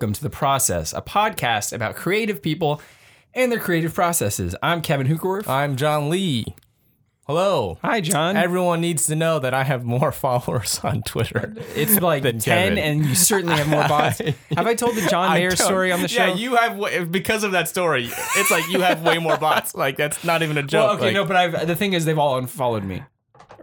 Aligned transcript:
welcome 0.00 0.14
to 0.14 0.22
The 0.22 0.30
Process, 0.30 0.94
a 0.94 1.02
podcast 1.02 1.74
about 1.74 1.94
creative 1.94 2.40
people 2.40 2.80
and 3.34 3.52
their 3.52 3.58
creative 3.58 3.92
processes. 3.92 4.56
I'm 4.62 4.80
Kevin 4.80 5.06
Hoogerwerf. 5.06 5.46
I'm 5.46 5.76
John 5.76 6.08
Lee. 6.08 6.54
Hello. 7.26 7.76
Hi, 7.82 8.00
John. 8.00 8.34
Everyone 8.34 8.80
needs 8.80 9.08
to 9.08 9.14
know 9.14 9.38
that 9.40 9.52
I 9.52 9.62
have 9.62 9.84
more 9.84 10.10
followers 10.24 10.80
on 10.82 11.02
Twitter. 11.02 11.52
it's 11.76 12.00
like 12.00 12.22
10, 12.22 12.40
Kevin. 12.40 12.78
and 12.78 13.04
you 13.04 13.14
certainly 13.14 13.56
have 13.56 13.68
more 13.68 13.86
bots. 13.86 14.20
have 14.56 14.66
I 14.66 14.74
told 14.74 14.96
the 14.96 15.06
John 15.06 15.34
Mayer 15.34 15.54
story 15.54 15.92
on 15.92 16.00
the 16.00 16.08
show? 16.08 16.28
Yeah, 16.28 16.34
you 16.34 16.56
have 16.56 17.12
because 17.12 17.44
of 17.44 17.52
that 17.52 17.68
story. 17.68 18.08
It's 18.36 18.50
like 18.50 18.70
you 18.70 18.80
have 18.80 19.02
way 19.02 19.18
more 19.18 19.36
bots. 19.36 19.74
Like 19.74 19.98
that's 19.98 20.24
not 20.24 20.42
even 20.42 20.56
a 20.56 20.62
joke. 20.62 20.86
well, 20.86 20.94
okay, 20.94 21.04
Like, 21.04 21.14
no, 21.14 21.26
but 21.26 21.36
I've, 21.36 21.66
the 21.66 21.76
thing 21.76 21.92
is, 21.92 22.06
they've 22.06 22.18
all 22.18 22.38
unfollowed 22.38 22.84
me. 22.84 23.02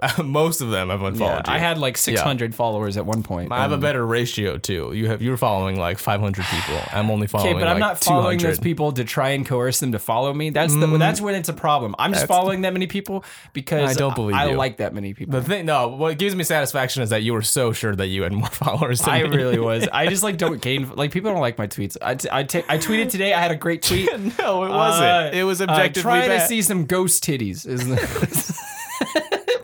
most 0.24 0.62
of 0.62 0.70
them 0.70 0.90
have 0.90 1.02
unfollowed 1.02 1.48
you. 1.48 1.54
I 1.54 1.58
had 1.58 1.78
like 1.78 1.98
600 1.98 2.54
followers 2.56 2.98
at 2.98 3.06
one 3.06 3.24
point. 3.24 3.52
I 3.52 3.62
have 3.62 3.72
a 3.72 3.76
Um, 3.76 3.80
better 3.82 4.06
ratio 4.06 4.58
too. 4.58 4.92
You 4.94 5.08
have 5.08 5.22
you're 5.22 5.38
following 5.38 5.78
like 5.80 5.98
500 5.98 6.46
people. 6.50 6.80
I'm 6.92 7.10
only 7.10 7.28
following. 7.28 7.54
Okay, 7.56 7.60
but 7.60 7.68
I'm 7.68 7.76
like 7.76 7.80
not 7.80 8.04
following 8.04 8.38
200. 8.40 8.52
those 8.58 8.60
people 8.60 8.92
to 8.94 9.04
try 9.04 9.30
and 9.30 9.46
coerce 9.46 9.80
them 9.80 9.92
to 9.94 10.00
follow 10.00 10.34
me. 10.34 10.50
That's 10.52 10.76
the, 10.76 10.88
that's 10.98 11.20
when 11.22 11.36
it's 11.36 11.50
a 11.50 11.54
problem. 11.54 11.96
I'm 12.00 12.14
just 12.14 12.28
following 12.28 12.62
that 12.62 12.74
many 12.74 12.88
people 12.88 13.24
because 13.54 13.90
I 13.90 13.94
don't 14.00 14.16
believe 14.16 14.36
I, 14.36 14.50
you. 14.50 14.56
like 14.56 14.78
that 14.78 14.94
many 14.94 15.14
people. 15.14 15.40
The 15.40 15.46
thing, 15.46 15.66
no, 15.66 15.88
what 15.90 16.18
gives 16.18 16.36
me 16.36 16.44
satisfaction 16.44 17.04
is 17.04 17.10
that 17.10 17.24
you 17.24 17.34
were 17.34 17.42
so 17.42 17.72
sure 17.74 17.96
that 17.96 18.08
you 18.08 18.24
had 18.24 18.34
more 18.34 18.50
followers 18.52 19.02
than 19.02 19.10
I 19.10 19.24
me. 19.24 19.36
really 19.36 19.60
was. 19.60 19.88
I 19.94 20.08
just 20.08 20.24
like 20.24 20.38
don't 20.38 20.62
gain 20.62 20.90
like 20.96 21.12
people 21.12 21.32
don't 21.32 21.42
like 21.42 21.58
my 21.58 21.68
tweets. 21.68 21.98
I 22.02 22.16
t- 22.16 22.30
I, 22.32 22.44
tweeted 22.44 23.10
today. 23.10 23.34
I 23.34 23.40
had 23.42 23.52
a 23.52 23.56
great 23.56 23.82
tweet. 23.82 24.10
no, 24.40 24.64
it 24.66 24.70
wasn't. 24.70 25.04
Uh, 25.06 25.30
it 25.34 25.44
was 25.44 25.62
uh, 25.62 25.66
objectively 25.66 26.02
trying 26.02 26.30
bad. 26.30 26.42
to 26.42 26.48
see 26.48 26.62
some 26.62 26.86
ghost 26.86 27.24
titties. 27.24 27.66
Is 27.68 27.88
the 27.88 27.98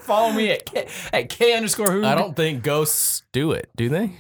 follow 0.03 0.31
me 0.33 0.51
at 0.51 0.65
K, 0.65 0.87
at 1.11 1.29
K 1.29 1.55
underscore 1.55 1.91
who? 1.91 2.03
I 2.05 2.15
don't 2.15 2.35
think 2.35 2.63
ghosts 2.63 3.23
do 3.31 3.51
it, 3.51 3.69
do 3.75 3.89
they? 3.89 4.11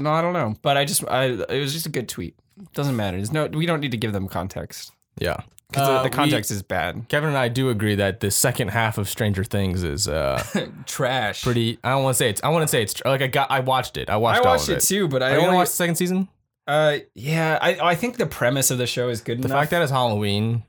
no, 0.00 0.10
I 0.10 0.22
don't 0.22 0.32
know. 0.32 0.54
But 0.62 0.76
I 0.76 0.84
just 0.84 1.04
I 1.08 1.24
it 1.26 1.60
was 1.60 1.72
just 1.72 1.86
a 1.86 1.90
good 1.90 2.08
tweet. 2.08 2.36
Doesn't 2.72 2.96
matter. 2.96 3.16
There's 3.16 3.32
no 3.32 3.46
we 3.46 3.66
don't 3.66 3.80
need 3.80 3.90
to 3.90 3.96
give 3.96 4.12
them 4.12 4.28
context 4.28 4.92
Yeah. 5.18 5.36
because 5.70 5.88
Uh, 5.88 5.92
the, 5.94 5.98
the 5.98 6.04
we- 6.04 6.10
context 6.16 6.50
is 6.50 6.62
bad. 6.62 7.06
Kevin 7.08 7.28
and 7.30 7.38
I 7.38 7.48
do 7.48 7.68
agree 7.70 7.96
that 7.96 8.20
the 8.20 8.30
second 8.30 8.68
half 8.68 8.96
of 8.98 9.08
Stranger 9.08 9.44
Things 9.44 9.82
is 9.82 10.06
uh 10.08 10.42
Trash. 10.86 11.42
pretty. 11.42 11.78
I 11.84 11.90
don't 11.90 12.04
want 12.04 12.14
to 12.14 12.18
say 12.18 12.30
it's. 12.30 12.42
I 12.44 12.48
want 12.50 12.62
to 12.62 12.68
say 12.68 12.82
it's 12.82 13.04
like 13.04 13.22
I 13.22 13.26
got. 13.26 13.50
I 13.50 13.60
watched 13.60 13.96
it. 13.96 14.08
I 14.08 14.14
I 14.14 14.16
watched. 14.16 14.40
all 14.40 14.52
watched 14.52 14.68
of 14.68 14.76
it 14.78 14.80
too, 14.82 15.08
but 15.08 15.22
I 15.22 15.26
Are 15.26 15.30
you 15.30 15.36
gonna 15.36 15.46
only 15.48 15.56
watch 15.58 15.68
the 15.68 15.74
second 15.76 15.96
season? 15.96 16.28
Uh, 16.66 16.98
yeah, 17.14 17.58
I 17.60 17.90
I 17.90 17.94
think 17.94 18.16
the 18.16 18.26
premise 18.26 18.70
of 18.70 18.78
the 18.78 18.86
show 18.86 19.08
is 19.10 19.20
good 19.20 19.42
The 19.42 19.46
enough. 19.48 19.58
fact 19.58 19.70
that 19.72 19.82
it's 19.82 19.92
Halloween 19.92 20.62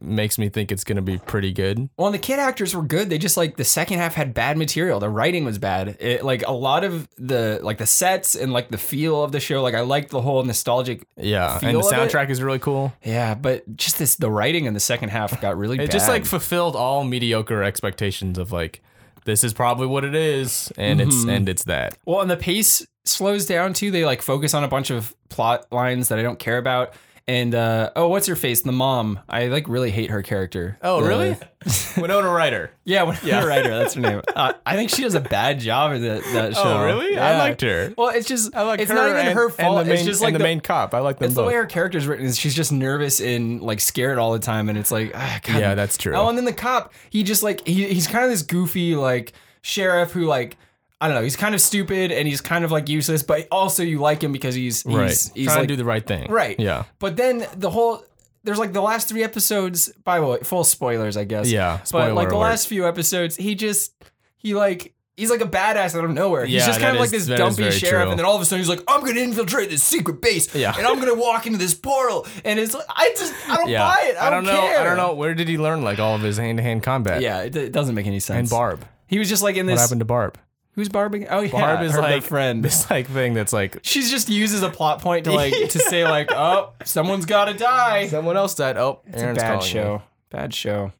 makes 0.00 0.36
me 0.38 0.48
think 0.48 0.70
it's 0.70 0.84
gonna 0.84 1.00
be 1.02 1.18
pretty 1.18 1.52
good. 1.52 1.88
well, 1.96 2.06
and 2.08 2.14
the 2.14 2.18
kid 2.18 2.38
actors 2.38 2.74
were 2.76 2.82
good. 2.82 3.08
They 3.10 3.18
just 3.18 3.36
like 3.36 3.56
the 3.56 3.64
second 3.64 3.98
half 3.98 4.14
had 4.14 4.34
bad 4.34 4.58
material. 4.58 5.00
The 5.00 5.08
writing 5.08 5.44
was 5.44 5.58
bad. 5.58 5.96
It, 6.00 6.24
like 6.24 6.46
a 6.46 6.52
lot 6.52 6.84
of 6.84 7.08
the 7.16 7.58
like 7.62 7.78
the 7.78 7.86
sets 7.86 8.34
and 8.34 8.52
like 8.52 8.68
the 8.70 8.78
feel 8.78 9.22
of 9.22 9.32
the 9.32 9.40
show. 9.40 9.62
Like 9.62 9.74
I 9.74 9.80
liked 9.80 10.10
the 10.10 10.20
whole 10.20 10.42
nostalgic. 10.44 11.06
Yeah, 11.16 11.58
and 11.62 11.76
the 11.76 11.80
soundtrack 11.82 12.28
is 12.30 12.42
really 12.42 12.58
cool. 12.58 12.92
Yeah, 13.02 13.34
but 13.34 13.76
just 13.76 13.98
this 13.98 14.16
the 14.16 14.30
writing 14.30 14.66
in 14.66 14.74
the 14.74 14.80
second 14.80 15.08
half 15.08 15.40
got 15.40 15.56
really 15.56 15.76
It 15.80 15.86
bad. 15.86 15.90
just 15.90 16.08
like 16.08 16.24
fulfilled 16.26 16.76
all 16.76 17.02
mediocre 17.04 17.62
expectations 17.62 18.38
of 18.38 18.52
like 18.52 18.82
this 19.24 19.42
is 19.42 19.52
probably 19.54 19.86
what 19.88 20.04
it 20.04 20.14
is, 20.14 20.72
and 20.76 21.00
it's 21.00 21.24
Mhm. 21.24 21.36
and 21.36 21.48
it's 21.48 21.64
that. 21.64 21.96
well, 22.04 22.20
and 22.20 22.30
the 22.30 22.36
pace 22.36 22.86
slows 23.04 23.46
down 23.46 23.72
too. 23.72 23.90
They 23.90 24.04
like 24.04 24.20
focus 24.22 24.52
on 24.54 24.62
a 24.62 24.68
bunch 24.68 24.90
of 24.90 25.14
plot 25.30 25.66
lines 25.72 26.08
that 26.08 26.18
I 26.18 26.22
don't 26.22 26.38
care 26.38 26.58
about. 26.58 26.92
And 27.28 27.56
uh, 27.56 27.90
oh, 27.96 28.06
what's 28.06 28.28
her 28.28 28.36
face? 28.36 28.60
The 28.62 28.70
mom. 28.70 29.18
I 29.28 29.46
like 29.48 29.66
really 29.68 29.90
hate 29.90 30.10
her 30.10 30.22
character. 30.22 30.78
Oh, 30.80 31.02
The- 31.02 31.08
really? 31.08 31.36
Winona 31.96 32.30
Ryder. 32.30 32.70
Yeah, 32.84 33.02
Winona 33.02 33.44
Ryder. 33.46 33.68
That's 33.70 33.94
her 33.94 34.00
name. 34.00 34.22
Uh, 34.36 34.52
I 34.64 34.76
think 34.76 34.90
she 34.90 35.02
does 35.02 35.16
a 35.16 35.20
bad 35.20 35.58
job 35.58 35.92
in 35.94 36.02
that, 36.02 36.22
that 36.22 36.54
show. 36.54 36.62
Oh, 36.62 36.84
really? 36.84 37.18
I 37.18 37.32
Yeah. 37.32 37.38
liked 37.38 37.62
her. 37.62 37.92
Well, 37.98 38.10
it's 38.10 38.28
just 38.28 38.54
I 38.54 38.62
like 38.62 38.78
it's 38.80 38.90
her 38.90 38.96
not 38.96 39.08
even 39.10 39.26
and, 39.26 39.34
her 39.36 39.46
and 39.46 39.54
fault. 39.54 39.78
the 39.78 39.84
main, 39.86 39.94
it's 39.94 40.04
just 40.04 40.20
like 40.20 40.28
and 40.28 40.34
the, 40.36 40.38
the, 40.38 40.44
main 40.44 40.60
cop. 40.60 40.94
I 40.94 41.00
like 41.00 41.18
them 41.18 41.26
it's 41.26 41.34
the 41.34 41.40
both. 41.42 41.48
way 41.48 41.54
her 41.54 41.66
character's 41.66 42.06
written. 42.06 42.26
Is 42.26 42.38
she's 42.38 42.54
just 42.54 42.70
nervous 42.70 43.20
and 43.20 43.60
like 43.60 43.80
scared 43.80 44.18
all 44.18 44.32
the 44.32 44.38
time, 44.38 44.68
and 44.68 44.78
it's 44.78 44.92
like, 44.92 45.10
ah, 45.12 45.40
God. 45.42 45.58
yeah, 45.58 45.74
that's 45.74 45.98
true. 45.98 46.14
Oh, 46.14 46.28
and 46.28 46.38
then 46.38 46.44
the 46.44 46.52
cop, 46.52 46.92
he 47.10 47.24
just 47.24 47.42
like 47.42 47.66
he, 47.66 47.88
he's 47.92 48.06
kind 48.06 48.24
of 48.24 48.30
this 48.30 48.42
goofy 48.42 48.94
like 48.94 49.32
sheriff 49.62 50.12
who 50.12 50.26
like 50.26 50.56
I 51.00 51.08
don't 51.08 51.16
know. 51.16 51.22
He's 51.22 51.36
kind 51.36 51.54
of 51.54 51.60
stupid 51.60 52.10
and 52.10 52.26
he's 52.26 52.40
kind 52.40 52.64
of 52.64 52.70
like 52.72 52.88
useless, 52.88 53.22
but 53.22 53.46
also 53.50 53.82
you 53.82 53.98
like 53.98 54.22
him 54.22 54.32
because 54.32 54.54
he's 54.54 54.82
he's 54.82 54.94
right. 54.96 55.30
he's 55.34 55.46
Trying 55.46 55.58
like 55.58 55.62
to 55.62 55.66
do 55.66 55.76
the 55.76 55.84
right 55.84 56.06
thing. 56.06 56.30
right. 56.30 56.58
Yeah. 56.58 56.84
But 56.98 57.16
then 57.16 57.46
the 57.56 57.70
whole 57.70 58.02
there's 58.44 58.58
like 58.58 58.72
the 58.72 58.80
last 58.80 59.08
three 59.08 59.22
episodes. 59.24 59.92
By 60.04 60.20
the 60.20 60.26
way, 60.26 60.38
full 60.42 60.64
spoilers, 60.64 61.16
I 61.16 61.24
guess. 61.24 61.50
Yeah. 61.50 61.80
But 61.92 62.14
like 62.14 62.28
the 62.28 62.34
alert. 62.36 62.40
last 62.42 62.68
few 62.68 62.86
episodes, 62.88 63.36
he 63.36 63.54
just 63.54 63.92
he 64.38 64.54
like 64.54 64.94
he's 65.18 65.30
like 65.30 65.40
a 65.42 65.46
badass 65.46 65.94
out 65.98 66.04
of 66.04 66.10
nowhere. 66.12 66.44
Yeah, 66.44 66.60
He's 66.60 66.66
just 66.66 66.80
kind 66.80 66.94
of 66.96 67.00
like 67.00 67.12
is- 67.12 67.26
this 67.26 67.38
dumpy 67.38 67.70
sheriff, 67.72 68.02
true. 68.04 68.10
and 68.10 68.18
then 68.18 68.24
all 68.24 68.36
of 68.36 68.40
a 68.40 68.44
sudden 68.44 68.60
he's 68.60 68.68
like, 68.68 68.82
"I'm 68.88 69.00
gonna 69.04 69.20
infiltrate 69.20 69.68
this 69.70 69.82
secret 69.82 70.22
base, 70.22 70.54
Yeah. 70.54 70.74
and 70.78 70.86
I'm 70.86 70.98
gonna 70.98 71.14
walk 71.14 71.46
into 71.46 71.58
this 71.58 71.74
portal." 71.74 72.26
And 72.44 72.58
it's 72.58 72.72
like, 72.74 72.86
I 72.88 73.10
just 73.18 73.34
I 73.50 73.56
don't 73.56 73.68
Yeah. 73.68 73.86
buy 73.86 74.00
it. 74.04 74.16
I, 74.16 74.30
don't, 74.30 74.44
don't, 74.44 74.54
know. 74.54 74.60
care. 74.62 74.80
I 74.80 74.84
don't 74.84 74.96
know. 74.96 75.14
Where 75.14 75.34
did 75.34 75.48
he 75.48 75.58
learn 75.58 75.82
like 75.82 75.98
all 75.98 76.14
of 76.14 76.22
his 76.22 76.36
hand 76.38 76.56
to 76.58 76.62
hand 76.62 76.82
combat? 76.82 77.20
Yeah, 77.22 77.42
it, 77.42 77.54
it 77.56 77.72
doesn't 77.72 77.94
make 77.94 78.06
any 78.06 78.20
sense. 78.20 78.38
And 78.38 78.48
Barb. 78.50 78.84
he 79.08 79.18
was 79.18 79.28
just 79.28 79.42
like 79.42 79.56
in 79.56 79.66
this. 79.66 79.76
What 79.76 79.82
happened 79.82 80.00
to 80.00 80.04
Barb? 80.06 80.38
Who's 80.76 80.88
barbing? 80.90 81.26
Oh 81.28 81.40
yeah, 81.40 81.50
Barb 81.52 81.82
is 81.82 81.92
her 81.92 82.00
like 82.02 82.22
friend. 82.22 82.62
This 82.62 82.88
like 82.90 83.06
thing 83.08 83.32
that's 83.34 83.52
like 83.52 83.78
She's 83.82 84.10
just 84.10 84.28
uses 84.28 84.62
a 84.62 84.68
plot 84.68 85.00
point 85.00 85.24
to 85.24 85.32
like 85.32 85.52
to 85.70 85.78
say 85.78 86.04
like, 86.08 86.30
"Oh, 86.30 86.74
someone's 86.84 87.24
got 87.26 87.46
to 87.46 87.54
die." 87.54 88.06
someone 88.08 88.36
else 88.36 88.54
died. 88.54 88.76
Oh, 88.76 89.00
It's 89.06 89.16
a 89.16 89.24
Aaron's 89.24 89.38
bad 89.38 89.46
calling 89.54 89.66
show. 89.66 89.92
you. 89.94 90.02
Bad 90.30 90.54
show. 90.54 90.92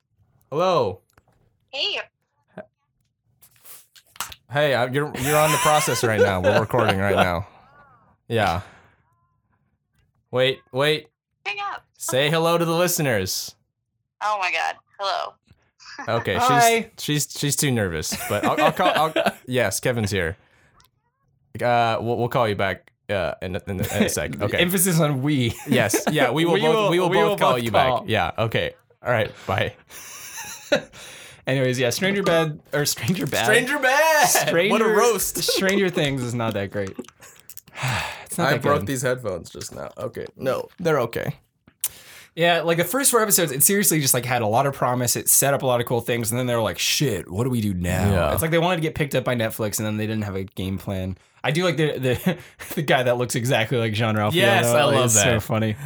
Hello. 0.50 1.00
Hey, 1.70 2.00
Hey, 4.50 4.74
I, 4.74 4.86
you're 4.86 5.12
you're 5.18 5.36
on 5.36 5.50
the 5.50 5.58
process 5.58 6.02
right 6.04 6.20
now. 6.20 6.40
We're 6.40 6.60
recording 6.60 6.98
right 6.98 7.16
now. 7.16 7.46
Yeah. 8.28 8.62
Wait, 10.30 10.60
wait. 10.72 11.08
hang 11.44 11.58
up. 11.72 11.84
Say 11.98 12.30
hello 12.30 12.56
to 12.56 12.64
the 12.64 12.74
listeners. 12.74 13.54
Oh 14.22 14.38
my 14.40 14.50
god. 14.52 14.76
Hello. 14.98 15.34
Okay, 16.08 16.34
Hi. 16.40 16.90
she's 16.98 17.26
she's 17.26 17.38
she's 17.38 17.56
too 17.56 17.70
nervous, 17.70 18.16
but 18.28 18.44
I'll, 18.44 18.60
I'll 18.66 18.72
call. 18.72 18.88
I'll, 19.16 19.32
yes, 19.46 19.80
Kevin's 19.80 20.10
here. 20.10 20.36
Uh, 21.62 21.98
we'll, 22.00 22.16
we'll 22.18 22.28
call 22.28 22.48
you 22.48 22.54
back. 22.56 22.92
Uh, 23.08 23.34
in, 23.40 23.54
a- 23.54 23.62
in, 23.68 23.80
a- 23.80 23.96
in 23.96 24.02
a 24.02 24.08
sec. 24.08 24.32
Okay. 24.42 24.58
Emphasis 24.58 24.98
on 24.98 25.22
we. 25.22 25.54
yes. 25.68 26.04
Yeah. 26.10 26.32
We 26.32 26.44
will 26.44 26.54
We 26.54 26.60
both. 26.60 26.74
will- 26.74 26.90
we 26.90 26.98
will 26.98 27.08
we 27.08 27.16
both 27.18 27.28
will 27.28 27.38
call 27.38 27.52
both 27.54 27.62
you 27.62 27.70
call. 27.70 28.00
back. 28.00 28.08
Yeah. 28.08 28.32
Okay. 28.36 28.74
All 29.00 29.12
right. 29.12 29.30
Bye. 29.46 29.74
Anyways, 31.46 31.78
yeah, 31.78 31.90
Stranger 31.90 32.24
Bad 32.24 32.58
or 32.72 32.84
Stranger 32.84 33.24
Bad. 33.26 33.44
Stranger 33.44 33.78
Bad. 33.78 34.26
Stranger, 34.26 34.72
What 34.72 34.82
a 34.82 34.88
roast. 34.88 35.36
Stranger 35.44 35.88
Things 35.88 36.20
is 36.22 36.34
not 36.34 36.54
that 36.54 36.72
great. 36.72 36.90
it's 38.24 38.36
not 38.36 38.48
I 38.48 38.52
that 38.54 38.62
broke 38.62 38.80
good. 38.80 38.88
these 38.88 39.02
headphones 39.02 39.50
just 39.50 39.72
now. 39.72 39.92
Okay. 39.96 40.26
No, 40.36 40.66
they're 40.80 40.98
okay. 41.02 41.36
Yeah, 42.36 42.60
like 42.60 42.76
the 42.76 42.84
first 42.84 43.10
four 43.10 43.22
episodes, 43.22 43.50
it 43.50 43.62
seriously 43.62 43.98
just 43.98 44.12
like 44.14 44.26
had 44.26 44.42
a 44.42 44.46
lot 44.46 44.66
of 44.66 44.74
promise. 44.74 45.16
It 45.16 45.28
set 45.28 45.54
up 45.54 45.62
a 45.62 45.66
lot 45.66 45.80
of 45.80 45.86
cool 45.86 46.02
things, 46.02 46.30
and 46.30 46.38
then 46.38 46.46
they 46.46 46.54
were 46.54 46.60
like, 46.60 46.78
"Shit, 46.78 47.30
what 47.30 47.44
do 47.44 47.50
we 47.50 47.62
do 47.62 47.72
now?" 47.72 48.10
Yeah. 48.10 48.32
It's 48.34 48.42
like 48.42 48.50
they 48.50 48.58
wanted 48.58 48.76
to 48.76 48.82
get 48.82 48.94
picked 48.94 49.14
up 49.14 49.24
by 49.24 49.34
Netflix, 49.34 49.78
and 49.78 49.86
then 49.86 49.96
they 49.96 50.06
didn't 50.06 50.24
have 50.24 50.36
a 50.36 50.44
game 50.44 50.76
plan. 50.76 51.16
I 51.42 51.50
do 51.50 51.64
like 51.64 51.76
the 51.78 51.98
the, 51.98 52.38
the 52.74 52.82
guy 52.82 53.02
that 53.04 53.16
looks 53.16 53.34
exactly 53.36 53.78
like 53.78 53.94
Jean-Ralphio. 53.94 54.34
Yes, 54.34 54.66
though. 54.66 54.76
I 54.76 54.84
love 54.84 55.04
It's 55.06 55.14
So 55.14 55.40
funny, 55.40 55.76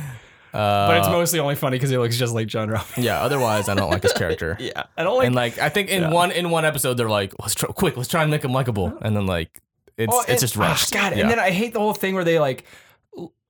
Uh, 0.53 0.89
but 0.89 0.97
it's 0.99 1.09
mostly 1.09 1.39
only 1.39 1.55
funny 1.55 1.77
because 1.77 1.91
he 1.91 1.97
looks 1.99 2.16
just 2.19 2.34
like 2.34 2.49
Jean-Ralphio. 2.49 3.05
yeah. 3.05 3.21
Otherwise, 3.22 3.69
I 3.69 3.75
don't 3.75 3.91
like 3.91 4.03
his 4.03 4.12
character. 4.12 4.56
yeah, 4.60 4.83
I 4.97 5.05
don't 5.05 5.19
like. 5.19 5.27
and 5.27 5.34
like 5.37 5.59
I 5.60 5.69
think 5.69 5.89
in 5.91 6.03
Yeah. 6.03 6.10
one 6.10 6.33
in 6.33 6.50
one 6.50 6.65
episode 6.65 6.94
they're 6.94 7.09
like, 7.09 7.33
let's 7.41 7.55
try 7.55 7.69
quick, 7.71 7.97
let's 7.97 8.09
try 8.09 8.22
and 8.22 8.31
make 8.31 8.43
him 8.44 8.53
likable, 8.53 8.93
and 9.03 9.15
then 9.15 9.27
like 9.27 9.60
it's 9.97 10.13
Oh, 10.13 10.21
it's 10.22 10.30
and- 10.30 10.41
just 10.41 10.57
rushed. 10.57 10.92
God, 10.92 11.13
Yeah. 11.15 11.21
and 11.22 11.30
then 11.30 11.39
I 11.39 11.51
hate 11.53 11.74
the 11.74 11.78
whole 11.80 11.95
thing 11.95 12.15
where 12.16 12.24
they 12.24 12.41
like, 12.41 12.65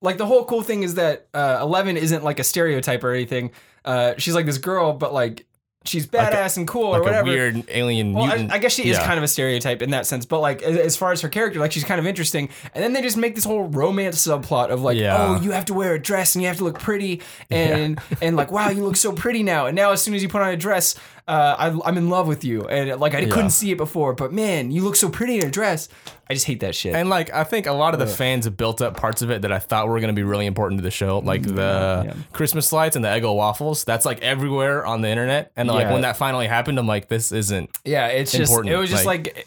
like 0.03 0.19
the 0.19 0.27
whole 0.27 0.45
cool 0.45 0.63
thing 0.63 0.83
is 0.83 0.95
that 0.95 1.29
uh, 1.35 1.59
Eleven 1.61 1.97
isn't 1.97 2.25
like 2.25 2.39
a 2.39 2.45
stereotype 2.45 3.05
or 3.05 3.13
anything. 3.13 3.51
Uh, 3.85 4.15
she's 4.19 4.35
like 4.35 4.47
this 4.47 4.59
girl, 4.59 4.93
but 4.93 5.13
like 5.13 5.47
she's 5.87 6.13
Like 6.13 6.33
a- 6.33 6.37
badass 6.37 6.59
and 6.59 6.69
cool 6.69 6.89
or 6.89 6.91
like 6.99 7.01
a 7.01 7.05
whatever. 7.05 7.29
weird 7.29 7.65
alien 7.71 8.13
Well, 8.13 8.25
I, 8.25 8.29
mutant. 8.29 8.53
I 8.53 8.59
guess 8.59 8.73
she 8.75 8.83
is 8.91 8.99
Yeah. 8.99 9.07
kind 9.07 9.17
of 9.17 9.25
a 9.25 9.29
stereotype 9.29 9.81
in 9.81 9.91
that 9.93 10.07
sense, 10.07 10.27
but 10.27 10.41
like 10.41 10.63
as, 10.63 10.77
as 10.77 10.97
far 10.97 11.11
as 11.13 11.23
her 11.23 11.29
character, 11.31 11.59
like 11.59 11.73
she's 11.73 11.85
kind 11.85 11.99
of 11.99 12.07
interesting. 12.07 12.51
And 12.75 12.85
then 12.85 12.93
they 12.93 13.01
just 13.01 13.17
make 13.17 13.35
this 13.35 13.45
whole 13.45 13.63
romance 13.63 14.27
subplot 14.27 14.69
of 14.69 14.83
like, 14.83 14.99
Yeah. 14.99 15.17
oh, 15.19 15.41
you 15.41 15.53
have 15.53 15.65
to 15.67 15.75
wear 15.75 15.95
a 15.95 15.99
dress 15.99 16.35
and 16.35 16.43
you 16.43 16.49
have 16.49 16.59
to 16.59 16.65
look 16.65 16.79
pretty, 16.79 17.23
and 17.51 17.99
and 18.21 18.37
like, 18.37 18.53
wow, 18.53 18.69
you 18.69 18.85
look 18.85 18.97
so 18.97 19.13
pretty 19.13 19.43
now. 19.43 19.67
And 19.67 19.75
now 19.77 19.93
as 19.93 20.03
soon 20.03 20.13
as 20.15 20.23
you 20.23 20.29
put 20.29 20.43
on 20.43 20.51
a 20.51 20.57
dress, 20.57 20.97
uh, 21.31 21.57
I, 21.59 21.89
I'm 21.89 21.97
in 21.97 22.09
love 22.09 22.27
with 22.27 22.43
you. 22.45 22.67
And 22.67 23.01
like 23.01 23.15
I 23.15 23.21
Yeah. 23.21 23.29
couldn't 23.31 23.51
see 23.51 23.71
it 23.71 23.77
before, 23.77 24.15
but 24.15 24.33
man, 24.33 24.71
you 24.71 24.83
look 24.83 24.97
so 24.97 25.09
pretty 25.09 25.39
in 25.39 25.47
a 25.47 25.51
dress. 25.51 25.89
I 26.29 26.35
just 26.35 26.47
hate 26.47 26.61
that 26.61 26.75
shit. 26.75 26.95
and 26.95 27.09
like 27.09 27.33
I 27.33 27.45
think 27.45 27.67
a 27.67 27.73
lot 27.73 27.95
of 27.95 28.01
the 28.01 28.07
fans 28.07 28.45
have 28.47 28.57
built 28.57 28.83
up 28.83 28.97
parts 28.97 29.23
of 29.23 29.31
it 29.31 29.43
that 29.43 29.53
I 29.53 29.59
thought 29.61 29.89
were 29.89 30.01
going 30.01 30.15
to 30.15 30.19
be 30.19 30.25
really 30.25 30.47
important 30.47 30.79
to 30.79 30.83
the 30.83 30.91
show, 30.91 31.19
like 31.21 31.43
the 31.43 31.53
Mm, 31.53 32.05
yeah. 32.07 32.15
Christmas 32.33 32.73
lights 32.73 32.97
and 32.97 33.05
the 33.05 33.09
Eggo 33.09 33.35
waffles. 33.37 33.85
That's 33.85 34.05
like 34.05 34.21
everywhere 34.23 34.85
on 34.85 35.01
the 35.03 35.09
internet, 35.09 35.53
and 35.57 35.69
like 35.69 35.83
Yeah. 35.87 35.93
when 35.93 36.03
that 36.03 36.17
finally 36.17 36.47
happened, 36.49 36.79
I'm 36.79 36.87
like, 36.89 37.09
this 37.09 37.31
isn't. 37.33 37.71
Yeah, 37.85 38.09
it's 38.09 38.33
just 38.33 38.53
it 38.67 38.77
was 38.77 38.91
just 38.91 39.07
like- 39.07 39.27
like, 39.27 39.39
it, 39.39 39.47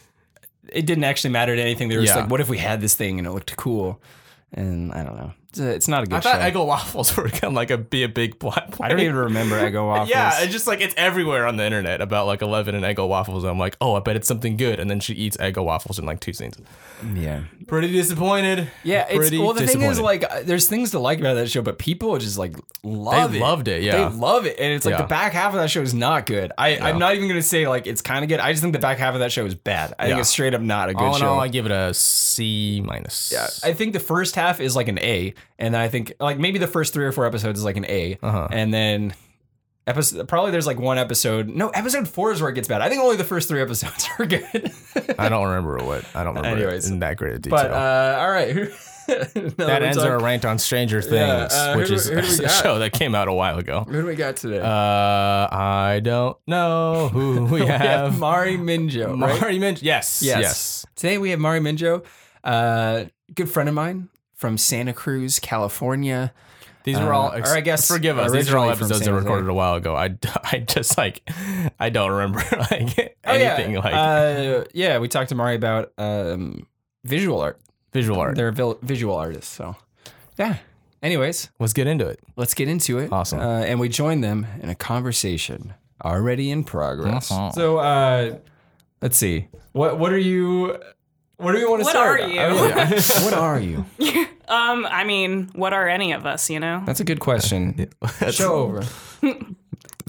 it 0.80 0.86
didn't 0.86 1.04
actually 1.04 1.32
matter 1.32 1.56
to 1.56 1.62
anything. 1.62 1.90
They 1.90 1.98
were 1.98 2.04
just 2.04 2.16
like, 2.16 2.30
what 2.30 2.40
if 2.42 2.50
we 2.50 2.58
had 2.58 2.80
this 2.82 2.96
thing 2.96 3.18
and 3.20 3.28
it 3.28 3.32
looked 3.32 3.56
cool? 3.58 4.02
And 4.54 4.92
I 4.94 5.04
don't 5.04 5.18
know. 5.18 5.32
It's, 5.54 5.60
it's 5.60 5.88
not 5.88 6.04
a 6.04 6.08
good 6.08 6.24
show. 6.24 6.30
I 6.32 6.34
thought 6.34 6.42
show. 6.54 6.60
Eggo 6.60 6.66
waffles 6.66 7.16
were 7.18 7.30
gonna 7.30 7.54
like 7.56 7.70
a 7.70 7.78
be 7.78 8.04
a 8.04 8.10
big 8.10 8.40
plot. 8.40 8.76
I 8.82 8.88
don't 8.90 9.00
even 9.00 9.16
remember 9.16 9.56
Eggo 9.60 9.86
waffles. 9.88 10.10
Yeah, 10.10 10.42
it's 10.42 10.52
just 10.52 10.66
like 10.66 10.82
it's 10.82 10.96
everywhere 10.98 11.46
on 11.46 11.58
the 11.58 11.64
internet 11.66 12.02
about 12.02 12.26
like 12.26 12.42
Eleven 12.42 12.74
and 12.76 12.84
Eggo 12.84 13.08
waffles. 13.08 13.44
And 13.44 13.52
I'm 13.52 13.60
like, 13.60 13.78
oh, 13.80 13.96
I 13.96 14.00
bet 14.00 14.16
it's 14.16 14.28
something 14.28 14.58
good, 14.58 14.80
and 14.80 14.90
then 14.90 15.00
she 15.00 15.14
eats 15.14 15.38
Eggo 15.38 15.64
waffles 15.64 16.00
in 16.00 16.06
like 16.06 16.20
two 16.20 16.34
scenes. 16.34 16.58
yeah. 17.14 17.44
Pretty 17.68 17.92
disappointed. 17.92 18.70
Yeah, 18.84 19.06
it's 19.08 19.16
Pretty 19.18 19.38
well. 19.38 19.54
The 19.54 19.66
thing 19.66 19.82
is, 19.84 20.00
like, 20.00 20.24
uh, 20.30 20.42
there's 20.44 20.68
things 20.68 20.92
to 20.92 21.00
like 21.00 21.20
about 21.20 21.36
that 21.36 21.50
show, 21.50 21.62
but 21.62 21.80
people 21.80 22.18
just 22.18 22.38
like 22.38 22.56
love 22.84 23.32
They 23.32 23.38
it. 23.38 23.42
loved 23.42 23.68
it, 23.70 23.84
yeah. 23.84 24.10
they 24.10 24.16
love 24.16 24.46
it, 24.46 24.60
and 24.60 24.74
it's 24.74 24.86
like 24.86 24.94
Yeah. 24.94 25.02
the 25.04 25.08
back 25.08 25.32
half 25.34 25.54
of 25.54 25.60
that 25.60 25.70
show 25.70 25.82
is 25.82 25.94
not 25.94 26.26
good. 26.26 26.52
I, 26.58 26.78
I'm 26.78 27.00
not 27.00 27.16
even 27.16 27.28
gonna 27.30 27.42
say 27.42 27.68
like 27.68 27.88
it's 27.88 28.02
kind 28.02 28.24
of 28.24 28.30
good. 28.30 28.40
I 28.42 28.52
just 28.52 28.62
think 28.62 28.74
the 28.74 28.80
back 28.80 28.98
half 28.98 29.14
of 29.14 29.22
that 29.22 29.32
show 29.32 29.46
is 29.46 29.56
bad. 29.56 29.94
I 29.98 30.08
think 30.08 30.20
it's 30.20 30.30
straight 30.30 30.54
up 30.54 30.62
not 30.62 30.90
a 30.90 30.94
good 30.94 31.04
all 31.04 31.16
in 31.16 31.22
show. 31.22 31.28
all, 31.30 31.40
I 31.40 31.48
give 31.48 31.66
it 31.66 31.72
a 31.72 31.94
C 31.94 32.82
minus. 32.86 33.32
Yeah, 33.32 33.48
I 33.64 33.74
think 33.74 33.94
the 33.94 34.00
first 34.00 34.36
half 34.36 34.60
is 34.60 34.76
like 34.76 34.88
an 34.90 35.00
A, 35.00 35.34
and 35.60 35.76
I 35.76 35.88
think 35.88 36.14
like 36.20 36.38
maybe 36.40 36.60
the 36.60 36.68
first 36.68 36.94
three 36.94 37.06
or 37.06 37.12
four 37.12 37.26
episodes 37.26 37.60
is 37.60 37.66
like 37.66 37.78
an 37.78 37.86
A, 37.88 38.18
Uh-huh. 38.22 38.48
and 38.52 38.74
then 38.74 39.14
episode 39.86 40.28
probably 40.30 40.52
there's 40.52 40.68
like 40.68 40.80
one 40.80 40.98
episode. 40.98 41.50
No, 41.50 41.70
episode 41.70 42.08
four 42.08 42.32
is 42.32 42.42
where 42.42 42.50
it 42.50 42.54
gets 42.56 42.68
bad. 42.68 42.82
I 42.82 42.90
think 42.90 43.02
only 43.02 43.18
the 43.18 43.24
first 43.26 43.48
three 43.50 43.62
episodes 43.62 44.08
are 44.20 44.26
good. 44.26 44.72
I 45.20 45.30
don't 45.30 45.48
remember 45.48 45.78
what. 45.86 46.06
I 46.16 46.24
don't 46.24 46.36
remember 46.36 46.58
Anyways. 46.64 46.90
in 46.90 47.00
that 47.00 47.18
great 47.18 47.34
of 47.36 47.42
detail. 47.42 47.58
but 47.58 47.72
uh, 47.72 48.18
all 48.22 48.30
right, 48.32 48.56
that 49.08 49.80
ends 49.84 49.98
our 49.98 50.18
rant 50.20 50.46
on 50.46 50.58
Stranger 50.58 51.02
Things, 51.02 51.14
Yeah, 51.54 51.72
uh, 51.74 51.76
which 51.76 51.90
who 51.90 51.96
is 51.96 52.08
who 52.10 52.18
a 52.46 52.50
show 52.50 52.80
that 52.80 52.94
came 52.94 53.14
out 53.14 53.28
a 53.28 53.34
while 53.34 53.58
ago. 53.60 53.82
Who 53.84 54.02
do 54.02 54.08
we 54.08 54.16
got 54.16 54.38
today? 54.38 54.60
Uh, 54.62 54.66
I 55.52 56.00
don't 56.02 56.38
know 56.48 57.10
who 57.10 57.44
we 57.46 57.62
we 57.62 57.68
have 57.68 57.82
have. 57.82 58.20
Mari 58.20 58.58
Minjoe. 58.58 59.20
right? 59.20 59.42
Mari 59.42 59.60
Minj. 59.60 59.80
Yes, 59.82 60.22
Yes. 60.24 60.40
yes. 60.42 60.86
Today 60.96 61.18
we 61.18 61.32
have 61.32 61.40
Mari 61.40 61.60
Minjoe, 61.60 62.06
uh, 62.46 63.04
good 63.36 63.50
friend 63.50 63.68
of 63.68 63.76
mine 63.76 64.08
from 64.44 64.58
Santa 64.58 64.92
Cruz, 64.92 65.40
California. 65.40 66.34
These 66.84 67.00
were 67.00 67.14
all, 67.14 67.30
Uh, 67.32 67.40
or 67.46 67.48
I 67.56 67.62
guess 67.62 67.88
forgive 67.88 68.20
us. 68.20 68.34
These 68.34 68.52
are 68.52 68.58
all 68.58 68.70
episodes 68.70 69.00
that 69.06 69.10
were 69.14 69.20
recorded 69.20 69.48
a 69.50 69.54
while 69.54 69.76
ago. 69.76 69.96
I, 69.96 70.18
I 70.44 70.58
just 70.60 70.98
like, 70.98 71.22
I 71.80 71.88
don't 71.90 72.12
remember 72.12 72.40
like 72.72 73.16
Oh, 73.26 73.32
anything 73.32 73.76
yeah. 73.76 73.80
like 73.80 73.94
uh, 73.94 74.66
yeah, 74.74 75.00
we 75.00 75.08
talked 75.08 75.30
to 75.30 75.36
Mari 75.36 75.56
about 75.56 75.94
um, 75.98 76.68
visual 77.06 77.40
art. 77.40 77.58
visual 77.94 78.20
art. 78.20 78.36
They're 78.36 78.52
vil- 78.52 78.80
visual 78.82 79.16
artists, 79.16 79.50
so 79.56 79.78
yeah. 80.38 80.58
Anyways, 81.02 81.50
Let's 81.58 81.72
get 81.72 81.88
into 81.88 82.06
it. 82.10 82.20
let's 82.36 82.54
get 82.54 82.68
into 82.68 83.00
it. 83.00 83.14
Awesome. 83.14 83.40
Uh, 83.40 83.62
and 83.62 83.80
we 83.80 83.88
join 83.88 84.20
them 84.20 84.46
in 84.62 84.68
a 84.70 84.76
conversation 84.76 85.74
already 86.04 86.52
in 86.52 86.66
progress. 86.66 87.32
Uh-huh. 87.32 87.52
So 87.52 87.78
uh, 87.78 88.40
let's 89.02 89.16
see. 89.16 89.48
What 89.72 89.98
what 90.00 90.12
are 90.12 90.18
you? 90.18 90.78
What 91.38 91.54
do 91.54 91.60
you 91.60 91.70
want 91.70 91.80
to 91.82 91.86
What 91.86 91.92
start? 91.92 92.22
are 92.22 92.28
you? 92.28 92.40
Oh, 92.42 92.68
yeah. 92.68 92.90
what 93.24 93.34
are 93.34 93.60
you? 93.60 93.86
Um, 94.48 94.86
I 94.90 95.04
mean, 95.04 95.50
what 95.54 95.74
are 95.74 95.88
any 95.88 96.12
of 96.12 96.26
us, 96.26 96.50
you 96.50 96.60
know? 96.60 96.84
That's 96.86 97.00
a 97.00 97.04
good 97.04 97.20
question. 97.20 97.90
Show 98.32 98.54
over. 98.54 98.84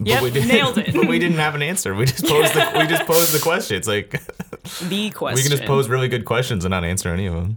Yep, 0.02 0.22
we 0.22 0.30
didn't, 0.30 0.48
nailed 0.48 0.78
it. 0.78 0.92
But 0.94 1.08
we 1.08 1.18
didn't 1.18 1.38
have 1.38 1.54
an 1.54 1.62
answer. 1.62 1.94
We 1.94 2.04
just 2.04 2.24
posed 2.26 2.52
the 2.52 2.78
we 2.78 2.86
just 2.86 3.06
posed 3.06 3.32
the 3.32 3.38
question. 3.40 3.76
It's 3.76 3.86
like 3.86 4.10
the 4.88 5.10
question. 5.10 5.36
we 5.36 5.42
can 5.42 5.50
just 5.50 5.64
pose 5.64 5.88
really 5.88 6.08
good 6.08 6.24
questions 6.24 6.64
and 6.64 6.70
not 6.70 6.84
answer 6.84 7.10
any 7.10 7.26
of 7.26 7.34
them. 7.34 7.56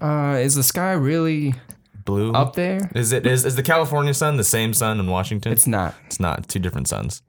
Uh, 0.00 0.38
is 0.38 0.54
the 0.54 0.62
sky 0.62 0.92
really 0.92 1.54
Blue 2.04 2.32
up 2.32 2.54
there? 2.54 2.90
Is 2.94 3.12
it 3.12 3.26
is, 3.26 3.44
is 3.44 3.56
the 3.56 3.62
California 3.62 4.14
sun 4.14 4.36
the 4.36 4.44
same 4.44 4.72
sun 4.72 4.98
in 4.98 5.06
Washington? 5.06 5.52
It's 5.52 5.66
not. 5.66 5.94
It's 6.06 6.18
not. 6.18 6.48
Two 6.48 6.58
different 6.58 6.88
suns. 6.88 7.22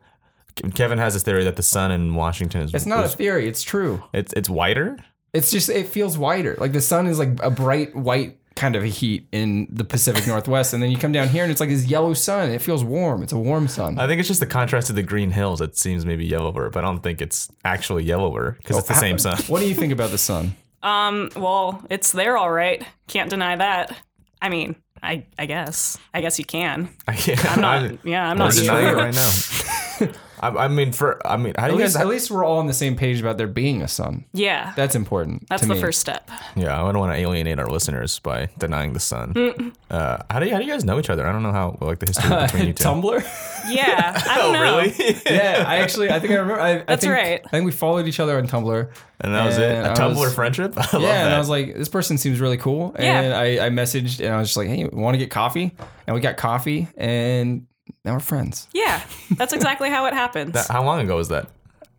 Kevin 0.75 0.97
has 0.97 1.13
this 1.13 1.23
theory 1.23 1.43
that 1.43 1.55
the 1.55 1.63
sun 1.63 1.91
in 1.91 2.13
Washington 2.15 2.61
is 2.61 2.73
It's 2.73 2.85
not 2.85 3.05
a 3.05 3.09
theory. 3.09 3.47
It's 3.47 3.63
true. 3.63 4.03
it's 4.13 4.31
it's 4.33 4.49
whiter. 4.49 4.97
It's 5.33 5.51
just 5.51 5.69
it 5.69 5.87
feels 5.87 6.17
whiter. 6.17 6.55
Like 6.57 6.71
the 6.71 6.81
sun 6.81 7.07
is 7.07 7.19
like 7.19 7.41
a 7.43 7.49
bright 7.49 7.95
white 7.95 8.37
kind 8.61 8.75
of 8.75 8.83
a 8.83 8.87
heat 8.87 9.27
in 9.31 9.67
the 9.71 9.83
Pacific 9.83 10.27
Northwest, 10.27 10.71
and 10.71 10.83
then 10.83 10.91
you 10.91 10.97
come 10.97 11.11
down 11.11 11.27
here 11.27 11.41
and 11.41 11.51
it's 11.51 11.59
like 11.59 11.69
this 11.69 11.85
yellow 11.85 12.13
sun. 12.13 12.51
It 12.51 12.61
feels 12.61 12.83
warm. 12.83 13.23
It's 13.23 13.33
a 13.33 13.37
warm 13.37 13.67
sun. 13.67 13.97
I 13.97 14.05
think 14.05 14.19
it's 14.19 14.27
just 14.27 14.39
the 14.39 14.45
contrast 14.45 14.85
to 14.87 14.93
the 14.93 15.01
green 15.01 15.31
hills 15.31 15.57
that 15.59 15.75
seems 15.75 16.05
maybe 16.05 16.25
yellower, 16.25 16.69
but 16.69 16.83
I 16.83 16.87
don't 16.87 17.01
think 17.01 17.23
it's 17.23 17.49
actually 17.65 18.03
yellower 18.03 18.51
because 18.59 18.77
it's 18.77 18.87
the 18.87 18.93
same 18.93 19.17
sun. 19.17 19.39
What 19.47 19.61
do 19.61 19.67
you 19.67 19.73
think 19.73 19.91
about 19.91 20.11
the 20.11 20.19
sun? 20.19 20.55
Um, 20.83 21.29
well, 21.35 21.85
it's 21.91 22.11
there 22.11 22.37
all 22.37 22.49
right. 22.51 22.83
Can't 23.07 23.29
deny 23.29 23.55
that. 23.55 23.95
I 24.41 24.49
mean, 24.49 24.75
I 25.03 25.25
I 25.37 25.45
guess. 25.45 25.95
I 26.11 26.21
guess 26.21 26.39
you 26.39 26.45
can. 26.45 26.89
I 27.07 27.13
can't. 27.13 27.51
I'm 27.51 27.61
not 27.61 27.83
I'm, 27.83 27.99
yeah, 28.03 28.23
I'm 28.23 28.31
I'm 28.31 28.37
not 28.39 28.53
denying 28.53 28.87
it 28.87 28.89
sure. 28.89 30.07
right 30.07 30.11
now. 30.11 30.19
I, 30.41 30.47
I 30.49 30.67
mean, 30.67 30.91
for 30.91 31.25
I 31.25 31.37
mean, 31.37 31.53
how 31.57 31.67
do 31.67 31.73
At 31.73 31.77
you 31.77 31.83
least, 31.83 31.93
guys? 31.95 32.01
at 32.01 32.07
least 32.07 32.31
we're 32.31 32.43
all 32.43 32.57
on 32.59 32.67
the 32.67 32.73
same 32.73 32.95
page 32.95 33.19
about 33.19 33.37
there 33.37 33.47
being 33.47 33.81
a 33.81 33.87
sun. 33.87 34.25
Yeah. 34.33 34.73
That's 34.75 34.95
important. 34.95 35.47
That's 35.49 35.61
to 35.61 35.67
the 35.67 35.75
me. 35.75 35.81
first 35.81 35.99
step. 35.99 36.29
Yeah, 36.55 36.73
I 36.83 36.91
don't 36.91 36.99
want 36.99 37.13
to 37.13 37.19
alienate 37.19 37.59
our 37.59 37.67
listeners 37.67 38.19
by 38.19 38.49
denying 38.57 38.93
the 38.93 38.99
sun. 38.99 39.73
Uh, 39.89 40.17
how 40.29 40.39
do 40.39 40.45
you 40.47 40.51
how 40.53 40.59
do 40.59 40.65
you 40.65 40.71
guys 40.71 40.83
know 40.83 40.97
each 40.99 41.09
other? 41.09 41.27
I 41.27 41.31
don't 41.31 41.43
know 41.43 41.51
how 41.51 41.77
like 41.81 41.99
the 41.99 42.07
history 42.07 42.29
between 42.41 42.67
you 42.67 42.73
two. 42.73 42.83
Tumblr. 42.83 43.69
Yeah. 43.69 44.21
I 44.27 44.37
don't 44.39 44.49
Oh, 44.49 44.51
know. 44.53 44.61
really? 44.61 44.93
yeah, 45.29 45.63
I 45.67 45.77
actually 45.77 46.09
I 46.09 46.19
think 46.19 46.31
I 46.33 46.37
remember. 46.37 46.59
I, 46.61 46.69
I 46.71 46.77
That's 46.83 47.01
think, 47.01 47.13
right. 47.13 47.41
I 47.45 47.49
think 47.49 47.65
we 47.65 47.71
followed 47.71 48.07
each 48.07 48.19
other 48.19 48.37
on 48.37 48.47
Tumblr. 48.47 48.91
and 49.19 49.33
that 49.35 49.45
was 49.45 49.57
it. 49.57 49.71
A 49.71 49.91
I 49.91 49.93
Tumblr 49.93 50.15
was- 50.19 50.33
friendship. 50.33 50.73
I 50.75 50.81
love 50.97 51.01
yeah, 51.03 51.25
and. 51.25 51.33
I 51.35 51.37
was 51.37 51.49
like, 51.49 51.75
this 51.75 51.89
person 51.89 52.17
seems 52.17 52.39
really 52.39 52.57
cool. 52.57 52.95
Yeah. 52.97 53.21
And 53.21 53.33
I, 53.33 53.67
I 53.67 53.69
messaged 53.69 54.19
and 54.25 54.33
I 54.33 54.39
was 54.39 54.47
just 54.49 54.57
like, 54.57 54.67
hey, 54.69 54.85
want 54.85 55.13
to 55.13 55.19
get 55.19 55.29
coffee? 55.29 55.73
And 56.07 56.15
we 56.15 56.19
got 56.21 56.35
coffee, 56.35 56.87
and 56.97 57.67
now 58.05 58.13
we're 58.13 58.19
friends. 58.19 58.67
Yeah. 58.73 59.01
That's 59.31 59.53
exactly 59.53 59.89
how 59.89 60.05
it 60.05 60.13
happens. 60.13 60.53
That- 60.53 60.67
how 60.67 60.83
long 60.83 60.99
ago 61.01 61.15
was 61.15 61.29
that? 61.29 61.47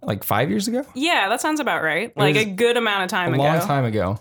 Like 0.05 0.25
five 0.25 0.51
years 0.51 0.67
ago, 0.67 0.85
yeah, 0.95 1.29
that 1.29 1.41
sounds 1.41 1.61
about 1.61 1.85
right. 1.85 2.17
Like 2.17 2.35
a 2.35 2.45
good 2.45 2.77
amount 2.77 3.05
of 3.05 3.09
time 3.09 3.31
a 3.31 3.35
ago. 3.35 3.43
long 3.45 3.61
time 3.61 3.85
ago. 3.85 4.19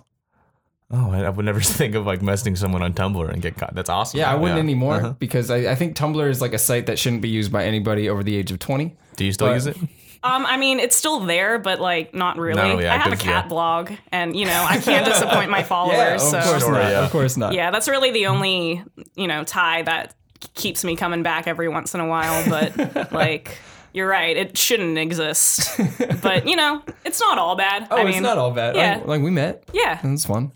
Oh, 0.91 1.09
I, 1.11 1.21
I 1.23 1.29
would 1.29 1.43
never 1.45 1.59
think 1.79 1.95
of 1.95 2.05
like 2.05 2.19
messaging 2.19 2.55
someone 2.55 2.83
on 2.83 2.93
Tumblr 2.93 3.27
and 3.27 3.41
get 3.41 3.55
caught. 3.57 3.73
That's 3.73 3.89
awesome. 3.89 4.19
Yeah, 4.19 4.31
I 4.31 4.35
wouldn't 4.35 4.59
anymore 4.59 4.95
Uh-huh. 4.97 5.13
because 5.17 5.49
I, 5.49 5.71
I 5.71 5.75
think 5.75 5.95
Tumblr 5.95 6.29
is 6.29 6.39
like 6.39 6.53
a 6.53 6.59
site 6.59 6.85
that 6.85 6.99
shouldn't 6.99 7.23
be 7.23 7.29
used 7.29 7.51
by 7.51 7.63
anybody 7.65 8.09
over 8.09 8.21
the 8.23 8.35
age 8.35 8.51
of 8.51 8.59
twenty. 8.59 8.95
Do 9.15 9.25
you 9.25 9.31
still 9.33 9.47
But- 9.47 9.53
use 9.55 9.67
it? 9.67 9.77
Um, 10.23 10.45
I 10.45 10.57
mean, 10.57 10.79
it's 10.79 10.95
still 10.95 11.21
there, 11.21 11.57
but 11.57 11.81
like 11.81 12.13
not 12.13 12.37
really. 12.37 12.61
really 12.61 12.87
I 12.87 12.95
have 12.97 13.07
a 13.07 13.13
active, 13.13 13.19
cat 13.25 13.45
yeah. 13.45 13.49
blog, 13.49 13.91
and 14.11 14.35
you 14.35 14.45
know, 14.45 14.65
I 14.69 14.77
can't 14.77 15.03
disappoint 15.03 15.49
my 15.49 15.63
followers. 15.63 15.97
Yeah, 15.97 16.13
of 16.13 16.21
so 16.21 16.41
course 16.43 16.61
Sure, 16.61 16.73
not. 16.73 16.91
yeah. 16.91 17.03
Of 17.05 17.11
course 17.11 17.37
not. 17.37 17.53
yeah, 17.55 17.71
that's 17.71 17.87
really 17.87 18.11
the 18.11 18.27
only 18.27 18.83
you 19.15 19.27
know 19.27 19.43
tie 19.43 19.81
that 19.81 20.13
keeps 20.53 20.83
me 20.83 20.95
coming 20.95 21.23
back 21.23 21.47
every 21.47 21.69
once 21.69 21.93
in 21.93 21.99
a 22.01 22.07
while. 22.07 22.47
But 22.49 23.11
like, 23.11 23.57
you're 23.93 24.07
right, 24.07 24.35
it 24.35 24.57
shouldn't 24.57 24.97
exist. 24.97 25.79
But 26.21 26.47
you 26.47 26.55
know, 26.55 26.83
it's 27.03 27.19
not 27.19 27.37
all 27.37 27.55
bad. 27.55 27.87
Oh, 27.89 27.97
I 27.97 28.01
it's 28.01 28.13
mean, 28.13 28.23
not 28.23 28.37
all 28.37 28.51
bad. 28.51 28.75
yeah. 28.75 28.97
Like, 28.97 29.07
like, 29.07 29.21
we 29.21 29.31
met. 29.31 29.63
Yeah. 29.73 29.99
And 30.03 30.13
it's 30.13 30.25
fun. 30.25 30.51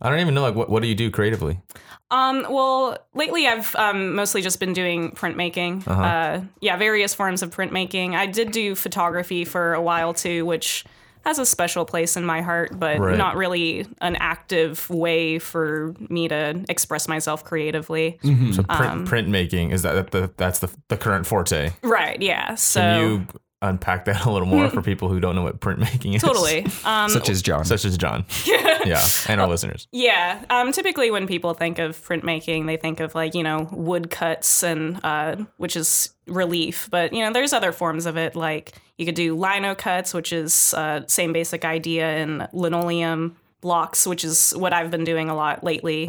I 0.00 0.10
don't 0.10 0.20
even 0.20 0.34
know 0.34 0.42
like 0.42 0.54
what 0.54 0.68
what 0.68 0.82
do 0.82 0.88
you 0.88 0.94
do 0.94 1.10
creatively? 1.10 1.60
Um, 2.10 2.46
well, 2.48 2.98
lately 3.14 3.46
I've 3.48 3.74
um, 3.74 4.14
mostly 4.14 4.40
just 4.40 4.60
been 4.60 4.72
doing 4.72 5.10
printmaking. 5.10 5.86
Uh-huh. 5.86 6.02
Uh, 6.02 6.40
yeah, 6.60 6.76
various 6.76 7.14
forms 7.14 7.42
of 7.42 7.50
printmaking. 7.50 8.14
I 8.14 8.26
did 8.26 8.52
do 8.52 8.74
photography 8.74 9.44
for 9.44 9.74
a 9.74 9.82
while 9.82 10.14
too, 10.14 10.46
which 10.46 10.84
has 11.26 11.38
a 11.38 11.44
special 11.46 11.84
place 11.84 12.16
in 12.16 12.24
my 12.24 12.40
heart, 12.40 12.78
but 12.78 12.98
Right. 12.98 13.18
not 13.18 13.36
really 13.36 13.86
an 14.00 14.16
active 14.16 14.88
way 14.88 15.38
for 15.38 15.94
me 16.08 16.28
to 16.28 16.64
express 16.68 17.08
myself 17.08 17.44
creatively. 17.44 18.18
So 18.22 18.62
print 18.62 18.68
Um, 18.92 19.06
printmaking 19.06 19.72
is 19.72 19.82
that 19.82 20.10
the 20.12 20.30
that's 20.36 20.60
the 20.60 20.68
the 20.88 20.96
current 20.96 21.26
forte. 21.26 21.72
Right. 21.82 22.20
Yeah. 22.22 22.54
So 22.54 22.80
Can 22.80 23.00
you 23.10 23.26
unpack 23.62 24.04
that 24.04 24.24
a 24.26 24.30
little 24.30 24.46
more 24.48 24.68
for 24.70 24.82
people 24.90 25.08
who 25.08 25.20
don't 25.20 25.34
know 25.34 25.42
what 25.42 25.60
printmaking 25.60 26.14
is? 26.14 26.22
totally. 26.22 26.66
Um, 26.84 27.10
Such 27.10 27.28
as 27.28 27.42
John. 27.42 27.64
Such 27.64 27.84
as 27.84 27.96
John. 27.96 28.24
yeah, 28.46 29.06
and 29.28 29.40
our 29.40 29.48
listeners. 29.48 29.88
Yeah. 29.92 30.44
Um, 30.50 30.72
typically, 30.72 31.10
when 31.10 31.26
people 31.26 31.54
think 31.54 31.78
of 31.78 31.96
printmaking, 31.96 32.66
they 32.66 32.76
think 32.76 33.00
of 33.00 33.14
like 33.14 33.34
you 33.34 33.42
know 33.42 33.68
woodcuts 33.72 34.62
and 34.62 35.00
uh, 35.04 35.36
which 35.56 35.76
is 35.76 36.10
relief. 36.26 36.88
But 36.90 37.12
you 37.12 37.24
know, 37.24 37.32
there's 37.32 37.52
other 37.52 37.72
forms 37.72 38.06
of 38.06 38.16
it. 38.16 38.36
Like 38.36 38.72
you 38.98 39.06
could 39.06 39.14
do 39.14 39.36
lino 39.36 39.74
cuts, 39.74 40.14
which 40.14 40.32
is 40.32 40.74
uh, 40.74 41.02
same 41.06 41.32
basic 41.32 41.64
idea, 41.64 42.06
and 42.06 42.48
linoleum 42.52 43.36
blocks, 43.60 44.06
which 44.06 44.24
is 44.24 44.52
what 44.52 44.72
I've 44.72 44.90
been 44.90 45.04
doing 45.04 45.28
a 45.28 45.34
lot 45.34 45.64
lately. 45.64 46.08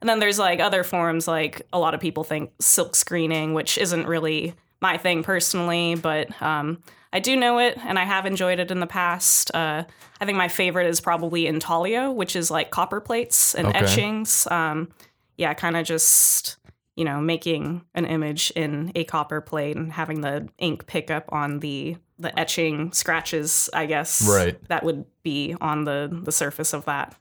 And 0.00 0.10
then 0.10 0.18
there's 0.18 0.38
like 0.38 0.60
other 0.60 0.84
forms, 0.84 1.26
like 1.26 1.62
a 1.72 1.78
lot 1.78 1.94
of 1.94 2.00
people 2.00 2.22
think 2.22 2.52
silk 2.60 2.94
screening, 2.94 3.54
which 3.54 3.78
isn't 3.78 4.06
really 4.06 4.54
my 4.86 4.96
thing 4.98 5.22
personally, 5.24 5.96
but 5.96 6.30
um, 6.40 6.80
I 7.12 7.18
do 7.18 7.34
know 7.36 7.58
it 7.58 7.76
and 7.78 7.98
I 7.98 8.04
have 8.04 8.24
enjoyed 8.24 8.58
it 8.60 8.70
in 8.70 8.78
the 8.80 8.86
past. 8.86 9.52
Uh, 9.54 9.82
I 10.20 10.24
think 10.24 10.38
my 10.38 10.48
favorite 10.48 10.86
is 10.86 11.00
probably 11.00 11.46
intaglio, 11.48 12.12
which 12.12 12.36
is 12.36 12.50
like 12.50 12.70
copper 12.70 13.00
plates 13.00 13.54
and 13.54 13.66
Okay. 13.68 13.78
etchings. 13.80 14.46
Um, 14.50 14.88
yeah, 15.36 15.54
kind 15.54 15.76
of 15.76 15.84
just 15.84 16.56
you 16.94 17.04
know 17.04 17.20
making 17.20 17.82
an 17.94 18.06
image 18.06 18.52
in 18.54 18.92
a 18.94 19.02
copper 19.04 19.40
plate 19.40 19.76
and 19.76 19.92
having 19.92 20.20
the 20.20 20.48
ink 20.58 20.86
pick 20.86 21.10
up 21.10 21.24
on 21.32 21.58
the 21.60 21.96
the 22.18 22.38
etching 22.38 22.92
scratches. 22.92 23.68
I 23.74 23.86
guess 23.86 24.22
Right. 24.28 24.56
that 24.68 24.84
would 24.84 25.04
be 25.24 25.56
on 25.60 25.84
the 25.84 26.08
the 26.22 26.32
surface 26.32 26.72
of 26.72 26.84
that. 26.84 27.14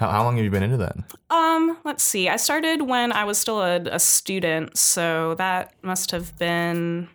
How, 0.00 0.08
how 0.08 0.24
long 0.24 0.36
have 0.36 0.44
you 0.44 0.50
been 0.50 0.62
into 0.62 0.78
that? 0.78 0.96
Um, 1.28 1.76
let's 1.84 2.02
see. 2.02 2.30
I 2.30 2.36
started 2.36 2.80
when 2.80 3.12
I 3.12 3.24
was 3.24 3.36
still 3.36 3.60
a, 3.60 3.76
a 3.82 3.98
student, 3.98 4.78
so 4.78 5.34
that 5.34 5.74
must 5.82 6.10
have 6.12 6.38
been 6.38 7.06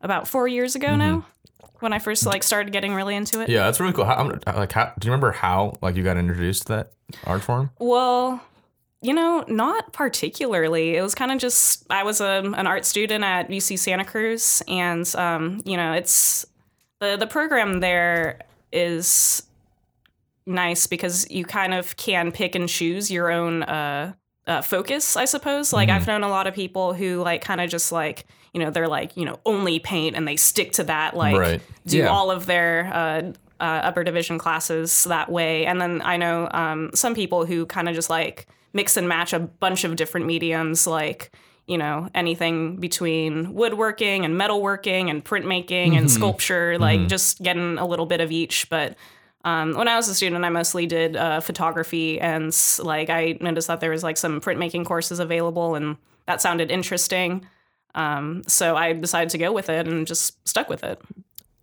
about 0.00 0.26
four 0.26 0.48
years 0.48 0.74
ago 0.74 0.96
now. 0.96 1.24
When 1.78 1.92
I 1.92 2.00
first 2.00 2.26
like 2.26 2.42
started 2.42 2.72
getting 2.72 2.92
really 2.92 3.14
into 3.14 3.40
it. 3.40 3.48
Yeah, 3.48 3.62
that's 3.66 3.78
really 3.78 3.92
cool. 3.92 4.04
How, 4.04 4.14
I'm- 4.14 4.40
like, 4.56 4.72
how, 4.72 4.92
do 4.98 5.06
you 5.06 5.12
remember 5.12 5.30
how 5.30 5.78
like 5.80 5.94
you 5.94 6.02
got 6.02 6.16
introduced 6.16 6.66
to 6.66 6.72
that 6.72 6.92
art 7.22 7.40
form? 7.42 7.70
Well, 7.78 8.42
you 9.00 9.14
know, 9.14 9.44
not 9.46 9.92
particularly. 9.92 10.96
It 10.96 11.02
was 11.02 11.14
kind 11.14 11.30
of 11.30 11.38
just 11.38 11.86
I 11.88 12.02
was 12.02 12.20
a, 12.20 12.42
an 12.56 12.66
art 12.66 12.84
student 12.84 13.22
at 13.22 13.48
UC 13.48 13.78
Santa 13.78 14.04
Cruz, 14.04 14.60
and 14.66 15.08
um, 15.14 15.62
you 15.64 15.76
know, 15.76 15.92
it's 15.92 16.44
the 16.98 17.16
the 17.16 17.28
program 17.28 17.78
there 17.78 18.40
is 18.72 19.44
nice 20.48 20.86
because 20.86 21.30
you 21.30 21.44
kind 21.44 21.74
of 21.74 21.96
can 21.96 22.32
pick 22.32 22.54
and 22.54 22.68
choose 22.68 23.10
your 23.10 23.30
own 23.30 23.62
uh, 23.64 24.14
uh, 24.46 24.62
focus, 24.62 25.16
I 25.16 25.26
suppose. 25.26 25.72
Like 25.72 25.88
I've 25.90 26.06
known 26.06 26.22
a 26.22 26.28
lot 26.28 26.46
of 26.46 26.54
people 26.54 26.94
who 26.94 27.22
like 27.22 27.42
kind 27.42 27.60
of 27.60 27.68
just 27.70 27.92
like 27.92 28.24
you 28.54 28.60
know 28.60 28.70
they're 28.70 28.88
like 28.88 29.16
you 29.16 29.24
know 29.26 29.38
only 29.44 29.78
paint 29.78 30.16
and 30.16 30.26
they 30.26 30.36
stick 30.36 30.72
to 30.72 30.84
that 30.84 31.14
like 31.14 31.36
Right. 31.36 31.60
do 31.86 31.98
Yeah. 31.98 32.08
all 32.08 32.30
of 32.30 32.46
their 32.46 32.90
uh, 32.92 33.32
uh, 33.60 33.64
upper 33.88 34.04
division 34.04 34.38
classes 34.38 35.04
that 35.04 35.30
way. 35.30 35.66
And 35.66 35.80
then 35.80 36.00
I 36.02 36.16
know 36.16 36.48
um, 36.52 36.90
some 36.94 37.14
people 37.14 37.44
who 37.44 37.66
kind 37.66 37.88
of 37.88 37.94
just 37.94 38.08
like 38.08 38.46
mix 38.72 38.96
and 38.96 39.08
match 39.08 39.32
a 39.32 39.38
bunch 39.40 39.84
of 39.84 39.96
different 39.96 40.26
mediums, 40.26 40.86
like 40.86 41.30
you 41.66 41.76
know 41.76 42.08
anything 42.14 42.76
between 42.76 43.52
woodworking 43.52 44.24
and 44.24 44.34
metalworking 44.40 45.10
and 45.10 45.22
printmaking 45.22 45.98
and 45.98 46.10
sculpture, 46.10 46.78
like 46.78 47.06
just 47.08 47.42
getting 47.42 47.76
a 47.76 47.86
little 47.86 48.06
bit 48.06 48.20
of 48.22 48.32
each, 48.32 48.68
but. 48.70 48.96
Um, 49.44 49.74
when 49.74 49.88
I 49.88 49.96
was 49.96 50.08
a 50.08 50.14
student, 50.14 50.44
I 50.44 50.50
mostly 50.50 50.86
did 50.86 51.16
uh, 51.16 51.40
photography, 51.40 52.20
and 52.20 52.56
like 52.80 53.08
I 53.08 53.38
noticed 53.40 53.68
that 53.68 53.80
there 53.80 53.90
was 53.90 54.02
like 54.02 54.16
some 54.16 54.40
printmaking 54.40 54.84
courses 54.84 55.20
available, 55.20 55.74
and 55.74 55.96
that 56.26 56.40
sounded 56.42 56.70
interesting. 56.70 57.46
Um, 57.94 58.42
so 58.46 58.76
I 58.76 58.92
decided 58.92 59.30
to 59.30 59.38
go 59.38 59.52
with 59.52 59.70
it 59.70 59.88
and 59.88 60.06
just 60.06 60.36
stuck 60.46 60.68
with 60.68 60.84
it. 60.84 61.00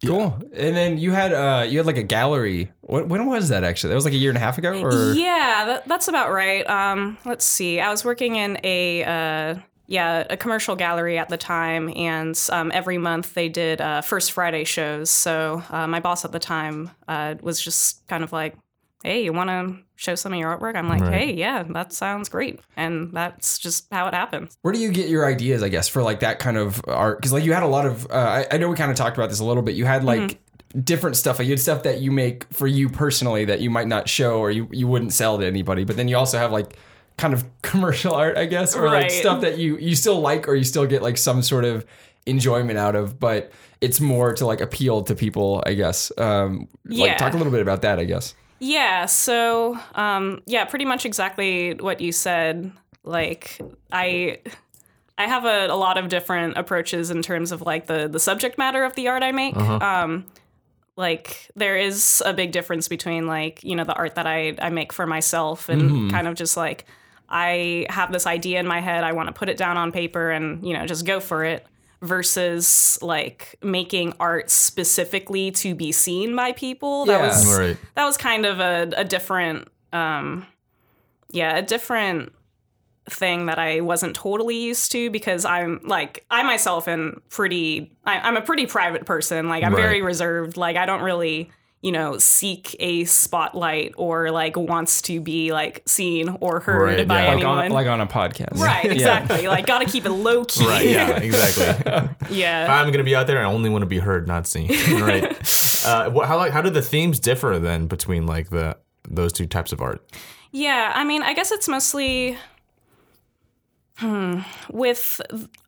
Cool. 0.05 0.38
And 0.53 0.75
then 0.75 0.98
you 0.98 1.12
had 1.12 1.34
uh 1.34 1.65
you 1.67 1.79
had 1.79 1.86
like 1.86 1.98
a 1.98 2.03
gallery. 2.03 2.72
What, 2.82 3.08
when 3.08 3.25
was 3.25 3.50
that 3.50 3.63
actually? 3.63 3.89
That 3.89 3.96
was 3.96 4.05
like 4.05 4.13
a 4.13 4.17
year 4.17 4.29
and 4.29 4.38
a 4.38 4.41
half 4.41 4.58
ago, 4.58 4.74
or 4.82 5.13
Yeah, 5.13 5.63
that, 5.65 5.88
that's 5.88 6.08
about 6.08 6.32
right. 6.32 6.67
Um, 6.70 7.17
let's 7.25 7.46
see. 7.46 7.79
I 7.79 7.89
was 7.89 8.03
working 8.05 8.36
in 8.36 8.60
a 8.63 9.03
uh, 9.03 9.55
yeah 9.88 10.25
a 10.30 10.38
commercial 10.38 10.75
gallery 10.75 11.18
at 11.18 11.30
the 11.30 11.38
time, 11.38 11.92
and 11.96 12.39
um, 12.51 12.72
every 12.74 12.98
month 12.98 13.34
they 13.34 13.50
did 13.50 13.82
uh, 13.82 14.01
First 14.01 14.32
Friday 14.32 14.63
shows. 14.63 15.10
So 15.10 15.63
uh, 15.70 15.88
my 15.88 16.00
boss 16.00 16.25
at 16.25 16.32
the 16.32 16.39
time 16.39 16.92
uh, 17.08 17.36
was 17.42 17.62
just 17.62 18.06
kind 18.08 18.24
of 18.24 18.32
like, 18.32 18.56
"Hey, 19.04 19.24
you 19.24 19.34
want 19.34 19.50
to 19.50 19.77
show 19.96 20.15
some 20.15 20.34
of 20.34 20.39
your 20.39 20.58
artwork?" 20.58 20.75
I'm 20.75 20.89
like, 20.89 21.01
Right. 21.01 21.13
"Hey, 21.13 21.34
yeah, 21.34 21.63
that 21.70 21.94
sounds 21.94 22.30
great," 22.30 22.60
and 22.75 23.13
that's 23.13 23.58
just 23.58 23.88
how 23.92 24.08
it 24.08 24.13
happens. 24.13 24.58
where 24.62 24.74
do 24.74 24.80
you 24.80 24.92
get 24.92 25.08
your 25.10 25.25
ideas? 25.25 25.63
I 25.63 25.70
guess 25.70 25.88
for 25.88 26.01
like 26.04 26.20
that 26.22 26.39
kind 26.39 26.58
of 26.58 26.82
art 26.88 27.20
because 27.20 27.34
like 27.34 27.44
you 27.44 27.54
had 27.54 27.63
a 27.63 27.68
lot 27.68 27.86
of. 27.86 28.06
Uh, 28.10 28.44
I, 28.51 28.56
I 28.56 28.58
know 28.58 28.70
we 28.70 28.75
kind 28.75 28.92
of 28.92 28.98
talked 28.98 29.18
about 29.18 29.30
this 29.30 29.39
a 29.39 29.46
little 29.46 29.63
bit. 29.63 29.75
You 29.75 29.86
had 29.86 30.04
like. 30.04 30.39
Different 30.84 31.15
stuff. 31.15 31.39
Like 31.39 31.46
you 31.48 31.54
had 31.54 31.62
stuff 31.62 31.84
that 31.84 32.01
you 32.01 32.12
make 32.12 32.51
for 32.51 32.68
you 32.68 32.89
personally 32.89 33.46
that 33.46 33.62
you 33.62 33.70
might 33.70 33.88
not 33.88 34.10
show 34.10 34.39
or 34.39 34.51
you, 34.51 34.68
you 34.74 34.88
wouldn't 34.89 35.13
sell 35.13 35.38
to 35.39 35.46
anybody. 35.46 35.86
But 35.86 35.96
then 35.96 36.10
you 36.10 36.18
also 36.18 36.38
have 36.38 36.51
like 36.51 36.75
kind 37.17 37.34
of 37.34 37.45
commercial 37.62 38.13
art, 38.13 38.38
I 38.38 38.45
guess, 38.45 38.75
or 38.75 38.88
like 38.88 39.12
stuff 39.12 39.41
that 39.41 39.57
you 39.57 39.77
you 39.77 39.95
still 39.95 40.19
like 40.19 40.48
or 40.48 40.55
you 40.55 40.63
still 40.63 40.86
get 40.86 41.01
like 41.01 41.17
some 41.17 41.41
sort 41.41 41.65
of 41.65 41.86
enjoyment 42.25 42.77
out 42.77 42.95
of, 42.95 43.19
but 43.19 43.51
it's 43.81 44.01
more 44.01 44.34
to 44.34 44.45
like 44.45 44.62
appeal 44.62 45.03
to 45.03 45.13
people, 45.15 45.62
I 45.65 45.74
guess. 45.74 46.12
Um, 46.17 46.67
like 46.86 47.12
Yeah. 47.12 47.17
talk 47.17 47.34
a 47.34 47.38
little 47.38 47.51
bit 47.51 47.62
about 47.62 47.81
that, 47.84 48.00
I 48.00 48.05
guess. 48.05 48.34
Yeah, 48.60 49.05
so 49.05 49.77
um 49.95 50.41
yeah, 50.45 50.65
pretty 50.65 50.86
much 50.86 51.05
exactly 51.05 51.74
what 51.75 52.01
you 52.01 52.12
said. 52.12 52.72
Like 53.03 53.60
I 53.91 54.39
I 55.17 55.27
have 55.27 55.45
a, 55.45 55.67
a 55.67 55.75
lot 55.77 55.98
of 55.98 56.10
different 56.10 56.57
approaches 56.57 57.12
in 57.12 57.22
terms 57.22 57.51
of 57.51 57.62
like 57.62 57.86
the 57.86 58.07
the 58.07 58.19
subject 58.19 58.57
matter 58.57 58.84
of 58.84 58.95
the 58.95 59.07
art 59.10 59.24
I 59.24 59.31
make. 59.31 59.55
Um 59.57 60.25
like 60.98 61.51
there 61.55 61.75
is 61.77 62.24
a 62.25 62.34
big 62.34 62.53
difference 62.53 62.88
between 62.88 63.27
like, 63.27 63.62
you 63.63 63.75
know, 63.75 63.84
the 63.84 63.93
art 63.93 64.15
that 64.15 64.25
I 64.25 64.55
I 64.60 64.69
make 64.69 64.93
for 64.93 65.05
myself 65.05 65.67
and 65.69 66.10
kind 66.12 66.27
of 66.27 66.36
just 66.36 66.55
like 66.57 66.86
I 67.29 67.86
have 67.89 68.12
this 68.12 68.27
idea 68.27 68.60
in 68.60 68.67
my 68.67 68.79
head, 68.82 69.03
I 69.03 69.13
want 69.13 69.27
to 69.27 69.34
put 69.34 69.50
it 69.50 69.58
down 69.58 69.77
on 69.77 69.91
paper 69.91 70.32
and, 70.32 70.65
you 70.65 70.74
know, 70.74 70.86
just 70.86 71.05
go 71.05 71.20
for 71.20 71.44
it 71.44 71.65
versus 72.01 72.98
like 73.01 73.55
making 73.63 74.13
art 74.20 74.50
specifically 74.50 75.51
to 75.51 75.74
be 75.75 75.91
seen 75.91 76.36
by 76.36 76.51
people. 76.51 77.05
That 77.05 77.20
Yeah. 77.22 77.27
was 77.27 77.58
Right. 77.60 77.77
that 77.96 78.05
was 78.05 78.17
kind 78.17 78.46
of 78.46 78.60
a, 78.60 78.91
a 78.98 79.03
different 79.03 79.67
um 79.94 80.46
yeah 81.29 81.58
a 81.58 81.62
different 81.62 82.32
thing 83.10 83.46
that 83.46 83.60
i 83.60 83.79
wasn't 83.82 84.15
totally 84.15 84.58
used 84.58 84.91
to 84.91 85.10
because 85.12 85.46
i'm 85.46 85.79
like 85.84 86.25
i 86.32 86.41
myself 86.44 86.88
am 86.88 87.22
pretty 87.29 87.91
I, 88.03 88.20
i'm 88.20 88.36
a 88.36 88.41
pretty 88.41 88.65
private 88.65 89.05
person 89.05 89.48
like 89.48 89.63
i'm 89.63 89.75
very 89.75 90.01
reserved 90.01 90.58
like 90.58 90.75
i 90.75 90.86
don't 90.86 91.01
really 91.01 91.50
you 91.86 91.92
know 91.92 92.18
seek 92.18 92.75
a 92.80 93.06
spotlight 93.06 93.94
or 93.96 94.32
like 94.32 94.58
wants 94.58 95.04
to 95.04 95.22
be 95.22 95.51
like 95.54 95.84
seen 95.86 96.36
or 96.42 96.60
heard 96.60 96.82
Right, 96.82 97.08
by 97.08 97.22
yeah. 97.22 97.27
Like 97.27 97.34
anyone 97.38 97.58
on, 97.65 97.72
like 97.72 97.88
on 97.88 98.01
a 98.01 98.08
podcast. 98.08 98.58
right 98.58 98.86
Yeah. 98.86 98.92
exactly 98.92 99.48
like 99.48 99.68
gotta 99.68 99.86
keep 99.86 100.04
it 100.06 100.10
low 100.12 100.44
key 100.46 100.65
Right. 100.65 100.88
Yeah. 100.88 101.20
Exactly. 101.22 101.65
if 102.24 102.32
yeah 102.32 102.65
I'm 102.68 102.92
gonna 102.92 103.04
be 103.04 103.15
out 103.15 103.27
there, 103.27 103.39
I 103.39 103.44
only 103.46 103.70
want 103.70 103.84
to 103.84 103.86
be 103.86 104.00
heard, 104.00 104.27
not 104.27 104.48
seen. 104.48 104.70
Right. 105.00 105.24
uh, 105.86 106.10
how 106.25 106.38
like 106.38 106.51
how 106.54 106.62
do 106.63 106.72
the 106.72 106.82
themes 106.82 107.20
differ 107.20 107.60
then 107.60 107.86
between 107.86 108.25
like 108.25 108.50
the 108.50 108.77
those 109.08 109.32
two 109.32 109.46
types 109.46 109.72
of 109.72 109.80
art? 109.80 110.04
Yeah, 110.51 110.92
I 110.96 111.04
mean, 111.04 111.22
I 111.22 111.34
guess 111.34 111.51
it's 111.51 111.68
mostly 111.68 112.38
hmm, 113.98 114.39
with 114.72 115.22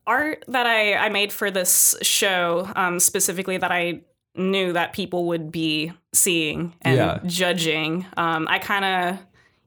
art 0.08 0.44
that 0.48 0.66
I, 0.66 0.96
I 0.96 1.10
made 1.10 1.32
for 1.32 1.52
this 1.52 1.96
show, 2.02 2.68
um, 2.76 3.00
specifically 3.00 3.58
that 3.58 3.72
I 3.72 4.02
knew 4.38 4.74
that 4.74 4.94
people 4.94 5.26
would 5.28 5.52
be 5.52 5.92
seeing 6.14 6.74
and 6.82 6.98
Yeah. 6.98 7.20
judging. 7.26 8.06
Um, 8.16 8.48
I 8.50 8.60
kind 8.60 8.86
of, 8.86 9.20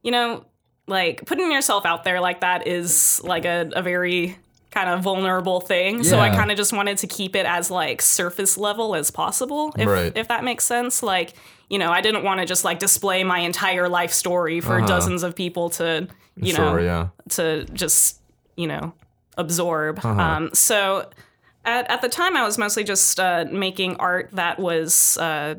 you 0.03 0.11
know, 0.11 0.45
like 0.87 1.25
putting 1.27 1.53
yourself 1.53 1.85
out 1.87 2.05
there 2.05 2.21
like 2.21 2.41
that 2.41 2.67
is 2.67 3.21
like 3.25 3.45
a, 3.45 3.71
a 3.75 3.83
very 3.83 4.37
kind 4.71 4.89
of 4.89 5.01
vulnerable 5.01 5.61
thing. 5.61 6.05
So 6.05 6.19
I 6.21 6.31
kind 6.31 6.51
of 6.53 6.57
just 6.57 6.73
wanted 6.73 6.99
to 6.99 7.07
keep 7.09 7.35
it 7.35 7.45
as 7.45 7.71
like 7.71 8.01
surface 8.01 8.57
level 8.57 8.95
as 8.95 9.11
possible, 9.11 9.73
if, 9.77 9.89
Right. 9.89 10.13
if 10.17 10.29
that 10.29 10.45
makes 10.45 10.65
sense. 10.65 11.03
Like, 11.03 11.35
you 11.69 11.79
know, 11.79 11.91
I 11.91 12.01
didn't 12.01 12.23
want 12.23 12.39
to 12.41 12.47
just 12.47 12.65
like 12.65 12.79
display 12.79 13.25
my 13.25 13.41
entire 13.41 13.89
life 13.89 14.13
story 14.13 14.61
for 14.61 14.81
dozens 14.81 15.23
of 15.25 15.35
people 15.35 15.71
to, 15.71 16.07
you 16.37 16.53
know. 16.55 16.79
Yeah. 16.79 17.09
to 17.31 17.65
just 17.73 18.21
you 18.57 18.67
know 18.67 18.93
absorb. 19.39 19.99
Uh-huh. 19.99 20.09
Um, 20.21 20.51
so 20.55 21.09
at, 21.65 21.91
at 21.91 22.03
the 22.03 22.09
time, 22.09 22.37
I 22.37 22.45
was 22.45 22.59
mostly 22.59 22.85
just 22.85 23.19
uh, 23.21 23.45
making 23.51 23.97
art 23.97 24.31
that 24.33 24.59
was 24.59 25.17
uh, 25.19 25.55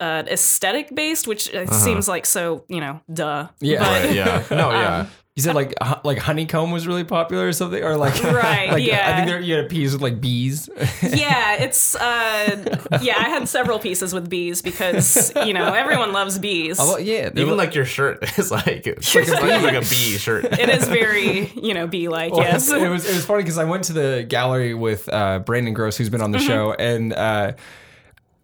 uh, 0.00 0.22
aesthetic 0.26 0.94
based, 0.94 1.26
which 1.28 1.54
uh, 1.54 1.66
seems 1.66 2.08
like 2.08 2.26
so 2.26 2.64
you 2.68 2.80
know, 2.80 3.00
duh. 3.12 3.48
Yeah. 3.60 3.78
But- 3.80 3.86
Uh-huh. 3.86 4.06
Right. 4.06 4.14
Yeah. 4.14 4.44
No. 4.50 4.70
Yeah. 4.70 5.06
You 5.40 5.44
said 5.44 5.54
like 5.54 5.74
hu- 5.82 5.94
like 6.04 6.18
honeycomb 6.18 6.70
was 6.70 6.86
really 6.86 7.04
popular 7.04 7.48
or 7.48 7.52
something, 7.52 7.82
or 7.82 7.96
like 7.96 8.22
Right, 8.24 8.70
like, 8.70 8.82
I 8.92 9.16
think 9.16 9.26
there, 9.28 9.40
you 9.40 9.54
had 9.54 9.64
a 9.64 9.68
piece 9.68 9.92
with 9.92 10.02
like 10.02 10.20
bees. 10.20 10.68
yeah, 11.02 11.62
it's 11.62 11.94
uh, 11.96 12.78
yeah. 13.00 13.14
I 13.18 13.28
had 13.30 13.48
several 13.48 13.78
pieces 13.78 14.12
with 14.12 14.28
bees 14.28 14.60
because 14.62 15.32
you 15.46 15.54
know 15.54 15.72
everyone 15.72 16.12
loves 16.12 16.38
bees. 16.38 16.76
Oh, 16.78 16.98
yeah, 16.98 17.30
Even 17.34 17.56
like 17.56 17.74
your 17.74 17.84
shirt 17.86 18.22
is 18.38 18.50
like 18.50 18.86
it's 18.86 19.14
like, 19.14 19.28
it's 19.28 19.32
like, 19.32 19.62
like 19.62 19.74
a 19.74 19.80
bee 19.80 20.18
shirt. 20.18 20.44
it 20.44 20.68
is 20.68 20.86
very 20.88 21.46
you 21.60 21.74
know 21.74 21.86
bee 21.86 22.08
like. 22.08 22.32
Well, 22.32 22.42
yes. 22.42 22.70
it 22.70 22.88
was 22.88 23.08
it 23.08 23.14
was 23.14 23.24
funny 23.24 23.42
because 23.42 23.58
I 23.58 23.64
went 23.64 23.84
to 23.84 23.92
the 23.92 24.26
gallery 24.28 24.74
with 24.74 25.08
uh, 25.12 25.38
Brandon 25.38 25.72
Gross, 25.74 25.96
who's 25.96 26.10
been 26.10 26.20
on 26.22 26.32
the 26.32 26.38
Mm-hmm. 26.38 26.46
show, 26.48 26.72
and 26.72 27.12
uh, 27.12 27.52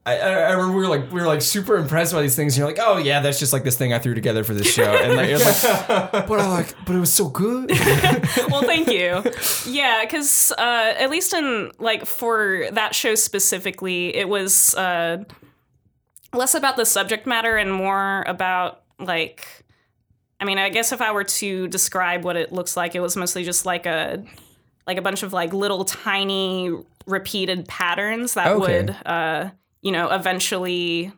I, 0.06 0.18
I 0.18 0.30
I 0.30 0.50
remember 0.52 0.76
we 0.76 0.82
were 0.84 0.88
like 0.88 1.10
we 1.12 1.20
were 1.20 1.26
like 1.26 1.42
super 1.42 1.76
impressed 1.76 2.12
by 2.12 2.22
these 2.22 2.36
things. 2.36 2.54
And 2.54 2.58
you're 2.60 2.68
like, 2.68 2.78
oh 2.80 2.96
yeah, 2.98 3.20
that's 3.20 3.38
just 3.40 3.52
like 3.52 3.64
this 3.64 3.76
thing 3.76 3.92
I 3.92 3.98
threw 3.98 4.14
together 4.14 4.44
for 4.44 4.54
this 4.54 4.72
show, 4.72 4.84
and 4.96 5.14
like, 5.16 5.28
you're 5.28 5.38
like 5.40 5.60
but 6.28 6.40
I 6.40 6.48
like, 6.48 6.75
but 6.86 6.94
it 6.94 7.00
was 7.00 7.12
so 7.12 7.28
good. 7.28 7.70
well, 8.50 8.62
thank 8.62 8.88
you. 8.88 9.22
Yeah, 9.68 10.04
because 10.04 10.52
uh, 10.56 10.94
at 10.96 11.10
least 11.10 11.34
in 11.34 11.72
like 11.80 12.06
for 12.06 12.68
that 12.72 12.94
show 12.94 13.16
specifically, 13.16 14.14
it 14.14 14.28
was 14.28 14.75
uh, 14.76 15.25
less 16.32 16.54
about 16.54 16.76
the 16.76 16.84
subject 16.86 17.26
matter 17.26 17.56
and 17.56 17.72
more 17.72 18.22
about 18.26 18.82
like. 19.00 19.46
I 20.38 20.44
mean, 20.44 20.58
I 20.58 20.68
guess 20.68 20.92
if 20.92 21.00
I 21.00 21.12
were 21.12 21.25
to 21.25 21.66
describe 21.68 22.22
what 22.22 22.36
it 22.36 22.52
looks 22.52 22.76
like, 22.76 22.94
it 22.94 23.00
was 23.00 23.16
mostly 23.16 23.42
just 23.42 23.64
like 23.66 23.86
a 23.86 24.22
like 24.86 24.98
a 24.98 25.02
bunch 25.02 25.22
of 25.22 25.32
like 25.32 25.52
little 25.54 25.84
tiny 25.84 26.70
repeated 27.06 27.66
patterns 27.66 28.34
that 28.34 28.48
Okay. 28.48 28.82
would 28.82 28.90
uh, 29.06 29.50
you 29.86 29.92
know 29.92 30.06
eventually 30.10 31.12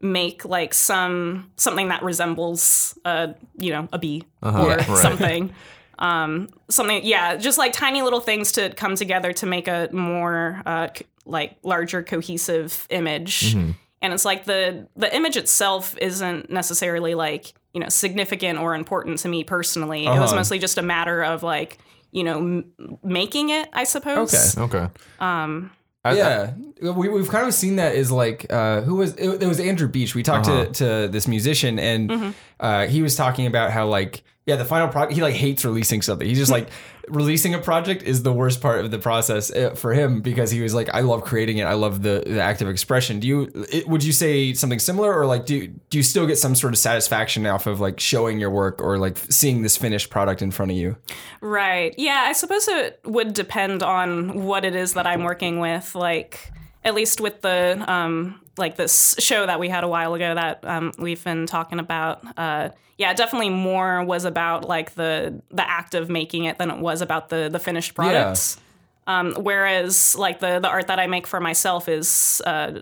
make 0.00 0.44
like 0.44 0.72
some 0.74 1.50
something 1.56 1.88
that 1.88 2.02
resembles 2.02 2.98
a 3.04 3.34
you 3.58 3.70
know 3.74 3.88
a 3.92 3.98
bee 3.98 4.22
Uh-huh, 4.42 4.62
or 4.64 4.76
right. 4.76 4.86
something 5.06 5.52
um 5.98 6.48
something 6.70 7.04
yeah 7.04 7.36
just 7.36 7.58
like 7.58 7.72
tiny 7.72 8.00
little 8.02 8.20
things 8.20 8.52
to 8.52 8.70
come 8.70 8.94
together 8.96 9.32
to 9.40 9.46
make 9.46 9.68
a 9.68 9.88
more 9.92 10.62
uh 10.66 10.88
like 11.26 11.56
larger 11.62 12.02
cohesive 12.02 12.86
image 12.90 13.54
Mm-hmm. 13.54 13.70
and 14.02 14.12
it's 14.14 14.24
like 14.24 14.44
the 14.46 14.86
the 14.96 15.14
image 15.14 15.36
itself 15.36 15.94
isn't 16.00 16.50
necessarily 16.50 17.14
like 17.14 17.52
you 17.74 17.80
know 17.82 17.90
significant 17.90 18.58
or 18.58 18.74
important 18.74 19.18
to 19.18 19.28
me 19.28 19.44
personally 19.44 20.06
it 20.06 20.10
was 20.18 20.30
Uh-huh. 20.30 20.36
mostly 20.40 20.58
just 20.58 20.78
a 20.78 20.82
matter 20.82 21.22
of 21.22 21.42
like 21.42 21.76
you 22.10 22.24
know 22.24 22.38
m- 22.38 22.72
making 23.04 23.50
it 23.50 23.68
i 23.74 23.84
suppose 23.84 24.56
Okay. 24.56 24.78
Okay. 24.78 24.86
um 25.20 25.70
I- 26.04 26.16
yeah, 26.16 26.52
we 26.80 27.08
we've 27.08 27.28
kind 27.28 27.46
of 27.46 27.52
seen 27.54 27.76
that 27.76 27.94
is 27.94 28.10
like 28.10 28.46
uh, 28.50 28.80
who 28.82 28.94
was 28.96 29.14
it, 29.16 29.42
it 29.42 29.46
was 29.46 29.60
Andrew 29.60 29.88
Beach. 29.88 30.14
We 30.14 30.22
talked 30.22 30.48
Uh-huh. 30.48 30.64
to 30.66 30.72
to 31.04 31.08
this 31.08 31.28
musician 31.28 31.78
and 31.78 32.10
Mm-hmm. 32.10 32.30
uh, 32.58 32.86
he 32.86 33.02
was 33.02 33.16
talking 33.16 33.46
about 33.46 33.70
how 33.70 33.86
like 33.86 34.22
yeah, 34.46 34.56
the 34.56 34.64
final 34.64 34.88
product. 34.88 35.12
He 35.12 35.22
like 35.22 35.34
hates 35.34 35.64
releasing 35.64 36.02
something. 36.02 36.26
He's 36.26 36.38
just 36.38 36.50
like 36.50 36.68
releasing 37.08 37.54
a 37.54 37.58
project 37.58 38.02
is 38.02 38.22
the 38.22 38.32
worst 38.32 38.60
part 38.60 38.84
of 38.84 38.90
the 38.90 38.98
process 38.98 39.50
uh, 39.50 39.74
for 39.74 39.92
him 39.92 40.22
because 40.22 40.50
he 40.50 40.60
was 40.60 40.72
like, 40.74 40.88
I 40.94 41.00
love 41.00 41.22
creating 41.22 41.58
it. 41.58 41.64
I 41.64 41.74
love 41.74 42.02
the, 42.02 42.22
the 42.26 42.40
active 42.40 42.68
expression. 42.68 43.20
Do 43.20 43.28
you 43.28 43.52
it, 43.70 43.86
would 43.86 44.02
you 44.02 44.12
say 44.12 44.54
something 44.54 44.78
similar 44.78 45.12
or 45.16 45.26
like 45.26 45.44
do 45.44 45.66
do 45.66 45.98
you 45.98 46.02
still 46.02 46.26
get 46.26 46.38
some 46.38 46.54
sort 46.54 46.72
of 46.72 46.78
satisfaction 46.78 47.46
off 47.46 47.66
of 47.66 47.80
like 47.80 48.00
showing 48.00 48.40
your 48.40 48.50
work 48.50 48.80
or 48.80 48.98
like 48.98 49.18
seeing 49.18 49.62
this 49.62 49.76
finished 49.76 50.08
product 50.08 50.40
in 50.40 50.50
front 50.50 50.72
of 50.72 50.78
you? 50.78 50.96
Right. 51.42 51.94
Yeah, 51.98 52.24
I 52.26 52.32
suppose 52.32 52.66
it 52.66 53.00
would 53.04 53.34
depend 53.34 53.82
on 53.82 54.44
what 54.44 54.64
it 54.64 54.74
is 54.74 54.94
that 54.94 55.06
I'm 55.06 55.22
working 55.22 55.60
with. 55.60 55.94
Like, 55.94 56.50
at 56.84 56.94
least 56.94 57.20
with 57.20 57.40
the 57.42 57.84
um, 57.86 58.40
like 58.56 58.76
this 58.76 59.14
show 59.18 59.46
that 59.46 59.60
we 59.60 59.68
had 59.68 59.84
a 59.84 59.88
while 59.88 60.14
ago 60.14 60.34
that 60.34 60.64
um, 60.64 60.92
we've 60.98 61.22
been 61.24 61.46
talking 61.46 61.78
about. 61.78 62.22
Uh, 62.38 62.70
yeah, 62.98 63.12
definitely 63.14 63.50
more 63.50 64.04
was 64.04 64.24
about 64.24 64.68
like 64.68 64.94
the 64.94 65.42
the 65.50 65.68
act 65.68 65.94
of 65.94 66.08
making 66.08 66.44
it 66.44 66.58
than 66.58 66.70
it 66.70 66.78
was 66.78 67.00
about 67.00 67.28
the 67.28 67.48
the 67.50 67.58
finished 67.58 67.94
products. 67.94 68.58
Um, 69.06 69.34
whereas 69.34 70.16
like 70.16 70.40
the 70.40 70.60
the 70.60 70.68
art 70.68 70.86
that 70.88 70.98
I 70.98 71.06
make 71.06 71.26
for 71.26 71.40
myself 71.40 71.88
is 71.88 72.42
uh, 72.46 72.80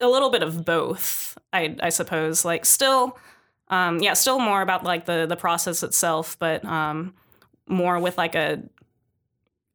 a 0.00 0.08
little 0.08 0.30
bit 0.30 0.42
of 0.42 0.64
both. 0.64 1.38
I 1.52 1.76
I 1.80 1.90
suppose 1.90 2.44
like 2.44 2.64
still. 2.64 3.18
Um, 3.68 4.00
yeah, 4.00 4.14
still 4.14 4.40
more 4.40 4.62
about 4.62 4.82
like 4.82 5.04
the 5.04 5.26
the 5.26 5.36
process 5.36 5.84
itself, 5.84 6.36
but 6.40 6.64
um, 6.64 7.14
more 7.68 8.00
with 8.00 8.18
like 8.18 8.34
a, 8.34 8.60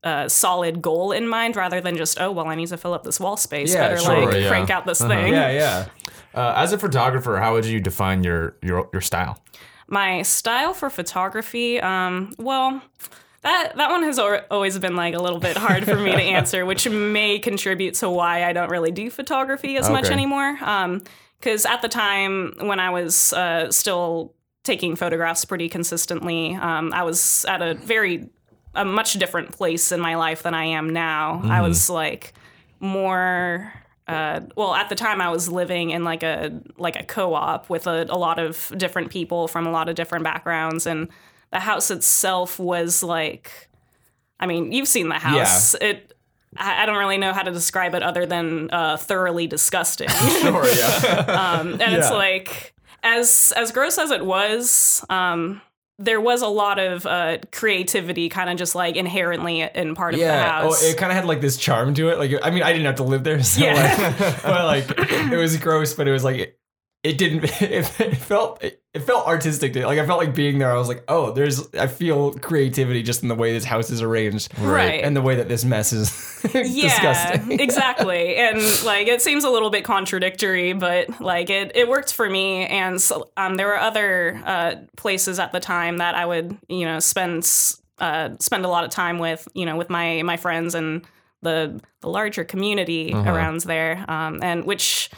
a 0.05 0.29
solid 0.29 0.81
goal 0.81 1.11
in 1.11 1.27
mind 1.27 1.55
rather 1.55 1.81
than 1.81 1.97
just 1.97 2.21
oh 2.21 2.31
well 2.31 2.47
I 2.47 2.55
need 2.55 2.67
to 2.69 2.77
fill 2.77 2.93
up 2.93 3.03
this 3.03 3.19
wall 3.19 3.35
space. 3.37 3.73
Yeah, 3.73 3.89
Better 3.89 3.97
sure, 4.01 4.25
like 4.27 4.41
yeah. 4.41 4.47
crank 4.49 4.69
out 4.69 4.85
this 4.85 5.01
thing. 5.01 5.33
Yeah, 5.33 5.51
yeah. 5.51 5.87
Uh, 6.33 6.53
as 6.57 6.71
a 6.73 6.77
photographer, 6.77 7.37
how 7.39 7.53
would 7.53 7.65
you 7.65 7.79
define 7.79 8.23
your 8.23 8.55
your 8.61 8.89
your 8.93 9.01
style? 9.01 9.39
My 9.87 10.21
style 10.23 10.73
for 10.73 10.89
photography, 10.89 11.79
um, 11.79 12.33
well, 12.39 12.81
that 13.41 13.73
that 13.77 13.89
one 13.91 14.03
has 14.03 14.17
always 14.19 14.77
been 14.79 14.95
like 14.95 15.13
a 15.13 15.19
little 15.19 15.39
bit 15.39 15.57
hard 15.57 15.85
for 15.85 15.95
me 15.95 16.11
to 16.11 16.21
answer, 16.37 16.65
which 16.65 16.89
may 16.89 17.37
contribute 17.39 17.93
to 17.95 18.09
why 18.09 18.43
I 18.43 18.53
don't 18.53 18.69
really 18.69 18.91
do 18.91 19.09
photography 19.09 19.77
as 19.77 19.89
much 19.89 20.05
Okay. 20.05 20.13
anymore. 20.13 20.57
Because 21.39 21.65
at 21.65 21.81
the 21.81 21.87
time 21.89 22.53
when 22.59 22.79
I 22.79 22.89
was 22.89 23.33
uh, 23.33 23.71
still 23.71 24.33
taking 24.63 24.95
photographs 24.95 25.45
pretty 25.45 25.69
consistently, 25.69 26.55
um, 26.55 26.91
I 26.91 27.03
was 27.03 27.45
at 27.47 27.61
a 27.61 27.75
very 27.75 28.29
a 28.75 28.85
much 28.85 29.13
different 29.13 29.51
place 29.51 29.91
in 29.91 29.99
my 29.99 30.15
life 30.15 30.43
than 30.43 30.53
I 30.53 30.65
am 30.65 30.91
now. 30.91 31.41
I 31.43 31.61
was 31.61 31.89
like 31.89 32.33
more 32.79 33.73
uh, 34.07 34.41
well 34.55 34.75
at 34.75 34.89
the 34.89 34.95
time 34.95 35.19
i 35.19 35.29
was 35.29 35.49
living 35.49 35.89
in 35.89 36.03
like 36.03 36.21
a 36.21 36.61
like 36.77 36.95
a 36.95 37.03
co-op 37.03 37.69
with 37.71 37.87
a, 37.87 38.05
a 38.09 38.17
lot 38.17 38.37
of 38.37 38.71
different 38.77 39.09
people 39.09 39.47
from 39.47 39.65
a 39.65 39.71
lot 39.71 39.89
of 39.89 39.95
different 39.95 40.23
backgrounds 40.23 40.85
and 40.85 41.07
the 41.51 41.59
house 41.59 41.89
itself 41.89 42.59
was 42.59 43.01
like 43.01 43.67
i 44.39 44.45
mean 44.45 44.71
you've 44.71 44.87
seen 44.87 45.09
the 45.09 45.17
house 45.17 45.73
it 45.81 46.11
I 46.57 46.83
I 46.83 46.85
don't 46.85 46.97
really 46.97 47.17
know 47.17 47.33
how 47.33 47.41
to 47.41 47.51
describe 47.51 47.95
it 47.95 48.03
other 48.03 48.25
than 48.25 48.69
uh, 48.71 48.95
thoroughly 48.95 49.47
disgusting. 49.47 50.07
Sure, 50.39 50.65
yeah. 50.65 51.57
um, 51.59 51.73
and 51.73 51.93
it's 51.95 52.11
like 52.11 52.73
as 53.03 53.51
as 53.57 53.71
gross 53.71 53.97
as 53.97 54.11
it 54.11 54.25
was, 54.25 55.03
um, 55.09 55.61
there 55.97 56.19
was 56.19 56.41
a 56.41 56.47
lot 56.47 56.77
of 56.77 57.05
uh, 57.05 57.37
creativity, 57.51 58.27
kind 58.29 58.49
of 58.49 58.57
just 58.57 58.75
like 58.75 58.95
inherently 58.97 59.61
in 59.61 59.95
part 59.95 60.13
of 60.13 60.19
the 60.19 60.25
Yeah. 60.25 60.59
Oh, 60.61 60.63
house. 60.65 60.83
it 60.83 60.97
kind 60.97 61.11
of 61.11 61.15
had 61.15 61.25
like 61.25 61.39
this 61.41 61.55
charm 61.57 61.93
to 61.93 62.09
it. 62.09 62.17
Like, 62.17 62.31
I 62.43 62.49
mean, 62.51 62.63
I 62.63 62.71
didn't 62.73 62.85
have 62.85 62.95
to 62.95 63.03
live 63.03 63.23
there, 63.23 63.41
so 63.43 63.63
Yeah. 63.63 64.15
like, 64.19 64.43
but 64.43 64.65
like, 64.65 65.31
it 65.31 65.37
was 65.37 65.55
gross, 65.57 65.93
but 65.93 66.07
it 66.07 66.11
was 66.11 66.23
like, 66.23 66.57
it, 67.09 67.17
didn't. 67.17 67.43
It, 67.61 67.61
it 67.99 68.15
felt. 68.17 68.63
It, 68.63 68.81
it 68.93 68.99
felt 68.99 69.27
artistic. 69.27 69.73
To, 69.73 69.85
like, 69.85 69.99
I 69.99 70.05
felt 70.05 70.19
like 70.19 70.33
being 70.33 70.57
there. 70.57 70.71
I 70.71 70.77
was 70.77 70.87
like, 70.87 71.03
oh, 71.07 71.31
there's. 71.31 71.73
I 71.75 71.87
feel 71.87 72.33
creativity 72.33 73.03
just 73.03 73.23
in 73.23 73.29
the 73.29 73.35
way 73.35 73.51
this 73.53 73.65
house 73.65 73.89
is 73.89 74.01
arranged, 74.01 74.57
Right. 74.59 75.03
and 75.03 75.15
the 75.15 75.21
way 75.21 75.35
that 75.35 75.49
this 75.49 75.65
mess 75.65 75.91
is 75.93 76.09
yeah, 76.53 76.61
disgusting. 76.63 77.59
exactly. 77.59 78.37
And 78.37 78.57
like 78.85 79.07
it 79.07 79.21
seems 79.21 79.43
a 79.43 79.49
little 79.49 79.69
bit 79.69 79.83
contradictory, 79.83 80.73
but 80.73 81.21
like 81.21 81.49
it 81.49 81.71
it 81.75 81.87
worked 81.87 82.13
for 82.13 82.29
me. 82.29 82.65
And 82.67 83.01
so, 83.01 83.29
um, 83.37 83.55
there 83.55 83.67
were 83.67 83.79
other 83.79 84.41
uh, 84.45 84.75
places 84.95 85.39
at 85.39 85.51
the 85.51 85.59
time 85.59 85.97
that 85.97 86.15
I 86.15 86.25
would 86.25 86.57
you 86.69 86.85
know 86.85 86.99
spend 86.99 87.43
uh, 87.99 88.29
spend 88.39 88.65
a 88.65 88.69
lot 88.69 88.83
of 88.83 88.91
time 88.91 89.19
with 89.19 89.47
you 89.53 89.65
know 89.65 89.75
with 89.75 89.89
my 89.89 90.21
my 90.23 90.37
friends 90.37 90.73
and 90.75 91.05
the 91.41 91.81
the 92.01 92.09
larger 92.09 92.43
community 92.43 93.13
around 93.13 93.61
there, 93.61 94.03
um, 94.07 94.39
and 94.41 94.65
which 94.65 95.09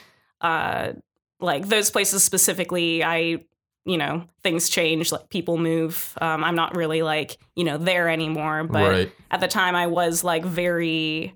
uh, 0.41 0.93
like 1.39 1.67
those 1.67 1.91
places 1.91 2.23
specifically, 2.23 3.03
I 3.03 3.39
you 3.85 3.97
know 3.97 4.25
things 4.43 4.67
change 4.67 5.13
like 5.13 5.29
people 5.29 5.57
move 5.57 6.13
um, 6.19 6.43
i'm 6.43 6.55
not 6.55 6.75
really 6.75 7.01
like 7.03 7.37
you 7.55 7.63
know 7.63 7.77
there 7.77 8.09
anymore 8.09 8.65
but 8.65 8.91
Right. 8.91 9.11
at 9.31 9.39
the 9.39 9.47
time 9.47 9.75
i 9.77 9.87
was 9.87 10.25
like 10.25 10.43
very 10.43 11.33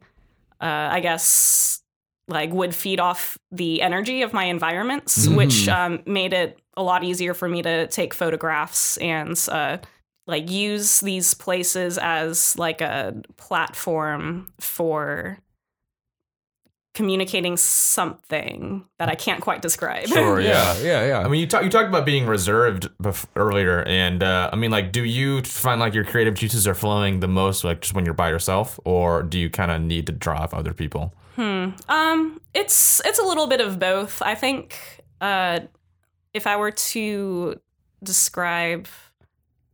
uh, 0.60 0.90
i 0.92 1.00
guess 1.00 1.82
like 2.28 2.52
would 2.52 2.76
feed 2.76 3.00
off 3.00 3.38
the 3.54 3.82
energy 3.82 4.22
of 4.22 4.34
my 4.34 4.44
environments 4.46 5.30
which 5.30 5.70
um, 5.70 6.04
made 6.06 6.34
it 6.34 6.60
a 6.76 6.84
lot 6.84 7.06
easier 7.06 7.34
for 7.34 7.48
me 7.48 7.62
to 7.62 7.88
take 7.88 8.14
photographs 8.14 8.98
and 8.98 9.42
uh, 9.50 9.78
like 10.28 10.52
use 10.52 11.00
these 11.00 11.34
places 11.34 11.98
as 12.02 12.58
like 12.58 12.82
a 12.82 13.16
platform 13.38 14.50
for 14.60 15.38
communicating 16.94 17.56
something 17.58 18.86
that 19.00 19.08
i 19.10 19.16
can't 19.16 19.42
quite 19.42 19.62
describe 19.62 20.08
Sure, 20.08 20.40
yeah. 20.42 20.76
yeah, 20.78 20.84
yeah, 20.84 21.06
yeah. 21.08 21.20
I 21.20 21.28
mean, 21.28 21.40
you 21.40 21.48
talk, 21.48 21.64
you 21.64 21.70
talked 21.70 21.88
about 21.88 22.06
being 22.06 22.26
reserved 22.26 22.90
bef- 23.02 23.26
earlier, 23.36 23.84
and 23.84 24.22
uh, 24.24 24.50
I 24.52 24.56
mean, 24.56 24.72
like, 24.72 24.92
do 24.92 25.04
you 25.04 25.42
find 25.44 25.80
like 25.80 25.94
your 25.94 26.04
creative 26.04 26.34
juices 26.34 26.68
are 26.68 26.74
flowing 26.74 27.20
the 27.20 27.28
most, 27.28 27.64
like 27.64 27.82
just 27.82 27.94
when 27.94 28.04
you're 28.06 28.14
by 28.14 28.30
yourself, 28.30 28.80
or 28.86 29.24
do 29.24 29.40
you 29.40 29.50
kind 29.50 29.72
of 29.72 29.82
need 29.82 30.06
to 30.08 30.12
draw 30.12 30.40
off 30.42 30.54
other 30.54 30.74
people? 30.74 31.14
Hmm. 31.36 31.70
Um, 31.88 32.42
it's 32.54 33.02
it's 33.06 33.20
a 33.20 33.24
little 33.24 33.48
bit 33.48 33.62
of 33.62 33.80
both. 33.80 34.22
I 34.22 34.36
think 34.36 34.78
uh, 35.22 35.62
if 36.34 36.46
I 36.48 36.58
were 36.58 36.72
to 36.72 37.60
describe 38.04 38.88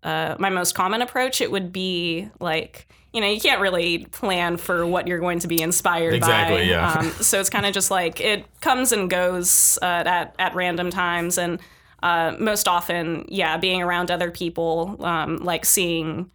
uh, 0.04 0.36
my 0.40 0.50
most 0.50 0.76
common 0.76 1.02
approach, 1.02 1.42
it 1.42 1.52
would 1.52 1.72
be 1.72 2.30
like 2.40 2.88
you 3.14 3.22
know 3.22 3.28
you 3.28 3.40
can't 3.40 3.62
really 3.62 4.06
plan 4.12 4.58
for 4.58 4.86
what 4.86 5.08
you're 5.08 5.20
going 5.20 5.40
to 5.40 5.48
be 5.48 5.62
inspired 5.62 6.12
by. 6.12 6.16
Exactly, 6.18 6.70
yeah. 6.70 6.92
Um, 6.94 7.12
so 7.12 7.40
it's 7.40 7.50
kind 7.50 7.66
of 7.66 7.74
just 7.74 7.90
like 7.92 8.20
it 8.22 8.46
comes 8.62 8.92
and 8.92 9.10
goes 9.10 9.78
uh, 9.82 10.04
at 10.06 10.36
at 10.40 10.56
random 10.56 10.90
times, 10.90 11.38
and 11.38 11.60
uh, 12.04 12.36
most 12.40 12.68
often, 12.68 13.26
yeah, 13.28 13.58
being 13.58 13.82
around 13.82 14.12
other 14.12 14.30
people, 14.32 14.98
um, 15.04 15.38
like 15.38 15.66
seeing 15.66 16.30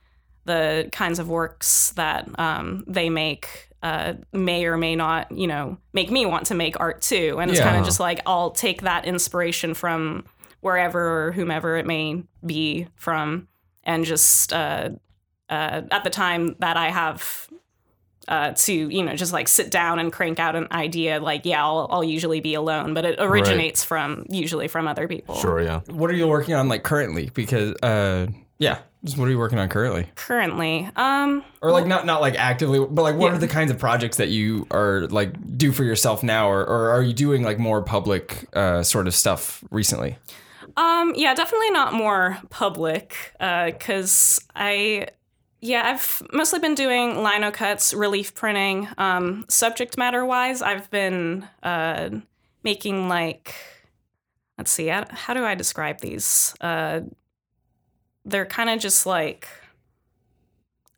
the 0.44 0.88
kinds 0.90 1.18
of 1.20 1.28
works 1.28 1.92
that 1.92 2.28
um, 2.38 2.82
they 2.88 3.08
make 3.08 3.68
uh, 3.82 4.14
may 4.32 4.64
or 4.64 4.76
may 4.76 4.96
not, 4.96 5.30
you 5.30 5.46
know, 5.46 5.76
make 5.92 6.10
me 6.10 6.26
want 6.26 6.46
to 6.46 6.54
make 6.54 6.78
art 6.80 7.00
too. 7.00 7.38
And 7.40 7.50
it's 7.50 7.60
Yeah. 7.60 7.66
kind 7.66 7.78
of 7.78 7.84
just 7.84 8.00
like 8.00 8.20
I'll 8.26 8.50
take 8.50 8.82
that 8.82 9.04
inspiration 9.04 9.74
from 9.74 10.24
wherever 10.60 11.26
or 11.26 11.32
whomever 11.32 11.76
it 11.76 11.86
may 11.86 12.22
be 12.44 12.86
from, 12.96 13.46
and 13.84 14.04
just 14.04 14.52
uh, 15.52 15.62
uh, 15.62 15.82
at 15.90 16.04
the 16.04 16.10
time 16.10 16.56
that 16.58 16.76
I 16.76 16.90
have 16.90 17.48
uh, 18.28 18.52
to, 18.52 18.72
you 18.72 19.02
know, 19.02 19.14
just 19.16 19.32
like 19.32 19.48
sit 19.48 19.70
down 19.70 19.98
and 19.98 20.12
crank 20.12 20.38
out 20.38 20.56
an 20.56 20.68
idea. 20.70 21.20
Like, 21.20 21.44
yeah, 21.44 21.64
I'll, 21.64 21.88
I'll 21.90 22.04
usually 22.04 22.40
be 22.40 22.54
alone, 22.54 22.94
but 22.94 23.04
it 23.04 23.16
originates 23.18 23.84
from 23.84 24.24
usually 24.30 24.68
from 24.68 24.88
other 24.88 25.06
people. 25.08 25.34
Sure, 25.34 25.60
yeah. 25.60 25.80
what 25.88 26.10
are 26.10 26.14
you 26.14 26.26
working 26.26 26.54
on 26.54 26.68
like 26.68 26.82
currently? 26.84 27.30
Because, 27.34 27.74
uh, 27.82 28.28
yeah, 28.58 28.78
just 29.04 29.18
what 29.18 29.26
are 29.26 29.30
you 29.30 29.38
working 29.38 29.58
on 29.58 29.68
currently? 29.68 30.06
Currently, 30.14 30.88
um, 30.96 31.44
Or 31.60 31.72
like 31.72 31.86
not 31.86 32.06
not 32.06 32.20
like 32.20 32.36
actively, 32.36 32.78
but 32.78 33.02
like 33.02 33.16
what 33.16 33.32
are 33.32 33.38
the 33.38 33.48
kinds 33.48 33.70
of 33.70 33.78
projects 33.78 34.18
that 34.18 34.28
you 34.28 34.66
are 34.70 35.06
like 35.08 35.58
do 35.58 35.72
for 35.72 35.84
yourself 35.84 36.22
now, 36.22 36.48
or, 36.48 36.60
or 36.60 36.90
are 36.90 37.02
you 37.02 37.12
doing 37.12 37.42
like 37.42 37.58
more 37.58 37.82
public 37.82 38.48
uh, 38.54 38.82
sort 38.82 39.08
of 39.08 39.14
stuff 39.14 39.64
recently? 39.70 40.16
Um, 40.76 41.12
yeah, 41.16 41.34
definitely 41.34 41.70
not 41.70 41.92
more 41.92 42.38
public, 42.48 43.34
because 43.38 44.40
I, 44.54 45.08
yeah, 45.64 45.82
I've 45.86 46.22
mostly 46.32 46.58
been 46.58 46.74
doing 46.74 47.22
lino 47.22 47.50
cuts, 47.52 47.94
relief 47.94 48.34
printing. 48.34 48.88
Um, 48.98 49.44
subject 49.48 49.96
matter 49.96 50.24
wise, 50.26 50.60
I've 50.60 50.90
been 50.90 51.48
uh, 51.62 52.10
making 52.64 53.08
like, 53.08 53.54
let's 54.58 54.72
see, 54.72 54.88
how, 54.88 55.04
how 55.08 55.34
do 55.34 55.44
I 55.44 55.54
describe 55.54 56.00
these? 56.00 56.54
Uh, 56.60 57.02
they're 58.24 58.44
kind 58.44 58.70
of 58.70 58.80
just 58.80 59.06
like, 59.06 59.46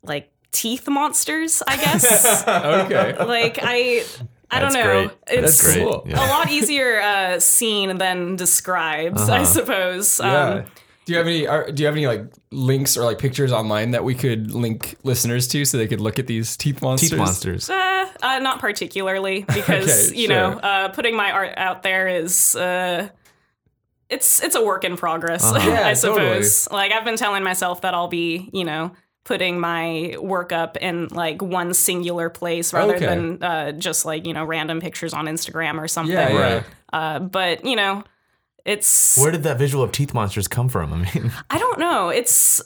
like 0.03 0.31
teeth 0.50 0.88
monsters, 0.88 1.62
I 1.66 1.77
guess. 1.77 2.44
okay. 2.48 3.16
like 3.24 3.59
I, 3.62 4.05
I 4.50 4.61
don't 4.61 4.72
know. 4.72 4.83
great. 4.83 5.11
It's 5.29 5.59
That's 5.59 5.74
great. 5.74 5.85
cool. 5.85 6.05
Yeah. 6.07 6.27
a 6.27 6.29
lot 6.29 6.50
easier 6.50 7.00
uh, 7.03 7.38
seen 7.40 7.98
than 7.98 8.37
described, 8.37 9.18
I 9.18 9.22
Uh-huh. 9.40 9.44
suppose. 9.44 10.18
Yeah. 10.20 10.64
Do 11.06 11.12
you 11.12 11.18
have 11.18 11.26
any? 11.26 11.46
Are, 11.46 11.70
do 11.70 11.82
you 11.82 11.86
have 11.86 11.94
any 11.96 12.06
like 12.06 12.24
links 12.50 12.96
or 12.96 13.04
like 13.04 13.18
pictures 13.18 13.52
online 13.52 13.90
that 13.90 14.04
we 14.04 14.14
could 14.14 14.52
link 14.52 14.96
listeners 15.02 15.46
to 15.48 15.64
so 15.66 15.76
they 15.76 15.86
could 15.86 16.00
look 16.00 16.18
at 16.18 16.26
these 16.26 16.56
teeth 16.56 16.80
monsters? 16.80 17.10
Teeth 17.10 17.18
monsters. 17.18 17.68
uh, 17.70 18.06
uh, 18.22 18.38
not 18.38 18.58
particularly, 18.58 19.42
because 19.54 20.08
Okay, 20.10 20.18
you 20.18 20.28
know, 20.28 20.52
uh, 20.52 20.88
putting 20.88 21.14
my 21.14 21.30
art 21.30 21.52
out 21.58 21.82
there 21.82 22.08
is 22.08 22.56
uh, 22.56 23.08
it's 24.08 24.42
it's 24.42 24.54
a 24.54 24.64
work 24.64 24.84
in 24.84 24.96
progress, 24.96 25.44
Uh-huh. 25.44 25.58
Yeah, 25.70 25.86
I 25.88 25.94
totally. 25.94 26.42
suppose. 26.42 26.70
Like 26.70 26.92
I've 26.92 27.04
been 27.04 27.16
telling 27.16 27.42
myself 27.42 27.82
that 27.82 27.92
I'll 27.94 28.08
be, 28.08 28.48
you 28.52 28.64
know, 28.64 28.92
putting 29.24 29.58
my 29.58 30.16
work 30.20 30.52
up 30.52 30.76
in 30.78 31.08
like 31.08 31.40
one 31.42 31.72
singular 31.74 32.28
place 32.30 32.72
rather 32.72 32.94
Okay. 32.96 33.06
than 33.06 33.42
uh, 33.42 33.72
just 33.72 34.04
like 34.06 34.26
you 34.26 34.32
know 34.32 34.44
random 34.44 34.80
pictures 34.80 35.12
on 35.12 35.26
Instagram 35.26 35.78
or 35.78 35.88
something. 35.88 36.14
Yeah, 36.14 36.28
yeah. 36.30 36.54
Right. 36.54 36.64
Uh, 36.92 37.18
but 37.20 37.64
you 37.64 37.76
know, 37.76 38.04
it's 38.64 39.16
Where 39.18 39.31
did 39.31 39.42
that 39.44 39.59
visual 39.59 39.85
of 39.85 39.92
teeth 39.92 40.14
monsters 40.14 40.48
come 40.48 40.68
from? 40.68 40.92
I 40.92 40.96
mean, 41.14 41.33
I 41.50 41.59
don't 41.59 41.79
know. 41.79 42.09
It's 42.09 42.62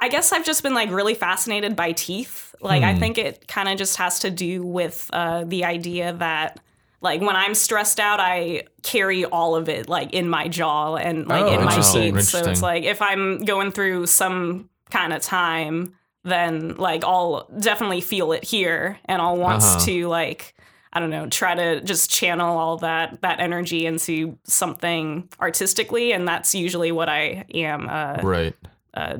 I- 0.00 0.08
guess 0.08 0.32
I've 0.32 0.44
just 0.44 0.62
been 0.62 0.74
like 0.74 0.90
really 0.90 1.14
fascinated 1.14 1.76
by 1.76 1.92
teeth. 1.92 2.54
Like 2.60 2.82
I 2.82 2.94
think 2.98 3.18
it 3.18 3.46
kind 3.46 3.68
of 3.68 3.78
just 3.78 3.96
has 3.96 4.18
to 4.20 4.30
do 4.30 4.64
with 4.64 5.08
uh, 5.12 5.44
the 5.44 5.64
idea 5.64 6.12
that 6.14 6.58
like 7.00 7.20
when 7.20 7.36
I'm 7.36 7.54
stressed 7.54 8.00
out, 8.00 8.18
I 8.18 8.64
carry 8.82 9.24
all 9.24 9.54
of 9.54 9.68
it 9.68 9.88
like 9.88 10.12
in 10.12 10.28
my 10.28 10.48
jaw 10.48 10.96
and 10.96 11.28
like 11.28 11.44
Oh, 11.44 11.52
in 11.58 11.64
my 11.64 11.76
teeth. 11.80 12.22
So 12.24 12.50
it's 12.50 12.60
like 12.62 12.82
if 12.82 13.00
I'm 13.00 13.44
going 13.44 13.70
through 13.70 14.06
some 14.06 14.68
kind 14.90 15.12
of 15.12 15.22
time, 15.22 15.94
then 16.24 16.74
like 16.74 17.04
I'll 17.04 17.48
definitely 17.60 18.00
feel 18.00 18.32
it 18.32 18.42
here, 18.42 18.98
and 19.04 19.22
I'll 19.22 19.36
want 19.36 19.62
Uh-huh. 19.62 19.78
to 19.86 20.08
like. 20.08 20.54
I 20.98 21.00
don't 21.00 21.10
know, 21.10 21.28
try 21.28 21.54
to 21.54 21.80
just 21.80 22.10
channel 22.10 22.58
all 22.58 22.78
that 22.78 23.20
that 23.22 23.38
energy 23.38 23.86
into 23.86 24.36
something 24.42 25.28
artistically, 25.40 26.10
and 26.12 26.26
that's 26.26 26.56
usually 26.56 26.90
what 26.90 27.08
I 27.08 27.44
am 27.54 27.88
uh, 27.88 28.16
right. 28.20 28.56
uh, 28.94 29.18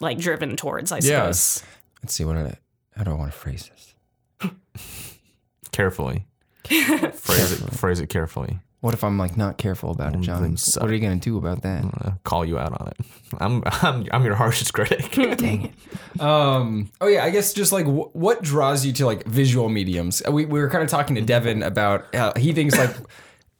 like 0.00 0.16
driven 0.16 0.56
towards, 0.56 0.92
I 0.92 1.00
Yeah. 1.02 1.30
suppose. 1.32 1.62
Let's 2.02 2.14
see 2.14 2.24
what 2.24 2.38
I, 2.38 2.54
how 2.96 3.04
do 3.04 3.10
I 3.10 3.14
want 3.14 3.30
to 3.30 3.36
phrase 3.36 3.70
this? 4.40 4.50
Carefully. 5.70 6.24
phrase 6.64 7.52
it. 7.60 7.74
Phrase 7.74 8.00
it 8.00 8.06
carefully. 8.08 8.58
What 8.80 8.94
if 8.94 9.02
I'm 9.02 9.18
like 9.18 9.36
not 9.36 9.56
careful 9.58 9.90
about 9.90 10.14
it, 10.14 10.20
John? 10.20 10.42
then 10.42 10.56
suck. 10.56 10.82
What 10.82 10.90
are 10.90 10.94
you 10.94 11.00
gonna 11.00 11.16
do 11.16 11.38
about 11.38 11.62
that? 11.62 11.84
Uh, 11.84 12.10
call 12.24 12.44
you 12.44 12.58
out 12.58 12.78
on 12.80 12.88
it. 12.88 12.96
I'm 13.40 13.62
I'm 13.66 14.06
I'm 14.12 14.24
your 14.24 14.34
harshest 14.36 14.72
critic. 14.74 15.10
Dang 15.38 15.72
it. 15.72 16.20
Um. 16.20 16.90
Oh 17.00 17.08
yeah. 17.08 17.24
I 17.24 17.30
guess 17.30 17.52
just 17.52 17.72
like 17.72 17.86
wh- 17.86 18.14
what 18.14 18.42
draws 18.42 18.84
you 18.86 18.92
to 18.94 19.06
like 19.06 19.24
visual 19.26 19.68
mediums. 19.68 20.22
Uh, 20.26 20.30
We 20.32 20.44
we 20.44 20.60
were 20.60 20.68
kind 20.70 20.84
of 20.84 20.90
talking 20.90 21.16
to 21.16 21.22
Devin 21.22 21.62
about 21.62 22.14
how 22.14 22.32
he 22.36 22.52
thinks 22.52 22.76
like. 22.78 22.94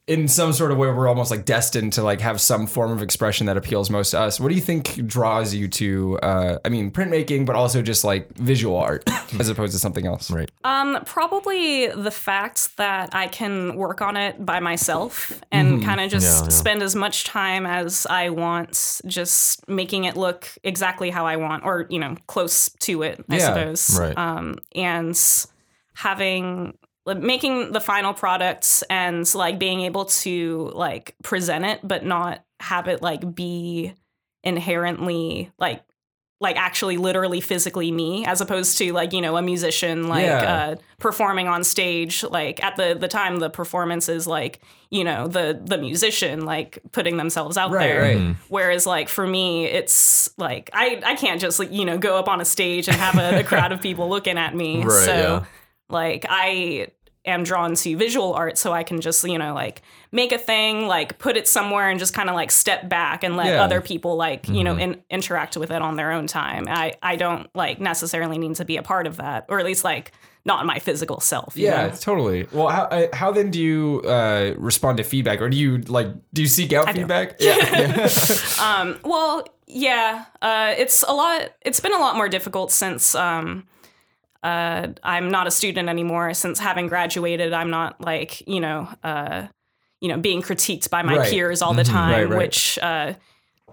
In 0.06 0.28
some 0.28 0.52
sort 0.52 0.70
of 0.70 0.78
way, 0.78 0.88
we're 0.88 1.08
almost 1.08 1.32
like 1.32 1.44
destined 1.44 1.92
to 1.94 2.02
like 2.04 2.20
have 2.20 2.40
some 2.40 2.68
form 2.68 2.92
of 2.92 3.02
expression 3.02 3.46
that 3.46 3.56
appeals 3.56 3.90
most 3.90 4.12
to 4.12 4.20
us. 4.20 4.38
What 4.38 4.50
do 4.50 4.54
you 4.54 4.60
think 4.60 5.04
draws 5.04 5.52
you 5.52 5.66
to? 5.66 6.16
Uh, 6.20 6.58
I 6.64 6.68
mean, 6.68 6.92
printmaking, 6.92 7.44
but 7.44 7.56
also 7.56 7.82
just 7.82 8.04
like 8.04 8.32
visual 8.36 8.76
art, 8.76 9.02
as 9.40 9.48
opposed 9.48 9.72
to 9.72 9.80
something 9.80 10.06
else. 10.06 10.30
right. 10.30 10.48
Um, 10.62 10.98
probably 11.06 11.88
the 11.88 12.12
fact 12.12 12.76
that 12.76 13.16
I 13.16 13.26
can 13.26 13.74
work 13.74 14.00
on 14.00 14.16
it 14.16 14.46
by 14.46 14.60
myself 14.60 15.32
and 15.50 15.82
kind 15.82 16.00
of 16.00 16.08
just 16.08 16.24
Yeah, 16.24 16.42
yeah. 16.44 16.48
spend 16.50 16.82
as 16.84 16.94
much 16.94 17.24
time 17.24 17.66
as 17.66 18.06
I 18.08 18.30
want, 18.30 19.00
just 19.06 19.68
making 19.68 20.04
it 20.04 20.16
look 20.16 20.48
exactly 20.62 21.10
how 21.10 21.26
I 21.26 21.34
want, 21.34 21.64
or 21.64 21.86
you 21.90 21.98
know, 21.98 22.14
close 22.28 22.68
to 22.80 23.02
it, 23.02 23.24
I 23.28 23.38
Yeah, 23.38 23.46
suppose. 23.46 23.98
right. 23.98 24.16
Um, 24.16 24.58
and 24.72 25.18
having 25.94 26.66
like, 26.66 26.76
making 27.14 27.72
the 27.72 27.80
final 27.80 28.12
products 28.12 28.82
and 28.90 29.32
like 29.34 29.58
being 29.58 29.80
able 29.82 30.06
to 30.06 30.70
like 30.74 31.14
present 31.22 31.64
it, 31.64 31.80
but 31.84 32.04
not 32.04 32.44
have 32.60 32.88
it 32.88 33.02
like 33.02 33.34
be 33.34 33.92
inherently 34.42 35.50
like 35.58 35.82
like 36.40 36.56
actually 36.56 36.98
literally 36.98 37.40
physically 37.40 37.90
me 37.90 38.24
as 38.26 38.40
opposed 38.40 38.76
to 38.78 38.92
like 38.92 39.12
you 39.12 39.20
know 39.20 39.36
a 39.36 39.42
musician 39.42 40.06
like 40.08 40.24
Yeah. 40.26 40.54
uh 40.72 40.76
performing 40.98 41.48
on 41.48 41.64
stage 41.64 42.22
like 42.24 42.62
at 42.62 42.76
the 42.76 42.94
the 42.98 43.08
time 43.08 43.38
the 43.38 43.50
performance 43.50 44.08
is 44.08 44.26
like 44.26 44.60
you 44.90 45.02
know 45.02 45.26
the 45.26 45.60
the 45.64 45.78
musician 45.78 46.44
like 46.44 46.78
putting 46.92 47.16
themselves 47.16 47.56
out 47.56 47.70
Right, 47.70 47.86
there 47.88 48.00
right. 48.02 48.36
whereas 48.48 48.86
like 48.86 49.08
for 49.08 49.26
me 49.26 49.64
it's 49.64 50.30
like 50.38 50.70
i 50.74 51.00
i 51.04 51.14
can't 51.16 51.40
just 51.40 51.58
like 51.58 51.72
you 51.72 51.84
know 51.84 51.98
go 51.98 52.16
up 52.18 52.28
on 52.28 52.40
a 52.40 52.44
stage 52.44 52.86
and 52.86 52.96
have 52.96 53.16
a, 53.18 53.40
a 53.40 53.44
crowd 53.44 53.72
of 53.72 53.80
people 53.80 54.08
looking 54.08 54.36
at 54.38 54.54
me 54.54 54.84
Right, 54.84 55.04
so 55.04 55.12
yeah. 55.14 55.44
like 55.88 56.26
i 56.28 56.88
am 57.26 57.42
drawn 57.42 57.74
to 57.74 57.96
visual 57.96 58.32
art 58.34 58.56
so 58.56 58.72
i 58.72 58.82
can 58.82 59.00
just 59.00 59.22
you 59.24 59.38
know 59.38 59.52
like 59.54 59.82
make 60.12 60.32
a 60.32 60.38
thing 60.38 60.86
like 60.86 61.18
put 61.18 61.36
it 61.36 61.46
somewhere 61.48 61.88
and 61.90 61.98
just 61.98 62.14
kind 62.14 62.28
of 62.28 62.34
like 62.34 62.50
step 62.50 62.88
back 62.88 63.24
and 63.24 63.36
let 63.36 63.46
Yeah. 63.48 63.62
other 63.64 63.80
people 63.80 64.16
like 64.16 64.48
you 64.48 64.62
know 64.64 64.72
Mm-hmm. 64.74 64.80
in, 64.92 65.02
interact 65.10 65.56
with 65.56 65.70
it 65.70 65.82
on 65.82 65.96
their 65.96 66.12
own 66.12 66.26
time 66.26 66.66
i 66.68 66.94
i 67.02 67.16
don't 67.16 67.48
like 67.54 67.80
necessarily 67.80 68.38
need 68.38 68.54
to 68.56 68.64
be 68.64 68.76
a 68.76 68.82
part 68.82 69.06
of 69.06 69.16
that 69.18 69.46
or 69.48 69.58
at 69.58 69.66
least 69.66 69.84
like 69.84 70.12
not 70.44 70.64
my 70.64 70.78
physical 70.78 71.18
self 71.18 71.56
Yeah, 71.56 71.88
know? 71.88 71.94
totally. 71.96 72.46
Well, 72.52 72.68
how 72.68 73.08
how 73.12 73.32
then 73.32 73.50
do 73.50 73.60
you 73.60 74.00
uh, 74.06 74.54
respond 74.56 74.98
to 74.98 75.02
feedback, 75.02 75.40
or 75.40 75.48
do 75.50 75.56
you 75.56 75.78
like 75.78 76.06
do 76.32 76.40
you 76.42 76.46
seek 76.46 76.72
out 76.72 76.86
do. 76.86 76.92
feedback? 76.92 77.34
Yeah. 77.40 78.08
Um, 78.62 78.96
well, 79.02 79.42
yeah, 79.66 80.26
uh, 80.40 80.72
it's 80.78 81.02
a 81.02 81.12
lot. 81.12 81.50
It's 81.62 81.80
been 81.80 81.92
a 81.92 81.98
lot 81.98 82.14
more 82.14 82.28
difficult 82.28 82.70
since 82.70 83.16
um, 83.16 83.66
uh, 84.46 84.92
I'm 85.02 85.28
not 85.30 85.46
a 85.46 85.50
student 85.50 85.88
anymore. 85.88 86.34
Since 86.34 86.58
having 86.58 86.86
graduated, 86.88 87.52
I'm 87.52 87.70
not 87.70 88.00
like 88.00 88.46
you 88.46 88.60
know, 88.60 88.88
uh, 89.02 89.46
you 90.00 90.08
know, 90.08 90.18
being 90.18 90.42
critiqued 90.42 90.88
by 90.90 91.02
my 91.02 91.16
Right. 91.18 91.30
peers 91.30 91.62
all 91.62 91.74
the 91.74 91.84
time, 91.84 92.12
Right, 92.12 92.28
right. 92.30 92.38
which 92.38 92.78
uh, 92.90 93.14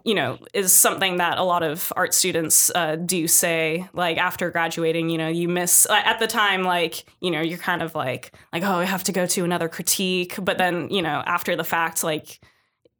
you 0.05 0.15
know 0.15 0.37
is 0.53 0.73
something 0.73 1.17
that 1.17 1.37
a 1.37 1.43
lot 1.43 1.63
of 1.63 1.93
art 1.95 2.13
students 2.13 2.71
uh, 2.75 2.95
do 2.95 3.27
say. 3.27 3.87
Like 3.93 4.17
after 4.17 4.49
graduating, 4.51 5.09
you 5.09 5.17
know, 5.17 5.27
you 5.41 5.47
miss 5.47 5.85
uh, 5.89 6.01
at 6.11 6.17
the 6.19 6.27
time, 6.27 6.63
like 6.63 7.05
you 7.21 7.31
know, 7.31 7.41
you're 7.41 7.63
kind 7.71 7.81
of 7.81 7.93
like 7.95 8.33
like 8.53 8.63
oh, 8.63 8.79
I 8.79 8.85
have 8.85 9.03
to 9.05 9.11
go 9.11 9.25
to 9.27 9.43
another 9.43 9.69
critique, 9.69 10.33
but 10.41 10.57
then 10.57 10.89
you 10.89 11.01
know, 11.01 11.21
after 11.25 11.55
the 11.55 11.63
fact, 11.75 12.03
like 12.03 12.39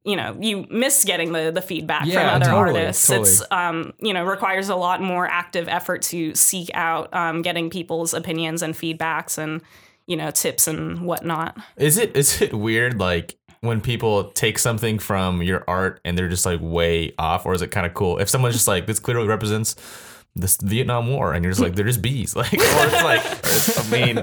you 0.06 0.16
know 0.16 0.36
you 0.40 0.66
miss 0.70 1.04
getting 1.06 1.32
the 1.32 1.52
the 1.52 1.62
feedback 1.62 2.06
Yeah, 2.06 2.20
from 2.34 2.42
other 2.42 2.52
totally, 2.52 2.80
artists. 2.82 3.08
totally. 3.08 3.30
it's 3.30 3.44
um 3.52 3.94
you 4.02 4.14
know 4.14 4.24
requires 4.26 4.70
a 4.70 4.76
lot 4.76 5.02
more 5.02 5.28
active 5.28 5.68
effort 5.68 6.02
to 6.04 6.36
seek 6.36 6.70
out 6.74 7.14
um 7.14 7.42
getting 7.42 7.70
people's 7.70 8.14
opinions 8.14 8.62
and 8.62 8.74
feedbacks 8.76 9.38
and 9.38 9.62
you 10.06 10.18
know 10.18 10.32
tips 10.32 10.68
and 10.68 11.02
whatnot. 11.02 11.58
Is 11.78 11.98
it 11.98 12.16
is 12.18 12.42
it 12.42 12.54
weird 12.54 13.00
like 13.00 13.38
when 13.62 13.80
people 13.80 14.26
take 14.32 14.60
something 14.60 15.00
from 15.00 15.42
your 15.42 15.64
art 15.70 16.02
and 16.04 16.18
they're 16.18 16.28
just 16.28 16.46
like 16.46 16.60
way 16.62 17.14
off, 17.18 17.46
or 17.46 17.54
is 17.54 17.62
it 17.62 17.72
kind 17.72 17.86
of 17.86 17.94
cool 17.94 18.18
if 18.18 18.28
someone's 18.28 18.56
just 18.56 18.68
like 18.68 18.88
this 18.88 19.00
clearly 19.00 19.26
represents 19.28 19.76
this 20.36 20.58
Vietnam 20.58 21.08
War 21.10 21.34
and 21.34 21.46
you're 21.46 21.52
just 21.52 21.62
like 21.62 21.76
they're 21.76 21.86
just 21.86 22.02
bees, 22.02 22.36
like 22.36 22.52
or 22.54 22.58
it's 22.60 23.04
like 23.04 23.88
I 23.88 23.90
mean 23.90 24.22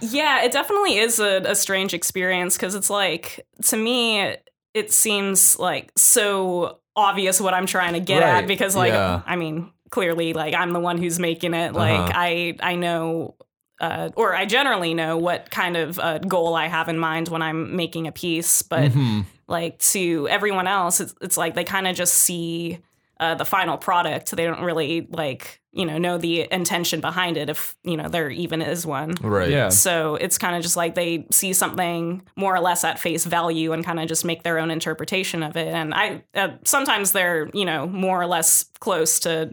yeah 0.00 0.42
it 0.42 0.50
definitely 0.50 0.96
is 0.96 1.20
a, 1.20 1.42
a 1.44 1.54
strange 1.54 1.94
experience 1.94 2.56
because 2.56 2.74
it's 2.74 2.90
like 2.90 3.46
to 3.64 3.76
me 3.76 4.34
it 4.74 4.92
seems 4.92 5.58
like 5.58 5.90
so 5.96 6.78
obvious 6.96 7.40
what 7.40 7.54
i'm 7.54 7.66
trying 7.66 7.94
to 7.94 8.00
get 8.00 8.20
Right, 8.22 8.42
at 8.42 8.46
because 8.48 8.76
like 8.76 8.92
yeah. 8.92 9.22
i 9.26 9.36
mean 9.36 9.70
clearly 9.90 10.32
like 10.32 10.54
i'm 10.54 10.72
the 10.72 10.80
one 10.80 10.98
who's 10.98 11.18
making 11.18 11.54
it 11.54 11.72
like 11.72 11.98
Uh-huh. 11.98 12.12
i 12.14 12.56
i 12.60 12.74
know 12.76 13.34
uh, 13.80 14.08
or 14.14 14.34
I 14.36 14.46
generally 14.46 14.94
know 14.94 15.18
what 15.18 15.50
kind 15.50 15.76
of 15.76 15.98
uh, 15.98 16.18
goal 16.18 16.54
I 16.54 16.68
have 16.68 16.88
in 16.88 16.96
mind 16.96 17.26
when 17.28 17.42
I'm 17.42 17.74
making 17.74 18.06
a 18.06 18.12
piece, 18.12 18.62
but 18.62 18.92
Mm-hmm. 18.92 19.22
like 19.48 19.80
to 19.90 20.28
everyone 20.28 20.68
else, 20.68 21.00
it's, 21.00 21.12
it's 21.20 21.36
like 21.36 21.54
they 21.56 21.64
kind 21.64 21.88
of 21.88 21.96
just 21.96 22.14
see 22.14 22.78
uh, 23.20 23.34
the 23.34 23.44
final 23.44 23.76
product. 23.76 24.30
They 24.30 24.44
don't 24.44 24.62
really 24.62 25.06
like 25.10 25.60
you 25.72 25.84
know 25.84 25.98
know 25.98 26.18
the 26.18 26.48
intention 26.52 27.00
behind 27.00 27.36
it, 27.36 27.48
if 27.48 27.76
you 27.84 27.96
know 27.96 28.08
there 28.08 28.30
even 28.30 28.62
is 28.62 28.86
one. 28.86 29.14
right. 29.20 29.50
Yeah. 29.50 29.68
So 29.68 30.16
it's 30.16 30.38
kind 30.38 30.56
of 30.56 30.62
just 30.62 30.76
like 30.76 30.94
they 30.94 31.26
see 31.30 31.52
something 31.52 32.22
more 32.36 32.54
or 32.54 32.60
less 32.60 32.84
at 32.84 32.98
face 32.98 33.24
value 33.24 33.72
and 33.72 33.84
kind 33.84 34.00
of 34.00 34.08
just 34.08 34.24
make 34.24 34.42
their 34.42 34.58
own 34.58 34.70
interpretation 34.70 35.42
of 35.42 35.56
it. 35.56 35.68
And 35.68 35.94
I 35.94 36.24
uh, 36.34 36.50
sometimes 36.64 37.12
they're 37.12 37.50
you 37.54 37.64
know 37.64 37.86
more 37.86 38.20
or 38.20 38.26
less 38.26 38.64
close 38.80 39.20
to 39.20 39.52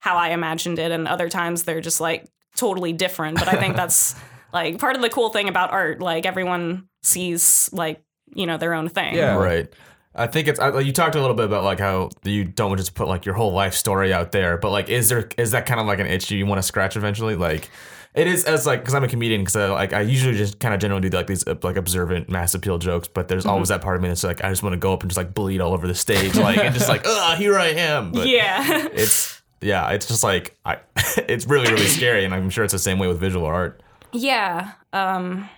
how 0.00 0.16
I 0.16 0.30
imagined 0.30 0.78
it, 0.78 0.90
and 0.90 1.06
other 1.06 1.28
times 1.28 1.64
they're 1.64 1.80
just 1.80 2.00
like 2.00 2.26
totally 2.56 2.92
different. 2.92 3.38
But 3.38 3.48
I 3.48 3.58
think 3.58 3.76
that's 3.76 4.14
like 4.52 4.78
part 4.78 4.96
of 4.96 5.02
the 5.02 5.10
cool 5.10 5.30
thing 5.30 5.48
about 5.48 5.70
art. 5.70 6.00
Like 6.00 6.26
everyone 6.26 6.88
sees 7.02 7.70
like 7.72 8.02
you 8.34 8.46
know 8.46 8.56
their 8.56 8.74
own 8.74 8.88
thing. 8.88 9.14
Yeah. 9.14 9.36
Right. 9.36 9.72
I 10.14 10.26
think 10.26 10.48
it's 10.48 10.60
I, 10.60 10.78
you 10.80 10.92
talked 10.92 11.14
a 11.14 11.20
little 11.20 11.36
bit 11.36 11.46
about 11.46 11.64
like 11.64 11.80
how 11.80 12.10
you 12.22 12.44
don't 12.44 12.76
just 12.76 12.94
put 12.94 13.08
like 13.08 13.24
your 13.24 13.34
whole 13.34 13.52
life 13.52 13.74
story 13.74 14.12
out 14.12 14.32
there, 14.32 14.58
but 14.58 14.70
like 14.70 14.88
is 14.88 15.08
there 15.08 15.28
is 15.38 15.52
that 15.52 15.66
kind 15.66 15.80
of 15.80 15.86
like 15.86 15.98
an 16.00 16.06
itch 16.06 16.30
you 16.30 16.44
want 16.46 16.58
to 16.58 16.62
scratch 16.62 16.96
eventually? 16.96 17.34
Like 17.34 17.70
it 18.14 18.26
is 18.26 18.44
as 18.44 18.66
like 18.66 18.80
because 18.80 18.92
I'm 18.94 19.04
a 19.04 19.08
comedian 19.08 19.40
because 19.40 19.56
I, 19.56 19.68
like 19.68 19.92
I 19.94 20.02
usually 20.02 20.36
just 20.36 20.60
kind 20.60 20.74
of 20.74 20.80
generally 20.80 21.08
do 21.08 21.16
like 21.16 21.26
these 21.28 21.46
uh, 21.46 21.54
like 21.62 21.76
observant 21.76 22.28
mass 22.28 22.54
appeal 22.54 22.76
jokes, 22.76 23.08
but 23.08 23.28
there's 23.28 23.46
always 23.46 23.68
that 23.68 23.80
part 23.80 23.96
of 23.96 24.02
me 24.02 24.08
that's 24.08 24.22
like 24.22 24.44
I 24.44 24.50
just 24.50 24.62
want 24.62 24.74
to 24.74 24.78
go 24.78 24.92
up 24.92 25.00
and 25.02 25.10
just 25.10 25.16
like 25.16 25.32
bleed 25.32 25.62
all 25.62 25.72
over 25.72 25.86
the 25.88 25.94
stage, 25.94 26.34
like 26.36 26.58
and 26.58 26.74
just 26.74 26.90
like 26.90 27.06
ah 27.06 27.34
here 27.38 27.58
I 27.58 27.68
am. 27.68 28.12
But 28.12 28.28
Yeah. 28.28 28.88
it's 28.92 29.40
yeah, 29.62 29.90
it's 29.92 30.06
just 30.08 30.22
like 30.22 30.54
I 30.66 30.78
it's 31.26 31.46
really 31.46 31.72
really 31.72 31.86
scary, 31.86 32.26
and 32.26 32.34
I'm 32.34 32.50
sure 32.50 32.64
it's 32.64 32.72
the 32.74 32.78
same 32.78 32.98
way 32.98 33.08
with 33.08 33.18
visual 33.18 33.46
art. 33.46 33.82
Yeah. 34.12 34.72
Um, 34.92 35.48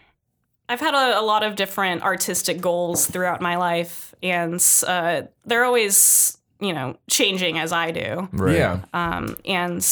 I've 0.69 0.81
had 0.81 0.95
a, 0.95 1.21
a 1.21 1.23
lot 1.23 1.43
of 1.43 1.57
different 1.57 2.03
artistic 2.03 2.61
goals 2.61 3.07
throughout 3.07 3.41
my 3.41 3.57
life, 3.57 4.15
and 4.23 4.65
uh, 4.87 5.23
they're 5.45 5.65
always, 5.65 6.39
you 6.61 6.73
know, 6.73 6.97
changing 7.11 7.59
as 7.59 7.73
I 7.73 7.91
do. 7.91 8.29
Right. 8.33 8.57
Yeah. 8.57 8.81
Um, 8.95 9.37
and 9.45 9.87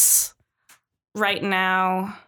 right 1.14 1.42
now, 1.42 2.18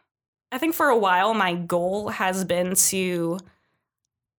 I 0.53 0.59
think 0.59 0.75
for 0.75 0.89
a 0.89 0.99
while, 0.99 1.35
my 1.35 1.55
goal 1.55 2.09
has 2.09 2.45
been 2.45 2.75
to 2.75 3.39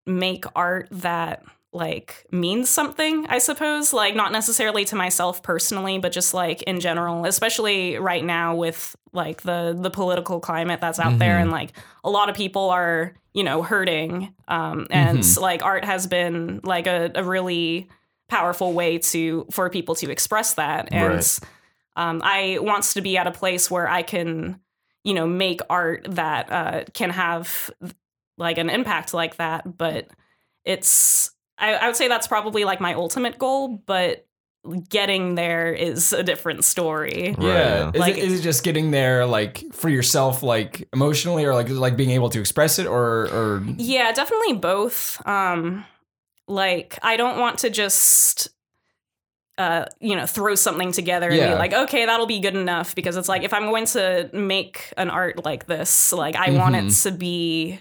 make 0.06 0.46
art 0.56 0.88
that 0.91 1.44
like 1.76 2.26
means 2.32 2.70
something, 2.70 3.26
I 3.28 3.38
suppose. 3.38 3.94
Like 3.94 4.16
not 4.16 4.32
necessarily 4.32 4.86
to 4.86 4.96
myself 4.96 5.44
personally, 5.44 6.00
but 6.00 6.12
just 6.12 6.34
like 6.34 6.62
in 6.64 6.80
general, 6.80 7.26
especially 7.26 7.98
right 7.98 8.24
now 8.24 8.56
with 8.56 8.96
like 9.14 9.42
the 9.44 9.78
the 9.80 9.90
political 9.90 10.40
climate 10.40 10.82
that's 10.82 11.00
out 11.00 11.20
there 11.20 11.38
and 11.38 11.52
like 11.52 11.74
a 12.04 12.10
lot 12.10 12.30
of 12.30 12.36
people 12.36 12.70
are, 12.70 13.14
you 13.34 13.44
know, 13.44 13.62
hurting. 13.62 14.34
Um 14.48 14.88
and 14.90 15.24
like 15.38 15.64
art 15.64 15.84
has 15.86 16.08
been 16.08 16.62
like 16.64 16.88
a, 16.88 17.12
a 17.16 17.24
really 17.24 17.90
powerful 18.30 18.74
way 18.74 18.98
to 18.98 19.46
for 19.52 19.70
people 19.70 19.96
to 19.96 20.10
express 20.10 20.56
that. 20.56 20.90
And 20.92 21.14
Right. 21.14 21.40
um 21.96 22.22
I 22.24 22.58
wants 22.62 22.94
to 22.96 23.02
be 23.02 23.18
at 23.18 23.28
a 23.28 23.32
place 23.32 23.70
where 23.70 23.88
I 23.88 24.02
can, 24.02 24.60
you 25.04 25.14
know, 25.14 25.28
make 25.28 25.62
art 25.70 26.08
that 26.10 26.52
uh 26.52 26.84
can 26.94 27.10
have 27.10 27.70
like 28.38 28.58
an 28.58 28.70
impact 28.70 29.14
like 29.14 29.38
that, 29.38 29.78
but 29.78 30.08
it's 30.66 31.32
I, 31.58 31.74
I 31.76 31.88
would 31.88 31.96
say 31.96 32.08
that's 32.08 32.28
probably 32.28 32.63
like 32.65 32.80
my 32.82 32.94
ultimate 32.94 33.38
goal, 33.38 33.70
but 33.86 34.26
getting 34.89 35.36
there 35.36 35.72
is 35.72 36.12
a 36.12 36.24
different 36.24 36.63
story. 36.65 37.36
Right, 37.38 37.46
yeah. 37.46 37.48
yeah. 37.48 37.91
Is, 37.94 38.00
Like- 38.00 38.18
it, 38.18 38.24
is 38.24 38.39
it 38.39 38.44
just 38.44 38.63
getting 38.63 38.91
there 38.91 39.26
like 39.26 39.63
for 39.72 39.89
yourself, 39.89 40.41
like 40.44 40.88
emotionally, 40.91 41.46
or 41.46 41.54
like 41.54 41.70
like 41.70 41.96
being 41.96 42.10
able 42.12 42.30
to 42.32 42.39
express 42.39 42.80
it, 42.80 42.88
or 42.88 43.28
or 43.32 43.63
Yeah, 43.78 44.12
definitely 44.12 44.54
both. 44.54 45.22
Um 45.28 45.86
like 46.48 46.98
I 47.04 47.15
don't 47.18 47.39
want 47.39 47.60
to 47.60 47.70
just 47.70 48.50
uh 49.58 49.86
you 50.02 50.15
know 50.15 50.26
throw 50.26 50.54
something 50.56 50.91
together 50.91 51.30
and 51.30 51.38
Yeah. 51.38 51.54
be 51.54 51.58
like 51.60 51.74
okay 51.74 52.06
that'll 52.06 52.26
be 52.26 52.39
good 52.39 52.56
enough 52.56 52.94
because 52.94 53.15
it's 53.15 53.30
like 53.30 53.44
if 53.44 53.54
I'm 53.54 53.63
going 53.70 53.86
to 53.88 54.30
make 54.34 54.91
an 54.98 55.10
art 55.10 55.46
like 55.46 55.65
this 55.65 56.12
like 56.12 56.36
I 56.36 56.50
want 56.52 56.76
it 56.76 56.89
to 57.04 57.12
be 57.12 57.80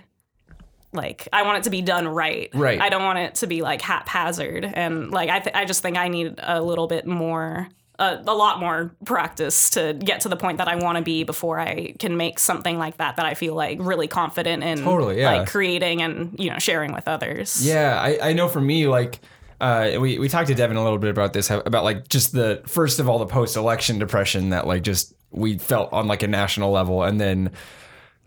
like 0.94 1.28
I 1.32 1.42
want 1.42 1.58
it 1.58 1.64
to 1.64 1.70
be 1.70 1.82
done 1.82 2.08
right. 2.08 2.50
Right. 2.54 2.80
I 2.80 2.88
don't 2.88 3.02
want 3.02 3.18
it 3.18 3.34
to 3.36 3.46
be 3.46 3.62
like 3.62 3.82
haphazard 3.82 4.64
and 4.64 5.10
like 5.10 5.30
I 5.30 5.40
th- 5.40 5.54
I 5.54 5.64
just 5.64 5.82
think 5.82 5.96
I 5.96 6.08
need 6.08 6.34
a 6.38 6.62
little 6.62 6.86
bit 6.86 7.06
more 7.06 7.68
a, 7.98 8.20
a 8.26 8.34
lot 8.34 8.58
more 8.58 8.94
practice 9.04 9.70
to 9.70 9.94
get 9.94 10.22
to 10.22 10.28
the 10.28 10.36
point 10.36 10.58
that 10.58 10.68
I 10.68 10.76
want 10.76 10.98
to 10.98 11.02
be 11.02 11.24
before 11.24 11.60
I 11.60 11.92
can 11.98 12.16
make 12.16 12.38
something 12.38 12.78
like 12.78 12.96
that 12.96 13.16
that 13.16 13.26
I 13.26 13.34
feel 13.34 13.54
like 13.54 13.78
really 13.80 14.08
confident 14.08 14.64
in 14.64 14.78
Totally, 14.78 15.20
yeah. 15.20 15.38
like 15.38 15.48
creating 15.48 16.02
and 16.02 16.34
you 16.38 16.50
know 16.50 16.58
sharing 16.58 16.92
with 16.92 17.06
others. 17.06 17.64
Yeah, 17.64 18.00
I, 18.00 18.30
I 18.30 18.32
know 18.32 18.48
for 18.48 18.60
me, 18.60 18.88
like, 18.88 19.20
uh, 19.60 19.92
we, 20.00 20.18
we 20.18 20.28
talked 20.28 20.48
to 20.48 20.54
Devin 20.54 20.76
a 20.76 20.82
little 20.82 20.98
bit 20.98 21.10
about 21.10 21.32
this, 21.32 21.50
about 21.50 21.84
like 21.84 22.08
just 22.08 22.32
the 22.32 22.62
first 22.66 22.98
of 22.98 23.08
all, 23.08 23.20
the 23.20 23.26
post 23.26 23.56
election 23.56 23.98
depression 23.98 24.50
that 24.50 24.66
like 24.66 24.82
just 24.82 25.14
we 25.30 25.58
felt 25.58 25.92
on 25.92 26.08
like 26.08 26.22
a 26.22 26.28
national 26.28 26.70
level. 26.70 27.04
And 27.04 27.20
then 27.20 27.52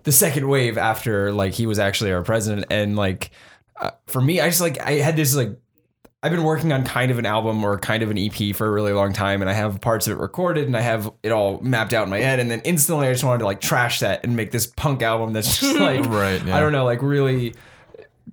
the 0.07 0.11
second 0.13 0.47
wave 0.47 0.77
after 0.77 1.33
like 1.33 1.53
he 1.53 1.65
was 1.65 1.79
actually 1.79 2.13
our 2.13 2.23
president. 2.23 2.67
And 2.71 2.95
like, 2.95 3.29
uh, 3.79 3.91
for 4.05 4.21
me, 4.21 4.39
I 4.39 4.47
just 4.47 4.61
like, 4.61 4.79
I 4.79 4.93
had 4.93 5.17
this 5.17 5.35
like, 5.35 5.49
I've 6.23 6.31
been 6.31 6.43
working 6.45 6.71
on 6.71 6.85
kind 6.85 7.11
of 7.11 7.19
an 7.19 7.25
album 7.25 7.61
or 7.61 7.77
kind 7.77 8.01
of 8.03 8.09
an 8.09 8.17
EP 8.17 8.55
for 8.55 8.65
a 8.65 8.71
really 8.71 8.93
long 8.93 9.11
time, 9.11 9.41
and 9.41 9.49
I 9.49 9.53
have 9.53 9.81
parts 9.81 10.07
of 10.07 10.13
it 10.17 10.19
recorded 10.21 10.65
and 10.65 10.77
I 10.77 10.79
have 10.81 11.11
it 11.23 11.31
all 11.33 11.59
mapped 11.59 11.93
out 11.93 12.05
in 12.05 12.09
my 12.09 12.19
head. 12.19 12.39
And 12.39 12.49
then 12.49 12.61
instantly, 12.61 13.07
I 13.07 13.11
just 13.11 13.25
wanted 13.25 13.39
to 13.39 13.45
like 13.45 13.59
trash 13.59 13.99
that 13.99 14.23
and 14.23 14.35
make 14.37 14.51
this 14.51 14.65
punk 14.65 15.01
album 15.01 15.33
that's 15.33 15.59
just 15.59 15.75
like, 15.79 16.05
Right, 16.05 16.41
yeah. 16.43 16.55
I 16.55 16.61
don't 16.61 16.71
know, 16.71 16.85
like 16.85 17.01
really 17.01 17.53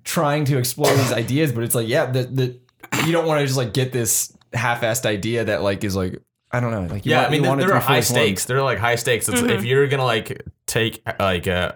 trying 0.05 0.45
to 0.45 0.57
explore 0.57 0.95
these 0.95 1.11
ideas, 1.11 1.51
but 1.51 1.63
it's 1.65 1.75
like, 1.75 1.87
yeah, 1.89 2.05
the 2.05 2.23
the 2.23 2.59
you 3.05 3.11
don't 3.11 3.27
want 3.27 3.41
to 3.41 3.45
just 3.45 3.57
like 3.57 3.73
get 3.73 3.91
this 3.91 4.31
half-assed 4.53 5.05
idea 5.05 5.43
that 5.43 5.61
like 5.61 5.83
is 5.83 5.95
like 5.95 6.21
I 6.51 6.61
don't 6.61 6.71
know, 6.71 6.83
like 6.93 7.05
you 7.05 7.11
Yeah, 7.11 7.17
want, 7.23 7.27
I 7.27 7.31
mean, 7.31 7.37
you 7.37 7.41
there, 7.43 7.49
want 7.51 7.61
there 7.61 7.73
are 7.73 7.79
high 7.81 8.01
fully 8.01 8.01
formed. 8.01 8.27
stakes. 8.27 8.45
They're 8.45 8.63
like 8.63 8.77
high 8.77 8.95
stakes. 8.95 9.27
It's, 9.27 9.41
If 9.41 9.65
you're 9.65 9.87
gonna 9.87 10.05
like 10.05 10.41
take 10.67 11.01
like 11.19 11.47
uh, 11.47 11.73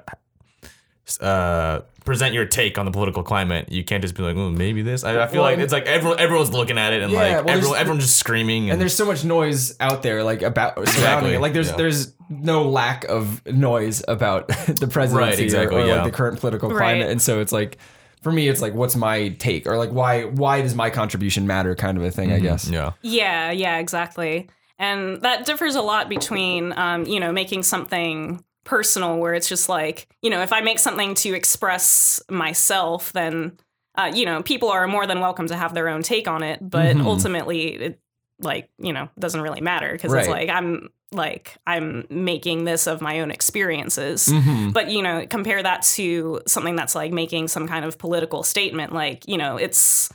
uh, 1.21 1.81
present 2.05 2.33
your 2.33 2.45
take 2.45 2.77
on 2.77 2.85
the 2.85 2.91
political 2.91 3.23
climate, 3.23 3.71
you 3.71 3.83
can't 3.83 4.01
just 4.01 4.15
be 4.15 4.23
like, 4.23 4.35
oh, 4.35 4.49
maybe 4.49 4.81
this. 4.81 5.03
I, 5.03 5.23
I 5.23 5.27
feel 5.27 5.41
Well, 5.41 5.51
like 5.51 5.59
it's 5.59 5.73
like 5.73 5.85
everyone 5.85 6.19
everyone's 6.19 6.51
looking 6.51 6.77
at 6.77 6.93
it 6.93 7.01
and 7.01 7.11
Yeah, 7.11 7.19
like 7.19 7.45
well, 7.45 7.57
everyone 7.57 7.77
everyone's 7.77 8.03
just 8.05 8.17
screaming 8.17 8.63
and, 8.63 8.73
And 8.73 8.81
there's 8.81 8.95
so 8.95 9.05
much 9.05 9.23
noise 9.23 9.75
out 9.79 10.03
there, 10.03 10.23
like 10.23 10.41
about 10.41 10.75
surrounding 10.75 10.93
Exactly, 10.93 11.33
it. 11.35 11.41
Like 11.41 11.53
there's 11.53 11.69
yeah. 11.69 11.77
there's 11.77 12.13
no 12.29 12.63
lack 12.69 13.05
of 13.05 13.45
noise 13.47 14.03
about 14.07 14.47
the 14.67 14.87
presidency 14.91 15.15
Right, 15.15 15.39
exactly, 15.39 15.77
or, 15.77 15.83
or 15.83 15.87
yeah. 15.87 15.95
like 15.95 16.11
the 16.11 16.15
current 16.17 16.39
political 16.39 16.69
climate. 16.69 17.05
Right. 17.05 17.11
And 17.11 17.21
so 17.21 17.39
it's 17.41 17.51
like, 17.51 17.77
for 18.21 18.31
me, 18.31 18.47
it's 18.47 18.61
like, 18.61 18.73
what's 18.73 18.95
my 18.95 19.29
take, 19.29 19.65
or 19.67 19.77
like 19.77 19.89
why 19.91 20.25
why 20.25 20.61
does 20.61 20.75
my 20.75 20.89
contribution 20.89 21.47
matter, 21.47 21.73
kind 21.75 21.97
of 21.97 22.03
a 22.03 22.11
thing, 22.11 22.31
I 22.31 22.39
guess. 22.39 22.67
yeah. 22.69 22.91
Yeah, 23.01 23.51
yeah, 23.51 23.77
exactly. 23.77 24.49
And 24.77 25.21
that 25.23 25.45
differs 25.45 25.75
a 25.75 25.81
lot 25.81 26.07
between, 26.07 26.71
um, 26.77 27.05
you 27.05 27.19
know, 27.19 27.31
making 27.33 27.63
something 27.63 28.43
personal 28.69 29.17
where 29.17 29.33
it's 29.33 29.49
just 29.49 29.67
like, 29.67 30.07
you 30.21 30.29
know, 30.29 30.41
if 30.43 30.53
I 30.53 30.61
make 30.61 30.77
something 30.77 31.15
to 31.15 31.33
express 31.33 32.21
myself, 32.29 33.11
then, 33.13 33.57
uh, 33.95 34.11
you 34.13 34.25
know, 34.25 34.43
people 34.43 34.69
are 34.69 34.87
more 34.87 35.07
than 35.07 35.19
welcome 35.19 35.47
to 35.47 35.55
have 35.55 35.73
their 35.73 35.89
own 35.89 36.03
take 36.03 36.27
on 36.27 36.43
it. 36.43 36.59
But 36.61 36.95
Mhm. 36.95 37.03
ultimately, 37.05 37.61
it, 37.75 37.99
like, 38.39 38.69
you 38.77 38.93
know, 38.93 39.09
doesn't 39.17 39.41
really 39.41 39.59
matter 39.61 39.91
because 39.91 40.13
it's 40.13 40.27
like 40.31 40.49
I'm 40.49 40.89
like 41.11 41.57
I'm 41.65 42.05
making 42.11 42.65
this 42.65 42.85
of 42.85 43.01
my 43.01 43.19
own 43.21 43.31
experiences. 43.31 44.27
Mhm. 44.27 44.71
But 44.71 44.91
you 44.91 45.01
know, 45.01 45.25
compare 45.27 45.61
that 45.63 45.81
to 45.97 46.39
something 46.45 46.75
that's 46.75 46.93
like 46.93 47.11
making 47.11 47.47
some 47.47 47.67
kind 47.67 47.83
of 47.83 47.97
political 47.97 48.43
statement. 48.43 48.93
Like 48.93 49.27
you 49.27 49.37
know, 49.39 49.57
it's 49.57 50.09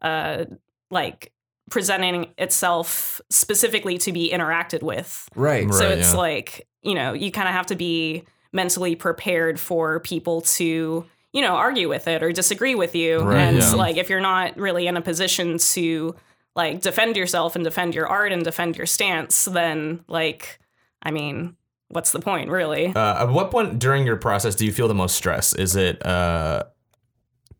uh 0.00 0.46
like 0.90 1.30
presenting 1.70 2.32
itself 2.38 3.20
specifically 3.30 3.98
to 3.98 4.12
be 4.12 4.30
interacted 4.30 4.82
with. 4.82 5.28
Right. 5.34 5.72
so 5.72 5.88
Right, 5.88 5.98
it's 5.98 6.12
yeah. 6.12 6.18
like 6.18 6.66
you 6.82 6.94
know, 6.94 7.12
you 7.12 7.30
kind 7.30 7.48
of 7.48 7.54
have 7.54 7.66
to 7.66 7.76
be 7.76 8.24
mentally 8.52 8.94
prepared 8.94 9.60
for 9.60 10.00
people 10.00 10.40
to 10.40 11.04
you 11.32 11.42
know 11.42 11.54
argue 11.54 11.88
with 11.88 12.08
it 12.08 12.22
or 12.22 12.32
disagree 12.32 12.74
with 12.74 12.94
you. 12.94 13.20
Right, 13.20 13.38
and 13.38 13.58
yeah. 13.58 13.72
like 13.72 13.96
if 13.96 14.08
you're 14.08 14.20
not 14.20 14.56
really 14.56 14.86
in 14.86 14.96
a 14.96 15.02
position 15.02 15.58
to 15.58 16.14
like 16.56 16.80
defend 16.80 17.16
yourself 17.16 17.54
and 17.54 17.64
defend 17.64 17.94
your 17.94 18.06
art 18.06 18.32
and 18.32 18.42
defend 18.42 18.76
your 18.76 18.86
stance, 18.86 19.44
then 19.44 20.04
like 20.08 20.58
I 21.02 21.10
mean. 21.10 21.56
What's 21.90 22.12
the 22.12 22.20
point, 22.20 22.50
really? 22.50 22.92
Uh, 22.94 23.22
at 23.22 23.30
what 23.30 23.50
point 23.50 23.78
during 23.78 24.04
your 24.04 24.16
process 24.16 24.54
do 24.54 24.66
you 24.66 24.72
feel 24.72 24.88
the 24.88 24.94
most 24.94 25.16
stress? 25.16 25.54
Is 25.54 25.74
it 25.74 26.04
uh, 26.04 26.64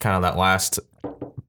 kind 0.00 0.16
of 0.16 0.20
that 0.20 0.36
last 0.36 0.78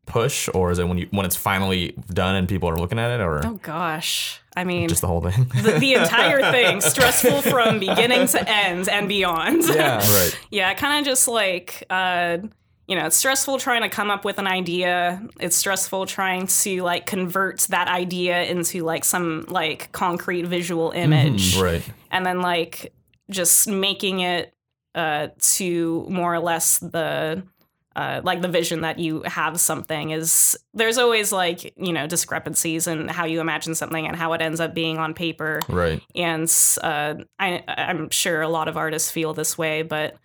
push, 0.09 0.49
or 0.53 0.71
is 0.71 0.79
it 0.79 0.87
when 0.87 0.97
you 0.97 1.07
when 1.11 1.25
it's 1.25 1.35
finally 1.35 1.93
done 2.09 2.35
and 2.35 2.47
people 2.49 2.67
are 2.69 2.77
looking 2.77 2.99
at 2.99 3.11
it, 3.11 3.21
or 3.23 3.45
Oh 3.45 3.59
gosh. 3.61 4.41
I 4.57 4.63
mean, 4.65 4.89
just 4.89 5.01
the 5.01 5.07
whole 5.07 5.21
thing? 5.21 5.45
the, 5.63 5.79
the 5.79 5.93
entire 5.93 6.51
thing 6.51 6.81
stressful 6.93 7.41
from 7.43 7.79
beginning 7.79 8.27
to 8.27 8.49
end 8.49 8.89
and 8.89 9.07
beyond. 9.07 9.63
Yeah. 9.67 9.97
right. 9.99 10.39
yeah, 10.51 10.73
kind 10.73 10.99
of 10.99 11.05
just 11.09 11.27
like 11.27 11.83
uh 11.89 12.39
you 12.87 12.95
know, 12.95 13.05
it's 13.05 13.15
stressful 13.17 13.59
trying 13.59 13.83
to 13.83 13.89
come 13.89 14.09
up 14.09 14.25
with 14.25 14.39
an 14.39 14.47
idea. 14.47 15.21
It's 15.39 15.55
stressful 15.55 16.07
trying 16.07 16.47
to 16.47 16.81
like 16.81 17.05
convert 17.05 17.59
that 17.69 17.87
idea 17.87 18.43
into 18.45 18.83
like 18.83 19.05
some 19.05 19.45
like 19.47 19.91
concrete 19.91 20.47
visual 20.47 20.89
image 20.91 21.55
Right. 21.57 21.83
and 22.09 22.25
then 22.25 22.41
like 22.41 22.91
just 23.29 23.67
making 23.67 24.21
it 24.21 24.51
uh 24.95 25.27
to 25.39 26.07
more 26.09 26.33
or 26.33 26.39
less 26.39 26.79
the 26.79 27.43
uh, 27.95 28.21
like 28.23 28.41
the 28.41 28.47
vision 28.47 28.81
that 28.81 28.99
you 28.99 29.23
have 29.23 29.59
something 29.59 30.11
is 30.11 30.57
there's 30.73 30.97
always 30.97 31.31
like 31.31 31.73
you 31.77 31.91
know 31.91 32.07
discrepancies 32.07 32.87
in 32.87 33.07
how 33.07 33.25
you 33.25 33.41
imagine 33.41 33.75
something 33.75 34.07
and 34.07 34.15
how 34.15 34.31
it 34.33 34.41
ends 34.41 34.59
up 34.59 34.73
being 34.73 34.97
on 34.97 35.13
paper 35.13 35.59
Right. 35.67 36.01
and 36.15 36.49
uh, 36.81 37.15
I, 37.39 37.63
I'm 37.67 38.09
sure 38.09 38.41
a 38.41 38.47
lot 38.49 38.67
of 38.67 38.77
artists 38.77 39.11
feel 39.11 39.33
this 39.33 39.57
way, 39.57 39.81
but 39.81 40.15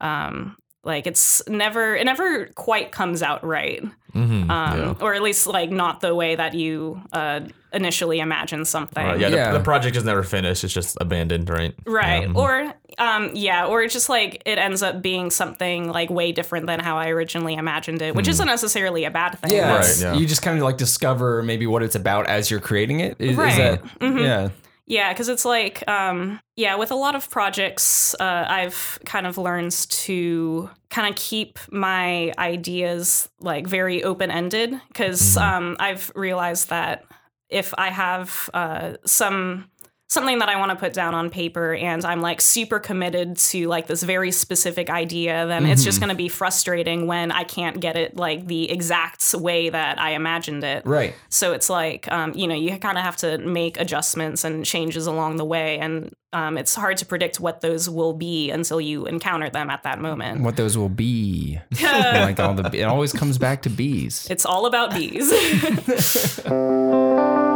um, 0.00 0.56
like 0.84 1.06
it's 1.06 1.42
never 1.48 1.94
it 1.96 2.04
never 2.04 2.46
quite 2.54 2.90
comes 2.92 3.22
out 3.22 3.44
right, 3.44 3.82
Mm-hmm. 4.14 4.50
um, 4.50 4.78
yeah. 4.78 4.94
or 5.00 5.14
at 5.14 5.22
least 5.22 5.46
like 5.46 5.70
not 5.70 6.00
the 6.00 6.14
way 6.14 6.34
that 6.34 6.52
you 6.54 7.00
uh, 7.12 7.40
initially 7.72 8.18
imagine 8.20 8.64
something. 8.66 9.02
Right, 9.06 9.18
yeah, 9.18 9.28
Yeah. 9.28 9.52
The, 9.52 9.58
the 9.58 9.64
project 9.64 9.96
is 9.96 10.04
never 10.04 10.22
finished. 10.22 10.64
It's 10.64 10.72
just 10.74 10.98
abandoned, 11.00 11.48
right? 11.48 11.74
Right. 11.86 12.28
Yeah. 12.28 12.34
Or 12.34 12.74
um 12.98 13.30
yeah, 13.34 13.64
or 13.66 13.82
it's 13.82 13.94
just 13.94 14.10
like 14.10 14.42
it 14.44 14.58
ends 14.58 14.82
up 14.82 15.00
being 15.00 15.30
something 15.30 15.88
like 15.88 16.10
way 16.10 16.30
different 16.32 16.66
than 16.66 16.78
how 16.80 16.98
I 16.98 17.08
originally 17.08 17.54
imagined 17.54 18.02
it, 18.02 18.14
which 18.14 18.28
isn't 18.28 18.46
necessarily 18.46 19.04
a 19.04 19.10
bad 19.10 19.38
thing. 19.38 19.52
Yeah, 19.52 19.76
Right, 19.78 19.98
yeah. 20.00 20.14
You 20.14 20.26
just 20.26 20.42
kind 20.42 20.58
of 20.58 20.64
like 20.64 20.76
discover 20.76 21.42
maybe 21.42 21.66
what 21.66 21.82
it's 21.82 21.94
about 21.94 22.26
as 22.26 22.50
you're 22.50 22.60
creating 22.60 23.00
it. 23.00 23.16
Is, 23.18 23.30
is 23.30 23.36
Right. 23.38 23.56
that 23.56 23.82
Mhm. 24.00 24.20
yeah? 24.20 24.48
Yeah, 24.86 25.12
because 25.12 25.28
it's 25.28 25.44
like, 25.44 25.86
um, 25.88 26.40
yeah, 26.56 26.74
with 26.74 26.90
a 26.90 26.96
lot 26.96 27.14
of 27.14 27.30
projects, 27.30 28.14
uh, 28.18 28.44
I've 28.48 28.98
kind 29.04 29.26
of 29.26 29.38
learned 29.38 29.72
to 29.72 30.70
kind 30.90 31.08
of 31.08 31.14
keep 31.14 31.58
my 31.70 32.32
ideas 32.36 33.30
like 33.40 33.66
very 33.66 34.02
open 34.02 34.30
ended 34.30 34.74
because 34.88 35.36
um, 35.36 35.76
I've 35.78 36.10
realized 36.14 36.70
that 36.70 37.04
if 37.48 37.72
I 37.78 37.90
have 37.90 38.50
uh, 38.54 38.94
some 39.06 39.70
something 40.12 40.40
that 40.40 40.50
I 40.50 40.58
want 40.58 40.70
to 40.70 40.76
put 40.76 40.92
down 40.92 41.14
on 41.14 41.30
paper 41.30 41.74
and 41.74 42.04
I'm 42.04 42.20
like 42.20 42.42
super 42.42 42.78
committed 42.78 43.38
to 43.38 43.66
like 43.66 43.86
this 43.86 44.02
very 44.02 44.30
specific 44.30 44.90
idea, 44.90 45.46
then 45.46 45.64
it's 45.64 45.82
just 45.82 46.00
going 46.00 46.10
to 46.10 46.14
be 46.14 46.28
frustrating 46.28 47.06
when 47.06 47.32
I 47.32 47.44
can't 47.44 47.80
get 47.80 47.96
it 47.96 48.14
like 48.14 48.46
the 48.46 48.70
exact 48.70 49.32
way 49.32 49.70
that 49.70 49.98
I 49.98 50.10
imagined 50.10 50.64
it. 50.64 50.84
Right. 50.84 51.14
So 51.30 51.54
it's 51.54 51.70
like, 51.70 52.12
um, 52.12 52.34
you 52.34 52.46
know, 52.46 52.54
you 52.54 52.78
kind 52.78 52.98
of 52.98 53.04
have 53.04 53.16
to 53.18 53.38
make 53.38 53.80
adjustments 53.80 54.44
and 54.44 54.66
changes 54.66 55.06
along 55.06 55.36
the 55.36 55.46
way. 55.46 55.78
And 55.78 56.14
um, 56.34 56.58
it's 56.58 56.74
hard 56.74 56.98
to 56.98 57.06
predict 57.06 57.40
what 57.40 57.62
those 57.62 57.88
will 57.88 58.12
be 58.12 58.50
until 58.50 58.82
you 58.82 59.06
encounter 59.06 59.48
them 59.48 59.70
at 59.70 59.82
that 59.84 59.98
moment. 59.98 60.42
What 60.42 60.56
those 60.56 60.76
will 60.76 60.90
be. 60.90 61.58
like 61.82 62.38
all 62.38 62.52
the 62.52 62.70
it 62.74 62.84
always 62.84 63.14
comes 63.14 63.38
back 63.38 63.62
to 63.62 63.70
bees. 63.70 64.26
It's 64.30 64.44
all 64.44 64.66
about 64.66 64.92
bees. 64.92 65.32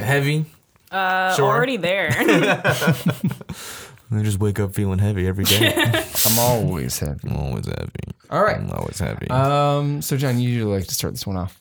get 0.00 0.08
Ready 0.08 0.20
to 0.20 0.40
this. 0.40 0.44
get 0.44 0.44
heavy? 0.44 0.44
Uh, 0.90 1.34
Sure. 1.34 1.46
Already 1.50 1.76
there. 1.76 2.10
I 4.12 4.22
just 4.22 4.38
wake 4.38 4.60
up 4.60 4.74
feeling 4.74 4.98
heavy 4.98 5.26
every 5.26 5.44
day. 5.44 5.72
I'm 6.26 6.38
always 6.38 6.98
happy. 6.98 7.28
I'm 7.28 7.36
always 7.36 7.66
heavy. 7.66 7.90
All 8.30 8.42
right. 8.44 8.56
I'm 8.58 8.70
always 8.70 8.98
happy. 8.98 9.28
Um. 9.30 10.02
So 10.02 10.16
John, 10.16 10.38
you 10.38 10.48
usually 10.48 10.72
like 10.78 10.86
to 10.86 10.94
start 10.94 11.14
this 11.14 11.26
one 11.26 11.36
off, 11.36 11.58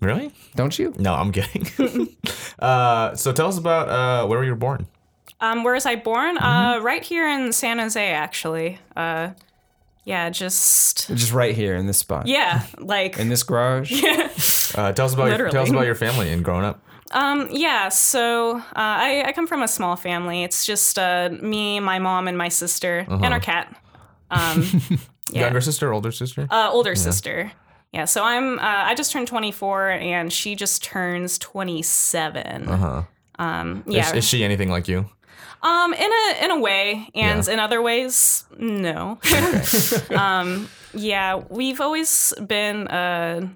really? 0.00 0.30
don't 0.54 0.78
you? 0.78 0.94
No, 0.98 1.14
I'm 1.14 1.32
kidding. 1.32 1.66
uh, 2.60 3.14
so 3.16 3.32
tell 3.32 3.48
us 3.48 3.58
about 3.58 3.88
uh, 3.88 4.26
where 4.28 4.38
were 4.38 4.44
you 4.44 4.52
were 4.52 4.56
born. 4.56 4.86
um, 5.40 5.64
where 5.64 5.74
was 5.74 5.84
I 5.86 5.96
born? 5.96 6.38
Uh, 6.38 6.78
right 6.82 7.02
here 7.02 7.28
in 7.28 7.52
San 7.52 7.78
Jose, 7.80 8.10
actually. 8.12 8.78
Uh, 8.94 9.30
yeah, 10.04 10.30
just 10.30 11.08
Just 11.08 11.32
right 11.32 11.54
here 11.56 11.74
in 11.74 11.86
this 11.86 11.98
spot. 11.98 12.26
yeah, 12.28 12.66
like 12.78 13.18
In 13.18 13.28
this 13.30 13.42
garage. 13.42 13.90
Uh, 14.76 14.92
tell 14.92 15.06
us 15.06 15.14
about 15.14 15.28
your, 15.38 15.48
tell 15.50 15.62
us 15.62 15.68
Literally. 15.68 15.70
about 15.70 15.86
your 15.86 15.94
family 15.94 16.30
and 16.32 16.44
growing 16.44 16.64
up. 16.64 16.80
Um, 17.14 17.48
yeah, 17.50 17.88
so 17.90 18.58
uh, 18.58 18.62
I, 18.74 19.22
I 19.26 19.32
come 19.32 19.46
from 19.46 19.62
a 19.62 19.68
small 19.68 19.96
family. 19.96 20.42
It's 20.42 20.66
just 20.66 20.98
uh, 20.98 21.30
me, 21.40 21.80
my 21.80 21.98
mom, 21.98 22.28
and 22.28 22.36
my 22.36 22.48
sister, 22.48 23.06
and 23.08 23.26
our 23.32 23.40
cat. 23.40 23.74
Um, 24.30 24.64
yeah. 25.30 25.42
Younger 25.42 25.60
sister, 25.60 25.92
older 25.92 26.10
sister? 26.12 26.46
Uh, 26.50 26.68
older 26.72 26.94
sister. 26.96 27.52
Yeah, 27.92 28.04
so 28.06 28.24
I'm. 28.24 28.58
Uh, 28.58 28.62
I 28.62 28.94
just 28.96 29.12
turned 29.12 29.28
24, 29.28 29.90
and 29.90 30.32
she 30.32 30.56
just 30.56 30.82
turns 30.82 31.38
27. 31.38 32.68
Uh-huh. 32.68 33.02
Um, 33.38 33.84
yeah. 33.86 34.08
Is, 34.08 34.12
is 34.16 34.24
she 34.24 34.42
anything 34.44 34.68
like 34.68 34.88
you? 34.88 35.06
Um, 35.62 35.94
in 35.94 36.10
a 36.10 36.44
in 36.44 36.50
a 36.50 36.58
way, 36.60 37.08
and 37.14 37.46
Yeah. 37.46 37.52
in 37.52 37.58
other 37.60 37.80
ways, 37.80 38.44
no. 38.58 39.18
um, 40.16 40.68
yeah, 40.92 41.36
we've 41.48 41.80
always 41.80 42.34
been 42.46 42.86
uh, 42.88 43.48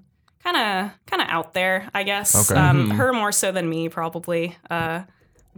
kind 0.42 0.57
of 0.57 0.90
kind 1.07 1.22
of 1.22 1.29
out 1.29 1.55
there, 1.55 1.88
I 1.94 2.03
guess. 2.03 2.51
Okay. 2.51 2.59
Um, 2.61 2.90
her 2.90 3.12
more 3.12 3.33
so 3.33 3.53
than 3.53 3.68
me, 3.68 3.88
probably. 3.88 4.57
Uh, 4.70 5.03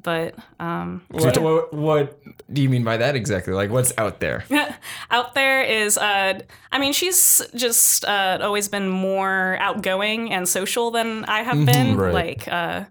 but 0.03 0.35
um, 0.59 1.03
What, 1.09 1.37
what 1.43 1.75
what 1.75 2.23
do 2.53 2.63
you 2.63 2.69
mean 2.71 2.85
by 2.85 2.97
that 2.97 3.17
exactly? 3.17 3.53
Like 3.53 3.71
what's 3.71 3.93
out 3.99 4.21
there? 4.21 4.45
out 5.11 5.35
there 5.35 5.63
is, 5.63 5.99
uh, 5.99 6.41
I 6.73 6.79
mean, 6.79 6.93
she's 6.93 7.43
just 7.55 8.05
uh, 8.07 8.39
always 8.41 8.69
been 8.69 8.89
more 8.89 9.59
outgoing 9.61 10.33
and 10.33 10.49
social 10.49 10.91
than 10.91 11.25
I 11.27 11.43
have 11.43 11.67
been. 11.67 11.97
right. 11.97 12.15
Like, 12.15 12.49
uh, 12.49 12.85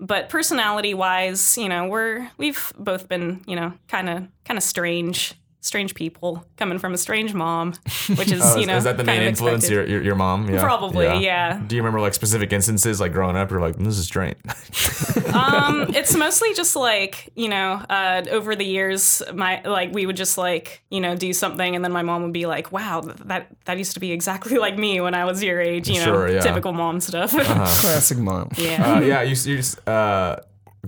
but 0.00 0.28
personality 0.28 0.94
wise, 0.94 1.56
you 1.56 1.68
know, 1.68 1.86
we're 1.86 2.28
we've 2.36 2.72
both 2.78 3.08
been, 3.08 3.42
you 3.46 3.54
know, 3.54 3.74
kind 3.86 4.08
of 4.08 4.26
kind 4.44 4.58
of 4.58 4.64
strange, 4.64 5.34
strange 5.60 5.94
people 5.94 6.44
coming 6.56 6.78
from 6.78 6.94
a 6.94 6.98
strange 6.98 7.34
mom, 7.34 7.74
which 8.16 8.32
is 8.32 8.40
Oh, 8.44 8.56
you 8.56 8.66
know 8.66 8.76
is 8.76 8.84
that 8.84 8.96
the 8.96 9.04
kind 9.04 9.18
main 9.18 9.22
of 9.22 9.28
influence? 9.28 9.68
Your, 9.68 9.86
your 9.86 10.02
your 10.02 10.14
mom? 10.14 10.48
Yeah. 10.48 10.62
Probably, 10.62 11.06
yeah. 11.24 11.60
Do 11.66 11.76
you 11.76 11.82
remember 11.82 12.00
like 12.00 12.14
specific 12.14 12.52
instances 12.52 13.00
like 13.00 13.12
growing 13.12 13.36
up? 13.36 13.50
You're 13.50 13.60
like, 13.60 13.76
this 13.76 13.98
is 13.98 14.04
strange. 14.04 14.36
um, 15.34 15.94
it's 15.94 16.14
mostly 16.16 16.54
just 16.54 16.76
like 16.76 17.30
you 17.36 17.48
know, 17.48 17.74
uh, 17.88 18.24
over 18.30 18.56
the 18.56 18.64
years, 18.64 19.22
my 19.34 19.62
like 19.62 19.92
we 19.92 20.06
would 20.06 20.16
just 20.16 20.38
like 20.38 20.82
you 20.90 21.00
know 21.00 21.14
do 21.14 21.32
something, 21.32 21.76
and 21.76 21.84
then 21.84 21.92
my 21.92 22.02
mom 22.02 22.22
would 22.22 22.32
be 22.32 22.46
like, 22.46 22.72
"Wow, 22.72 23.02
that 23.02 23.48
that 23.66 23.78
used 23.78 23.92
to 23.92 24.00
be 24.00 24.12
exactly 24.12 24.58
like 24.66 24.78
me 24.78 25.00
when 25.00 25.14
I 25.14 25.24
was 25.24 25.42
your 25.42 25.60
age." 25.60 25.88
You 25.88 26.04
know, 26.04 26.26
yeah. 26.26 26.40
typical 26.40 26.72
mom 26.72 27.00
stuff. 27.00 27.30
Classic 27.30 28.18
mom. 28.18 28.50
yeah. 28.56 28.94
uh, 28.94 29.00
yeah, 29.00 29.22
you, 29.22 29.34
you 29.34 29.62
uh, 29.86 30.36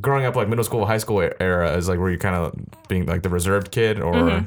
growing 0.00 0.24
up 0.24 0.36
like 0.36 0.48
middle 0.48 0.64
school, 0.64 0.86
high 0.86 0.98
school 0.98 1.20
era 1.40 1.76
is 1.76 1.88
like 1.88 1.98
where 1.98 2.10
you 2.10 2.18
kind 2.18 2.34
of 2.34 2.54
being 2.88 3.06
like 3.06 3.22
the 3.22 3.28
reserved 3.28 3.70
kid, 3.70 4.00
or 4.00 4.12
Mm-hmm. 4.12 4.44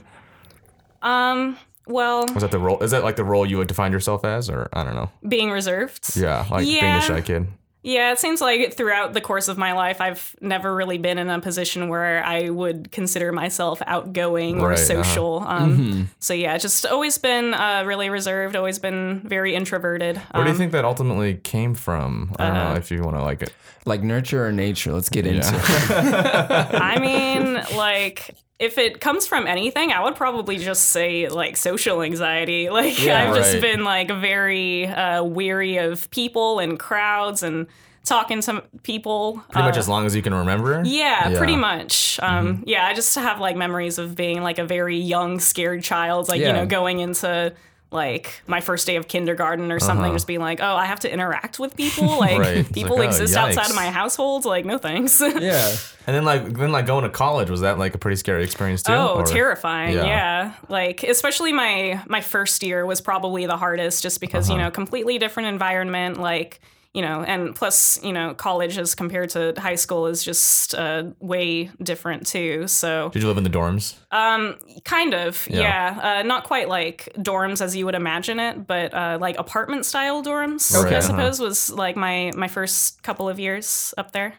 Um. 1.02 1.58
Well, 1.88 2.26
was 2.34 2.42
that 2.42 2.50
the 2.50 2.58
role? 2.58 2.80
Is 2.82 2.90
that 2.92 3.04
like 3.04 3.16
the 3.16 3.24
role 3.24 3.46
you 3.46 3.58
would 3.58 3.68
define 3.68 3.92
yourself 3.92 4.26
as, 4.26 4.50
or 4.50 4.70
I 4.74 4.84
don't 4.84 4.96
know? 4.96 5.12
being 5.28 5.52
reserved. 5.52 6.16
Yeah, 6.18 6.44
like 6.50 6.66
being 6.66 6.78
Yeah. 6.84 7.00
the 7.00 7.06
shy 7.06 7.22
kid. 7.22 7.48
Yeah, 7.84 8.12
it 8.12 8.18
seems 8.18 8.42
like 8.42 8.74
throughout 8.74 9.14
the 9.14 9.22
course 9.22 9.48
of 9.48 9.60
my 9.60 9.74
life, 9.74 10.02
I've 10.02 10.36
never 10.42 10.74
really 10.74 10.98
been 10.98 11.20
in 11.20 11.30
a 11.30 11.40
position 11.40 11.88
where 11.88 12.26
I 12.26 12.50
would 12.50 12.92
consider 12.92 13.32
myself 13.32 13.84
outgoing 13.86 14.60
or 14.60 14.70
Right, 14.70 14.80
uh-huh. 14.80 15.04
social. 15.04 15.44
Um, 15.46 16.10
So 16.18 16.34
yeah, 16.34 16.58
just 16.58 16.88
always 16.88 17.20
been 17.20 17.54
uh, 17.54 17.84
really 17.86 18.10
reserved, 18.10 18.56
always 18.56 18.80
been 18.80 19.22
very 19.24 19.54
introverted. 19.54 20.18
Where 20.32 20.44
do 20.46 20.50
you 20.50 20.54
Um, 20.54 20.58
think 20.58 20.72
that 20.72 20.84
ultimately 20.86 21.36
came 21.36 21.76
from? 21.76 22.34
I 22.40 22.48
don't 22.48 22.58
Uh, 22.58 22.70
know 22.72 22.76
if 22.78 22.90
you 22.90 23.04
want 23.04 23.18
to 23.18 23.22
like 23.22 23.44
it. 23.44 23.54
Like 23.86 24.02
nurture 24.02 24.44
or 24.44 24.52
nature. 24.52 24.92
Let's 24.92 25.10
get 25.10 25.28
into 25.28 25.48
it. 25.54 25.62
I 26.82 26.98
mean, 27.00 27.62
like, 27.78 28.36
if 28.60 28.78
it 28.78 29.02
comes 29.02 29.28
from 29.28 29.48
anything, 29.48 29.92
I 29.92 30.02
would 30.04 30.16
probably 30.16 30.58
just 30.58 30.88
say 30.88 31.28
like 31.28 31.58
social 31.58 32.02
anxiety. 32.02 32.70
Like, 32.76 33.02
Yeah, 33.04 33.30
I've 33.30 33.36
just 33.36 33.60
been 33.62 33.84
like 33.84 34.10
very 34.10 34.88
uh, 34.88 35.24
weary 35.24 35.78
of 35.78 36.10
people 36.12 36.60
and 36.60 36.80
crowds 36.80 37.44
and 37.44 37.68
talking 38.06 38.40
to 38.42 38.64
people. 38.84 39.44
Pretty 39.50 39.66
much 39.68 39.76
Uh, 39.78 39.80
as 39.80 39.90
long 39.90 40.06
as 40.06 40.16
you 40.16 40.22
can 40.22 40.34
remember. 40.34 40.84
Yeah, 40.86 41.30
Yeah. 41.30 41.38
pretty 41.38 41.56
much. 41.56 42.20
Um, 42.22 42.64
Yeah, 42.66 42.86
I 42.88 42.94
just 42.94 43.16
have 43.16 43.40
like 43.42 43.56
memories 43.58 43.98
of 43.98 44.16
being 44.16 44.42
like 44.44 44.60
a 44.60 44.66
very 44.66 44.98
young, 44.98 45.40
scared 45.40 45.84
child, 45.84 46.30
like, 46.30 46.40
you 46.40 46.54
know, 46.54 46.66
going 46.66 47.00
into 47.00 47.54
like 47.96 48.42
my 48.46 48.62
first 48.62 48.86
day 48.86 48.98
of 48.98 49.08
kindergarten 49.08 49.72
or 49.72 49.80
something, 49.80 50.12
just 50.14 50.28
being 50.28 50.42
like, 50.42 50.60
oh, 50.62 50.76
I 50.76 50.86
have 50.86 51.00
to 51.00 51.12
interact 51.12 51.58
with 51.58 51.76
people. 51.76 52.18
Like, 52.20 52.38
Right. 52.40 52.72
People 52.74 52.98
like, 52.98 53.06
oh, 53.06 53.12
exist 53.12 53.36
outside 53.36 53.70
of 53.70 53.76
my 53.76 53.90
household. 53.90 54.46
Like, 54.46 54.66
no 54.66 54.78
thanks. 54.78 55.20
Yeah. 55.40 55.76
And 56.08 56.16
then 56.16 56.24
like 56.26 56.54
then 56.54 56.72
like 56.72 56.86
going 56.86 57.04
to 57.04 57.10
college 57.10 57.50
was 57.50 57.62
that 57.62 57.80
like 57.80 57.96
a 57.96 57.98
pretty 57.98 58.18
scary 58.18 58.44
experience 58.44 58.84
too? 58.84 58.94
Oh, 58.94 59.16
or- 59.16 59.26
terrifying! 59.26 59.96
Yeah. 59.96 60.06
Yeah. 60.06 60.54
like 60.70 61.02
especially 61.04 61.52
my 61.54 62.04
my 62.08 62.22
first 62.22 62.62
year 62.62 62.86
was 62.86 63.02
probably 63.02 63.48
the 63.48 63.58
hardest, 63.58 64.04
just 64.04 64.22
because 64.22 64.48
Uh-huh. 64.50 64.58
you 64.60 64.64
know 64.64 64.70
completely 64.70 65.18
different 65.18 65.50
environment. 65.50 66.20
Like 66.20 66.60
you 66.96 67.02
know, 67.02 67.24
and 67.24 67.54
plus 67.54 68.02
you 68.04 68.14
know 68.14 68.34
college 68.34 68.78
as 68.78 68.96
compared 68.96 69.30
to 69.32 69.54
high 69.58 69.76
school 69.76 70.08
is 70.08 70.24
just 70.24 70.74
uh, 70.74 71.04
way 71.20 71.70
different 71.84 72.26
too. 72.26 72.68
So 72.68 73.10
Did 73.10 73.22
you 73.22 73.28
live 73.28 73.38
in 73.38 73.44
the 73.44 73.50
dorms? 73.50 73.96
um, 74.12 74.56
kind 74.86 75.14
of, 75.14 75.46
Yeah. 75.50 75.60
yeah. 75.60 76.20
Uh, 76.20 76.24
not 76.24 76.46
quite 76.46 76.70
like 76.70 77.10
dorms 77.18 77.62
as 77.62 77.76
you 77.76 77.86
would 77.86 77.96
imagine 77.96 78.40
it, 78.40 78.66
but 78.66 78.94
uh, 78.94 79.18
like 79.20 79.38
apartment 79.38 79.86
style 79.86 80.24
dorms. 80.24 80.74
Okay, 80.74 80.96
I 80.96 81.00
uh-huh. 81.00 81.08
suppose 81.08 81.40
was 81.42 81.70
like 81.70 81.98
my 81.98 82.32
my 82.36 82.48
first 82.48 83.04
couple 83.04 83.28
of 83.28 83.40
years 83.40 83.94
up 83.98 84.12
there. 84.12 84.36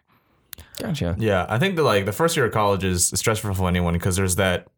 Gotcha. 0.78 1.14
Yeah, 1.18 1.44
I 1.48 1.58
think 1.58 1.76
that 1.76 1.82
like 1.82 2.06
the 2.06 2.12
first 2.12 2.36
year 2.36 2.46
of 2.46 2.52
college 2.52 2.84
is 2.84 3.08
stressful 3.14 3.52
for 3.54 3.68
anyone 3.68 3.92
because 3.92 4.16
there's 4.16 4.36
that 4.36 4.68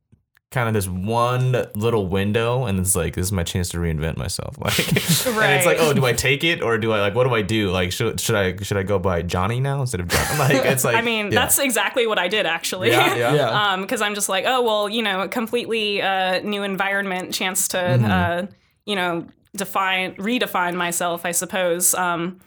kind 0.50 0.66
of 0.66 0.72
this 0.72 0.88
one 0.88 1.52
little 1.74 2.06
window, 2.06 2.64
and 2.64 2.78
it's 2.80 2.96
like 2.96 3.14
this 3.14 3.26
is 3.26 3.32
my 3.32 3.42
chance 3.42 3.68
to 3.70 3.78
reinvent 3.78 4.16
myself. 4.16 4.56
Like, 4.64 4.78
and 4.88 4.96
it's 4.96 5.66
like, 5.66 5.76
oh, 5.80 5.92
do 5.92 6.04
I 6.06 6.12
take 6.14 6.42
it 6.42 6.62
or 6.62 6.78
do 6.78 6.92
I 6.92 7.00
like 7.00 7.14
what 7.14 7.24
do 7.28 7.34
I 7.34 7.42
do? 7.42 7.70
Like, 7.70 7.92
should 7.92 8.18
should 8.20 8.34
I 8.34 8.56
should 8.62 8.76
I 8.78 8.82
go 8.82 8.98
by 8.98 9.22
Johnny 9.22 9.61
now 9.61 9.80
instead 9.80 10.00
of 10.00 10.08
John? 10.08 10.38
Like, 10.38 10.64
it's 10.64 10.84
like 10.84 10.96
I 10.96 11.02
mean, 11.02 11.26
yeah. 11.26 11.40
that's 11.40 11.58
exactly 11.58 12.06
what 12.06 12.18
I 12.18 12.28
did 12.28 12.46
actually. 12.46 12.88
yeah, 12.90 13.14
yeah. 13.14 13.34
Yeah. 13.40 13.72
um 13.72 13.82
because 13.82 14.00
i'm 14.00 14.14
just 14.14 14.28
like 14.28 14.44
oh 14.46 14.62
well 14.62 14.88
you 14.88 15.02
know 15.02 15.28
completely 15.28 16.00
uh 16.00 16.40
new 16.40 16.62
environment 16.62 17.34
chance 17.34 17.68
to 17.68 17.78
Mm-hmm. 17.78 18.04
uh 18.11 18.46
you 18.87 18.96
know 18.96 19.26
define 19.54 20.14
redefine 20.16 20.74
myself 20.74 21.24
i 21.26 21.32
suppose 21.32 21.94
um 21.94 22.40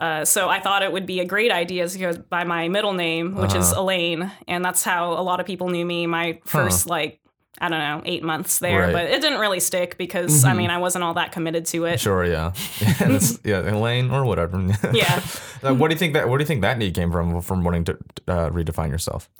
uh, 0.00 0.24
so 0.24 0.48
I 0.48 0.58
thought 0.58 0.82
it 0.82 0.90
would 0.92 1.06
be 1.06 1.20
a 1.20 1.24
great 1.24 1.52
idea 1.52 1.88
to 1.88 1.98
go 1.98 2.12
by 2.28 2.42
my 2.42 2.66
middle 2.68 2.94
name, 2.94 3.36
which 3.36 3.54
is 3.54 3.70
Uh-huh. 3.70 3.82
Elaine, 3.82 4.30
and 4.48 4.64
that's 4.64 4.82
how 4.82 5.12
a 5.12 5.22
lot 5.22 5.38
of 5.38 5.46
people 5.46 5.68
knew 5.68 5.86
me. 5.86 6.08
My 6.08 6.40
first 6.44 6.88
like 6.90 7.20
I 7.60 7.68
don't 7.68 7.78
know 7.78 8.02
eight 8.04 8.22
months 8.22 8.58
there, 8.58 8.80
Right. 8.80 8.92
but 8.92 9.04
it 9.04 9.20
didn't 9.22 9.38
really 9.38 9.60
stick 9.60 9.96
because 9.96 10.44
I 10.44 10.54
mean 10.54 10.70
I 10.70 10.78
wasn't 10.78 11.04
all 11.04 11.14
that 11.14 11.30
committed 11.32 11.66
to 11.66 11.84
it. 11.84 12.00
Sure, 12.00 12.24
yeah, 12.24 12.52
yeah, 12.80 13.20
yeah, 13.44 13.70
Elaine 13.72 14.10
or 14.10 14.24
whatever. 14.24 14.58
Yeah. 14.92 15.22
Like, 15.62 15.78
what 15.78 15.88
do 15.88 15.94
you 15.94 15.98
think 15.98 16.14
that? 16.14 16.28
Where 16.28 16.36
do 16.38 16.42
you 16.42 16.46
think 16.46 16.62
that 16.62 16.78
need 16.78 16.94
came 16.94 17.10
from? 17.12 17.40
From 17.40 17.64
wanting 17.64 17.84
to 17.84 17.92
uh, 18.28 18.50
redefine 18.50 18.90
yourself? 18.90 19.30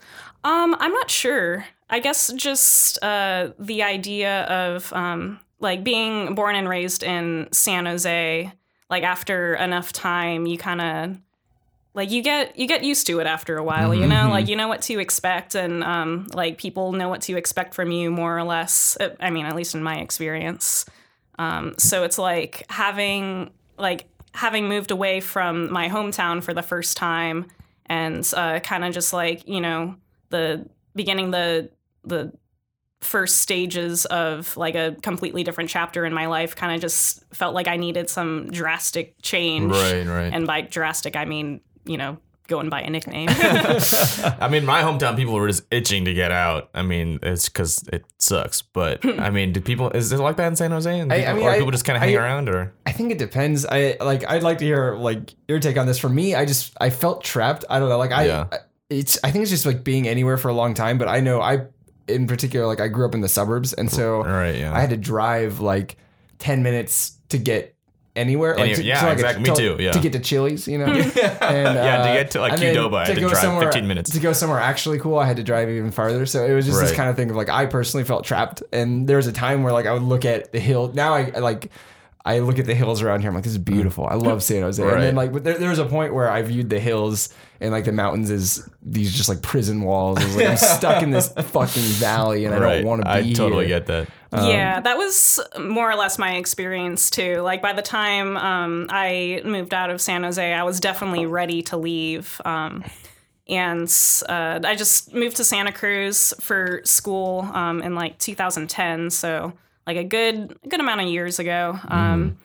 Um, 0.45 0.77
I'm 0.79 0.93
not 0.93 1.11
sure. 1.11 1.65
I 1.91 1.99
guess 2.01 2.33
just 2.33 3.03
uh, 3.03 3.51
the 3.59 3.83
idea 3.83 4.43
of 4.45 4.93
um, 4.93 5.39
like 5.61 5.85
being 5.85 6.35
born 6.35 6.55
and 6.57 6.69
raised 6.69 7.03
in 7.03 7.49
San 7.53 7.87
Jose. 7.87 8.53
Like 8.91 9.03
after 9.03 9.55
enough 9.55 9.93
time, 9.93 10.47
you 10.47 10.57
kind 10.59 10.81
of 10.81 11.17
like 11.95 12.11
you 12.11 12.23
get 12.23 12.59
you 12.59 12.67
get 12.67 12.85
used 12.85 13.07
to 13.07 13.21
it 13.21 13.27
after 13.27 13.57
a 13.57 13.63
while 13.63 13.95
you 13.95 14.07
know? 14.07 14.29
Like 14.29 14.49
you 14.49 14.57
know 14.57 14.69
what 14.69 14.83
to 14.83 14.99
expect 14.99 15.55
and 15.55 15.83
um 15.85 16.27
like 16.35 16.59
people 16.59 16.93
know 16.93 17.09
what 17.09 17.23
to 17.23 17.37
expect 17.37 17.75
from 17.75 17.91
you 17.91 18.11
more 18.11 18.37
or 18.37 18.43
less 18.45 18.97
Uh, 19.01 19.11
i 19.21 19.31
mean 19.31 19.47
at 19.47 19.55
least 19.55 19.75
in 19.75 19.83
my 19.83 19.97
experience. 19.99 20.85
Um 21.39 21.75
so 21.79 22.03
it's 22.05 22.19
like 22.19 22.65
having 22.69 23.51
like 23.79 24.07
having 24.33 24.69
moved 24.69 24.91
away 24.91 25.21
from 25.21 25.73
my 25.73 25.89
hometown 25.89 26.43
for 26.43 26.53
the 26.53 26.63
first 26.63 26.97
time 26.97 27.47
and 27.87 28.29
uh 28.37 28.59
kind 28.61 28.85
of 28.85 28.93
just 28.93 29.13
like 29.13 29.47
you 29.49 29.61
know 29.61 29.95
the 30.31 30.69
beginning 30.97 31.31
the 31.31 31.71
the 32.05 32.33
first 33.01 33.37
stages 33.37 34.07
of 34.07 34.57
like 34.57 34.75
a 34.75 34.97
completely 35.03 35.45
different 35.45 35.69
chapter 35.69 36.07
in 36.07 36.13
my 36.15 36.27
life 36.27 36.57
kind 36.57 36.75
of 36.75 36.81
just 36.81 37.23
felt 37.35 37.55
like 37.55 37.69
i 37.69 37.77
needed 37.77 38.09
some 38.09 38.51
drastic 38.51 39.15
change. 39.23 39.71
Right, 39.71 40.07
right. 40.07 40.33
and 40.33 40.47
by 40.47 40.63
drastic, 40.63 41.15
I 41.15 41.27
mean, 41.27 41.61
you 41.85 41.97
know, 41.97 42.19
going 42.49 42.69
by 42.69 42.83
a 42.83 42.91
nickname. 42.91 43.29
I 43.33 44.49
mean, 44.51 44.65
my 44.67 44.83
hometown 44.83 45.17
people 45.17 45.35
were 45.35 45.49
just 45.49 45.63
itching 45.71 46.05
to 46.07 46.15
get 46.15 46.31
out. 46.33 46.69
I 46.75 46.83
mean, 46.83 47.19
it's 47.23 47.49
because 47.49 47.83
it 47.93 48.05
sucks. 48.19 48.63
But 48.63 49.05
I 49.21 49.31
mean, 49.31 49.53
do 49.53 49.61
people 49.61 49.91
is 49.91 50.13
it 50.13 50.19
like 50.19 50.37
that 50.37 50.49
in 50.49 50.57
San 50.57 50.71
Jose? 50.71 50.99
And 50.99 51.13
I- 51.13 51.25
I 51.27 51.33
mean, 51.35 51.45
or 51.45 51.51
I- 51.51 51.57
people 51.59 51.71
just 51.73 51.85
kind 51.85 51.97
of 51.97 52.03
hang 52.03 52.17
I- 52.17 52.21
around, 52.21 52.49
or 52.49 52.73
I 52.87 52.93
think 52.93 53.11
it 53.13 53.19
depends. 53.19 53.65
I 53.67 53.97
like. 54.01 54.29
I'd 54.29 54.43
like 54.43 54.59
to 54.59 54.65
hear 54.65 54.95
like 54.95 55.35
your 55.49 55.59
take 55.61 55.77
on 55.79 55.87
this. 55.87 55.99
For 55.99 56.09
me, 56.09 56.35
I 56.35 56.45
just 56.45 56.77
I 56.81 56.91
felt 56.91 57.25
trapped. 57.25 57.65
I 57.71 57.79
don't 57.79 57.89
know. 57.89 57.99
Like 57.99 58.13
I, 58.13 58.27
Yeah. 58.27 58.47
It's. 58.91 59.19
I 59.25 59.31
think 59.31 59.43
it's 59.43 59.51
just 59.51 59.67
like 59.67 59.83
being 59.85 60.07
anywhere 60.07 60.37
for 60.37 60.49
a 60.49 60.55
long 60.55 60.75
time. 60.75 60.99
But 60.99 61.09
I 61.09 61.21
know 61.21 61.41
I, 61.41 61.67
in 62.07 62.27
particular, 62.27 62.67
like 62.67 62.81
I 62.81 62.89
grew 62.89 63.07
up 63.07 63.15
in 63.15 63.23
the 63.23 63.29
suburbs, 63.29 63.73
and 63.73 63.91
so 63.91 64.23
Right, 64.23 64.57
yeah. 64.57 64.75
I 64.75 64.81
had 64.81 64.91
to 64.91 64.97
drive 64.99 65.61
like 65.61 65.97
ten 66.39 66.63
minutes 66.63 67.19
to 67.31 67.39
get 67.39 67.74
anywhere. 68.17 68.55
Like 68.55 68.65
Any- 68.67 68.75
to, 68.77 68.85
yeah, 68.85 69.01
to, 69.01 69.07
like, 69.07 69.13
exactly. 69.15 69.43
Me 69.43 69.51
to- 69.51 69.57
too, 69.77 69.83
yeah. 69.83 69.93
To 69.93 69.99
get 70.01 70.13
to 70.13 70.21
Chili's, 70.21 70.69
you 70.69 70.79
know. 70.79 70.87
and, 70.93 71.15
Yeah, 71.17 71.97
to 71.97 72.03
uh, 72.03 72.15
get 72.15 72.31
to, 72.33 72.41
like, 72.41 72.53
Qdoba, 72.55 72.95
I 72.97 73.07
had 73.07 73.15
to 73.15 73.21
go 73.21 73.29
drive 73.29 73.43
somewhere- 73.43 73.73
15 73.73 73.87
minutes. 73.89 74.11
To 74.11 74.21
go 74.21 74.33
somewhere 74.33 74.61
actually 74.61 74.99
cool, 74.99 75.19
I 75.19 75.27
had 75.27 75.37
to 75.37 75.43
drive 75.43 75.69
even 75.69 75.91
farther. 75.91 76.27
So 76.27 76.45
it 76.45 76.53
was 76.55 76.67
just 76.67 76.81
this 76.81 76.93
kind 76.93 77.09
of 77.11 77.17
thing 77.17 77.31
of 77.31 77.37
like 77.37 77.49
I 77.49 77.67
personally 77.67 78.05
felt 78.05 78.25
trapped, 78.25 78.63
and 78.73 79.07
there 79.09 79.17
was 79.17 79.27
a 79.27 79.33
time 79.33 79.63
where 79.63 79.73
like 79.73 79.87
I 79.87 79.93
would 79.93 80.03
look 80.03 80.25
at 80.25 80.53
the 80.53 80.61
hill. 80.61 80.93
Now 80.95 81.15
I, 81.15 81.33
I 81.35 81.39
like. 81.41 81.71
I 82.27 82.39
look 82.39 82.59
at 82.59 82.65
the 82.65 82.75
hills 82.75 83.03
around 83.03 83.21
here. 83.21 83.29
I'm 83.29 83.35
like, 83.35 83.45
this 83.45 83.53
is 83.53 83.59
beautiful. 83.59 84.07
I 84.07 84.15
love 84.15 84.43
San 84.43 84.63
Jose. 84.63 84.83
And 84.83 85.03
then 85.03 85.15
like, 85.15 85.31
but 85.31 85.45
there, 85.45 85.59
there 85.59 85.69
was 85.69 85.79
a 85.79 85.85
point 85.85 86.15
where 86.15 86.31
I 86.31 86.41
viewed 86.41 86.71
the 86.71 86.81
hills 86.81 87.29
and 87.61 87.71
like 87.71 87.85
the 87.85 87.93
mountains 87.93 88.31
as 88.31 88.67
these 88.81 89.15
just 89.15 89.29
like 89.29 89.43
prison 89.43 89.83
walls. 89.83 90.17
I 90.19 90.25
was 90.25 90.37
like, 90.37 90.47
I'm 90.49 90.57
stuck 90.57 91.03
in 91.03 91.11
this 91.11 91.29
fucking 91.33 91.83
valley, 91.83 92.47
and 92.47 92.55
I 92.55 92.59
right. 92.61 92.77
don't 92.77 92.87
want 92.87 93.03
to 93.03 93.23
be 93.23 93.31
I 93.31 93.33
totally 93.35 93.67
here. 93.67 93.79
get 93.81 93.87
that. 93.89 94.09
Yeah, 94.35 94.81
that 94.81 94.97
was 94.97 95.41
more 95.61 95.91
or 95.91 95.95
less 95.95 96.19
my 96.19 96.37
experience 96.37 97.11
too. 97.11 97.41
Like 97.41 97.63
by 97.63 97.73
the 97.73 97.83
time 97.83 98.37
um, 98.37 98.87
I 98.91 99.41
moved 99.45 99.73
out 99.73 99.91
of 99.91 100.01
San 100.01 100.23
Jose, 100.25 100.53
I 100.53 100.63
was 100.63 100.81
definitely 100.81 101.27
ready 101.27 101.63
to 101.63 101.77
leave. 101.77 102.41
Um, 102.45 102.85
and 103.47 103.89
uh, 104.29 104.61
I 104.65 104.75
just 104.75 105.13
moved 105.13 105.37
to 105.37 105.45
Santa 105.45 105.73
Cruz 105.73 106.33
for 106.41 106.81
school 106.85 107.49
um, 107.53 107.83
in 107.83 107.95
like 107.95 108.19
2010, 108.19 109.11
so 109.11 109.53
like 109.87 109.97
a 109.97 110.05
good 110.05 110.57
good 110.69 110.81
amount 110.81 111.03
of 111.03 111.09
years 111.09 111.39
ago. 111.39 111.79
Um, 111.89 112.39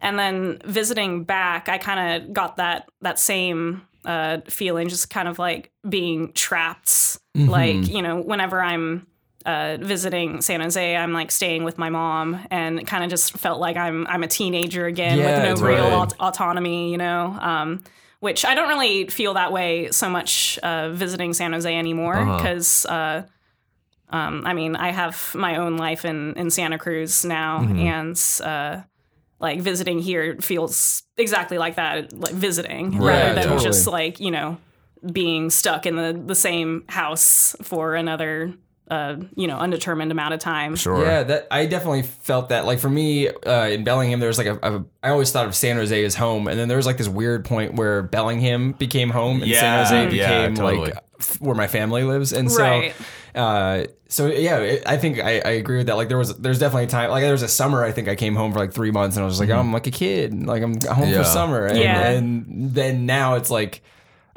and 0.00 0.18
then 0.18 0.58
visiting 0.64 1.24
back, 1.24 1.68
I 1.68 1.78
kind 1.78 2.22
of 2.22 2.32
got 2.32 2.56
that 2.56 2.88
that 3.02 3.18
same 3.18 3.82
uh, 4.04 4.38
feeling, 4.48 4.88
just 4.88 5.10
kind 5.10 5.28
of 5.28 5.38
like 5.38 5.70
being 5.88 6.32
trapped. 6.32 7.18
Like 7.34 7.88
you 7.88 8.02
know, 8.02 8.20
whenever 8.20 8.60
I'm 8.60 9.06
uh, 9.46 9.78
visiting 9.80 10.40
San 10.42 10.60
Jose, 10.60 10.96
I'm 10.96 11.12
like 11.12 11.30
staying 11.30 11.64
with 11.64 11.78
my 11.78 11.90
mom, 11.90 12.38
and 12.50 12.86
kind 12.86 13.04
of 13.04 13.10
just 13.10 13.32
felt 13.38 13.60
like 13.60 13.76
I'm 13.76 14.06
I'm 14.06 14.22
a 14.22 14.28
teenager 14.28 14.86
again 14.86 15.18
Yeah, 15.18 15.48
with 15.50 15.60
no 15.60 15.66
real 15.66 15.84
right. 15.84 15.92
aut- 15.92 16.16
autonomy, 16.20 16.90
you 16.90 16.98
know. 16.98 17.36
Um, 17.40 17.82
which 18.20 18.44
I 18.44 18.54
don't 18.56 18.68
really 18.68 19.06
feel 19.06 19.34
that 19.34 19.52
way 19.52 19.90
so 19.92 20.10
much 20.10 20.58
uh, 20.64 20.90
visiting 20.90 21.32
San 21.34 21.52
Jose 21.52 21.72
anymore 21.76 22.16
Uh-huh. 22.16 22.36
because. 22.36 22.84
Uh, 22.86 23.22
um, 24.10 24.42
I 24.46 24.54
mean, 24.54 24.74
I 24.74 24.90
have 24.90 25.34
my 25.34 25.56
own 25.56 25.76
life 25.76 26.06
in, 26.06 26.32
in 26.36 26.50
Santa 26.50 26.78
Cruz 26.78 27.26
now, 27.26 27.58
Mm-hmm. 27.60 27.78
and 27.78 28.42
uh, 28.42 28.82
like 29.38 29.60
visiting 29.60 29.98
here 29.98 30.36
feels 30.40 31.02
exactly 31.18 31.58
like 31.58 31.76
that, 31.76 32.12
like 32.14 32.32
visiting 32.32 32.92
Right, 32.98 33.06
rather 33.18 33.34
than 33.34 33.44
totally. 33.44 33.64
just 33.64 33.86
like 33.86 34.18
you 34.18 34.30
know 34.30 34.56
being 35.12 35.50
stuck 35.50 35.84
in 35.84 35.94
the 35.96 36.18
the 36.26 36.34
same 36.34 36.84
house 36.88 37.54
for 37.62 37.94
another 37.96 38.54
uh, 38.90 39.16
you 39.36 39.46
know 39.46 39.56
undetermined 39.58 40.10
amount 40.12 40.34
of 40.34 40.40
time. 40.40 40.76
Sure. 40.76 41.02
Yeah, 41.04 41.22
that 41.22 41.46
I 41.50 41.66
definitely 41.66 42.02
felt 42.02 42.48
that. 42.50 42.64
Like 42.66 42.78
for 42.78 42.90
me, 42.90 43.28
uh, 43.28 43.66
in 43.68 43.84
Bellingham, 43.84 44.20
there 44.20 44.28
was 44.28 44.38
like 44.38 44.46
a, 44.46 44.58
a. 44.62 44.84
I 45.02 45.10
always 45.10 45.30
thought 45.30 45.46
of 45.46 45.54
San 45.54 45.76
Jose 45.76 46.04
as 46.04 46.14
home, 46.14 46.48
and 46.48 46.58
then 46.58 46.68
there 46.68 46.76
was 46.76 46.86
like 46.86 46.98
this 46.98 47.08
weird 47.08 47.44
point 47.44 47.74
where 47.74 48.02
Bellingham 48.02 48.72
became 48.72 49.10
home, 49.10 49.42
and 49.42 49.50
Yeah, 49.50 49.60
San 49.84 50.04
Jose 50.08 50.16
yeah, 50.16 50.46
became 50.46 50.54
totally. 50.56 50.90
like 50.90 50.96
f- 51.20 51.40
where 51.40 51.54
my 51.54 51.66
family 51.66 52.02
lives, 52.04 52.32
and 52.32 52.50
so. 52.50 52.62
Right. 52.62 52.94
Uh, 53.34 53.84
so 54.08 54.26
yeah, 54.26 54.56
it, 54.58 54.82
I 54.86 54.96
think 54.96 55.20
I, 55.20 55.38
I 55.40 55.50
agree 55.50 55.76
with 55.76 55.86
that. 55.88 55.96
Like 55.96 56.08
there 56.08 56.16
was, 56.18 56.34
there's 56.38 56.58
definitely 56.58 56.84
a 56.84 56.88
time. 56.88 57.10
Like 57.10 57.22
there 57.22 57.30
was 57.32 57.42
a 57.42 57.48
summer. 57.48 57.84
I 57.84 57.92
think 57.92 58.08
I 58.08 58.16
came 58.16 58.34
home 58.34 58.52
for 58.52 58.58
like 58.58 58.72
three 58.72 58.90
months, 58.90 59.16
and 59.16 59.22
I 59.22 59.26
was 59.26 59.34
just 59.38 59.48
like, 59.48 59.56
I'm 59.56 59.72
like 59.72 59.86
a 59.86 59.90
kid. 59.92 60.44
Like 60.46 60.62
I'm 60.62 60.80
home 60.80 61.10
Yeah. 61.10 61.18
for 61.18 61.24
summer. 61.24 61.66
And, 61.66 61.78
Yeah. 61.78 62.08
and 62.08 62.46
then 62.74 63.06
now 63.06 63.34
it's 63.34 63.50
like. 63.50 63.82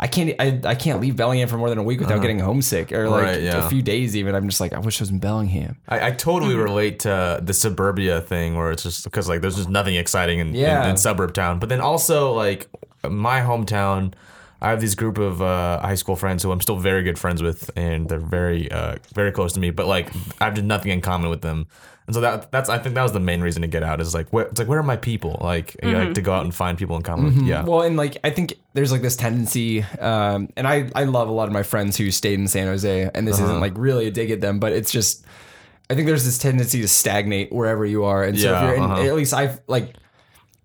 I 0.04 0.08
can't. 0.08 0.34
I, 0.39 0.60
I 0.66 0.74
can't 0.76 0.99
leave 0.99 1.16
Bellingham 1.16 1.47
for 1.47 1.58
more 1.58 1.70
than 1.70 1.78
a 1.78 1.84
week 1.84 1.99
without 1.99 2.22
getting 2.22 2.39
homesick, 2.39 2.91
or 2.91 3.08
like 3.08 3.24
Right, 3.24 3.41
yeah. 3.43 3.66
a 3.66 3.70
few 3.70 3.84
days. 3.84 4.16
Even 4.16 4.34
I'm 4.34 4.49
just 4.49 4.60
like, 4.60 4.74
I 4.74 4.80
wish 4.80 4.99
I 4.99 5.04
was 5.04 5.12
in 5.12 5.20
Bellingham. 5.20 5.78
I, 5.88 6.08
I 6.08 6.12
totally 6.12 6.56
Mm-hmm. 6.56 6.64
relate 6.64 6.99
to 7.02 7.39
the 7.43 7.54
suburbia 7.54 8.20
thing 8.20 8.56
where 8.56 8.72
it's 8.72 8.82
just 8.84 9.04
because 9.04 9.30
like 9.30 9.41
there's 9.41 9.58
just 9.58 9.70
nothing 9.70 9.95
exciting 9.95 10.39
in, 10.39 10.47
in- 10.49 10.56
Yeah. 10.56 10.89
in, 10.89 10.97
suburb 10.97 11.34
town. 11.36 11.60
But 11.60 11.70
then 11.70 11.82
also 11.82 12.34
like 12.34 12.68
my 13.08 13.41
hometown, 13.41 14.14
I 14.60 14.70
have 14.72 14.82
this 14.82 14.95
group 14.95 15.18
of 15.20 15.41
uh, 15.41 15.80
high 15.82 15.95
school 15.95 16.16
friends 16.16 16.41
who 16.43 16.52
I'm 16.52 16.62
still 16.62 16.78
very 16.78 17.04
good 17.04 17.20
friends 17.20 17.41
with, 17.43 17.70
and 17.76 18.10
they're 18.10 18.20
very 18.20 18.72
uh, 18.72 18.95
very 19.14 19.32
close 19.32 19.54
to 19.54 19.60
me. 19.60 19.70
But 19.70 19.86
like 19.88 20.12
I 20.41 20.45
have 20.45 20.56
just 20.56 20.66
nothing 20.66 20.91
in 20.91 21.02
common 21.02 21.30
with 21.30 21.41
them. 21.41 21.68
And 22.12 22.16
so 22.16 22.20
that 22.22 22.51
that's 22.51 22.68
I 22.70 22.78
think 22.78 22.95
that 22.95 23.03
was 23.03 23.14
the 23.14 23.22
main 23.22 23.39
reason 23.39 23.62
to 23.62 23.70
get 23.70 23.84
out 23.84 24.01
is 24.01 24.14
like 24.14 24.28
where 24.32 24.47
it's 24.47 24.59
like 24.59 24.68
where 24.68 24.80
are 24.80 24.84
my 24.84 24.97
people 24.97 25.38
like 25.41 25.78
you 25.82 25.91
like 25.91 26.14
to 26.16 26.22
go 26.22 26.34
out 26.34 26.43
and 26.43 26.53
find 26.53 26.78
people 26.78 26.97
in 26.97 27.03
common. 27.03 27.26
with. 27.38 27.47
Yeah. 27.47 27.64
Well, 27.64 27.84
and 27.84 27.95
like 27.95 28.18
I 28.24 28.32
think 28.32 28.55
there's 28.74 28.91
like 28.91 29.01
this 29.01 29.16
tendency, 29.16 29.84
um, 29.99 30.49
and 30.57 30.68
I 30.68 30.89
I 30.93 31.05
love 31.05 31.30
a 31.30 31.32
lot 31.32 31.47
of 31.47 31.53
my 31.53 31.64
friends 31.64 31.95
who 31.95 32.12
stayed 32.12 32.38
in 32.38 32.49
San 32.49 32.68
Jose, 32.68 33.09
and 33.16 33.26
this 33.26 33.38
Uh-huh. 33.38 33.45
isn't 33.45 33.62
like 33.62 33.74
really 33.78 34.07
a 34.07 34.12
dig 34.12 34.30
at 34.30 34.41
them, 34.41 34.59
but 34.59 34.74
it's 34.74 34.91
just 34.91 35.26
I 35.89 35.95
think 35.95 36.07
there's 36.07 36.26
this 36.26 36.38
tendency 36.38 36.82
to 36.82 36.88
stagnate 36.89 37.53
wherever 37.53 37.86
you 37.86 38.03
are, 38.03 38.24
and 38.26 38.38
so 38.38 38.53
if 38.53 38.62
you're 38.62 38.74
in, 38.76 38.84
uh-huh. 38.84 39.03
at 39.03 39.16
least 39.16 39.34
I've 39.34 39.62
like, 39.68 39.93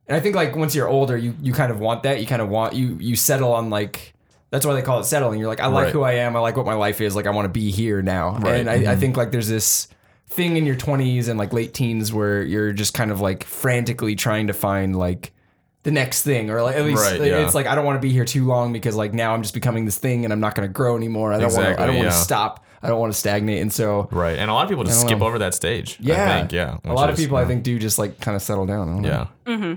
and 0.08 0.16
I 0.16 0.20
think 0.20 0.34
like 0.34 0.56
once 0.56 0.74
you're 0.74 0.88
older, 0.88 1.16
you 1.16 1.34
you 1.40 1.52
kind 1.52 1.70
of 1.70 1.78
want 1.78 2.02
that, 2.02 2.20
you 2.20 2.26
kind 2.26 2.42
of 2.42 2.48
want 2.48 2.74
you 2.74 2.96
you 3.00 3.14
settle 3.14 3.52
on 3.52 3.70
like. 3.70 4.14
That's 4.50 4.64
why 4.64 4.74
they 4.74 4.82
call 4.82 5.00
it 5.00 5.04
settling. 5.04 5.40
You're 5.40 5.48
like, 5.48 5.58
I 5.60 5.66
like 5.66 5.84
Right. 5.86 5.92
who 5.92 6.02
I 6.02 6.12
am. 6.12 6.36
I 6.36 6.38
like 6.38 6.56
what 6.56 6.64
my 6.64 6.74
life 6.74 7.00
is. 7.00 7.16
Like, 7.16 7.26
I 7.26 7.30
want 7.30 7.46
to 7.46 7.50
be 7.50 7.72
here 7.72 8.00
now. 8.00 8.38
Right. 8.38 8.60
And 8.60 8.70
I, 8.70 8.92
I 8.92 8.96
think 8.96 9.16
like 9.16 9.32
there's 9.32 9.48
this 9.48 9.88
thing 10.28 10.56
in 10.56 10.66
your 10.66 10.76
20s 10.76 11.28
and 11.28 11.38
like 11.38 11.52
late 11.52 11.72
teens 11.72 12.12
where 12.12 12.42
you're 12.42 12.72
just 12.72 12.94
kind 12.94 13.10
of 13.10 13.20
like 13.20 13.44
frantically 13.44 14.14
trying 14.16 14.48
to 14.48 14.52
find 14.52 14.96
like 14.96 15.32
the 15.84 15.90
next 15.92 16.22
thing 16.22 16.50
or 16.50 16.62
like 16.62 16.74
at 16.76 16.84
least 16.84 17.00
Right, 17.02 17.20
yeah. 17.20 17.44
it's 17.44 17.54
like 17.54 17.66
I 17.66 17.74
don't 17.76 17.84
want 17.84 17.96
to 17.96 18.06
be 18.06 18.12
here 18.12 18.24
too 18.24 18.44
long 18.44 18.72
because 18.72 18.96
like 18.96 19.14
now 19.14 19.32
I'm 19.34 19.42
just 19.42 19.54
becoming 19.54 19.84
this 19.84 19.98
thing 19.98 20.24
and 20.24 20.32
I'm 20.32 20.40
not 20.40 20.54
going 20.56 20.68
to 20.68 20.72
grow 20.72 20.96
anymore. 20.96 21.32
I 21.32 21.38
don't 21.38 21.52
want 21.54 21.76
to 21.76 21.80
I 21.80 21.86
don't 21.86 21.96
want 21.96 22.10
to 22.10 22.16
stop. 22.16 22.64
I 22.82 22.88
don't 22.88 22.98
want 23.00 23.12
to 23.12 23.18
stagnate. 23.18 23.62
And 23.62 23.72
so 23.72 24.08
Right. 24.10 24.36
And 24.38 24.50
a 24.50 24.54
lot 24.54 24.64
of 24.64 24.68
people 24.68 24.84
just 24.84 25.00
skip 25.00 25.18
know. 25.20 25.26
over 25.26 25.38
that 25.38 25.54
stage. 25.54 25.96
yeah, 26.00 26.34
I 26.34 26.38
think, 26.40 26.52
yeah. 26.52 26.72
A 26.72 26.88
which 26.88 26.92
lot 26.96 27.08
of 27.08 27.14
is, 27.18 27.24
people 27.24 27.36
I 27.36 27.44
think 27.44 27.62
do 27.62 27.78
just 27.78 27.98
like 27.98 28.20
kind 28.20 28.34
of 28.36 28.42
settle 28.42 28.66
down. 28.66 28.88
I 28.88 28.92
don't 28.92 29.02
know. 29.02 29.28
Yeah. 29.46 29.76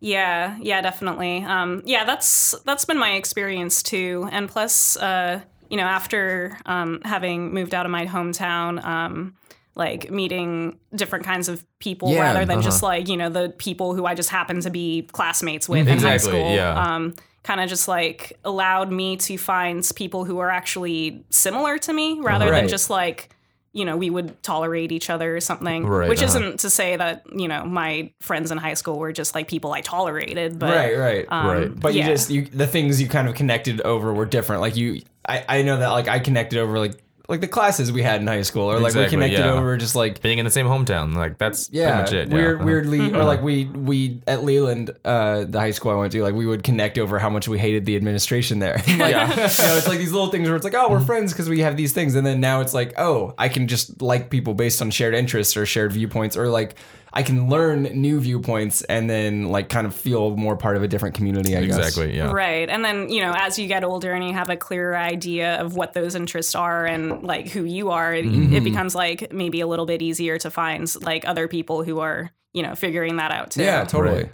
Yeah, 0.00 0.56
yeah, 0.60 0.80
definitely. 0.80 1.42
Um, 1.42 1.82
yeah, 1.84 2.04
that's 2.04 2.54
that's 2.64 2.84
been 2.84 2.98
my 2.98 3.14
experience 3.14 3.82
too. 3.82 4.28
And 4.30 4.48
plus, 4.48 4.96
uh, 4.96 5.40
you 5.70 5.76
know, 5.76 5.82
after 5.82 6.56
um, 6.66 7.00
having 7.04 7.52
moved 7.52 7.74
out 7.74 7.84
of 7.84 7.90
my 7.90 8.06
hometown, 8.06 8.82
um, 8.84 9.34
like 9.78 10.10
meeting 10.10 10.78
different 10.94 11.24
kinds 11.24 11.48
of 11.48 11.64
people 11.78 12.10
Yeah, 12.12 12.20
rather 12.22 12.40
than 12.40 12.58
uh-huh. 12.58 12.62
just 12.62 12.82
like 12.82 13.08
you 13.08 13.16
know 13.16 13.30
the 13.30 13.48
people 13.56 13.94
who 13.94 14.04
I 14.04 14.14
just 14.14 14.28
happen 14.28 14.60
to 14.62 14.70
be 14.70 15.08
classmates 15.12 15.68
with 15.68 15.88
in 15.88 15.98
high 15.98 16.18
school. 16.18 16.54
yeah. 16.54 16.74
Um, 16.96 17.14
kind 17.44 17.60
of 17.62 17.68
just 17.70 17.88
like 17.88 18.36
allowed 18.44 18.92
me 18.92 19.16
to 19.16 19.38
find 19.38 19.88
people 19.96 20.24
who 20.26 20.38
are 20.40 20.50
actually 20.50 21.24
similar 21.30 21.78
to 21.78 21.92
me 21.94 22.20
rather 22.20 22.50
Right. 22.50 22.60
than 22.60 22.68
just 22.68 22.90
like 22.90 23.30
you 23.72 23.84
know 23.84 23.96
we 23.96 24.10
would 24.10 24.42
tolerate 24.42 24.90
each 24.92 25.08
other 25.08 25.36
or 25.36 25.40
something 25.40 25.86
Right, 25.86 26.08
which 26.08 26.22
uh-huh. 26.22 26.38
isn't 26.38 26.60
to 26.60 26.70
say 26.70 26.96
that 26.96 27.22
you 27.32 27.46
know 27.48 27.64
my 27.64 28.10
friends 28.20 28.50
in 28.50 28.58
high 28.58 28.74
school 28.74 28.98
were 28.98 29.12
just 29.12 29.34
like 29.34 29.46
people 29.46 29.72
i 29.72 29.80
tolerated 29.80 30.58
but 30.58 30.74
right, 30.74 30.98
right, 30.98 31.26
Right. 31.30 31.80
But 31.80 31.94
you 31.94 32.02
just 32.02 32.28
you 32.30 32.42
the 32.46 32.66
things 32.66 33.00
you 33.00 33.08
kind 33.08 33.28
of 33.28 33.34
connected 33.36 33.80
over 33.82 34.12
were 34.12 34.26
different. 34.26 34.60
Like 34.62 34.76
you, 34.76 35.02
I 35.28 35.44
I 35.48 35.62
know 35.62 35.76
that 35.78 35.88
like 35.90 36.08
I 36.08 36.18
connected 36.18 36.58
over 36.58 36.78
like 36.78 36.94
like 37.28 37.42
the 37.42 37.46
classes 37.48 37.92
we 37.92 38.02
had 38.02 38.22
in 38.22 38.26
high 38.26 38.40
school, 38.40 38.64
or 38.70 38.74
like 38.80 38.94
we 38.94 39.00
Exactly, 39.02 39.10
connected 39.16 39.40
yeah. 39.40 39.52
over 39.52 39.76
just 39.76 39.94
like 39.94 40.22
Being 40.22 40.38
in 40.38 40.46
the 40.46 40.50
same 40.50 40.66
hometown, 40.66 41.14
like 41.14 41.36
that's 41.36 41.68
yeah, 41.70 42.02
pretty 42.02 42.16
much 42.16 42.28
it. 42.28 42.32
weird, 42.32 42.48
yeah. 42.50 42.54
Uh-huh. 42.56 42.64
weirdly, 42.64 43.14
or 43.14 43.24
like 43.24 43.42
we 43.42 43.64
we 43.66 44.22
at 44.26 44.44
Leland, 44.44 44.90
uh, 45.04 45.44
the 45.44 45.60
high 45.60 45.72
school 45.72 45.92
I 45.92 45.94
went 45.96 46.12
to, 46.12 46.22
like 46.22 46.34
we 46.34 46.46
would 46.46 46.62
connect 46.62 46.96
over 46.98 47.18
how 47.18 47.28
much 47.28 47.46
we 47.46 47.58
hated 47.58 47.84
the 47.84 47.96
administration 47.96 48.60
there. 48.60 48.76
like, 48.78 48.86
Yeah. 48.86 49.28
you 49.30 49.36
know, 49.36 49.44
it's 49.76 49.88
like 49.88 49.98
these 49.98 50.12
little 50.12 50.28
things 50.30 50.48
where 50.48 50.56
it's 50.56 50.64
like, 50.64 50.74
oh, 50.74 50.88
we're 50.90 51.00
friends 51.00 51.32
because 51.32 51.48
we 51.50 51.60
have 51.60 51.76
these 51.76 51.92
things, 51.92 52.14
and 52.14 52.26
then 52.26 52.40
now 52.40 52.60
it's 52.62 52.72
like, 52.72 52.98
oh, 52.98 53.34
I 53.36 53.48
can 53.50 53.68
just 53.68 54.00
like 54.00 54.30
people 54.30 54.54
based 54.54 54.80
on 54.80 54.90
shared 54.90 55.14
interests 55.14 55.56
or 55.56 55.66
shared 55.66 55.92
viewpoints, 55.92 56.34
or 56.36 56.48
like 56.48 56.76
I 57.12 57.22
can 57.22 57.48
learn 57.48 57.84
new 57.84 58.20
viewpoints 58.20 58.82
and 58.82 59.08
then 59.08 59.48
like 59.48 59.68
kind 59.68 59.86
of 59.86 59.94
feel 59.94 60.36
more 60.36 60.56
part 60.56 60.76
of 60.76 60.82
a 60.82 60.88
different 60.88 61.14
community. 61.14 61.56
I 61.56 61.64
guess 61.64 61.76
Exactly. 61.78 62.16
Yeah. 62.16 62.30
Right. 62.32 62.68
And 62.68 62.84
then, 62.84 63.08
you 63.08 63.22
know, 63.22 63.32
as 63.36 63.58
you 63.58 63.66
get 63.66 63.82
older 63.84 64.12
and 64.12 64.22
you 64.26 64.32
have 64.34 64.50
a 64.50 64.56
clearer 64.56 64.96
idea 64.96 65.60
of 65.60 65.74
what 65.74 65.94
those 65.94 66.14
interests 66.14 66.54
are 66.54 66.84
and 66.86 67.22
like 67.22 67.48
who 67.48 67.64
you 67.64 67.90
are, 67.90 68.14
it, 68.14 68.24
Mm-hmm. 68.26 68.54
it 68.54 68.62
becomes 68.64 68.94
like 68.94 69.32
maybe 69.32 69.60
a 69.60 69.66
little 69.66 69.86
bit 69.86 70.02
easier 70.02 70.36
to 70.38 70.50
find 70.50 70.86
like 71.02 71.26
other 71.26 71.48
people 71.48 71.82
who 71.82 72.00
are, 72.00 72.30
you 72.52 72.62
know, 72.62 72.74
figuring 72.74 73.16
that 73.16 73.30
out 73.30 73.52
too. 73.52 73.62
Yeah, 73.62 73.84
totally. 73.84 74.28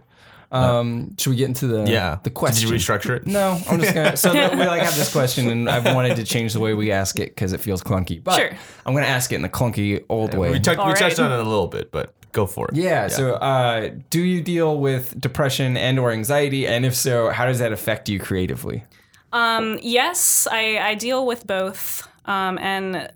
Um, 0.52 1.16
should 1.18 1.30
we 1.30 1.36
get 1.36 1.48
into 1.48 1.66
the 1.66 1.84
Yeah. 1.90 2.18
the 2.22 2.30
question? 2.30 2.68
Did 2.70 2.74
you 2.74 2.78
restructure 2.78 3.16
it? 3.16 3.26
No, 3.26 3.58
I'm 3.68 3.80
just 3.80 3.94
gonna. 3.94 4.16
So 4.16 4.32
that 4.32 4.52
we 4.52 4.58
like 4.64 4.82
have 4.82 4.96
this 4.96 5.10
question, 5.12 5.48
and 5.50 5.68
I've 5.68 5.84
wanted 5.94 6.14
to 6.16 6.24
change 6.24 6.52
the 6.52 6.60
way 6.60 6.74
we 6.74 6.92
ask 6.92 7.18
it 7.18 7.30
because 7.34 7.52
it 7.52 7.60
feels 7.60 7.82
clunky. 7.82 8.22
But 8.22 8.36
Sure. 8.36 8.50
I'm 8.86 8.94
gonna 8.94 9.06
ask 9.06 9.32
it 9.32 9.36
in 9.36 9.42
the 9.42 9.48
clunky 9.48 10.04
old 10.08 10.34
way. 10.34 10.50
We, 10.52 10.60
touch, 10.60 10.76
we 10.76 10.82
All 10.84 10.92
touched 10.94 11.18
right. 11.18 11.26
on 11.26 11.32
it 11.32 11.40
a 11.40 11.48
little 11.48 11.66
bit, 11.66 11.90
but 11.90 12.14
go 12.34 12.46
for 12.46 12.68
it. 12.68 12.76
yeah. 12.76 13.08
So, 13.08 13.34
uh, 13.34 13.90
do 14.10 14.20
you 14.20 14.42
deal 14.42 14.78
with 14.78 15.18
depression 15.18 15.76
and 15.76 15.98
or 15.98 16.10
anxiety? 16.10 16.66
And 16.66 16.84
if 16.84 16.94
so, 16.94 17.30
how 17.30 17.46
does 17.46 17.60
that 17.60 17.72
affect 17.72 18.08
you 18.10 18.20
creatively? 18.20 18.84
Um, 19.32 19.78
yes, 19.82 20.46
I, 20.50 20.78
I 20.78 20.94
deal 20.94 21.26
with 21.26 21.46
both. 21.46 22.06
Um, 22.26 22.58
and 22.58 23.10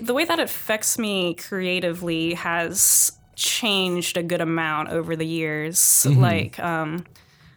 the 0.00 0.14
way 0.14 0.24
that 0.24 0.38
it 0.38 0.44
affects 0.44 0.98
me 0.98 1.34
creatively 1.34 2.34
has 2.34 3.12
changed 3.36 4.16
a 4.16 4.22
good 4.22 4.40
amount 4.40 4.90
over 4.90 5.16
the 5.16 5.26
years. 5.26 6.06
Like, 6.06 6.58
um, 6.58 7.04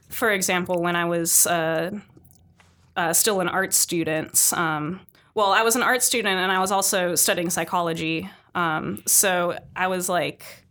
for 0.10 0.32
example, 0.32 0.82
when 0.82 0.96
I 0.96 1.06
was 1.06 1.48
uh, 1.48 1.92
uh, 2.96 3.14
still 3.14 3.42
an 3.42 3.50
art 3.50 3.74
student, 3.74 4.52
um, 4.56 5.02
well, 5.34 5.52
I 5.52 5.64
was 5.64 5.76
an 5.76 5.84
art 5.84 6.04
student 6.04 6.38
and 6.40 6.52
I 6.52 6.60
was 6.60 6.72
also 6.72 7.16
studying 7.16 7.50
psychology. 7.50 8.30
Um, 8.56 9.04
so 9.06 9.58
I 9.76 9.88
was 9.88 10.10
like, 10.10 10.62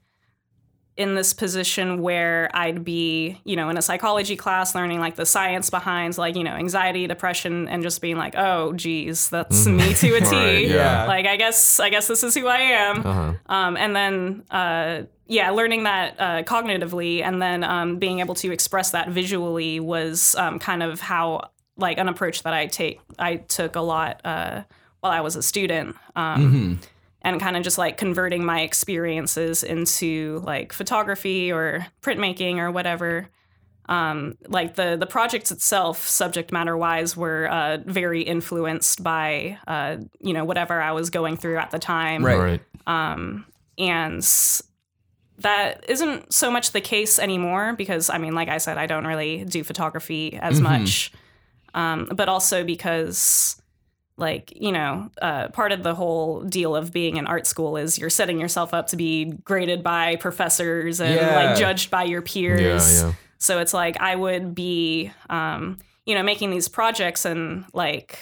in 1.00 1.14
this 1.14 1.32
position 1.32 2.02
where 2.02 2.50
I'd 2.52 2.84
be, 2.84 3.40
you 3.44 3.56
know, 3.56 3.70
in 3.70 3.78
a 3.78 3.82
psychology 3.82 4.36
class 4.36 4.74
learning 4.74 5.00
like 5.00 5.16
the 5.16 5.24
science 5.24 5.70
behind 5.70 6.18
like, 6.18 6.36
you 6.36 6.44
know, 6.44 6.52
anxiety, 6.52 7.06
depression, 7.06 7.68
and 7.68 7.82
just 7.82 8.02
being 8.02 8.18
like, 8.18 8.34
oh, 8.36 8.74
geez, 8.74 9.30
that's 9.30 9.66
me 9.66 9.94
to 9.94 10.16
a 10.16 10.20
T. 10.20 10.36
Right, 10.36 10.68
yeah. 10.68 11.06
Like, 11.06 11.24
I 11.24 11.36
guess, 11.36 11.80
I 11.80 11.88
guess 11.88 12.06
this 12.06 12.22
is 12.22 12.34
who 12.34 12.46
I 12.46 12.58
am. 12.58 13.38
Um, 13.46 13.78
and 13.78 13.96
then, 13.96 14.44
uh, 14.50 15.04
yeah, 15.26 15.50
learning 15.52 15.84
that 15.84 16.20
uh, 16.20 16.42
cognitively 16.42 17.22
and 17.22 17.40
then 17.40 17.64
um, 17.64 17.98
being 17.98 18.20
able 18.20 18.34
to 18.34 18.52
express 18.52 18.90
that 18.90 19.08
visually 19.08 19.80
was 19.80 20.34
um, 20.34 20.58
kind 20.58 20.82
of 20.82 21.00
how, 21.00 21.50
like, 21.78 21.96
an 21.96 22.08
approach 22.08 22.42
that 22.42 22.52
I 22.52 22.66
take, 22.66 23.00
I 23.18 23.36
took 23.36 23.74
a 23.74 23.80
lot 23.80 24.20
uh, 24.22 24.64
while 25.00 25.12
I 25.12 25.22
was 25.22 25.34
a 25.34 25.42
student. 25.42 25.96
Um, 26.14 26.78
and 27.22 27.40
kind 27.40 27.56
of 27.56 27.62
just 27.62 27.78
like 27.78 27.96
converting 27.96 28.44
my 28.44 28.62
experiences 28.62 29.62
into 29.62 30.42
like 30.44 30.72
photography 30.72 31.52
or 31.52 31.86
printmaking 32.02 32.56
or 32.58 32.70
whatever. 32.70 33.28
Um, 33.88 34.38
like 34.46 34.76
the 34.76 34.96
the 34.98 35.06
projects 35.06 35.50
itself, 35.50 36.06
subject 36.06 36.52
matter 36.52 36.76
wise, 36.76 37.16
were 37.16 37.48
uh, 37.50 37.78
very 37.84 38.22
influenced 38.22 39.02
by 39.02 39.58
uh, 39.66 39.96
you 40.20 40.32
know 40.32 40.44
whatever 40.44 40.80
I 40.80 40.92
was 40.92 41.10
going 41.10 41.36
through 41.36 41.58
at 41.58 41.72
the 41.72 41.78
time, 41.80 42.24
Right. 42.24 42.34
All 42.36 42.40
right. 42.40 42.60
um, 42.86 43.46
and 43.78 44.22
that 45.38 45.84
isn't 45.88 46.32
so 46.32 46.50
much 46.50 46.72
the 46.72 46.80
case 46.80 47.18
anymore 47.18 47.74
because 47.76 48.10
I 48.10 48.18
mean, 48.18 48.34
like 48.34 48.48
I 48.48 48.58
said, 48.58 48.78
I 48.78 48.86
don't 48.86 49.06
really 49.06 49.44
do 49.44 49.64
photography 49.64 50.36
as 50.36 50.60
much, 50.60 51.12
um, 51.74 52.08
but 52.14 52.28
also 52.28 52.62
because 52.62 53.59
like 54.20 54.52
you 54.54 54.70
know 54.70 55.10
uh, 55.22 55.48
part 55.48 55.72
of 55.72 55.82
the 55.82 55.94
whole 55.94 56.42
deal 56.44 56.76
of 56.76 56.92
being 56.92 57.16
in 57.16 57.26
art 57.26 57.46
school 57.46 57.76
is 57.76 57.98
you're 57.98 58.10
setting 58.10 58.38
yourself 58.38 58.72
up 58.74 58.86
to 58.88 58.96
be 58.96 59.24
graded 59.44 59.82
by 59.82 60.16
professors 60.16 61.00
and 61.00 61.14
Yeah. 61.14 61.34
like 61.34 61.58
judged 61.58 61.90
by 61.90 62.04
your 62.04 62.22
peers 62.22 63.00
Yeah, 63.02 63.08
yeah. 63.08 63.14
so 63.38 63.58
it's 63.58 63.74
like 63.74 64.00
i 64.00 64.14
would 64.14 64.54
be 64.54 65.10
um, 65.28 65.78
you 66.06 66.14
know 66.14 66.22
making 66.22 66.50
these 66.50 66.68
projects 66.68 67.24
and 67.24 67.64
like 67.72 68.18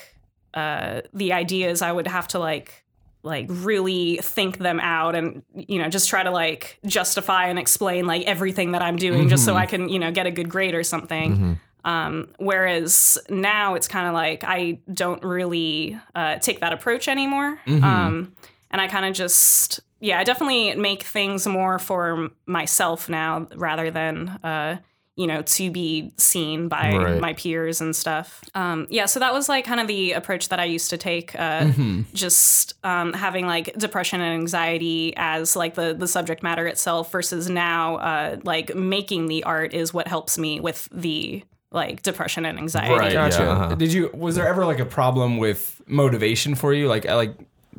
uh, 0.55 1.03
the 1.13 1.33
ideas 1.33 1.83
i 1.83 1.91
would 1.93 2.07
have 2.07 2.29
to 2.29 2.39
like 2.39 2.85
like 3.25 3.47
really 3.49 4.17
think 4.23 4.59
them 4.59 4.79
out 4.81 5.15
and 5.17 5.43
you 5.55 5.79
know 5.83 5.89
just 5.89 6.09
try 6.09 6.23
to 6.23 6.31
like 6.31 6.79
justify 6.87 7.49
and 7.49 7.59
explain 7.59 8.07
like 8.07 8.23
everything 8.27 8.73
that 8.73 8.81
i'm 8.83 8.97
doing 8.97 9.29
just 9.29 9.45
so 9.45 9.57
i 9.57 9.67
can 9.67 9.89
you 9.89 9.99
know 9.99 10.11
get 10.13 10.27
a 10.27 10.31
good 10.31 10.49
grade 10.49 10.75
or 10.75 10.85
something 10.85 11.59
um, 11.89 12.29
whereas 12.39 13.19
now 13.31 13.75
it's 13.75 13.89
kind 13.89 14.07
of 14.07 14.13
like 14.15 14.45
I 14.45 14.81
don't 14.93 15.23
really 15.25 15.99
uh, 16.15 16.37
take 16.39 16.61
that 16.61 16.73
approach 16.73 17.09
anymore. 17.09 17.59
Um, 17.67 18.33
and 18.71 18.81
I 18.83 18.87
kind 18.89 19.07
of 19.07 19.15
just, 19.15 19.81
yeah, 20.01 20.19
I 20.21 20.25
definitely 20.25 20.75
make 20.75 21.03
things 21.03 21.47
more 21.47 21.79
for 21.79 22.29
myself 22.47 23.09
now 23.09 23.49
rather 23.57 23.91
than, 23.91 24.29
uh, 24.45 24.77
you 25.17 25.27
know, 25.27 25.43
to 25.43 25.71
be 25.71 26.13
seen 26.17 26.69
by 26.69 26.97
Right. 26.97 27.21
my 27.21 27.33
peers 27.33 27.81
and 27.81 27.97
stuff. 27.97 28.45
Um, 28.55 28.87
yeah, 28.91 29.07
so 29.07 29.19
that 29.21 29.33
was 29.33 29.49
like 29.49 29.65
kind 29.65 29.81
of 29.81 29.89
the 29.89 30.13
approach 30.13 30.51
that 30.51 30.61
I 30.61 30.65
used 30.67 30.91
to 30.91 30.97
take, 30.99 31.35
uh, 31.37 31.73
just 32.13 32.75
um, 32.85 33.13
having 33.15 33.47
like 33.47 33.73
depression 33.79 34.21
and 34.21 34.33
anxiety 34.35 35.15
as 35.17 35.57
like 35.57 35.75
the 35.75 35.95
the 35.99 36.07
subject 36.07 36.43
matter 36.43 36.67
itself 36.69 37.11
versus 37.11 37.49
now 37.51 37.97
uh, 37.97 38.37
like 38.45 38.75
making 38.77 39.27
the 39.27 39.43
art 39.45 39.75
is 39.75 39.93
what 39.95 40.07
helps 40.07 40.39
me 40.39 40.61
with 40.61 40.89
the 40.93 41.43
like 41.71 42.03
depression 42.03 42.45
and 42.45 42.59
anxiety. 42.59 42.95
Right. 42.95 43.13
Gotcha. 43.13 43.43
Yeah, 43.43 43.51
uh-huh. 43.51 43.75
Did 43.75 43.93
you? 43.93 44.11
Was 44.15 44.37
there 44.37 44.49
ever 44.49 44.65
like 44.65 44.79
a 44.79 44.87
problem 44.87 45.37
with 45.39 45.81
motivation 45.87 46.55
for 46.55 46.73
you, 46.73 46.89
like 46.89 47.09
uh, 47.09 47.17
like 47.17 47.35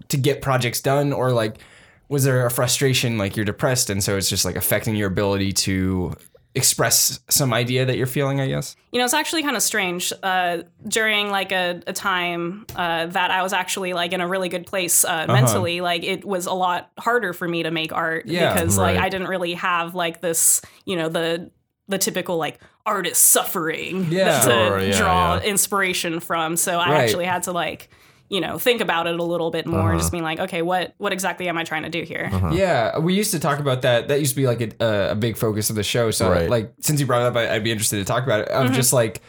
to 0.09 0.17
get 0.17 0.41
projects 0.41 0.81
done, 0.81 1.11
or 1.11 1.31
like 1.31 1.57
was 2.07 2.23
there 2.23 2.45
a 2.45 2.51
frustration, 2.51 3.17
like 3.17 3.35
you're 3.35 3.45
depressed, 3.45 3.89
and 3.89 4.03
so 4.03 4.17
it's 4.17 4.29
just 4.29 4.45
like 4.45 4.55
affecting 4.55 4.95
your 4.95 5.07
ability 5.07 5.53
to 5.53 6.13
express 6.55 7.19
some 7.29 7.53
idea 7.53 7.85
that 7.85 7.97
you're 7.97 8.07
feeling? 8.07 8.39
I 8.39 8.47
guess. 8.47 8.75
You 8.91 8.99
know, 8.99 9.05
it's 9.05 9.13
actually 9.15 9.41
kind 9.41 9.55
of 9.55 9.63
strange. 9.63 10.13
Uh, 10.21 10.63
during 10.87 11.31
like 11.31 11.51
a, 11.51 11.81
a 11.87 11.93
time 11.93 12.67
uh, 12.75 13.07
that 13.07 13.31
I 13.31 13.41
was 13.41 13.53
actually 13.53 13.93
like 13.93 14.13
in 14.13 14.21
a 14.21 14.27
really 14.27 14.49
good 14.49 14.67
place 14.67 15.03
uh, 15.03 15.25
mentally, 15.27 15.81
like 15.81 16.03
it 16.03 16.23
was 16.23 16.45
a 16.45 16.53
lot 16.53 16.91
harder 16.99 17.33
for 17.33 17.47
me 17.47 17.63
to 17.63 17.71
make 17.71 17.91
art 17.91 18.27
Yeah, 18.27 18.53
because 18.53 18.77
like. 18.77 18.97
I 18.97 19.09
didn't 19.09 19.27
really 19.27 19.53
have 19.55 19.95
like 19.95 20.21
this, 20.21 20.61
you 20.85 20.95
know, 20.95 21.09
the 21.09 21.49
the 21.89 21.97
typical 21.97 22.37
like 22.37 22.59
artist 22.85 23.23
suffering 23.25 24.07
Yeah. 24.09 24.39
to 24.39 24.49
Sure, 24.49 24.79
yeah, 24.79 24.97
draw 24.97 25.35
yeah. 25.35 25.41
inspiration 25.41 26.19
from. 26.21 26.55
So 26.55 26.79
I 26.79 26.89
Right. 26.89 27.01
actually 27.03 27.25
had 27.25 27.43
to 27.43 27.51
like 27.51 27.89
you 28.29 28.39
know 28.39 28.59
think 28.59 28.79
about 28.79 29.07
it 29.07 29.19
a 29.19 29.23
little 29.23 29.49
bit 29.49 29.65
more, 29.65 29.89
Uh-huh. 29.89 29.97
just 29.97 30.11
being 30.11 30.23
like, 30.23 30.39
okay, 30.39 30.61
what 30.61 30.93
what 30.99 31.11
exactly 31.11 31.49
am 31.49 31.57
I 31.57 31.63
trying 31.63 31.83
to 31.83 31.89
do 31.89 32.03
here? 32.03 32.29
Yeah, 32.53 32.99
we 32.99 33.15
used 33.15 33.31
to 33.31 33.39
talk 33.39 33.59
about 33.59 33.81
that. 33.81 34.07
That 34.07 34.19
used 34.19 34.33
to 34.35 34.41
be 34.41 34.45
like 34.47 34.61
a, 34.79 35.09
a 35.11 35.15
big 35.15 35.35
focus 35.35 35.69
of 35.71 35.75
the 35.75 35.83
show. 35.83 36.11
So, 36.11 36.29
Right. 36.29 36.47
like, 36.49 36.71
since 36.79 36.99
you 36.99 37.07
brought 37.07 37.21
it 37.23 37.25
up, 37.27 37.35
I, 37.35 37.55
I'd 37.55 37.63
be 37.63 37.71
interested 37.71 37.97
to 37.97 38.05
talk 38.05 38.23
about 38.23 38.41
it. 38.41 38.49
Of 38.49 38.71
just 38.71 38.93
like, 38.93 39.21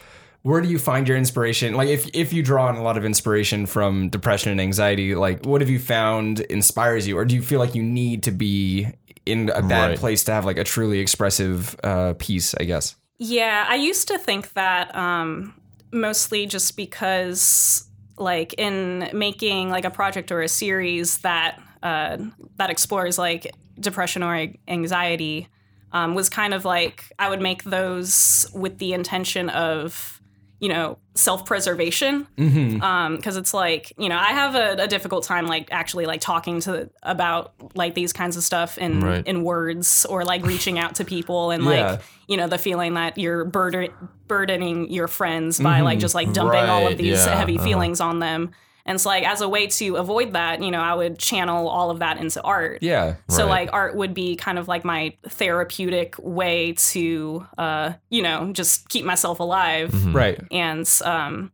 where 0.43 0.61
do 0.61 0.67
you 0.69 0.77
find 0.77 1.07
your 1.07 1.17
inspiration? 1.17 1.73
Like, 1.73 1.89
if 1.89 2.07
if 2.13 2.31
you 2.31 2.43
draw 2.43 2.67
on 2.67 2.75
a 2.75 2.83
lot 2.83 2.95
of 2.95 3.03
inspiration 3.03 3.65
from 3.65 4.09
depression 4.09 4.51
and 4.51 4.61
anxiety, 4.61 5.15
like, 5.15 5.45
what 5.47 5.61
have 5.61 5.69
you 5.69 5.79
found 5.79 6.39
inspires 6.41 7.07
you, 7.07 7.17
or 7.17 7.25
do 7.25 7.33
you 7.33 7.41
feel 7.41 7.59
like 7.59 7.73
you 7.73 7.81
need 7.83 8.21
to 8.23 8.31
be 8.31 8.87
in 9.25 9.49
a 9.49 9.61
bad 9.61 9.89
Right. 9.89 9.97
place 9.97 10.23
to 10.25 10.31
have 10.31 10.45
like 10.45 10.57
a 10.57 10.63
truly 10.63 10.99
expressive 10.99 11.75
uh, 11.83 12.13
piece? 12.17 12.55
I 12.59 12.63
guess. 12.63 12.95
Yeah, 13.17 13.65
I 13.67 13.75
used 13.75 14.07
to 14.07 14.17
think 14.17 14.53
that 14.53 14.95
um, 14.95 15.53
mostly 15.91 16.45
just 16.47 16.75
because, 16.75 17.85
like, 18.17 18.53
in 18.57 19.09
making 19.13 19.69
like 19.69 19.85
a 19.85 19.91
project 19.91 20.31
or 20.31 20.41
a 20.41 20.47
series 20.47 21.19
that 21.19 21.59
uh, 21.83 22.17
that 22.57 22.69
explores 22.69 23.17
like 23.17 23.51
depression 23.79 24.23
or 24.23 24.47
anxiety, 24.67 25.47
um, 25.91 26.15
was 26.15 26.29
kind 26.29 26.53
of 26.53 26.65
like 26.65 27.11
I 27.19 27.29
would 27.29 27.41
make 27.41 27.63
those 27.63 28.47
with 28.53 28.77
the 28.77 28.93
intention 28.93 29.49
of 29.49 30.20
you 30.61 30.69
know 30.69 30.97
self-preservation 31.15 32.25
mm-hmm. 32.37 32.81
um, 32.81 33.17
because 33.17 33.35
it's 33.35 33.53
like 33.53 33.91
you 33.97 34.07
know 34.07 34.15
i 34.15 34.27
have 34.27 34.55
a, 34.55 34.83
a 34.83 34.87
difficult 34.87 35.25
time 35.25 35.47
like 35.47 35.67
actually 35.71 36.05
like 36.05 36.21
talking 36.21 36.61
to 36.61 36.89
about 37.03 37.53
like 37.75 37.95
these 37.95 38.13
kinds 38.13 38.37
of 38.37 38.43
stuff 38.43 38.77
in 38.77 39.01
Right. 39.01 39.25
in 39.25 39.43
words 39.43 40.05
or 40.05 40.23
like 40.23 40.45
reaching 40.45 40.77
out 40.77 40.95
to 40.95 41.05
people 41.05 41.49
and 41.49 41.63
Yeah. 41.63 41.69
like 41.69 42.01
you 42.27 42.37
know 42.37 42.47
the 42.47 42.59
feeling 42.59 42.93
that 42.93 43.17
you're 43.17 43.43
burden, 43.43 43.89
burdening 44.27 44.91
your 44.91 45.07
friends 45.07 45.59
by 45.59 45.81
like 45.81 45.95
mm-hmm. 45.95 46.01
just 46.01 46.15
like 46.15 46.31
dumping 46.31 46.69
all 46.69 46.87
of 46.87 46.97
these 46.97 47.25
yeah, 47.25 47.35
heavy 47.35 47.57
uh-huh. 47.57 47.65
feelings 47.65 47.99
on 47.99 48.19
them 48.19 48.51
and 48.85 48.95
it's 48.95 49.05
like 49.05 49.23
as 49.27 49.41
a 49.41 49.47
way 49.49 49.67
to 49.67 49.95
avoid 49.97 50.33
that 50.33 50.61
you 50.63 50.71
know 50.71 50.79
i 50.81 50.93
would 50.93 51.17
channel 51.19 51.67
all 51.67 51.89
of 51.91 51.99
that 51.99 52.17
into 52.17 52.41
art 52.41 52.79
Yeah. 52.81 53.15
so 53.29 53.43
Right. 53.43 53.49
like 53.61 53.69
art 53.73 53.95
would 53.95 54.13
be 54.13 54.35
kind 54.35 54.57
of 54.59 54.67
like 54.67 54.83
my 54.85 55.13
therapeutic 55.29 56.15
way 56.19 56.73
to 56.91 57.45
uh 57.57 57.93
you 58.09 58.21
know 58.21 58.51
just 58.53 58.89
keep 58.89 59.05
myself 59.05 59.39
alive 59.39 59.91
Mm-hmm. 59.91 60.15
Right. 60.15 60.41
and 60.51 60.89
um 61.05 61.51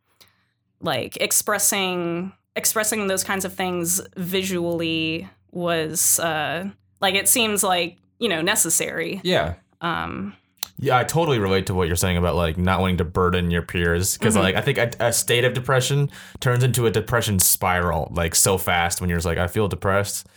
like 0.82 1.18
expressing 1.18 2.32
expressing 2.56 3.08
those 3.08 3.24
kinds 3.24 3.46
of 3.46 3.54
things 3.54 4.02
visually 4.16 5.28
was 5.52 6.20
uh 6.20 6.70
like 7.02 7.16
it 7.16 7.28
seems 7.28 7.64
like 7.64 7.98
you 8.20 8.30
know 8.30 8.42
necessary 8.42 9.22
Yeah. 9.24 9.56
um 9.82 10.34
Yeah, 10.80 10.98
I 10.98 11.04
totally 11.04 11.40
relate 11.40 11.66
to 11.68 11.74
what 11.74 11.88
you're 11.88 11.96
saying 11.96 12.18
about 12.18 12.36
like 12.36 12.58
not 12.58 12.80
wanting 12.82 12.98
to 12.98 13.04
burden 13.06 13.50
your 13.50 13.64
peers 13.64 14.18
because 14.18 14.36
like 14.36 14.56
I 14.56 14.62
think 14.62 14.78
a, 14.78 14.92
a 15.00 15.12
state 15.14 15.44
of 15.44 15.54
depression 15.54 16.12
turns 16.40 16.64
into 16.64 16.86
a 16.86 16.92
depression 16.92 17.40
spiral 17.40 18.12
like 18.16 18.36
so 18.36 18.58
fast 18.58 19.02
when 19.02 19.10
you're 19.10 19.18
just 19.18 19.26
like 19.26 19.38
I 19.40 19.48
feel 19.48 19.68
depressed. 19.68 20.28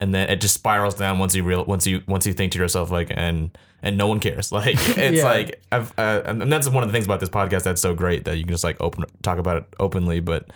and 0.00 0.14
then 0.14 0.28
it 0.30 0.40
just 0.40 0.54
spirals 0.54 0.94
down 0.94 1.18
once 1.18 1.34
you 1.34 1.42
real 1.42 1.64
once 1.64 1.86
you 1.86 2.02
once 2.06 2.26
you 2.26 2.32
think 2.34 2.52
to 2.52 2.58
yourself 2.58 2.90
like 2.90 3.10
and 3.16 3.56
and 3.82 3.96
no 3.96 4.06
one 4.06 4.20
cares 4.20 4.52
like 4.60 4.74
it's 4.98 5.18
Yeah. 5.18 5.24
like 5.24 5.62
I've 5.72 5.92
uh, 5.98 6.22
and 6.26 6.52
that's 6.52 6.68
one 6.68 6.82
of 6.82 6.88
the 6.88 6.92
things 6.92 7.06
about 7.06 7.20
this 7.20 7.30
podcast 7.30 7.62
that's 7.62 7.80
so 7.80 7.94
great 7.94 8.24
that 8.26 8.36
you 8.36 8.44
can 8.44 8.52
just 8.52 8.64
like 8.64 8.76
open 8.80 9.04
talk 9.22 9.38
about 9.38 9.56
it 9.56 9.64
openly 9.80 10.20
but 10.20 10.50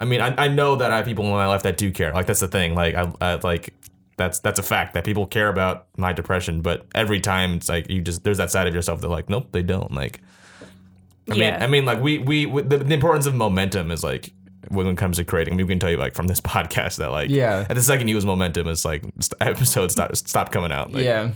I 0.00 0.04
mean 0.04 0.20
I, 0.20 0.34
I 0.44 0.48
know 0.48 0.76
that 0.76 0.90
I 0.92 0.98
have 0.98 1.04
people 1.06 1.24
in 1.24 1.30
my 1.32 1.46
life 1.48 1.64
that 1.64 1.76
do 1.76 1.90
care 1.90 2.12
like 2.14 2.26
that's 2.26 2.40
the 2.40 2.48
thing 2.48 2.74
like 2.76 2.94
I, 2.94 3.12
I 3.20 3.34
like 3.42 3.74
that's 4.16 4.38
that's 4.40 4.58
a 4.58 4.62
fact 4.62 4.94
that 4.94 5.04
people 5.04 5.26
care 5.26 5.48
about 5.48 5.86
my 5.96 6.12
depression 6.12 6.60
but 6.60 6.86
every 6.94 7.20
time 7.20 7.54
it's 7.54 7.68
like 7.68 7.88
you 7.90 8.00
just 8.00 8.24
there's 8.24 8.38
that 8.38 8.50
side 8.50 8.66
of 8.66 8.74
yourself 8.74 9.00
that 9.00 9.08
like 9.08 9.28
nope 9.30 9.48
they 9.52 9.62
don't 9.62 9.92
like 9.92 10.20
I 11.30 11.34
Yeah. 11.34 11.52
mean, 11.52 11.62
I 11.62 11.66
mean, 11.68 11.84
like 11.84 12.00
we 12.00 12.18
we 12.18 12.46
we- 12.46 12.62
the, 12.62 12.78
the 12.78 12.94
importance 12.94 13.26
of 13.26 13.34
momentum 13.34 13.90
is 13.92 14.02
like 14.02 14.32
when 14.68 14.86
it 14.88 14.96
comes 14.96 15.18
to 15.18 15.24
creating. 15.24 15.56
We 15.56 15.64
can 15.64 15.78
tell 15.78 15.90
you 15.90 15.96
like 15.96 16.14
from 16.14 16.26
this 16.26 16.40
podcast 16.54 16.96
that 16.96 17.12
like 17.12 17.30
Yeah. 17.30 17.64
at 17.70 17.74
the 17.76 17.82
second 17.82 18.08
you 18.08 18.14
use 18.16 18.26
momentum, 18.26 18.66
it's 18.68 18.84
like 18.84 19.04
episodes 19.40 19.92
stop 19.94 20.16
stop 20.16 20.50
coming 20.50 20.72
out. 20.72 20.92
Like, 20.92 21.04
yeah. 21.04 21.30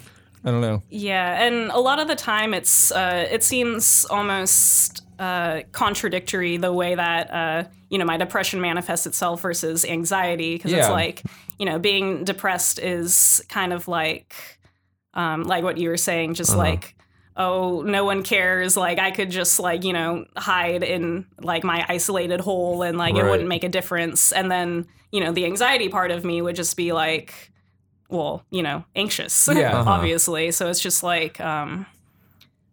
I 0.44 0.50
don't 0.50 0.60
know. 0.60 0.82
Yeah, 0.90 1.42
and 1.44 1.70
a 1.72 1.78
lot 1.78 1.98
of 1.98 2.06
the 2.08 2.14
time 2.14 2.52
it's 2.54 2.92
uh, 2.92 3.26
it 3.30 3.42
seems 3.42 4.04
almost 4.10 5.02
uh, 5.18 5.60
contradictory 5.72 6.56
the 6.56 6.72
way 6.72 6.94
that 6.94 7.32
uh, 7.32 7.64
you 7.88 7.98
know 7.98 8.04
my 8.04 8.16
depression 8.16 8.60
manifests 8.60 9.06
itself 9.06 9.40
versus 9.40 9.84
anxiety 9.84 10.54
because 10.56 10.72
it's 10.72 10.88
like 10.88 11.22
you 11.59 11.66
know 11.66 11.78
being 11.78 12.24
depressed 12.24 12.78
is 12.78 13.42
kind 13.48 13.72
of 13.72 13.88
like 13.88 14.34
um, 15.14 15.44
like 15.44 15.64
what 15.64 15.78
you 15.78 15.88
were 15.88 15.96
saying, 15.96 16.34
just 16.34 16.50
Uh-huh. 16.50 16.59
like 16.59 16.94
oh 17.38 17.82
no 17.82 18.02
one 18.07 18.22
cares 18.22 18.78
like 18.78 18.98
i 18.98 19.11
could 19.11 19.30
just 19.30 19.61
like 19.61 19.84
you 19.84 19.92
know 19.92 20.24
hide 20.38 20.82
in 20.82 21.26
like 21.42 21.62
my 21.64 21.84
isolated 21.86 22.40
hole 22.40 22.80
and 22.80 22.96
like 22.96 23.14
it 23.14 23.24
wouldn't 23.24 23.46
make 23.46 23.62
a 23.62 23.68
difference 23.68 24.32
and 24.32 24.50
then 24.50 24.86
you 25.12 25.20
know 25.20 25.32
the 25.32 25.44
anxiety 25.44 25.90
part 25.90 26.11
of 26.11 26.24
me 26.24 26.40
would 26.40 26.57
just 26.57 26.78
be 26.78 26.92
like 26.94 27.52
well 28.09 28.42
you 28.50 28.62
know 28.62 28.82
anxious 28.94 29.46
Yeah. 29.52 29.70
Uh-huh. 29.80 29.90
obviously 29.90 30.50
so 30.50 30.70
it's 30.70 30.80
just 30.80 31.02
like 31.02 31.38
um 31.38 31.84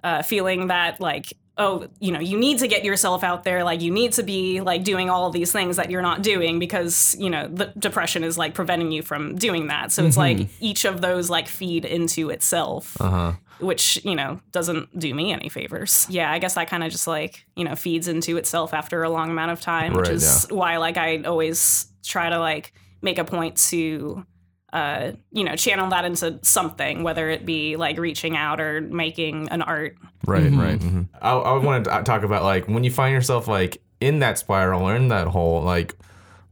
uh 0.01 0.21
feeling 0.21 0.67
that 0.67 1.01
like 1.01 1.33
oh 1.57 1.87
you 1.99 2.11
know 2.11 2.19
you 2.19 2.37
need 2.37 2.59
to 2.59 2.67
get 2.67 2.83
yourself 2.83 3.23
out 3.23 3.43
there. 3.43 3.63
Like 3.63 3.81
you 3.81 3.91
need 3.91 4.13
to 4.13 4.23
be 4.23 4.61
like 4.61 4.83
doing 4.83 5.09
all 5.09 5.29
these 5.29 5.51
things 5.51 5.77
that 5.77 5.91
you're 5.91 6.01
not 6.01 6.21
doing 6.23 6.59
because 6.59 7.15
you 7.19 7.29
know 7.29 7.47
the 7.47 7.67
depression 7.77 8.23
is 8.23 8.37
like 8.37 8.53
preventing 8.53 8.91
you 8.91 9.01
from 9.03 9.35
doing 9.35 9.67
that. 9.67 9.91
So 9.91 10.05
it's 10.05 10.17
like 10.17 10.47
each 10.59 10.85
of 10.85 11.01
those 11.01 11.29
like 11.29 11.47
feed 11.47 11.85
into 11.85 12.29
itself 12.31 12.99
Uh-huh. 12.99 13.33
which 13.59 14.03
you 14.03 14.15
know 14.15 14.39
doesn't 14.51 14.97
do 14.97 15.13
me 15.13 15.31
any 15.31 15.47
favors. 15.49 16.07
Yeah 16.09 16.31
i 16.31 16.39
guess 16.39 16.55
that 16.55 16.67
kind 16.69 16.83
of 16.83 16.91
just 16.91 17.07
like 17.07 17.45
you 17.55 17.63
know 17.63 17.75
feeds 17.75 18.07
into 18.07 18.37
itself 18.37 18.73
after 18.73 19.03
a 19.03 19.09
long 19.09 19.29
amount 19.29 19.51
of 19.51 19.61
time 19.61 19.93
which 19.93 20.07
Right, 20.07 20.15
is 20.15 20.47
why 20.49 20.77
like 20.77 20.97
i 20.97 21.21
always 21.21 21.87
try 22.03 22.29
to 22.29 22.39
like 22.39 22.73
make 23.01 23.19
a 23.19 23.23
point 23.25 23.57
to 23.69 24.25
uh 24.73 25.13
you 25.31 25.43
know 25.45 25.55
channel 25.55 25.89
that 25.89 26.03
into 26.03 26.37
something 26.41 27.03
whether 27.03 27.29
it 27.29 27.45
be 27.45 27.77
like 27.77 27.97
reaching 27.97 28.35
out 28.35 28.59
or 28.59 28.81
making 28.81 29.47
an 29.49 29.61
art 29.61 29.95
Right, 30.25 30.51
right. 30.51 30.79
Mm-hmm. 30.79 31.01
I, 31.21 31.31
I 31.33 31.57
wanted 31.57 31.83
to 31.85 32.03
talk 32.03 32.23
about 32.23 32.43
like 32.43 32.67
when 32.67 32.83
you 32.83 32.91
find 32.91 33.13
yourself 33.13 33.47
like 33.47 33.81
in 33.99 34.19
that 34.19 34.37
spiral 34.37 34.83
or 34.83 34.95
in 34.95 35.09
that 35.09 35.27
hole, 35.27 35.61
like 35.61 35.95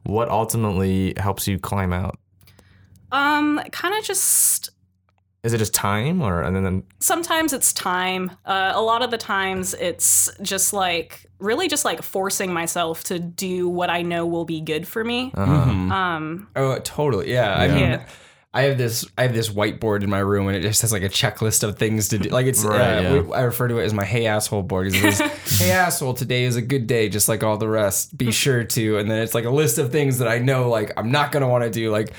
what 0.04 0.30
ultimately 0.30 1.14
helps 1.18 1.48
you 1.48 1.58
climb 1.58 1.94
out. 1.94 2.18
um 3.12 3.62
kind 3.72 3.96
of 3.96 4.04
just 4.04 4.72
Is 5.44 5.54
it 5.54 5.58
just 5.58 5.74
time 5.74 6.22
or 6.22 6.42
and 6.44 6.56
then 6.56 6.84
sometimes 7.00 7.52
it's 7.52 7.74
time 7.74 8.30
uh, 8.46 8.74
a 8.76 8.82
lot 8.82 9.02
of 9.02 9.10
the 9.10 9.18
times 9.18 9.74
it's 9.74 10.30
just 10.44 10.72
like 10.72 11.26
really 11.40 11.68
just 11.68 11.84
like 11.84 12.04
forcing 12.04 12.54
myself 12.54 13.04
to 13.06 13.18
do 13.18 13.68
what 13.68 13.90
i 13.90 14.04
know 14.04 14.28
will 14.28 14.46
be 14.46 14.62
good 14.62 14.88
for 14.88 15.04
me 15.04 15.32
uh 15.36 15.42
um 15.42 16.48
Oh, 16.56 16.78
totally. 16.84 17.32
Yeah. 17.34 17.56
I 17.56 17.66
Yeah. 17.66 17.74
mean, 17.74 17.82
Yeah. 17.84 18.06
I 18.54 18.64
have 18.64 18.78
this 18.78 19.06
I 19.18 19.24
have 19.24 19.34
this 19.34 19.50
whiteboard 19.50 20.04
in 20.04 20.10
my 20.10 20.20
room 20.20 20.48
and 20.48 20.56
it 20.58 20.62
just 20.62 20.82
has 20.84 20.92
like 20.92 21.04
a 21.04 21.10
checklist 21.10 21.64
of 21.64 21.78
things 21.80 22.10
to 22.10 22.18
do. 22.20 22.30
Like 22.30 22.46
it's 22.46 22.64
Right, 22.64 22.98
uh, 22.98 23.02
yeah. 23.02 23.20
we- 23.22 23.34
I 23.34 23.42
refer 23.42 23.68
to 23.70 23.80
it 23.80 23.84
as 23.86 23.94
my 23.94 24.04
hey 24.06 24.28
asshole 24.28 24.62
board. 24.64 24.88
It 24.88 24.94
says, 24.94 25.20
hey 25.60 25.72
asshole, 25.72 26.14
today 26.14 26.44
is 26.44 26.56
a 26.58 26.62
good 26.62 26.86
day, 26.86 27.08
just 27.10 27.28
like 27.30 27.44
all 27.44 27.58
the 27.58 27.70
rest. 27.70 28.16
Be 28.18 28.30
sure 28.32 28.64
to. 28.66 28.98
And 28.98 29.10
then 29.10 29.22
it's 29.24 29.34
like 29.34 29.46
a 29.46 29.50
list 29.50 29.78
of 29.80 29.92
things 29.92 30.18
that 30.20 30.28
I 30.28 30.38
know 30.40 30.70
like 30.70 30.92
I'm 30.98 31.12
not 31.12 31.32
gonna 31.32 31.48
want 31.48 31.64
to 31.64 31.70
do. 31.72 31.90
Like 31.92 32.12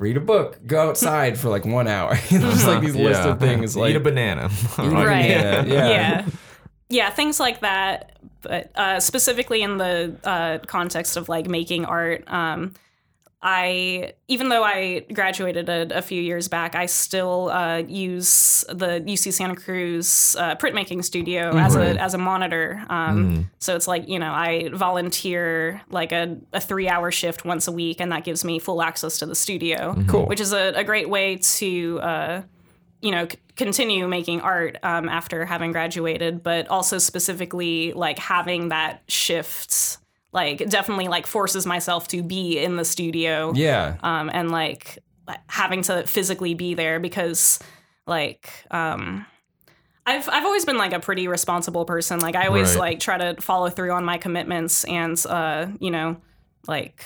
read 0.00 0.16
a 0.16 0.20
book, 0.20 0.58
go 0.66 0.88
outside 0.88 1.38
for 1.38 1.48
like 1.48 1.64
one 1.64 1.86
hour. 1.86 2.16
just 2.28 2.66
like 2.66 2.80
these 2.80 2.96
list 2.96 3.20
of 3.20 3.38
things. 3.38 3.76
Like 3.76 3.90
eat 3.90 3.96
a 3.96 4.00
banana. 4.00 4.50
right 4.78 5.30
Yeah, 5.30 5.64
yeah. 5.64 5.88
yeah 5.88 6.26
yeah 6.90 7.08
things 7.08 7.40
like 7.40 7.60
that 7.60 8.18
but 8.42 8.70
uh, 8.74 9.00
specifically 9.00 9.62
in 9.62 9.78
the 9.78 10.16
uh, 10.24 10.58
context 10.66 11.16
of 11.16 11.28
like 11.28 11.46
making 11.46 11.84
art 11.84 12.24
um, 12.26 12.74
i 13.42 14.12
even 14.28 14.48
though 14.50 14.62
i 14.62 15.00
graduated 15.14 15.68
a, 15.68 15.96
a 15.96 16.02
few 16.02 16.20
years 16.20 16.46
back 16.48 16.74
i 16.74 16.84
still 16.86 17.48
uh, 17.50 17.78
use 17.88 18.64
the 18.68 19.00
uc 19.06 19.32
santa 19.32 19.56
cruz 19.56 20.36
uh, 20.38 20.54
printmaking 20.56 21.02
studio 21.04 21.56
as 21.56 21.74
Right. 21.74 21.96
a 21.96 22.00
as 22.02 22.12
a 22.14 22.18
monitor 22.18 22.84
um, 22.90 23.50
so 23.58 23.74
it's 23.76 23.88
like 23.88 24.08
you 24.08 24.18
know 24.18 24.32
i 24.32 24.68
volunteer 24.72 25.80
like 25.90 26.12
a, 26.12 26.36
a 26.52 26.60
three 26.60 26.88
hour 26.88 27.10
shift 27.10 27.44
once 27.44 27.66
a 27.66 27.72
week 27.72 28.00
and 28.00 28.12
that 28.12 28.24
gives 28.24 28.44
me 28.44 28.58
full 28.58 28.82
access 28.82 29.18
to 29.20 29.26
the 29.26 29.34
studio 29.34 29.94
Cool. 30.06 30.26
which 30.26 30.40
is 30.40 30.52
a, 30.52 30.72
a 30.76 30.84
great 30.84 31.08
way 31.08 31.36
to 31.36 31.98
uh, 32.00 32.42
you 33.00 33.10
know 33.10 33.26
c- 33.26 33.38
continue 33.56 34.06
making 34.06 34.42
art 34.42 34.76
um, 34.82 35.08
after 35.08 35.46
having 35.46 35.72
graduated 35.72 36.42
but 36.42 36.68
also 36.68 36.98
specifically 36.98 37.92
like 37.94 38.18
having 38.18 38.68
that 38.68 39.02
shift 39.08 39.96
like 40.32 40.68
definitely 40.68 41.08
like 41.08 41.26
forces 41.26 41.66
myself 41.66 42.08
to 42.08 42.22
be 42.22 42.58
in 42.58 42.76
the 42.76 42.84
studio 42.84 43.52
yeah. 43.54 43.96
um, 44.02 44.30
and 44.32 44.50
like 44.50 44.98
having 45.48 45.82
to 45.82 46.04
physically 46.06 46.54
be 46.54 46.74
there 46.74 46.98
because 47.00 47.58
like 48.06 48.50
um 48.70 49.24
I've 50.06 50.28
I've 50.28 50.44
always 50.44 50.64
been 50.64 50.78
like 50.78 50.92
a 50.92 50.98
pretty 50.98 51.28
responsible 51.28 51.84
person. 51.84 52.18
Like 52.20 52.34
I 52.34 52.46
always 52.46 52.70
Right. 52.70 52.78
like 52.78 53.00
try 53.00 53.18
to 53.18 53.40
follow 53.40 53.68
through 53.70 53.92
on 53.92 54.04
my 54.04 54.18
commitments 54.18 54.84
and 54.84 55.20
uh 55.28 55.66
you 55.78 55.90
know 55.90 56.16
like 56.66 57.04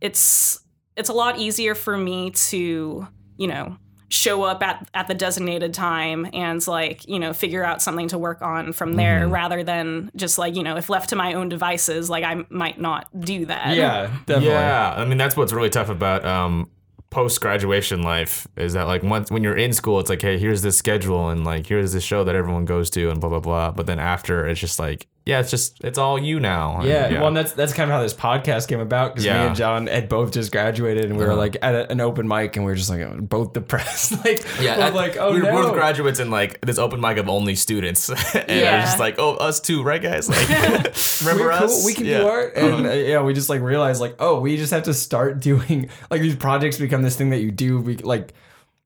it's 0.00 0.60
it's 0.96 1.08
a 1.08 1.12
lot 1.12 1.38
easier 1.38 1.74
for 1.74 1.96
me 1.96 2.30
to, 2.30 3.06
you 3.36 3.46
know, 3.46 3.76
show 4.08 4.44
up 4.44 4.62
at 4.62 4.88
at 4.94 5.08
the 5.08 5.14
designated 5.14 5.74
time 5.74 6.28
and 6.32 6.64
like, 6.66 7.06
you 7.08 7.18
know, 7.18 7.32
figure 7.32 7.64
out 7.64 7.82
something 7.82 8.08
to 8.08 8.18
work 8.18 8.42
on 8.42 8.72
from 8.72 8.94
there 8.94 9.26
rather 9.28 9.64
than 9.64 10.10
just 10.14 10.38
like, 10.38 10.54
you 10.54 10.62
know, 10.62 10.76
if 10.76 10.88
left 10.88 11.10
to 11.10 11.16
my 11.16 11.34
own 11.34 11.48
devices, 11.48 12.08
like 12.08 12.24
I 12.24 12.44
might 12.48 12.80
not 12.80 13.08
do 13.18 13.46
that. 13.46 13.76
Yeah, 13.76 14.06
definitely. 14.26 14.50
Yeah, 14.50 14.94
I 14.96 15.04
mean 15.04 15.18
that's 15.18 15.36
what's 15.36 15.52
really 15.52 15.70
tough 15.70 15.88
about 15.88 16.24
um, 16.24 16.70
post 17.10 17.40
graduation 17.40 18.02
life 18.02 18.46
is 18.56 18.74
that 18.74 18.86
like 18.86 19.02
once 19.02 19.30
when 19.30 19.42
you're 19.42 19.56
in 19.56 19.72
school, 19.72 19.98
it's 20.00 20.10
like, 20.10 20.22
hey, 20.22 20.38
here's 20.38 20.62
this 20.62 20.78
schedule 20.78 21.30
and 21.30 21.44
like 21.44 21.66
here's 21.66 21.92
this 21.92 22.04
show 22.04 22.24
that 22.24 22.34
everyone 22.34 22.64
goes 22.64 22.90
to 22.90 23.10
and 23.10 23.20
blah 23.20 23.30
blah 23.30 23.40
blah. 23.40 23.70
But 23.70 23.86
then 23.86 23.98
after, 23.98 24.46
it's 24.46 24.60
just 24.60 24.78
like, 24.78 25.06
yeah, 25.26 25.40
it's 25.40 25.50
just 25.50 25.82
it's 25.82 25.98
all 25.98 26.16
you 26.18 26.38
now. 26.38 26.78
And, 26.78 26.88
Yeah, 26.88 27.10
well, 27.14 27.26
and 27.26 27.36
that's 27.36 27.52
that's 27.52 27.72
kind 27.72 27.90
of 27.90 27.96
how 27.96 28.02
this 28.02 28.14
podcast 28.14 28.68
came 28.68 28.78
about 28.78 29.12
because 29.14 29.24
me 29.24 29.30
and 29.32 29.56
John 29.56 29.88
had 29.88 30.08
both 30.08 30.32
just 30.32 30.52
graduated, 30.52 31.06
and 31.06 31.16
we 31.18 31.24
were 31.24 31.34
like 31.34 31.56
at 31.62 31.74
a, 31.74 31.90
an 31.90 32.00
open 32.00 32.28
mic, 32.28 32.54
and 32.56 32.64
we 32.64 32.70
were 32.70 32.76
just 32.76 32.88
like 32.88 33.28
both 33.28 33.52
depressed. 33.52 34.12
like, 34.24 34.46
Yeah, 34.60 34.78
we're 34.78 34.94
like, 34.94 35.16
oh 35.16 35.32
we 35.34 35.40
were 35.42 35.50
no. 35.50 35.62
both 35.64 35.72
graduates 35.72 36.20
in 36.20 36.30
like 36.30 36.60
this 36.60 36.78
open 36.78 37.00
mic 37.00 37.18
of 37.18 37.28
only 37.28 37.56
students, 37.56 38.08
and 38.34 38.48
Yeah. 38.48 38.78
it's 38.80 38.90
just 38.90 39.00
like, 39.00 39.16
oh, 39.18 39.34
us 39.34 39.58
too, 39.60 39.82
right, 39.82 40.00
guys? 40.00 40.28
Like, 40.28 40.48
remember 41.20 41.44
We're 41.46 41.52
us? 41.52 41.74
cool. 41.74 41.84
We 41.86 41.94
can 41.94 42.06
yeah. 42.06 42.18
do 42.20 42.28
art, 42.28 42.56
and 42.56 42.86
uh, 42.86 42.92
yeah, 42.92 43.20
we 43.22 43.34
just 43.34 43.48
like 43.48 43.60
realized 43.62 44.00
like, 44.00 44.14
oh, 44.20 44.38
we 44.40 44.56
just 44.56 44.72
have 44.72 44.84
to 44.84 44.94
start 44.94 45.40
doing 45.40 45.90
like 46.10 46.20
these 46.20 46.36
projects 46.36 46.78
become 46.78 47.02
this 47.02 47.16
thing 47.16 47.30
that 47.30 47.40
you 47.40 47.50
do. 47.50 47.80
We 47.80 47.96
like, 47.96 48.32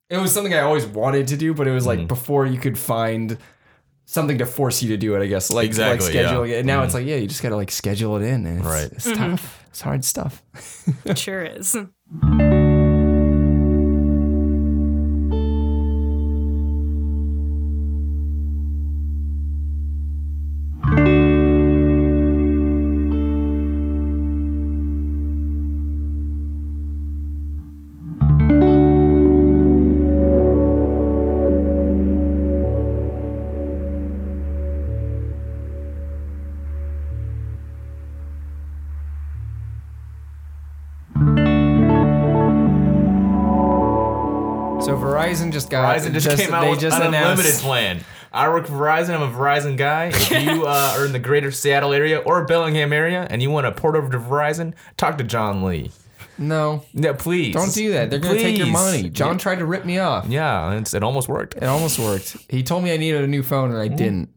it 0.09 0.17
was 0.17 0.33
something 0.33 0.55
I 0.55 0.61
always 0.61 0.87
wanted 0.87 1.29
to 1.29 1.37
do, 1.37 1.53
but 1.53 1.69
it 1.69 1.73
was 1.73 1.87
Mm-hmm. 1.87 2.01
like 2.01 2.09
before 2.09 2.47
you 2.47 2.59
could 2.59 2.79
find 2.79 3.37
something 4.13 4.39
to 4.39 4.47
force 4.47 4.83
you 4.83 4.89
to 4.91 4.97
do 4.97 5.15
it. 5.15 5.23
I 5.23 5.27
guess 5.27 5.51
like 5.51 5.67
Exactly, 5.67 6.07
like 6.07 6.15
yeah. 6.15 6.23
Mm-hmm. 6.25 6.37
scheduling 6.37 6.49
it. 6.51 6.59
And 6.59 6.67
now 6.67 6.83
it's 6.83 6.95
like, 6.95 7.07
yeah, 7.07 7.17
you 7.17 7.27
just 7.29 7.43
gotta 7.43 7.57
like 7.57 7.71
schedule 7.71 8.17
it 8.17 8.23
in, 8.23 8.47
and 8.47 8.59
it's, 8.59 8.67
Right. 8.67 8.91
it's 8.93 9.05
tough. 9.13 9.65
It's 9.69 9.81
hard 9.81 10.05
stuff. 10.05 10.43
It 11.05 11.17
sure 11.27 11.43
is. 11.45 11.77
Verizon 45.51 45.53
just 45.53 45.71
got 45.71 45.97
Verizon 45.99 46.13
just, 46.21 46.37
came 46.39 46.55
out 46.55 46.63
they 46.63 46.71
with 46.71 46.81
just 46.81 46.97
an 46.97 47.09
announced- 47.09 47.41
unlimited 47.41 47.61
plan. 47.61 48.01
I 48.33 48.49
work 48.49 48.67
for 48.67 48.75
Verizon. 48.75 49.11
I'm 49.15 49.23
a 49.23 49.29
Verizon 49.37 49.77
guy. 49.77 50.07
If 50.15 50.31
you 50.31 50.65
uh, 50.67 50.95
are 50.97 51.05
in 51.05 51.13
the 51.13 51.19
greater 51.19 51.51
Seattle 51.51 51.93
area 51.93 52.19
or 52.19 52.45
Bellingham 52.45 52.93
area 52.93 53.27
and 53.29 53.43
you 53.43 53.51
want 53.51 53.67
to 53.67 53.73
port 53.73 53.97
over 53.97 54.09
to 54.11 54.19
Verizon, 54.19 54.75
talk 54.97 55.19
to 55.19 55.25
John 55.25 55.65
Lee. 55.65 55.91
No, 56.39 56.85
Yeah, 56.95 57.13
please. 57.13 57.53
don't 57.55 57.75
do 57.75 57.93
that. 57.93 58.09
They're 58.09 58.19
gonna 58.21 58.39
take 58.39 58.57
your 58.57 58.69
money. 58.69 59.11
John 59.11 59.37
tried 59.37 59.59
to 59.59 59.67
rip 59.67 59.85
me 59.85 59.99
off. 59.99 60.27
Yeah, 60.29 60.73
it's, 60.79 60.95
it 60.95 61.03
almost 61.03 61.29
worked. 61.29 61.57
It 61.57 61.65
almost 61.65 61.99
worked. 61.99 62.37
He 62.49 62.63
told 62.63 62.83
me 62.85 62.93
I 62.93 62.97
needed 62.97 63.23
a 63.25 63.27
new 63.27 63.43
phone 63.43 63.71
and 63.73 63.79
I 63.81 63.89
didn't. 63.89 64.31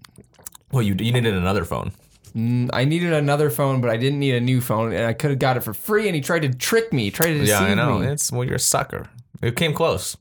Well, 0.71 0.81
you 0.81 0.95
you 0.99 1.11
needed 1.13 1.33
another 1.35 1.63
phone. 1.63 1.91
Mm, 2.35 2.71
I 2.73 2.83
needed 2.85 3.13
another 3.13 3.51
phone, 3.51 3.79
but 3.79 3.91
I 3.91 3.97
didn't 3.97 4.17
need 4.19 4.33
a 4.33 4.41
new 4.41 4.59
phone, 4.59 4.91
and 4.91 5.05
I 5.05 5.13
could 5.13 5.29
have 5.29 5.37
got 5.39 5.55
it 5.55 5.59
for 5.63 5.71
free. 5.73 6.07
And 6.07 6.15
he 6.15 6.21
tried 6.21 6.41
to 6.41 6.49
trick 6.53 6.91
me, 6.91 7.11
tried 7.11 7.27
to 7.33 7.39
deceive 7.39 7.59
me. 7.61 7.65
Yeah, 7.67 7.71
I 7.71 7.73
know. 7.75 7.99
me. 7.99 8.07
It's 8.07 8.31
well, 8.31 8.43
you're 8.43 8.55
a 8.55 8.59
sucker. 8.59 9.07
It 9.41 9.55
came 9.55 9.73
close. 9.73 10.17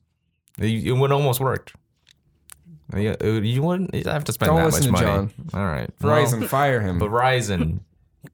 It, 0.58 0.86
it 0.86 0.92
would 0.92 1.12
almost 1.12 1.40
worked. 1.40 1.74
You, 2.94 3.16
you 3.42 3.62
wouldn't 3.62 3.94
you 3.94 4.02
have 4.04 4.24
to 4.24 4.32
spend 4.32 4.48
Don't 4.50 4.56
that 4.58 4.66
listen 4.66 4.90
much 4.92 5.00
to 5.00 5.06
money. 5.06 5.28
John. 5.50 5.60
All 5.60 5.66
right, 5.66 5.90
Verizon, 5.98 6.46
fire 6.46 6.78
him. 6.80 6.98
Well, 6.98 7.08
Verizon, 7.08 7.80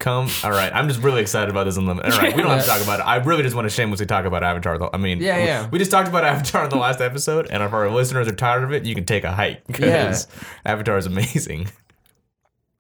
come. 0.00 0.28
All 0.42 0.50
right, 0.50 0.74
I'm 0.74 0.88
just 0.88 1.00
really 1.00 1.20
excited 1.20 1.48
about 1.48 1.64
this 1.64 1.76
unlimited. 1.76 2.12
All 2.12 2.18
right, 2.18 2.34
we 2.34 2.42
don't 2.42 2.50
have 2.50 2.62
to 2.62 2.66
talk 2.68 2.82
about 2.82 2.98
it. 2.98 3.02
I 3.06 3.16
really 3.16 3.44
just 3.44 3.54
want 3.54 3.66
to 3.66 3.70
shamelessly 3.70 4.06
talk 4.06 4.24
about 4.24 4.42
Avatar. 4.42 4.76
Though. 4.76 4.90
I 4.92 4.96
mean, 4.96 5.20
Yeah, 5.20 5.36
we- 5.38 5.44
yeah. 5.44 5.68
We 5.68 5.78
just 5.78 5.92
talked 5.92 6.08
about 6.08 6.24
Avatar 6.24 6.64
in 6.64 6.70
the 6.70 6.76
last 6.76 7.00
episode, 7.00 7.46
and 7.50 7.62
if 7.62 7.72
our 7.72 7.88
listeners 7.88 8.26
are 8.26 8.34
tired 8.34 8.64
of 8.64 8.72
it, 8.72 8.84
you 8.84 8.96
can 8.96 9.04
take 9.04 9.22
a 9.22 9.30
hike 9.30 9.64
because 9.68 10.26
Avatar 10.64 10.98
is 10.98 11.06
amazing. 11.06 11.68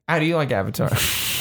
How 0.08 0.18
do 0.18 0.24
you 0.24 0.34
like 0.36 0.50
Avatar? 0.50 0.90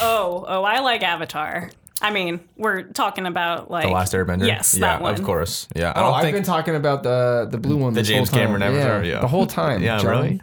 Oh, 0.02 0.46
oh, 0.48 0.64
I 0.64 0.82
like 0.82 1.02
Avatar. 1.02 1.72
I 2.02 2.12
mean, 2.12 2.40
we're 2.58 2.84
talking 2.84 3.26
about 3.26 3.72
like 3.72 3.86
The 3.86 3.92
Last 3.92 4.14
Airbender. 4.14 4.46
Yes, 4.46 4.76
yeah, 4.76 4.82
that 4.82 5.02
one. 5.02 5.14
of 5.16 5.24
course. 5.24 5.68
Yeah, 5.76 5.92
I 5.96 6.00
Oh, 6.00 6.04
don't 6.06 6.14
I've 6.16 6.22
think 6.24 6.36
been 6.36 6.44
talking 6.44 6.76
about 6.76 7.04
the 7.04 7.48
the 7.50 7.58
blue 7.58 7.78
one. 7.78 7.94
the 7.94 8.02
this 8.02 8.08
James 8.08 8.30
whole 8.30 8.38
time. 8.40 8.48
Cameron 8.48 8.64
Avatar. 8.64 9.04
Yeah, 9.04 9.20
the 9.22 9.28
whole 9.28 9.48
time. 9.48 9.82
Yeah, 9.82 9.98
John. 10.00 10.10
really. 10.12 10.42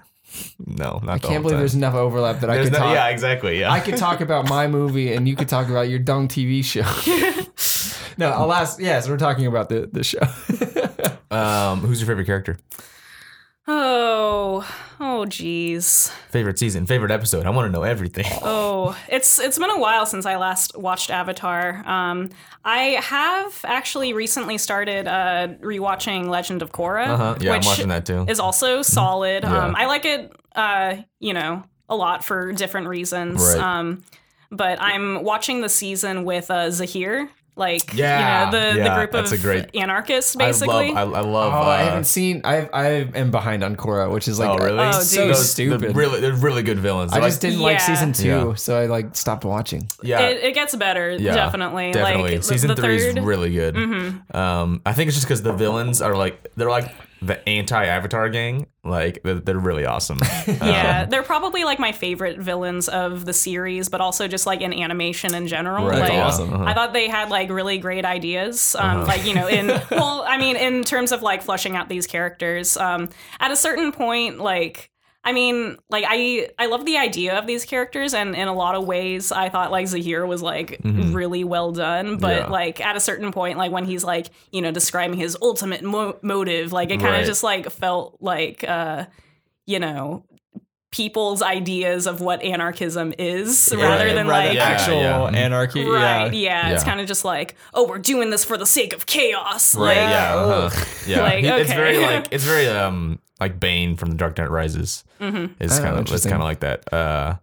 No, 0.66 0.98
not 1.04 1.08
I 1.08 1.18
the 1.18 1.28
can't 1.28 1.42
believe 1.42 1.52
time. 1.54 1.60
there's 1.60 1.74
enough 1.76 1.94
overlap 1.94 2.40
that 2.40 2.50
I 2.50 2.54
There's 2.56 2.66
could 2.66 2.72
no- 2.72 2.78
talk. 2.80 2.94
yeah, 2.94 3.06
exactly. 3.08 3.60
Yeah, 3.60 3.70
I 3.72 3.78
could 3.78 3.96
talk 3.96 4.20
about 4.20 4.48
my 4.48 4.66
movie 4.66 5.12
and 5.14 5.28
you 5.28 5.36
could 5.36 5.48
talk 5.48 5.68
about 5.68 5.88
your 5.88 6.00
dung 6.00 6.26
TV 6.26 6.64
show. 6.64 6.82
no, 8.18 8.34
alas, 8.36 8.80
yes, 8.80 9.08
we're 9.08 9.16
talking 9.16 9.46
about 9.46 9.68
the 9.68 9.88
the 9.92 10.02
show. 10.02 10.18
Um, 11.30 11.80
who's 11.80 12.00
your 12.00 12.06
favorite 12.08 12.26
character? 12.26 12.58
Oh, 13.66 14.68
oh, 15.00 15.24
geez. 15.24 16.08
Favorite 16.28 16.58
season? 16.58 16.84
Favorite 16.86 17.10
episode? 17.10 17.46
I 17.46 17.50
want 17.50 17.66
to 17.66 17.72
know 17.72 17.82
everything. 17.84 18.26
Oh, 18.42 18.94
it's 19.08 19.38
it's 19.38 19.58
been 19.58 19.70
a 19.70 19.78
while 19.78 20.04
since 20.04 20.26
I 20.26 20.36
last 20.36 20.76
watched 20.76 21.08
Avatar. 21.10 21.82
Um, 21.88 22.28
I 22.62 23.00
have 23.02 23.58
actually 23.64 24.12
recently 24.12 24.58
started 24.58 25.06
uh, 25.08 25.48
rewatching 25.62 26.28
Legend 26.28 26.60
of 26.60 26.70
Korra, 26.72 27.06
Uh-huh. 27.08 27.36
Yeah, 27.40 27.52
I'm 27.52 27.58
which 27.60 27.66
watching 27.66 27.88
that 27.88 28.04
too. 28.04 28.26
is 28.28 28.38
also 28.38 28.82
solid. 28.82 29.42
Yeah. 29.44 29.64
Um, 29.64 29.74
I 29.74 29.86
like 29.86 30.04
it, 30.04 30.30
uh, 30.54 30.96
you 31.18 31.32
know, 31.32 31.62
a 31.88 31.96
lot 31.96 32.22
for 32.24 32.52
different 32.52 32.88
reasons. 32.88 33.40
Right. 33.40 33.56
Um, 33.58 34.04
but 34.50 34.78
I'm 34.82 35.24
watching 35.24 35.62
the 35.62 35.70
season 35.70 36.24
with 36.24 36.50
uh, 36.50 36.70
Zahir, 36.70 37.30
like 37.56 37.94
Yeah, 37.94 38.46
you 38.46 38.50
know, 38.50 38.50
the, 38.72 38.78
yeah, 38.78 38.88
the 38.88 38.94
group 38.96 39.12
that's 39.12 39.30
of 39.32 39.38
a 39.38 39.42
great- 39.42 39.76
anarchists, 39.76 40.34
basically. 40.34 40.90
I 40.92 41.04
love. 41.04 41.14
I, 41.14 41.18
I 41.18 41.20
love. 41.22 41.52
Oh, 41.52 41.56
uh, 41.56 41.60
I 41.70 41.78
haven't 41.82 42.04
seen. 42.04 42.40
I 42.44 42.68
I 42.72 42.86
am 43.14 43.30
behind 43.30 43.62
on 43.62 43.76
Korra, 43.76 44.10
which 44.12 44.26
is 44.26 44.38
like 44.38 44.48
oh, 44.50 44.56
really? 44.64 44.78
Oh, 44.78 44.90
so. 45.00 45.28
Those- 45.28 45.50
stupid. 45.50 45.80
They're 45.80 45.90
really, 45.92 46.20
they're 46.20 46.32
really 46.34 46.62
good 46.64 46.78
villains. 46.80 47.12
I 47.12 47.20
They're 47.20 47.28
just 47.28 47.42
like- 47.42 47.50
didn't 47.52 47.62
like 47.62 47.80
season 47.80 48.12
two, 48.12 48.26
Yeah. 48.26 48.54
so 48.54 48.76
I 48.76 48.86
like 48.86 49.14
stopped 49.14 49.44
watching. 49.44 49.88
Yeah, 50.02 50.20
it, 50.22 50.42
it 50.42 50.54
gets 50.54 50.74
better, 50.74 51.12
yeah, 51.12 51.34
definitely. 51.34 51.92
Definitely. 51.92 52.34
Like 52.34 52.42
Season 52.44 52.68
the 52.68 52.76
three 52.76 52.98
third, 52.98 53.18
is 53.18 53.24
really 53.24 53.52
good. 53.52 53.76
Um, 54.34 54.82
I 54.84 54.92
think 54.92 55.08
it's 55.08 55.16
just 55.16 55.26
because 55.26 55.42
the 55.42 55.52
villains 55.52 56.02
are 56.02 56.16
like 56.16 56.50
they're 56.56 56.70
like 56.70 56.92
the 57.26 57.48
anti-Avatar 57.48 58.28
gang. 58.28 58.66
Like 58.84 59.22
they're, 59.22 59.36
they're 59.36 59.58
really 59.58 59.86
awesome. 59.86 60.20
Yeah, 60.46 61.04
they're 61.06 61.22
probably 61.22 61.64
like 61.64 61.78
my 61.78 61.92
favorite 61.92 62.38
villains 62.38 62.88
of 62.88 63.24
the 63.24 63.32
series, 63.32 63.88
but 63.88 64.00
also 64.00 64.28
just 64.28 64.46
like 64.46 64.60
in 64.60 64.72
animation 64.72 65.34
in 65.34 65.46
general. 65.46 65.86
Right, 65.86 66.00
like, 66.00 66.12
awesome. 66.12 66.52
Uh-huh. 66.52 66.64
I 66.64 66.74
thought 66.74 66.92
they 66.92 67.08
had 67.08 67.30
like 67.30 67.50
really 67.50 67.78
great 67.78 68.04
ideas. 68.04 68.76
Um, 68.78 69.04
Like 69.04 69.24
you 69.24 69.34
know, 69.34 69.48
in 69.48 69.68
well, 69.90 70.24
I 70.26 70.38
mean, 70.38 70.56
in 70.56 70.84
terms 70.84 71.12
of 71.12 71.22
like 71.22 71.42
fleshing 71.42 71.76
out 71.76 71.88
these 71.88 72.06
characters. 72.06 72.76
Um, 72.76 73.08
at 73.40 73.50
a 73.50 73.56
certain 73.56 73.92
point, 73.92 74.38
like. 74.38 74.90
I 75.26 75.32
mean, 75.32 75.78
like 75.88 76.04
I 76.06 76.50
I 76.58 76.66
love 76.66 76.84
the 76.84 76.98
idea 76.98 77.38
of 77.38 77.46
these 77.46 77.64
characters, 77.64 78.12
and 78.12 78.34
in 78.36 78.46
a 78.46 78.52
lot 78.52 78.74
of 78.74 78.86
ways, 78.86 79.32
I 79.32 79.48
thought 79.48 79.70
like 79.70 79.86
Zahir 79.88 80.26
was 80.26 80.42
like 80.42 80.80
really 80.84 81.44
well 81.44 81.72
done. 81.72 82.18
But 82.18 82.34
Mm-hmm. 82.42 82.44
Yeah. 82.52 82.52
like 82.52 82.80
at 82.80 82.96
a 82.96 83.00
certain 83.00 83.32
point, 83.32 83.56
like 83.56 83.72
when 83.72 83.84
he's 83.86 84.04
like 84.04 84.26
you 84.52 84.60
know 84.60 84.70
describing 84.70 85.16
his 85.18 85.36
ultimate 85.40 85.82
mo- 85.82 86.18
motive, 86.22 86.72
like 86.72 86.90
it 86.90 86.96
kind 87.00 87.14
of 87.14 87.20
Right. 87.20 87.26
just 87.26 87.42
like 87.42 87.70
felt 87.70 88.18
like 88.20 88.64
uh, 88.68 89.06
you 89.66 89.78
know 89.78 90.24
people's 90.90 91.42
ideas 91.42 92.06
of 92.06 92.20
what 92.20 92.40
anarchism 92.42 93.12
is 93.18 93.74
rather 93.76 94.14
than 94.14 94.28
rather 94.28 94.46
like 94.50 94.54
Yeah, 94.56 94.62
actual 94.62 95.00
yeah. 95.00 95.26
anarchy. 95.26 95.84
right 95.84 96.32
Yeah. 96.32 96.68
yeah, 96.68 96.74
it's 96.74 96.84
kind 96.84 97.00
of 97.00 97.08
just 97.08 97.24
like 97.24 97.56
oh 97.72 97.88
we're 97.88 97.98
doing 97.98 98.30
this 98.30 98.44
for 98.44 98.56
the 98.56 98.64
sake 98.66 98.92
of 98.92 99.04
chaos 99.04 99.74
right? 99.74 99.82
like 99.86 99.96
Yeah. 99.96 100.34
uh-huh. 100.36 100.84
Yeah. 101.08 101.22
Like, 101.22 101.38
He- 101.44 101.48
It's 101.50 101.72
very 101.72 101.98
like 101.98 102.28
it's 102.30 102.44
very 102.44 102.68
um 102.68 103.18
like 103.40 103.58
Bane 103.60 103.96
from 103.96 104.10
The 104.10 104.16
Dark 104.16 104.38
Knight 104.38 104.50
Rises. 104.50 105.04
Mm-hmm. 105.20 105.52
It's 105.60 105.78
Oh, 105.78 105.82
kind 105.82 105.98
of 105.98 106.12
it's 106.12 106.24
kind 106.24 106.36
of 106.36 106.44
like 106.44 106.60
that. 106.60 106.92
Uh, 106.92 107.36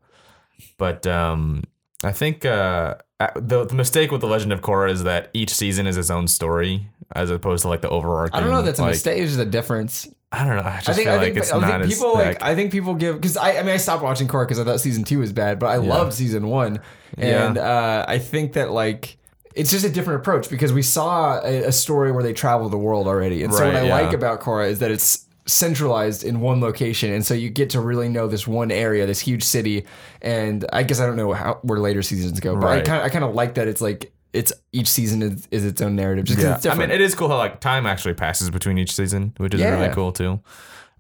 but 0.78 1.06
um, 1.08 1.64
I 2.04 2.12
think 2.12 2.46
uh, 2.46 2.96
the 3.36 3.66
the 3.66 3.76
mistake 3.76 4.12
with 4.12 4.22
the 4.22 4.28
Legend 4.28 4.54
of 4.54 4.62
Korra 4.62 4.90
is 4.92 5.04
that 5.04 5.30
each 5.34 5.52
season 5.52 5.88
is 5.88 5.98
its 5.98 6.10
own 6.10 6.28
story 6.28 6.88
as 7.16 7.30
opposed 7.30 7.64
to 7.64 7.68
like 7.68 7.82
the 7.82 7.90
overarching. 7.90 8.36
I 8.36 8.40
don't 8.40 8.52
know. 8.52 8.60
if 8.60 8.66
That's 8.66 8.80
a 8.80 8.86
mistake. 8.86 9.20
It's 9.20 9.32
just 9.34 9.42
a 9.42 9.50
difference. 9.50 10.08
I 10.32 10.46
don't 10.46 10.56
know. 10.56 10.64
I 10.64 10.78
just 10.78 10.90
I 10.90 10.94
think, 10.94 11.06
feel 11.08 11.14
I 11.14 11.18
like 11.18 11.26
think, 11.26 11.38
it's 11.38 11.54
I 11.54 11.60
not 11.60 11.82
as 11.82 11.94
people 11.94 12.14
like, 12.14 12.26
like, 12.26 12.44
I 12.44 12.56
think 12.56 12.72
people 12.72 12.96
give 12.96 13.16
because 13.20 13.36
I, 13.36 13.58
I 13.58 13.64
mean 13.64 13.74
I 13.74 13.78
stopped 13.78 14.02
watching 14.02 14.30
Korra 14.30 14.46
because 14.46 14.60
I 14.60 14.64
thought 14.64 14.80
season 14.80 15.04
two 15.04 15.20
was 15.20 15.34
bad, 15.34 15.60
but 15.60 15.68
I 15.68 15.76
loved 15.76 16.14
season 16.14 16.48
one, 16.48 16.80
and 17.18 17.58
uh, 17.58 18.06
I 18.08 18.18
think 18.18 18.54
that 18.54 18.72
like 18.72 19.18
it's 19.54 19.70
just 19.70 19.84
a 19.84 19.90
different 19.90 20.22
approach 20.22 20.50
because 20.50 20.72
we 20.72 20.84
saw 20.84 21.42
a, 21.44 21.64
a 21.66 21.72
story 21.74 22.14
where 22.14 22.24
they 22.24 22.32
travel 22.32 22.70
the 22.70 22.78
world 22.78 23.08
already, 23.08 23.44
and 23.44 23.54
so 23.54 23.66
what 23.66 23.76
I 23.76 23.84
yeah. 23.84 23.94
like 23.94 24.14
about 24.14 24.40
Korra 24.40 24.70
is 24.70 24.80
that 24.80 24.90
it's 24.90 25.26
centralized 25.52 26.24
in 26.24 26.40
one 26.42 26.62
location, 26.62 27.12
and 27.14 27.26
so 27.26 27.34
you 27.34 27.50
get 27.50 27.70
to 27.72 27.82
really 27.82 28.10
know 28.10 28.28
this 28.28 28.48
one 28.48 28.72
area, 28.72 29.06
this 29.06 29.20
huge 29.20 29.44
city, 29.44 29.86
and 30.22 30.66
I 30.74 30.84
guess 30.84 31.00
I 31.00 31.06
don't 31.06 31.18
know 31.18 31.34
how 31.34 31.60
where 31.62 31.80
later 31.80 32.02
seasons 32.02 32.40
go, 32.40 32.56
but 32.56 32.68
I 32.68 32.82
kind 32.82 33.00
of 33.00 33.06
I 33.06 33.10
kind 33.10 33.24
of 33.24 33.36
like 33.36 33.56
that 33.56 33.68
it's 33.68 33.82
like 33.82 34.12
it's 34.34 34.54
each 34.72 34.88
season 34.88 35.22
is, 35.22 35.48
is 35.52 35.66
its 35.66 35.82
own 35.82 35.96
narrative, 35.96 36.26
just 36.26 36.40
yeah. 36.40 36.56
it's 36.56 36.66
I 36.66 36.74
mean, 36.76 36.90
it 36.90 37.02
is 37.02 37.14
cool 37.16 37.28
how 37.28 37.38
like 37.38 37.60
time 37.60 37.86
actually 37.86 38.14
passes 38.14 38.50
between 38.50 38.78
each 38.78 38.94
season, 38.94 39.34
which 39.38 39.54
is 39.54 39.60
Yeah. 39.60 39.78
really 39.80 39.94
cool 39.94 40.12
too. 40.12 40.40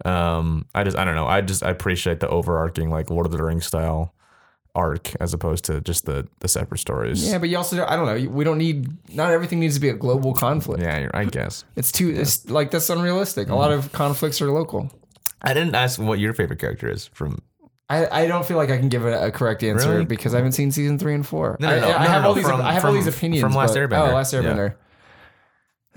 Um, 0.04 0.66
I 0.74 0.84
just 0.84 0.98
I 0.98 1.06
don't 1.06 1.16
know. 1.16 1.28
I 1.28 1.42
just 1.42 1.64
I 1.64 1.70
appreciate 1.70 2.20
the 2.20 2.28
overarching 2.30 2.90
like 2.90 3.10
Lord 3.10 3.26
of 3.26 3.32
the 3.32 3.44
Rings 3.44 3.66
style 3.66 4.14
arc 4.74 5.14
as 5.20 5.34
opposed 5.34 5.66
to 5.66 5.82
just 5.82 6.06
the 6.06 6.28
the 6.40 6.48
separate 6.48 6.78
stories. 6.80 7.28
yeah, 7.30 7.38
but 7.38 7.50
you 7.50 7.58
also 7.58 7.76
don't, 7.76 7.90
I 7.90 7.96
don't 7.96 8.06
know. 8.06 8.30
We 8.32 8.44
don't 8.44 8.58
need 8.58 8.88
not 9.14 9.32
everything 9.32 9.60
needs 9.60 9.76
to 9.76 9.82
be 9.82 9.90
a 9.90 9.94
global 9.94 10.34
conflict. 10.34 10.82
Yeah, 10.82 11.00
you're, 11.00 11.16
I 11.16 11.26
guess. 11.26 11.66
It's 11.76 11.92
too 11.92 12.10
it's 12.10 12.50
like 12.50 12.72
that's 12.72 12.90
unrealistic. 12.90 13.50
A 13.50 13.56
lot 13.56 13.72
of 13.72 13.92
conflicts 13.92 14.42
are 14.42 14.50
local. 14.52 14.90
I 15.42 15.54
didn't 15.54 15.76
ask 15.76 16.00
what 16.00 16.20
your 16.20 16.34
favorite 16.34 16.60
character 16.60 16.90
is 16.90 17.08
from. 17.14 17.40
I, 17.90 18.22
I 18.24 18.28
don't 18.28 18.46
feel 18.46 18.56
like 18.56 18.70
I 18.72 18.78
can 18.78 18.88
give 18.88 19.06
a, 19.06 19.28
a 19.28 19.32
correct 19.32 19.64
answer 19.64 19.90
Really? 19.90 20.06
because 20.06 20.34
I 20.34 20.38
haven't 20.38 20.54
seen 20.54 20.72
season 20.72 20.98
three 20.98 21.14
and 21.14 21.28
four. 21.28 21.58
No, 21.60 21.68
no, 21.68 21.76
I, 21.76 21.80
no, 21.80 21.86
I 21.88 21.90
no, 22.06 22.10
have 22.10 22.22
no, 22.22 22.28
all 22.30 22.34
these 22.36 22.46
from- 22.48 22.62
I 22.62 22.72
have 22.72 22.86
all 22.86 22.94
these 22.94 23.08
opinions. 23.08 23.42
from 23.42 23.54
Last 23.54 23.74
but- 23.74 23.80
Airbender. 23.90 24.10
Oh, 24.12 24.14
Last 24.16 24.32
Yeah. 24.32 24.40
Airbender. 24.44 24.76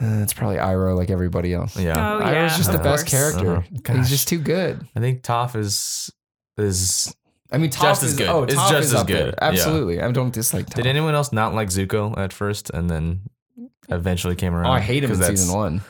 Uh, 0.03 0.23
it's 0.25 0.33
probably 0.33 0.57
Iroh, 0.57 0.97
like 0.97 1.11
everybody 1.11 1.55
else. 1.55 1.79
Yeah, 1.79 1.93
Oh, 2.17 2.21
Iroh's 2.21 2.33
yeah, 2.33 2.57
just 2.57 2.73
the 2.73 2.79
of 2.79 2.83
best 2.83 3.07
course. 3.09 3.11
character. 3.37 3.57
Uh-huh. 3.59 3.95
He's 3.99 4.11
just 4.11 4.27
too 4.27 4.41
good. 4.41 4.85
I 4.97 5.01
think 5.01 5.23
Toph 5.23 5.55
is 5.55 6.11
is. 6.59 7.15
I 7.53 7.59
mean, 7.59 7.71
Toph 7.71 7.83
Just 7.83 8.03
as 8.03 8.11
is, 8.13 8.17
good. 8.19 8.29
Oh, 8.29 8.43
It's 8.45 8.55
Toph 8.55 8.71
just 8.71 8.87
is 8.87 8.95
as 8.95 9.01
up 9.01 9.07
there. 9.07 9.25
good. 9.27 9.35
Yeah. 9.41 9.49
Absolutely. 9.49 10.01
I 10.03 10.11
don't 10.11 10.33
dislike 10.33 10.67
Toph. 10.67 10.75
Did 10.75 10.87
anyone 10.87 11.15
else 11.15 11.33
not 11.33 11.55
like 11.55 11.69
Zuko 11.69 12.17
at 12.19 12.33
first, 12.33 12.71
and 12.71 12.89
then 12.91 13.21
eventually 13.89 14.35
came 14.35 14.55
around? 14.55 14.67
oh, 14.67 14.73
I 14.73 14.81
hate 14.81 15.05
him 15.05 15.11
in 15.11 15.17
'Cause 15.17 15.19
that's- 15.21 15.41
season 15.41 15.55
one, 15.57 15.81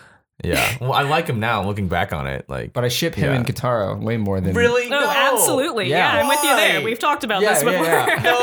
Yeah, 0.43 0.77
well, 0.81 0.93
I 0.93 1.03
like 1.03 1.29
him 1.29 1.39
now. 1.39 1.65
Looking 1.65 1.87
back 1.87 2.13
on 2.13 2.27
it, 2.27 2.45
like 2.49 2.73
but 2.73 2.83
I 2.85 2.89
ship 2.89 3.15
him 3.15 3.31
Yeah. 3.31 3.37
and 3.37 3.47
Katara 3.47 3.99
way 3.99 4.17
more 4.17 4.41
than 4.41 4.53
really, 4.55 4.89
no, 4.91 5.09
absolutely 5.09 5.89
Yeah. 5.89 6.13
yeah, 6.17 6.21
I'm 6.23 6.29
with 6.29 6.43
you 6.43 6.57
there 6.57 6.83
we've 6.83 6.99
talked 6.99 7.23
about 7.23 7.41
Yeah, 7.41 7.55
this 7.55 7.63
before. 7.63 7.85
No, 7.85 8.37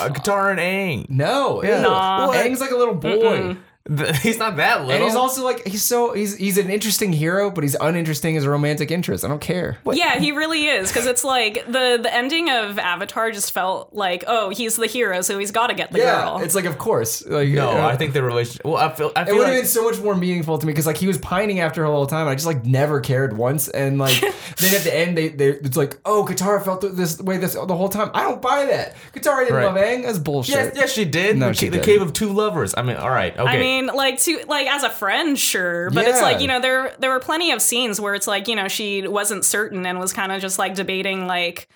uh, 0.00 0.08
Katara 0.10 0.50
and 0.50 0.60
Aang. 0.60 1.08
No, 1.10 1.62
Yeah. 1.64 1.76
ew. 1.78 1.82
Nah. 1.84 2.32
Aang's 2.34 2.60
like 2.60 2.70
a 2.70 2.76
little 2.76 2.94
boy. 2.94 3.56
He's 4.22 4.38
not 4.38 4.56
that 4.56 4.80
little. 4.82 4.92
And 4.92 5.04
he's 5.04 5.14
also 5.14 5.42
like 5.44 5.66
he's 5.66 5.82
so 5.82 6.12
he's 6.12 6.36
he's 6.36 6.58
an 6.58 6.68
interesting 6.68 7.10
hero, 7.12 7.50
but 7.50 7.64
he's 7.64 7.74
uninteresting 7.80 8.36
as 8.36 8.44
a 8.44 8.50
romantic 8.50 8.90
interest. 8.90 9.24
I 9.24 9.28
don't 9.28 9.40
care. 9.40 9.78
Yeah, 9.90 10.18
he 10.18 10.32
really 10.32 10.66
is 10.66 10.88
because 10.88 11.06
it's 11.06 11.24
like 11.24 11.64
the 11.66 11.98
the 12.02 12.14
ending 12.14 12.50
of 12.50 12.78
Avatar 12.78 13.30
just 13.30 13.52
felt 13.52 13.94
like 13.94 14.24
oh 14.26 14.50
he's 14.50 14.76
the 14.76 14.86
hero 14.86 15.22
so 15.22 15.38
he's 15.38 15.52
got 15.52 15.68
to 15.68 15.74
get 15.74 15.90
the 15.90 15.98
girl. 16.00 16.36
Yeah, 16.38 16.44
it's 16.44 16.54
like 16.54 16.66
of 16.66 16.76
course. 16.76 17.24
Like 17.26 17.48
no. 17.48 17.70
uh, 17.70 17.86
I 17.86 17.96
think 17.96 18.12
the 18.12 18.22
relationship. 18.22 18.66
Well, 18.66 18.76
I 18.76 18.92
feel. 18.92 19.10
I 19.16 19.22
it 19.22 19.32
would 19.32 19.36
have 19.46 19.54
like, 19.54 19.62
been 19.62 19.66
so 19.66 19.84
much 19.84 19.98
more 20.00 20.14
meaningful 20.14 20.58
to 20.58 20.66
me 20.66 20.72
because 20.72 20.86
like 20.86 20.98
he 20.98 21.06
was 21.06 21.16
pining 21.18 21.60
after 21.60 21.80
her 21.80 21.86
all 21.86 21.92
the 21.92 21.96
whole 21.96 22.06
time. 22.06 22.22
And 22.22 22.30
I 22.30 22.34
just 22.34 22.46
like 22.46 22.66
never 22.66 23.00
cared 23.00 23.38
once, 23.38 23.68
and 23.68 23.98
like 23.98 24.20
then 24.58 24.74
at 24.74 24.82
the 24.82 24.94
end 24.94 25.16
they, 25.16 25.28
they 25.28 25.48
it's 25.48 25.78
like 25.78 25.98
oh 26.04 26.26
Katara 26.28 26.62
felt 26.62 26.82
this 26.94 27.18
way 27.20 27.38
this 27.38 27.54
the 27.54 27.66
whole 27.74 27.88
time. 27.88 28.10
I 28.12 28.24
don't 28.24 28.42
buy 28.42 28.66
that. 28.66 28.96
Katara 29.14 29.44
didn't 29.44 29.54
Right. 29.54 29.64
love 29.64 29.76
Aang. 29.76 30.02
That's 30.04 30.18
bullshit. 30.18 30.54
Yes, 30.54 30.72
yes, 30.76 30.92
she 30.92 31.06
did. 31.06 31.38
No, 31.38 31.48
the, 31.48 31.54
she 31.54 31.66
ca- 31.66 31.70
the 31.70 31.76
didn't. 31.78 31.84
cave 31.86 32.02
of 32.02 32.12
two 32.12 32.32
lovers. 32.34 32.74
I 32.76 32.82
mean, 32.82 32.96
all 32.96 33.08
right, 33.10 33.32
okay. 33.36 33.48
I 33.48 33.58
mean, 33.58 33.77
like 33.86 34.18
to 34.20 34.44
like 34.48 34.66
as 34.66 34.82
a 34.82 34.90
friend, 34.90 35.38
sure, 35.38 35.90
but 35.90 36.06
it's 36.06 36.20
like 36.20 36.40
you 36.40 36.48
know 36.48 36.60
there 36.60 36.94
there 36.98 37.10
were 37.10 37.20
plenty 37.20 37.52
of 37.52 37.62
scenes 37.62 38.00
where 38.00 38.14
it's 38.14 38.26
like 38.26 38.48
you 38.48 38.56
know 38.56 38.68
she 38.68 39.06
wasn't 39.06 39.44
certain 39.44 39.86
and 39.86 39.98
was 39.98 40.12
kind 40.12 40.32
of 40.32 40.40
just 40.40 40.58
like 40.58 40.74
debating 40.74 41.26
like 41.26 41.68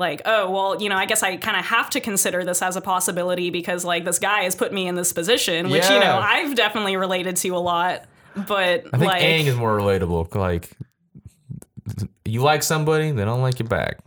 like, 0.00 0.22
oh, 0.24 0.50
well, 0.50 0.82
you 0.82 0.88
know, 0.88 0.96
I 0.96 1.04
guess 1.04 1.22
I 1.22 1.36
kind 1.36 1.58
of 1.58 1.64
have 1.66 1.90
to 1.90 2.00
consider 2.00 2.42
this 2.42 2.62
as 2.62 2.74
a 2.74 2.80
possibility 2.80 3.50
because 3.50 3.84
like 3.84 4.04
this 4.04 4.18
guy 4.18 4.44
has 4.44 4.56
put 4.56 4.72
me 4.72 4.88
in 4.88 4.94
this 4.94 5.12
position, 5.12 5.68
which 5.68 5.88
you 5.88 6.00
know 6.00 6.18
I've 6.18 6.56
definitely 6.56 6.96
related 6.96 7.36
to 7.36 7.50
a 7.50 7.58
lot. 7.58 8.04
But 8.34 8.86
I 8.92 8.98
think 8.98 9.02
like, 9.02 9.22
Aang 9.22 9.44
is 9.44 9.56
more 9.56 9.76
relatable. 9.76 10.34
Like, 10.34 10.70
you 12.24 12.40
like 12.40 12.62
somebody, 12.62 13.10
they 13.10 13.24
don't 13.24 13.42
like 13.42 13.58
you 13.58 13.66
back. 13.66 13.98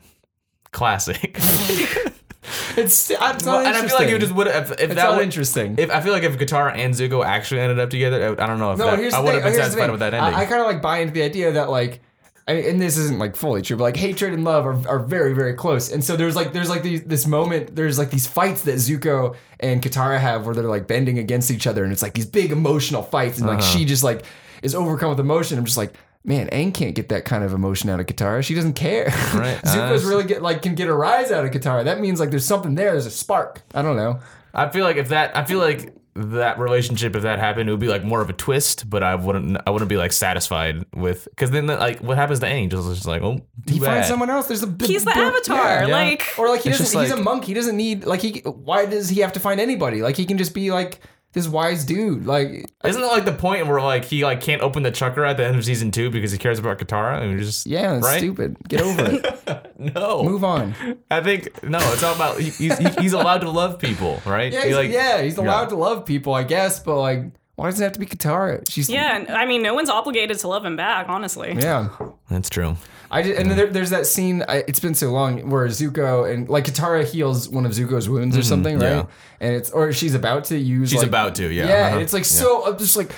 Classic. 0.72 1.38
It's, 2.78 3.10
it's 3.10 3.46
Well, 3.46 3.66
and 3.66 3.76
I 3.76 3.88
feel 3.88 3.96
like 3.98 4.10
it 4.10 4.20
just 4.20 4.34
would 4.34 4.48
if, 4.48 4.72
if 4.72 4.80
It's 4.80 4.96
that 4.96 4.96
not 4.96 5.16
would, 5.18 5.24
interesting. 5.24 5.76
If 5.78 5.89
I 5.89 6.02
feel 6.02 6.12
like 6.14 6.24
if 6.24 6.38
Katara 6.38 6.76
and 6.76 6.94
Zuko 6.94 7.24
actually 7.26 7.62
ended 7.62 7.80
up 7.80 7.89
together, 7.89 8.36
I, 8.39 8.44
I 8.44 8.48
don't 8.48 8.60
know 8.60 8.72
if 8.74 8.80
No, 8.80 8.86
that, 8.86 9.14
I 9.14 9.20
would 9.22 9.34
have 9.34 9.44
been 9.44 9.54
here's 9.54 9.64
satisfied 9.64 9.91
with 9.91 10.00
that 10.02 10.14
ending. 10.14 10.34
I, 10.34 10.41
I 10.41 10.46
kind 10.46 10.60
of 10.62 10.68
like 10.68 10.82
buy 10.82 10.98
into 11.00 11.14
the 11.14 11.24
idea 11.24 11.52
that 11.54 11.70
like, 11.70 12.02
I 12.48 12.56
mean, 12.56 12.66
and 12.66 12.82
this 12.82 12.98
isn't 12.98 13.20
like 13.20 13.36
fully 13.38 13.62
true, 13.62 13.78
but 13.78 13.84
like 13.84 13.96
hatred 13.96 14.34
and 14.34 14.44
love 14.44 14.66
are, 14.66 14.88
are 14.89 15.00
very 15.00 15.34
very 15.34 15.54
close. 15.54 15.91
And 15.91 16.04
so 16.04 16.18
there's 16.18 16.36
like 16.36 16.52
there's 16.52 16.70
like 16.70 16.84
these, 16.84 17.02
this 17.04 17.26
moment. 17.26 17.76
There's 17.76 17.98
like 17.98 18.10
these 18.10 18.28
fights 18.28 18.64
that 18.64 18.76
Zuko 18.76 19.36
and 19.62 19.82
Katara 19.82 20.20
have 20.20 20.46
where 20.46 20.54
they're 20.54 20.64
like 20.66 20.86
bending 20.88 21.20
against 21.20 21.50
each 21.52 21.66
other, 21.68 21.84
and 21.84 21.94
it's 21.94 22.02
like 22.02 22.14
these 22.14 22.26
big 22.26 22.52
emotional 22.52 23.02
fights, 23.04 23.38
and 23.38 23.48
like 23.48 23.60
Uh-huh. 23.60 23.78
she 23.78 23.86
just 23.86 24.04
like 24.04 24.26
is 24.62 24.76
overcome 24.76 25.10
with 25.12 25.20
emotion. 25.20 25.58
I'm 25.58 25.66
just 25.66 25.78
like. 25.78 25.94
Man, 26.26 26.48
Aang 26.52 26.74
can't 26.74 26.96
get 26.96 27.10
that 27.10 27.26
kind 27.26 27.44
of 27.44 27.52
emotion 27.54 27.90
out 27.90 28.00
of 28.00 28.06
Katara. 28.06 28.44
She 28.44 28.56
doesn't 28.56 28.74
care. 28.74 29.06
Right. 29.34 29.58
Zuko's 29.64 30.06
Uh, 30.06 30.10
really 30.10 30.24
get 30.24 30.42
like 30.42 30.62
can 30.62 30.76
get 30.76 30.88
a 30.88 30.94
rise 30.94 31.32
out 31.32 31.44
of 31.44 31.52
Katara. 31.52 31.84
That 31.86 32.00
means 32.00 32.20
like 32.20 32.30
there's 32.30 32.46
something 32.46 32.76
there. 32.76 32.92
There's 32.92 33.06
a 33.06 33.12
spark. 33.12 33.62
I 33.74 33.82
don't 33.82 33.96
know. 33.98 34.20
I 34.54 34.70
feel 34.70 34.86
like 34.86 34.98
if 34.98 35.10
that, 35.10 35.36
I 35.36 35.44
feel 35.44 35.60
like 35.60 35.94
that 36.16 36.60
relationship, 36.60 37.16
if 37.16 37.24
that 37.24 37.40
happened, 37.40 37.68
it 37.68 37.72
would 37.74 37.80
be 37.82 37.88
like 37.88 38.04
more 38.04 38.22
of 38.22 38.30
a 38.30 38.34
twist. 38.34 38.88
But 38.90 39.02
I 39.02 39.16
wouldn't, 39.16 39.58
I 39.66 39.72
wouldn't 39.72 39.90
be 39.90 39.98
like 39.98 40.14
satisfied 40.14 40.86
with 40.96 41.26
because 41.32 41.50
then 41.52 41.66
like 41.68 42.00
what 42.02 42.18
happens 42.18 42.40
to 42.42 42.46
Aang? 42.46 42.70
Just, 42.70 42.88
just 42.88 43.08
like 43.08 43.22
oh, 43.24 43.38
too 43.68 43.74
he 43.74 43.80
bad. 43.80 43.86
finds 43.88 44.08
someone 44.08 44.30
else. 44.30 44.48
There's 44.48 44.62
a 44.64 44.68
big, 44.68 44.88
He's 44.90 45.04
the 45.04 45.10
big- 45.12 45.18
avatar, 45.18 45.88
yeah. 45.88 45.88
like 45.88 46.24
or 46.38 46.48
like 46.50 46.62
he 46.62 46.70
It's 46.70 46.78
doesn't. 46.78 47.02
just 47.02 47.12
he's 47.12 47.20
a 47.20 47.24
monk. 47.24 47.44
He 47.46 47.54
doesn't 47.56 47.76
need 47.76 48.06
like 48.06 48.22
he. 48.22 48.40
Why 48.46 48.86
does 48.86 49.10
he 49.10 49.22
have 49.22 49.34
to 49.34 49.40
find 49.40 49.60
anybody? 49.60 50.02
Like 50.04 50.16
he 50.16 50.26
can 50.26 50.38
just 50.38 50.54
be 50.54 50.72
like 50.72 51.00
this 51.34 51.48
wise 51.48 51.84
dude. 51.84 52.26
Like 52.26 52.66
Isn't 52.84 53.02
it 53.02 53.08
like 53.08 53.26
the 53.26 53.34
point 53.34 53.68
where 53.68 53.82
like 53.82 54.06
he 54.06 54.24
like 54.24 54.42
can't 54.42 54.62
open 54.62 54.84
the 54.84 54.92
chakra 54.92 55.30
at 55.30 55.38
the 55.38 55.46
end 55.46 55.58
of 55.58 55.66
season 55.66 55.92
two 55.92 56.10
because 56.10 56.32
he 56.32 56.38
cares 56.38 56.60
about 56.60 56.78
Katara? 56.78 57.22
and 57.22 57.32
mean, 57.32 57.40
just 57.40 57.66
yeah, 57.66 58.00
right? 58.00 58.20
stupid. 58.20 58.58
Get 58.68 58.82
over 58.82 59.06
it. 59.06 59.70
No, 59.84 60.24
Move 60.24 60.46
on. 60.46 60.74
I 61.12 61.20
think 61.20 61.62
no. 61.62 61.78
It's 61.92 62.04
all 62.04 62.16
about 62.16 62.40
he's 62.40 62.78
he's 62.98 63.12
allowed 63.12 63.40
to 63.40 63.50
love 63.50 63.80
people, 63.80 64.22
right? 64.26 64.54
Yeah, 64.54 64.64
he's, 64.66 64.76
like, 64.76 64.92
yeah, 64.92 65.22
he's 65.22 65.38
allowed 65.38 65.70
to 65.70 65.76
love 65.76 66.06
people, 66.06 66.34
I 66.34 66.44
guess. 66.44 66.80
But 66.80 67.00
like, 67.02 67.26
why 67.56 67.70
does 67.70 67.82
it 67.82 67.84
have 67.84 67.92
to 67.94 68.00
be 68.00 68.06
Katara? 68.06 68.64
She's 68.70 68.90
yeah, 68.90 69.18
and, 69.18 69.30
I 69.30 69.46
mean, 69.46 69.62
no 69.62 69.74
one's 69.74 69.90
obligated 69.90 70.40
to 70.40 70.48
love 70.48 70.64
him 70.64 70.78
back, 70.78 71.10
honestly. 71.10 71.54
yeah. 71.58 71.90
That's 72.30 72.50
true. 72.50 72.78
I 73.14 73.22
just, 73.22 73.39
and 73.39 73.49
then 73.49 73.57
there, 73.57 73.68
there's 73.68 73.91
that 73.91 74.05
scene. 74.07 74.43
I, 74.47 74.64
it's 74.68 74.80
been 74.80 74.95
so 74.95 75.11
long 75.11 75.49
where 75.49 75.66
Zuko 75.68 76.30
and 76.32 76.49
like 76.49 76.66
Katara 76.66 77.05
heals 77.05 77.47
one 77.47 77.66
of 77.66 77.72
Zuko's 77.72 78.09
wounds 78.09 78.36
or 78.38 78.43
something, 78.43 78.80
right? 78.80 78.89
yeah. 78.91 79.05
And 79.39 79.55
it's 79.55 79.70
or 79.70 79.93
she's 79.93 80.16
about 80.16 80.45
to 80.45 80.57
use. 80.57 80.89
She's 80.89 80.99
like- 80.99 81.07
about 81.07 81.36
to, 81.36 81.49
yeah. 81.51 81.68
Yeah, 81.68 81.74
Uh-huh. 81.74 81.93
and 81.93 82.01
it's 82.01 82.14
like 82.14 82.26
so. 82.26 82.66
I'm 82.66 82.78
just 82.78 82.97
like, 82.97 83.11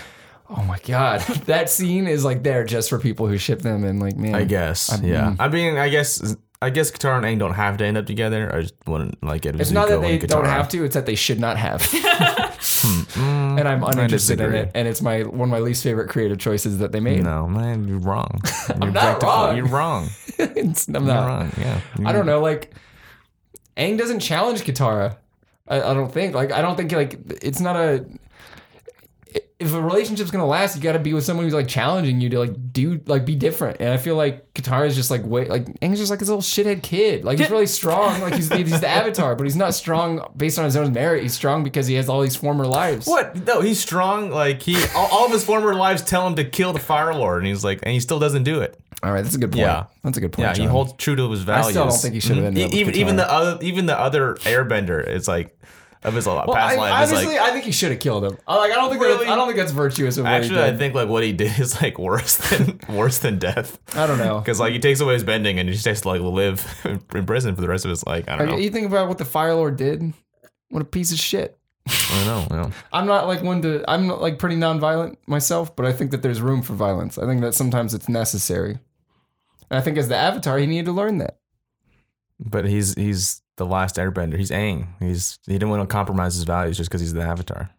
oh 0.50 0.62
my 0.64 0.78
god, 0.86 1.22
that 1.46 1.70
scene 1.70 2.08
is 2.08 2.24
like 2.26 2.44
there 2.44 2.64
just 2.64 2.90
for 2.90 3.00
people 3.00 3.28
who 3.28 3.38
ship 3.38 3.62
them 3.62 3.84
and 3.86 4.00
like 4.02 4.18
man. 4.18 4.36
I 4.36 4.44
guess. 4.44 5.00
yeah. 5.02 5.36
I 5.40 5.48
mean, 5.48 5.78
I 5.78 5.90
guess. 5.90 6.36
I 6.62 6.70
guess 6.72 6.90
Katara 6.90 7.18
and 7.18 7.26
Aang 7.26 7.38
don't 7.38 7.54
have 7.54 7.78
to 7.78 7.86
end 7.86 7.98
up 7.98 8.06
together. 8.08 8.52
I 8.56 8.62
just 8.62 8.74
wouldn't 8.88 9.22
like 9.24 9.46
it. 9.46 9.60
It's 9.60 9.72
not 9.72 9.88
that 9.90 10.02
they 10.02 10.18
don't 10.18 10.46
have 10.46 10.68
to; 10.70 10.84
it's 10.86 10.96
that 10.96 11.06
they 11.06 11.14
should 11.16 11.40
not 11.40 11.58
have. 11.58 11.82
Mm-hmm. 12.86 13.60
and 13.60 13.68
I'm 13.68 13.84
uninterested 13.84 14.40
in 14.42 14.54
it. 14.54 14.72
And 14.76 14.88
it's 14.88 15.02
my 15.02 15.22
one 15.24 15.50
of 15.50 15.52
my 15.52 15.60
least 15.60 15.84
favorite 15.84 16.10
creative 16.10 16.38
choices 16.38 16.78
that 16.80 16.92
they 16.92 17.00
made. 17.00 17.24
No, 17.24 17.48
man, 17.48 17.88
you're 17.88 18.00
wrong. 18.00 18.40
You're 18.82 18.92
not 18.92 19.22
wrong. 19.24 19.58
You're 19.58 19.68
wrong. 19.68 20.10
It's- 20.38 20.88
I'm 20.88 20.96
You're 21.06 21.14
not. 21.14 21.28
wrong. 21.28 21.52
Yeah. 21.58 21.80
I 22.06 22.12
don't 22.12 22.26
know. 22.26 22.42
Like, 22.42 22.74
Aang 23.78 23.98
doesn't 23.98 24.20
challenge 24.20 24.64
Katara. 24.64 25.18
I, 25.68 25.82
I 25.82 25.94
don't 25.94 26.12
think. 26.12 26.36
Like, 26.36 26.52
I 26.52 26.62
don't 26.62 26.76
think 26.76 26.92
like 26.92 27.20
it's 27.42 27.60
not 27.60 27.76
a. 27.76 28.06
If 29.58 29.74
a 29.74 29.82
relationship's 29.82 30.32
gonna 30.32 30.46
last, 30.46 30.76
you 30.76 30.82
got 30.82 30.94
to 30.94 31.00
be 31.00 31.14
with 31.14 31.24
someone 31.24 31.46
who's 31.46 31.54
like 31.54 31.68
challenging 31.68 32.20
you 32.20 32.30
to 32.32 32.40
like 32.40 32.74
do 32.74 33.02
like 33.06 33.26
be 33.26 33.36
different. 33.36 33.78
And 33.80 33.90
I 33.90 33.98
feel 33.98 34.16
like 34.16 34.54
Katara 34.54 34.86
is 34.86 34.96
just 34.96 35.10
like 35.10 35.22
wait 35.24 35.50
like 35.50 35.66
Aang's 35.80 35.98
just 35.98 36.12
like 36.12 36.20
this 36.20 36.28
little 36.28 36.42
shithead 36.42 36.84
kid. 36.84 37.24
Like 37.24 37.40
he's 37.40 37.50
really 37.50 37.66
strong. 37.66 38.20
Like 38.20 38.36
he's 38.36 38.52
he's 38.52 38.82
the 38.82 38.88
Avatar, 38.88 39.34
but 39.36 39.46
he's 39.46 39.56
not 39.56 39.74
strong 39.74 40.30
based 40.36 40.60
on 40.60 40.66
his 40.66 40.76
own 40.76 40.92
merit. 40.92 41.24
He's 41.24 41.34
strong 41.34 41.64
because 41.64 41.88
he 41.88 41.96
has 41.96 42.10
all 42.10 42.22
these 42.22 42.36
former 42.36 42.68
lives. 42.68 43.08
What? 43.08 43.48
No, 43.48 43.62
he's 43.62 43.80
strong. 43.80 44.30
Like 44.30 44.62
he, 44.62 44.76
all, 44.94 45.08
all 45.10 45.26
of 45.26 45.32
his 45.32 45.46
former 45.46 45.74
lives 45.74 46.02
tell 46.02 46.28
him 46.28 46.36
to 46.36 46.44
kill 46.44 46.74
the 46.74 46.80
Fire 46.80 47.14
Lord, 47.14 47.38
and 47.40 47.48
he's 47.48 47.64
like, 47.64 47.80
and 47.84 47.94
he 47.94 48.02
still 48.02 48.20
doesn't 48.20 48.44
do 48.44 48.60
it. 48.60 48.78
All 49.04 49.12
right, 49.12 49.22
that's 49.22 49.36
a 49.36 49.40
good 49.40 49.52
point. 49.52 49.62
Yeah. 49.62 49.86
that's 50.04 50.18
a 50.18 50.22
good 50.22 50.34
point. 50.34 50.58
Yeah, 50.58 50.64
he 50.64 50.68
holds 50.68 50.94
true 50.94 51.16
to 51.16 51.30
his 51.30 51.44
values. 51.44 51.68
I 51.68 51.72
still 51.72 51.88
don't 51.88 51.98
think 51.98 52.14
he 52.14 52.20
should 52.20 52.38
have 52.38 52.46
ended 52.46 52.66
with 52.66 52.74
even 52.74 52.96
even 52.96 53.16
the 53.16 53.32
other 53.32 53.64
even 53.64 53.86
the 53.86 53.98
other 53.98 54.36
Airbender. 54.36 55.06
It's 55.06 55.28
like 55.28 55.58
of 56.06 56.14
his 56.14 56.26
Well, 56.26 56.44
past 56.54 56.78
I, 56.78 56.80
life 56.80 56.94
honestly, 57.12 57.36
like. 57.36 57.42
I 57.50 57.52
think 57.52 57.66
he 57.66 57.72
should 57.72 57.92
have 57.92 58.00
killed 58.00 58.24
him. 58.24 58.38
I, 58.48 58.58
like, 58.58 58.72
I 58.72 58.76
don't 58.76 58.90
think 58.90 59.02
Really? 59.02 59.26
that, 59.26 59.32
I 59.32 59.36
don't 59.36 59.48
think 59.48 59.58
that's 59.58 59.72
virtuous. 59.72 60.18
Actually, 60.18 60.62
I 60.64 60.76
think 60.78 60.94
like 60.96 61.10
what 61.10 61.24
he 61.24 61.34
did 61.34 61.60
is 61.60 61.82
like 61.82 61.98
worse 62.00 62.38
than 62.38 62.80
worse 62.90 63.18
than 63.18 63.40
death. 63.40 63.80
I 63.96 64.08
don't 64.08 64.18
know. 64.18 64.40
Because 64.40 64.60
like 64.60 64.74
he 64.74 64.80
takes 64.80 65.00
away 65.00 65.14
his 65.16 65.24
bending 65.24 65.60
and 65.60 65.68
he 65.68 65.74
just 65.74 65.86
has 65.86 66.02
to 66.02 66.08
like 66.08 66.22
live 66.22 66.66
in 67.14 67.26
prison 67.26 67.56
for 67.56 67.62
the 67.62 67.68
rest 67.68 67.86
of 67.86 67.90
his 67.90 68.06
like 68.06 68.30
I 68.30 68.38
don't 68.38 68.48
know. 68.48 68.58
You 68.58 68.70
think 68.70 68.88
about 68.88 69.08
what 69.08 69.18
the 69.18 69.26
Fire 69.26 69.54
Lord 69.56 69.78
did? 69.78 70.14
What 70.70 70.82
a 70.82 70.86
piece 70.86 71.12
of 71.12 71.20
shit. 71.20 71.58
I 71.88 72.26
know. 72.26 72.48
Yeah. 72.50 72.72
I'm 72.92 73.06
not 73.06 73.28
like 73.28 73.44
one 73.44 73.62
to. 73.62 73.84
I'm 73.88 74.08
not 74.08 74.22
like 74.22 74.40
pretty 74.40 74.56
nonviolent 74.56 75.18
myself, 75.28 75.76
but 75.76 75.86
I 75.86 75.94
think 75.94 76.12
that 76.12 76.24
there's 76.24 76.42
room 76.42 76.62
for 76.64 76.74
violence. 76.74 77.18
I 77.18 77.26
think 77.28 77.42
that 77.42 77.54
sometimes 77.54 77.94
it's 77.94 78.10
necessary. 78.10 78.80
And 79.70 79.78
I 79.78 79.82
think 79.82 79.98
as 79.98 80.08
the 80.08 80.16
Avatar, 80.16 80.58
he 80.58 80.66
needed 80.66 80.86
to 80.86 80.92
learn 80.92 81.20
that. 81.20 81.38
But 82.40 82.66
he's 82.66 82.96
he's 82.96 83.42
the 83.58 83.66
last 83.66 83.96
Airbender. 83.96 84.38
He's 84.38 84.52
Aang. 84.52 84.88
He's 85.00 85.40
he 85.46 85.54
didn't 85.54 85.70
want 85.70 85.88
to 85.88 85.92
compromise 85.94 86.36
his 86.36 86.44
values 86.44 86.78
just 86.78 86.90
because 86.90 87.02
he's 87.02 87.14
the 87.14 87.22
Avatar. 87.22 87.70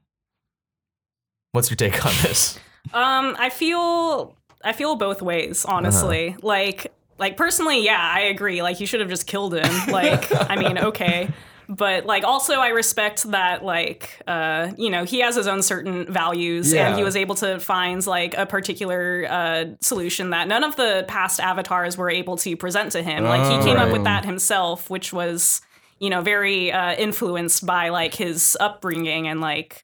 What's 1.52 1.70
your 1.70 1.76
take 1.76 2.04
on 2.04 2.12
this? 2.22 2.58
Um, 2.92 3.36
I 3.38 3.50
feel 3.50 4.34
I 4.62 4.72
feel 4.72 4.96
both 4.96 5.22
ways, 5.22 5.64
honestly. 5.64 6.30
Uh-huh. 6.30 6.38
Like 6.42 6.92
like 7.18 7.36
personally, 7.36 7.84
yeah, 7.84 7.98
I 8.00 8.20
agree. 8.20 8.62
Like 8.62 8.80
you 8.80 8.86
should 8.86 9.00
have 9.00 9.08
just 9.08 9.26
killed 9.26 9.54
him. 9.54 9.90
Like, 9.90 10.30
I 10.50 10.56
mean, 10.62 10.78
okay. 10.78 11.28
But 11.68 12.06
like 12.06 12.22
also 12.22 12.60
I 12.60 12.68
respect 12.68 13.24
that 13.32 13.64
like 13.64 14.22
uh 14.28 14.70
you 14.78 14.88
know 14.88 15.02
he 15.04 15.18
has 15.20 15.34
his 15.34 15.48
own 15.48 15.62
certain 15.62 16.06
values 16.12 16.72
Yeah. 16.72 16.86
and 16.88 16.96
he 16.96 17.02
was 17.02 17.16
able 17.16 17.34
to 17.36 17.58
find 17.58 18.06
like 18.06 18.36
a 18.38 18.46
particular 18.46 19.26
uh 19.28 19.64
solution 19.80 20.30
that 20.30 20.46
none 20.46 20.62
of 20.62 20.76
the 20.76 21.04
past 21.08 21.40
avatars 21.40 21.96
were 21.96 22.08
able 22.08 22.36
to 22.38 22.56
present 22.56 22.92
to 22.92 23.02
him. 23.02 23.24
Like 23.24 23.50
he 23.50 23.66
came 23.66 23.78
up 23.78 23.90
with 23.90 24.04
that 24.04 24.24
himself, 24.24 24.88
which 24.90 25.12
was 25.12 25.60
you 25.98 26.10
know 26.10 26.20
very 26.22 26.70
uh 26.72 26.94
influenced 26.94 27.64
by 27.66 27.88
like 27.90 28.14
his 28.14 28.56
upbringing 28.60 29.26
and 29.28 29.40
like 29.40 29.82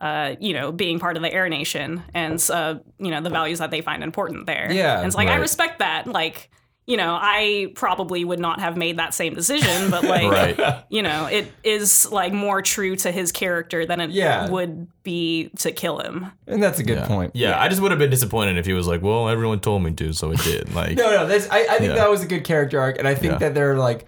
uh, 0.00 0.36
you 0.38 0.52
know, 0.54 0.70
being 0.70 1.00
part 1.00 1.16
of 1.16 1.24
the 1.24 1.32
Air 1.32 1.48
Nation 1.48 2.04
and 2.14 2.40
uh, 2.52 2.76
you 3.00 3.10
know 3.10 3.20
the 3.20 3.30
values 3.30 3.58
that 3.58 3.72
they 3.72 3.80
find 3.80 4.04
important 4.04 4.46
there. 4.46 4.70
Yeah, 4.70 4.98
and 4.98 5.06
it's 5.08 5.16
like 5.16 5.26
I 5.26 5.34
respect 5.36 5.80
that. 5.80 6.06
Like, 6.06 6.50
you 6.86 6.96
know, 6.96 7.18
I 7.20 7.72
probably 7.74 8.24
would 8.24 8.38
not 8.38 8.60
have 8.60 8.76
made 8.76 8.98
that 9.00 9.12
same 9.12 9.34
decision, 9.34 9.90
but 9.90 10.04
like, 10.16 10.30
Right. 10.30 10.84
you 10.88 11.02
know, 11.02 11.26
it 11.26 11.50
is 11.64 12.08
like 12.12 12.32
more 12.32 12.62
true 12.62 12.94
to 12.94 13.10
his 13.10 13.32
character 13.32 13.86
than 13.86 14.00
it 14.00 14.10
Yeah. 14.10 14.48
would 14.48 14.86
be 15.02 15.50
to 15.58 15.72
kill 15.72 15.98
him. 15.98 16.30
And 16.46 16.62
that's 16.62 16.78
a 16.78 16.84
good 16.84 17.02
point. 17.02 17.32
Yeah, 17.34 17.60
I 17.60 17.68
just 17.68 17.82
would 17.82 17.90
have 17.90 17.98
been 17.98 18.08
disappointed 18.10 18.56
if 18.56 18.66
he 18.66 18.74
was 18.74 18.86
like, 18.86 19.02
"Well, 19.02 19.28
everyone 19.28 19.58
told 19.58 19.82
me 19.82 19.90
to, 19.94 20.12
so 20.12 20.30
it 20.30 20.38
did." 20.44 20.72
Like, 20.76 20.96
No, 20.96 21.10
no, 21.10 21.26
that's. 21.26 21.50
I, 21.50 21.58
I 21.62 21.78
think 21.78 21.88
Yeah. 21.90 21.94
that 21.96 22.08
was 22.10 22.22
a 22.22 22.28
good 22.28 22.44
character 22.44 22.78
arc, 22.80 22.98
and 23.00 23.08
I 23.08 23.16
think 23.16 23.32
Yeah. 23.32 23.38
that 23.38 23.54
they're 23.56 23.76
like 23.76 24.06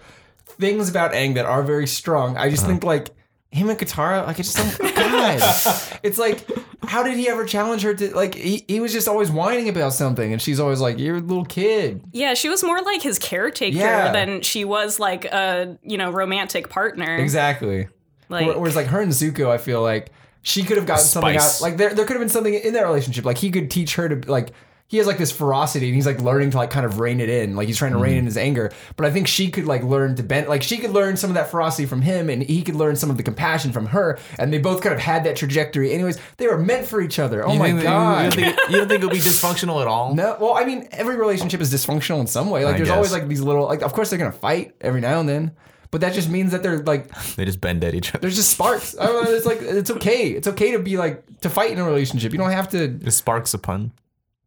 things 0.61 0.87
about 0.89 1.11
Aang 1.11 1.35
that 1.35 1.45
are 1.45 1.63
very 1.63 1.87
strong. 1.87 2.37
I 2.37 2.41
Uh-huh. 2.41 2.49
just 2.51 2.65
think 2.65 2.83
like 2.85 3.09
him 3.51 3.69
and 3.69 3.77
Katara, 3.77 4.25
like 4.25 4.39
I 4.39 4.43
just 4.43 4.55
don't. 4.55 4.95
God, 4.95 5.99
it's 6.03 6.17
like. 6.17 6.47
How 6.83 7.03
did 7.03 7.15
he 7.15 7.29
ever 7.29 7.45
challenge 7.45 7.83
her 7.83 7.93
to 7.93 8.13
like? 8.15 8.33
He, 8.33 8.65
he 8.67 8.79
was 8.79 8.91
just 8.91 9.07
always 9.07 9.29
whining 9.29 9.69
about 9.69 9.93
something, 9.93 10.33
and 10.33 10.41
she's 10.41 10.59
always 10.59 10.81
like, 10.81 10.97
"You're 10.97 11.17
a 11.17 11.19
little 11.19 11.45
kid." 11.45 12.03
Yeah, 12.11 12.33
she 12.33 12.49
was 12.49 12.63
more 12.63 12.81
like 12.81 13.01
his 13.03 13.19
caretaker 13.19 13.77
Yeah. 13.77 14.11
than 14.11 14.41
she 14.41 14.65
was 14.65 14.99
like 14.99 15.25
a 15.25 15.77
you 15.83 15.97
know 15.97 16.09
romantic 16.11 16.69
partner. 16.69 17.17
Exactly. 17.17 17.87
Like, 18.29 18.47
Where- 18.47 18.57
Whereas 18.57 18.75
like 18.75 18.87
her 18.87 18.99
and 18.99 19.11
Zuko, 19.11 19.49
I 19.51 19.57
feel 19.59 19.81
like 19.81 20.09
she 20.41 20.63
could 20.63 20.77
have 20.77 20.87
gotten 20.87 21.05
something 21.05 21.37
out. 21.37 21.59
Like 21.61 21.77
there, 21.77 21.93
there 21.93 22.03
could 22.05 22.13
have 22.15 22.21
been 22.21 22.29
something 22.29 22.53
in 22.55 22.73
that 22.73 22.83
relationship. 22.85 23.25
Like 23.25 23.37
he 23.37 23.51
could 23.51 23.69
teach 23.69 23.95
her 23.95 24.09
to 24.09 24.29
like. 24.31 24.49
He 24.91 24.97
has 24.97 25.07
like 25.07 25.17
this 25.17 25.31
ferocity, 25.31 25.85
and 25.85 25.95
he's 25.95 26.05
like 26.05 26.19
learning 26.19 26.49
to 26.49 26.57
like 26.57 26.69
kind 26.69 26.85
of 26.85 26.99
rein 26.99 27.21
it 27.21 27.29
in. 27.29 27.55
Like 27.55 27.67
he's 27.67 27.77
trying 27.77 27.93
to 27.93 27.97
rein 27.97 28.15
mm. 28.15 28.19
in 28.19 28.25
his 28.25 28.35
anger. 28.35 28.73
But 28.97 29.05
I 29.05 29.09
think 29.11 29.25
she 29.25 29.49
could 29.49 29.65
like 29.65 29.83
learn 29.83 30.15
to 30.17 30.23
bend. 30.23 30.49
Like 30.49 30.61
she 30.63 30.79
could 30.79 30.89
learn 30.91 31.15
some 31.15 31.29
of 31.29 31.35
that 31.35 31.49
ferocity 31.49 31.85
from 31.85 32.01
him, 32.01 32.29
and 32.29 32.43
he 32.43 32.61
could 32.61 32.75
learn 32.75 32.97
some 32.97 33.09
of 33.09 33.15
the 33.15 33.23
compassion 33.23 33.71
from 33.71 33.85
her. 33.85 34.19
And 34.37 34.51
they 34.51 34.57
both 34.57 34.81
kind 34.81 34.93
of 34.93 34.99
had 34.99 35.23
that 35.23 35.37
trajectory. 35.37 35.93
Anyways, 35.93 36.19
they 36.35 36.45
were 36.45 36.57
meant 36.57 36.87
for 36.87 36.99
each 36.99 37.19
other. 37.19 37.47
Oh 37.47 37.53
You 37.53 37.59
my 37.59 37.67
think 37.67 37.77
that- 37.79 37.85
god. 37.85 38.35
You, 38.35 38.43
don't 38.43 38.55
think, 38.55 38.69
you 38.69 38.77
don't 38.79 38.87
think 38.89 38.97
it'll 39.03 39.09
be 39.11 39.17
dysfunctional 39.31 39.79
at 39.79 39.87
all? 39.87 40.13
No, 40.13 40.35
well, 40.41 40.55
I 40.55 40.65
mean, 40.65 40.89
every 40.91 41.15
relationship 41.15 41.61
is 41.61 41.73
dysfunctional 41.73 42.19
in 42.19 42.27
some 42.27 42.49
way. 42.49 42.65
Like, 42.65 42.73
I 42.73 42.77
there's 42.79 42.89
guess. 42.89 42.95
always 42.97 43.13
like 43.13 43.29
these 43.29 43.39
little, 43.39 43.63
like, 43.67 43.83
of 43.83 43.93
course 43.93 44.09
they're 44.09 44.19
gonna 44.19 44.33
fight 44.33 44.75
every 44.81 44.99
now 44.99 45.21
and 45.21 45.29
then, 45.29 45.51
but 45.91 46.01
that 46.01 46.13
just 46.13 46.29
means 46.29 46.51
that 46.51 46.63
they're 46.63 46.79
like 46.79 47.09
They 47.37 47.45
just 47.45 47.61
bend 47.61 47.85
at 47.85 47.95
each 47.95 48.09
other. 48.09 48.19
there's 48.19 48.35
just 48.35 48.51
sparks. 48.51 48.93
I 48.99 49.05
don't 49.05 49.23
know, 49.23 49.31
it's 49.31 49.45
like 49.45 49.61
it's 49.61 49.91
okay. 49.91 50.31
It's 50.31 50.49
okay 50.49 50.71
to 50.73 50.79
be 50.79 50.97
like 50.97 51.23
to 51.41 51.49
fight 51.49 51.71
in 51.71 51.79
a 51.79 51.85
relationship. 51.85 52.33
You 52.33 52.39
don't 52.39 52.51
have 52.51 52.67
to. 52.71 52.99
Is 53.05 53.15
sparks 53.15 53.53
a 53.53 53.57
pun? 53.57 53.93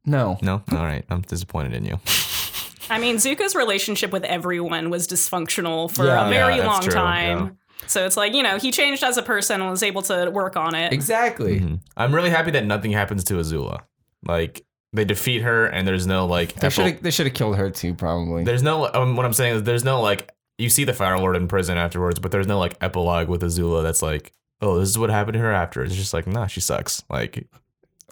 No, 0.06 0.38
No. 0.42 0.62
All 0.72 0.78
right. 0.78 1.04
I'm 1.10 1.22
disappointed 1.22 1.72
in 1.74 1.84
you. 1.84 1.98
I 2.90 2.98
mean, 2.98 3.16
Zuko's 3.16 3.54
relationship 3.54 4.12
with 4.12 4.24
everyone 4.24 4.90
was 4.90 5.08
dysfunctional 5.08 5.90
for 5.90 6.04
Yeah. 6.06 6.26
a 6.26 6.30
very 6.30 6.56
Yeah, 6.56 6.62
that's 6.62 6.66
long 6.68 6.82
true, 6.82 6.92
time. 6.92 7.38
yeah. 7.38 7.50
So 7.86 8.04
it's 8.06 8.16
like, 8.16 8.34
you 8.34 8.42
know, 8.42 8.58
he 8.58 8.70
changed 8.70 9.02
as 9.02 9.16
a 9.16 9.22
person 9.22 9.60
and 9.60 9.70
was 9.70 9.82
able 9.82 10.02
to 10.02 10.30
work 10.30 10.56
on 10.56 10.74
it. 10.74 10.92
Exactly. 10.92 11.60
Mhm. 11.60 11.80
I'm 11.96 12.14
really 12.14 12.30
happy 12.30 12.50
that 12.52 12.64
nothing 12.66 12.92
happens 12.92 13.24
to 13.24 13.34
Azula. 13.34 13.80
Like 14.26 14.64
they 14.92 15.04
defeat 15.04 15.42
her, 15.42 15.66
and 15.66 15.86
there's 15.88 16.06
no 16.06 16.26
like. 16.26 16.54
They 16.54 16.66
epi- 16.68 16.74
should 16.74 16.86
have 16.86 17.02
they 17.02 17.10
should 17.10 17.26
have 17.26 17.34
killed 17.34 17.56
her 17.56 17.68
too, 17.70 17.94
probably. 17.94 18.44
There's 18.44 18.62
no. 18.62 18.90
Um, 18.94 19.16
what 19.16 19.26
I'm 19.26 19.32
saying 19.32 19.56
is, 19.56 19.62
there's 19.64 19.84
no 19.84 20.00
like. 20.00 20.30
You 20.56 20.70
see 20.70 20.84
the 20.84 20.92
Fire 20.94 21.18
Lord 21.18 21.34
in 21.36 21.48
prison 21.48 21.76
afterwards, 21.76 22.20
but 22.20 22.30
there's 22.30 22.46
no 22.46 22.58
like 22.58 22.76
epilogue 22.80 23.28
with 23.28 23.42
Azula 23.42 23.82
that's 23.82 24.02
like, 24.02 24.32
oh, 24.62 24.78
this 24.78 24.88
is 24.88 24.98
what 24.98 25.10
happened 25.10 25.34
to 25.34 25.40
her 25.40 25.50
after. 25.52 25.82
It's 25.82 25.94
just 25.96 26.14
like, 26.14 26.26
nah, 26.28 26.46
she 26.46 26.60
sucks. 26.60 27.02
Like, 27.10 27.46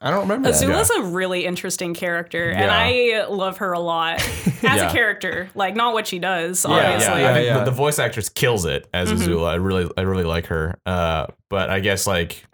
I 0.04 0.10
don't 0.10 0.22
remember 0.22 0.50
that. 0.50 0.60
Azula's 0.62 0.90
a 0.90 1.02
really 1.02 1.46
interesting 1.46 1.94
character, 1.94 2.50
and 2.50 2.70
I 2.70 3.24
love 3.28 3.58
her 3.58 3.72
a 3.72 3.78
lot 3.78 4.14
as 4.46 4.62
Yeah. 4.62 4.88
a 4.88 4.92
character. 4.92 5.48
Like, 5.54 5.76
not 5.76 5.92
what 5.94 6.06
she 6.08 6.18
does, 6.18 6.64
yeah, 6.68 6.70
obviously. 6.74 7.20
yeah. 7.22 7.30
I 7.30 7.34
think 7.34 7.46
Yeah, 7.46 7.58
the- 7.60 7.64
The, 7.66 7.70
voice 7.70 7.98
actress 7.98 8.28
kills 8.28 8.64
it 8.66 8.88
as 8.92 9.12
Mhm. 9.12 9.18
Azula. 9.18 9.48
I 9.50 9.54
really, 9.54 9.88
I 9.96 10.00
really 10.02 10.24
like 10.24 10.46
her. 10.46 10.76
Uh, 10.84 11.26
but 11.48 11.70
I 11.70 11.78
guess 11.80 12.06
like, 12.06 12.44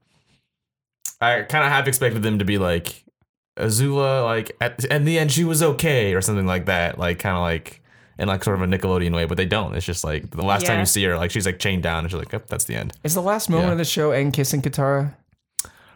I 1.21 1.43
kind 1.43 1.65
of 1.65 1.71
half 1.73 1.89
expected 1.89 2.23
them 2.23 2.39
to 2.39 2.45
be 2.45 2.59
like, 2.59 3.03
Azula, 3.59 4.25
like 4.25 4.57
at 4.61 4.85
in 4.85 5.05
the 5.05 5.19
end 5.19 5.33
she 5.33 5.43
was 5.45 5.63
okay 5.63 6.15
or 6.15 6.21
something 6.21 6.47
like 6.47 6.67
that. 6.67 6.99
Like 6.99 7.19
kind 7.19 7.37
of 7.37 7.43
like. 7.43 7.83
In 8.21 8.27
like 8.27 8.43
sort 8.43 8.61
of 8.61 8.63
a 8.63 8.67
Nickelodeon 8.67 9.15
way, 9.15 9.27
but 9.27 9.37
they 9.37 9.47
don't. 9.47 9.77
It's 9.77 9.87
just 9.87 10.03
like 10.03 10.33
the 10.33 10.43
last 10.43 10.67
time 10.67 10.81
you 10.81 10.87
see 10.87 11.05
her, 11.05 11.17
like 11.17 11.31
she's 11.31 11.47
like 11.47 11.61
chained 11.61 11.85
down, 11.85 12.01
and 12.01 12.11
she's 12.11 12.19
like, 12.19 12.33
"Yep, 12.33 12.49
that's 12.49 12.65
the 12.65 12.75
end." 12.75 12.93
Is 13.05 13.15
the 13.15 13.23
last 13.23 13.49
moment 13.49 13.69
Yeah. 13.69 13.73
of 13.75 13.79
the 13.79 13.85
show 13.85 14.11
Aang 14.11 14.33
kissing 14.33 14.61
Katara? 14.61 15.15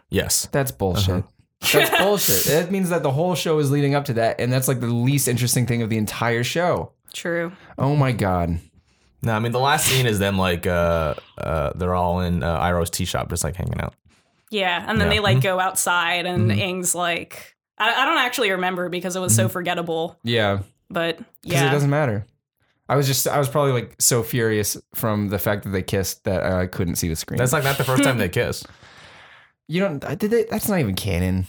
Yes, 0.09 0.47
That's 0.53 0.71
bullshit. 0.71 1.25
That's 1.71 1.89
bullshit. 2.03 2.45
That 2.45 2.71
means 2.71 2.89
that 2.89 3.03
the 3.03 3.11
whole 3.11 3.35
show 3.35 3.57
is 3.59 3.71
leading 3.71 3.95
up 3.95 4.05
to 4.05 4.13
that, 4.13 4.39
and 4.39 4.51
that's 4.51 4.67
like 4.67 4.79
the 4.79 4.87
least 4.87 5.27
interesting 5.27 5.65
thing 5.65 5.81
of 5.81 5.89
the 5.89 5.97
entire 5.97 6.43
show. 6.43 6.91
True. 7.13 7.51
Oh 7.77 7.95
my 7.95 8.11
god. 8.11 8.59
No, 9.21 9.33
I 9.33 9.39
mean 9.39 9.51
the 9.53 9.59
last 9.59 9.87
scene 9.87 10.05
is 10.05 10.19
them 10.19 10.37
like 10.37 10.67
uh 10.67 11.13
uh 11.37 11.71
they're 11.75 11.93
all 11.95 12.19
in 12.21 12.43
uh, 12.43 12.59
Iroh's 12.59 12.89
tea 12.89 13.05
shop 13.05 13.29
just 13.29 13.43
like 13.43 13.55
hanging 13.55 13.79
out. 13.79 13.93
Yeah, 14.49 14.83
and 14.87 14.99
then 14.99 15.07
Yeah. 15.07 15.13
they 15.15 15.19
like 15.21 15.41
go 15.41 15.59
outside, 15.59 16.25
and 16.25 16.51
Mhm. 16.51 16.59
Aang's 16.59 16.93
like, 16.93 17.55
I, 17.77 17.93
I 17.93 18.05
don't 18.05 18.17
actually 18.19 18.51
remember 18.51 18.89
because 18.89 19.15
it 19.15 19.19
was 19.19 19.33
so 19.35 19.47
forgettable, 19.49 20.17
Yeah, 20.23 20.59
but 20.89 21.17
because 21.17 21.61
yeah, 21.61 21.69
it 21.69 21.71
doesn't 21.71 21.89
matter. 21.89 22.25
I 22.89 22.95
was 22.97 23.07
just 23.07 23.27
I 23.27 23.39
was 23.39 23.47
probably 23.47 23.71
like 23.71 23.95
so 23.99 24.21
furious 24.23 24.75
from 24.93 25.29
the 25.29 25.39
fact 25.39 25.63
that 25.63 25.69
they 25.69 25.81
kissed 25.83 26.25
that 26.25 26.43
I 26.43 26.67
couldn't 26.67 26.95
see 26.95 27.07
the 27.07 27.15
screen. 27.15 27.37
That's 27.37 27.53
like 27.53 27.63
not 27.63 27.77
the 27.77 27.83
first 27.85 28.03
time 28.03 28.17
they 28.19 28.29
kiss. 28.29 28.65
You 29.73 29.79
don't 29.81 29.99
did 30.19 30.31
they? 30.31 30.43
That's 30.49 30.69
not 30.69 30.79
even 30.79 30.95
canon. 30.95 31.47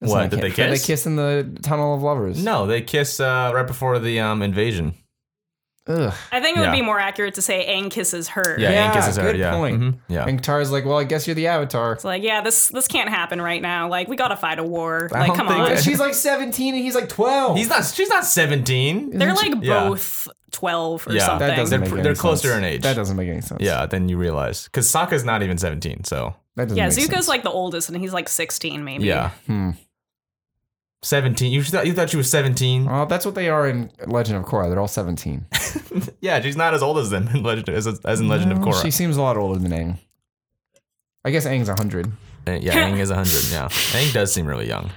That's 0.00 0.12
What, 0.12 0.20
not 0.22 0.30
did 0.30 0.40
they 0.40 0.50
canon. 0.50 0.72
kiss? 0.72 0.82
They 0.82 0.92
kissed 0.92 1.06
in 1.06 1.16
the 1.16 1.58
Tunnel 1.62 1.94
of 1.94 2.02
Lovers. 2.02 2.42
No, 2.42 2.66
they 2.66 2.82
kiss 2.82 3.20
uh 3.20 3.52
right 3.54 3.66
before 3.66 3.98
the 3.98 4.20
um 4.20 4.42
invasion. 4.42 4.94
Ugh. 5.88 6.12
I 6.30 6.40
think 6.40 6.56
it 6.56 6.60
would 6.60 6.66
Yeah. 6.66 6.72
be 6.72 6.82
more 6.82 7.00
accurate 7.00 7.34
to 7.34 7.42
say 7.42 7.66
Aang 7.68 7.90
kisses 7.90 8.28
her. 8.28 8.56
Yeah, 8.56 8.70
Yeah, 8.70 8.90
Aang 8.90 8.94
kisses 8.94 9.16
her. 9.16 9.22
good 9.32 9.36
Yeah, 9.40 9.52
point. 9.52 9.80
Mhm, 9.80 9.98
yeah. 10.08 10.24
And 10.28 10.40
Katara's 10.40 10.70
like, 10.70 10.84
well, 10.84 10.96
I 10.98 11.02
guess 11.02 11.26
you're 11.26 11.34
the 11.34 11.48
Avatar. 11.48 11.92
It's 11.94 12.04
like, 12.04 12.22
yeah, 12.22 12.40
this 12.40 12.68
this 12.68 12.86
can't 12.86 13.08
happen 13.08 13.40
right 13.42 13.60
now. 13.60 13.88
Like, 13.88 14.06
we 14.06 14.14
gotta 14.16 14.36
fight 14.36 14.60
a 14.60 14.62
war. 14.64 15.08
I 15.12 15.18
like, 15.18 15.26
don't 15.28 15.36
come 15.36 15.48
think 15.48 15.58
on. 15.60 15.68
that- 15.70 15.82
She's 15.82 15.98
like 15.98 16.14
17 16.14 16.74
and 16.74 16.82
he's 16.84 16.94
like 16.94 17.08
12. 17.08 17.56
He's 17.56 17.68
not. 17.68 17.84
She's 17.84 18.08
not 18.08 18.24
seventeen. 18.24 19.18
They're 19.18 19.34
like 19.34 19.54
Yeah. 19.60 19.88
both 19.88 20.28
twelve 20.52 21.06
or 21.08 21.14
Yeah. 21.14 21.26
something. 21.26 21.48
that 21.48 21.56
doesn't 21.56 21.70
They're- 21.80 21.88
make 21.88 21.92
any 21.94 22.02
they're 22.02 22.14
closer 22.14 22.56
in 22.56 22.62
age. 22.62 22.82
That 22.82 22.94
doesn't 22.94 23.16
make 23.16 23.28
any 23.28 23.40
sense. 23.40 23.60
Yeah, 23.60 23.86
then 23.86 24.08
you 24.08 24.16
realize 24.18 24.64
because 24.64 24.90
Sokka's 24.90 25.24
not 25.24 25.42
even 25.42 25.58
seventeen. 25.58 26.04
So 26.04 26.34
That 26.56 26.64
doesn't 26.68 26.76
yeah, 26.76 26.86
make 26.88 26.96
Zuko's 26.96 27.08
sense. 27.10 27.28
like 27.28 27.42
the 27.42 27.50
oldest, 27.50 27.88
and 27.88 27.98
he's 27.98 28.12
like 28.12 28.28
sixteen, 28.28 28.84
maybe. 28.84 29.04
yeah, 29.04 29.30
Hmm. 29.46 29.70
seventeen. 31.02 31.52
You 31.52 31.62
thought 31.62 31.86
you 31.86 31.92
thought 31.94 32.10
she 32.10 32.16
was 32.16 32.30
seventeen? 32.30 32.84
Well, 32.86 33.06
that's 33.06 33.24
what 33.24 33.34
they 33.34 33.48
are 33.48 33.66
in 33.68 33.90
Legend 34.06 34.38
of 34.38 34.44
Korra. 34.44 34.68
They're 34.68 34.80
all 34.80 34.88
17. 34.88 35.46
Yeah, 36.20 36.40
she's 36.40 36.56
not 36.56 36.72
as 36.74 36.82
old 36.82 36.98
as 36.98 37.10
them 37.10 37.28
in 37.28 37.42
Legend 37.42 37.68
as, 37.70 37.86
as 37.86 38.20
in 38.20 38.28
Legend 38.28 38.52
of 38.52 38.58
Korra. 38.58 38.80
She 38.82 38.90
seems 38.92 39.16
a 39.16 39.22
lot 39.22 39.36
older 39.36 39.58
than 39.58 39.72
Aang. 39.72 39.98
I 41.24 41.30
guess 41.30 41.46
Aang's 41.46 41.68
100. 41.68 42.06
Uh, 42.46 42.52
yeah, 42.60 42.74
Aang 42.74 42.98
is 42.98 43.10
hundred. 43.10 43.42
Yeah, 43.50 43.68
Aang 43.68 44.12
does 44.12 44.32
seem 44.32 44.46
really 44.46 44.66
young. 44.68 44.90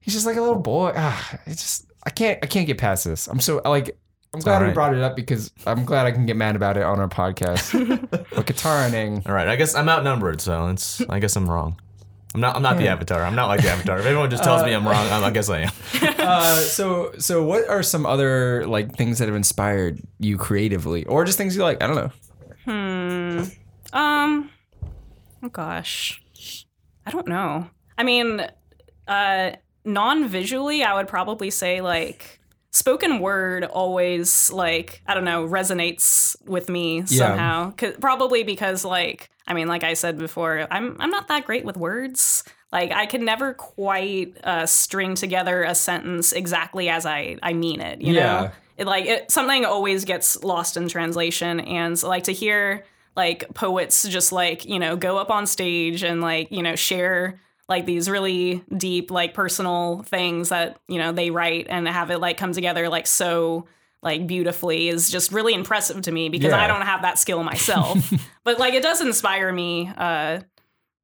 He's 0.00 0.14
just 0.14 0.26
like 0.26 0.36
a 0.36 0.40
little 0.40 0.58
boy. 0.60 0.92
Ah, 0.96 1.38
it's 1.46 1.62
just 1.62 1.86
I 2.04 2.10
can't 2.10 2.38
I 2.42 2.46
can't 2.46 2.66
get 2.66 2.78
past 2.78 3.04
this. 3.04 3.26
I'm 3.28 3.40
so 3.40 3.60
like 3.64 3.98
I'm 4.34 4.40
glad 4.40 4.66
we 4.66 4.72
brought 4.72 4.94
it 4.94 5.02
up 5.02 5.14
because 5.14 5.52
I'm 5.64 5.84
glad 5.84 6.06
I 6.06 6.10
can 6.10 6.26
get 6.26 6.36
mad 6.36 6.56
about 6.56 6.76
it 6.76 6.82
on 6.82 6.98
our 6.98 7.08
podcast. 7.08 8.10
but 8.10 8.46
Katara 8.46 8.86
and 8.86 8.94
Aang. 8.94 9.28
All 9.28 9.32
right, 9.34 9.46
I 9.46 9.54
guess 9.54 9.76
I'm 9.76 9.88
outnumbered, 9.88 10.40
so 10.40 10.68
it's. 10.68 11.00
I 11.08 11.20
guess 11.20 11.36
I'm 11.36 11.48
wrong. 11.48 11.80
I'm 12.34 12.40
not. 12.40 12.56
I'm 12.56 12.62
not 12.62 12.76
the 12.76 12.88
Avatar. 12.88 13.22
I'm 13.22 13.36
not 13.36 13.46
like 13.46 13.62
the 13.62 13.70
Avatar. 13.70 14.00
If 14.00 14.06
everyone 14.06 14.30
just 14.30 14.42
tells 14.42 14.64
me 14.64 14.72
I'm 14.72 14.86
wrong, 14.86 15.06
I'm, 15.12 15.22
I 15.22 15.30
guess 15.30 15.48
I 15.48 15.60
am. 15.60 15.70
Uh, 16.24 16.56
so 16.56 17.12
so 17.18 17.44
what 17.44 17.68
are 17.68 17.82
some 17.82 18.06
other 18.06 18.66
like 18.66 18.96
things 18.96 19.18
that 19.18 19.28
have 19.28 19.36
inspired 19.36 20.00
you 20.18 20.38
creatively, 20.38 21.04
or 21.04 21.24
just 21.26 21.36
things 21.36 21.54
you 21.54 21.62
like? 21.62 21.82
I 21.82 21.86
don't 21.86 21.96
know. 21.96 22.10
Hmm. 22.64 23.96
Um. 23.96 24.50
Oh 25.42 25.48
gosh, 25.50 26.24
I 27.06 27.10
don't 27.10 27.28
know. 27.28 27.68
I 27.98 28.02
mean, 28.04 28.44
uh, 29.06 29.50
non-visually, 29.84 30.82
I 30.82 30.94
would 30.94 31.08
probably 31.08 31.50
say 31.50 31.82
like 31.82 32.40
spoken 32.74 33.20
word 33.20 33.62
always 33.64 34.50
like 34.52 35.00
I 35.06 35.14
don't 35.14 35.24
know 35.24 35.46
resonates 35.46 36.36
with 36.44 36.68
me 36.68 37.06
somehow. 37.06 37.70
'Cause- 37.76 37.94
probably 38.00 38.42
because 38.42 38.84
like 38.84 39.30
I 39.46 39.54
mean, 39.54 39.68
like 39.68 39.84
I 39.84 39.94
said 39.94 40.18
before, 40.18 40.66
I'm 40.70 40.96
I'm 41.00 41.10
not 41.10 41.28
that 41.28 41.44
great 41.46 41.64
with 41.64 41.76
words. 41.76 42.44
Like 42.72 42.90
I 42.92 43.06
can 43.06 43.24
never 43.24 43.54
quite 43.54 44.36
uh, 44.42 44.66
string 44.66 45.14
together 45.14 45.62
a 45.62 45.74
sentence 45.74 46.32
exactly 46.32 46.88
as 46.88 47.06
I 47.06 47.36
I 47.42 47.52
mean 47.52 47.80
it. 47.80 48.00
You 48.02 48.14
Yeah. 48.14 48.22
know, 48.22 48.50
it, 48.78 48.86
like 48.86 49.06
it, 49.06 49.30
something 49.30 49.64
always 49.64 50.04
gets 50.04 50.42
lost 50.42 50.76
in 50.76 50.88
translation, 50.88 51.60
and 51.60 52.02
like 52.02 52.24
to 52.24 52.32
hear 52.32 52.84
like 53.16 53.44
poets 53.54 54.02
just 54.08 54.32
like 54.32 54.64
you 54.64 54.80
know 54.80 54.96
go 54.96 55.18
up 55.18 55.30
on 55.30 55.46
stage 55.46 56.02
and 56.02 56.20
like 56.20 56.50
you 56.50 56.62
know 56.62 56.74
share 56.74 57.38
like 57.68 57.86
these 57.86 58.10
really 58.10 58.62
deep 58.76 59.10
like 59.10 59.32
personal 59.34 60.02
things 60.06 60.50
that 60.50 60.78
you 60.88 60.98
know 60.98 61.12
they 61.12 61.30
write 61.30 61.66
and 61.70 61.88
have 61.88 62.10
it 62.10 62.18
like 62.18 62.36
come 62.36 62.52
together 62.52 62.88
like 62.88 63.06
so 63.06 63.66
like 64.02 64.26
beautifully 64.26 64.88
is 64.88 65.10
just 65.10 65.32
really 65.32 65.54
impressive 65.54 66.02
to 66.02 66.12
me 66.12 66.28
because 66.28 66.50
Yeah. 66.50 66.62
I 66.62 66.66
don't 66.66 66.82
have 66.82 67.02
that 67.02 67.18
skill 67.18 67.42
myself. 67.42 68.12
but 68.44 68.58
like 68.58 68.74
it 68.74 68.82
does 68.82 69.00
inspire 69.00 69.50
me 69.52 69.90
uh 69.96 70.40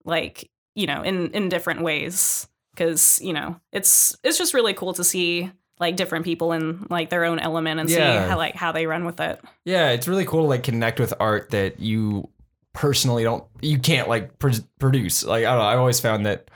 like 0.05 0.51
you 0.75 0.87
know 0.87 1.03
in 1.03 1.31
in 1.33 1.49
different 1.49 1.83
ways 1.83 2.47
cuz 2.77 3.21
you 3.23 3.33
know 3.33 3.59
it's 3.73 4.17
it's 4.23 4.39
just 4.39 4.55
really 4.55 4.75
cool 4.75 4.93
to 4.95 5.05
see 5.05 5.51
like 5.79 5.97
different 5.97 6.27
people 6.27 6.53
in 6.53 6.87
like 6.91 7.09
their 7.09 7.25
own 7.25 7.39
element 7.39 7.81
and 7.81 7.89
Yeah. 7.89 8.25
see 8.25 8.29
how 8.31 8.37
like 8.37 8.55
how 8.55 8.71
they 8.71 8.85
run 8.87 9.07
with 9.07 9.19
it. 9.19 9.41
Yeah, 9.65 9.91
it's 9.93 10.07
really 10.07 10.27
cool 10.27 10.43
to 10.43 10.47
like 10.49 10.63
connect 10.63 11.01
with 11.01 11.15
art 11.19 11.51
that 11.51 11.81
you 11.81 12.29
personally 12.73 13.23
don't 13.25 13.45
you 13.61 13.79
can't 13.79 14.09
like 14.09 14.39
pr- 14.39 14.51
produce. 14.79 15.25
Like 15.25 15.45
I 15.45 15.51
don't 15.51 15.59
know, 15.59 15.64
I've 15.66 15.79
always 15.79 16.01
found 16.01 16.27
that 16.27 16.51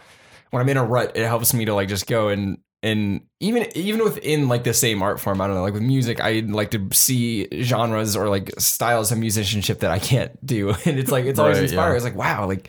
when 0.51 0.61
I'm 0.63 0.69
in 0.69 0.77
a 0.77 0.85
rut, 0.85 1.13
it 1.17 1.27
helps 1.27 1.53
me 1.55 1.65
to 1.65 1.75
like 1.75 1.89
just 1.89 2.07
go 2.07 2.29
and 2.29 2.59
and 2.83 3.23
even 3.41 3.67
even 3.77 4.05
within 4.05 4.49
like 4.49 4.65
the 4.65 4.75
same 4.75 5.03
art 5.03 5.19
form, 5.19 5.41
I 5.41 5.47
don't 5.47 5.57
know, 5.57 5.63
like 5.63 5.73
with 5.73 5.83
music, 5.83 6.21
I 6.21 6.41
like 6.47 6.71
to 6.73 6.87
see 6.93 7.49
genres 7.63 8.15
or 8.15 8.29
like 8.29 8.53
styles 8.59 9.11
of 9.11 9.19
musicianship 9.19 9.81
that 9.81 9.91
I 9.91 9.99
can't 9.99 10.45
do, 10.47 10.71
and 10.85 10.99
it's 10.99 11.11
like 11.11 11.25
it's 11.25 11.39
always 11.39 11.57
Right, 11.57 11.65
inspiring. 11.65 11.93
yeah. 11.93 11.97
It's 11.97 12.05
like 12.05 12.15
wow, 12.17 12.47
like 12.47 12.69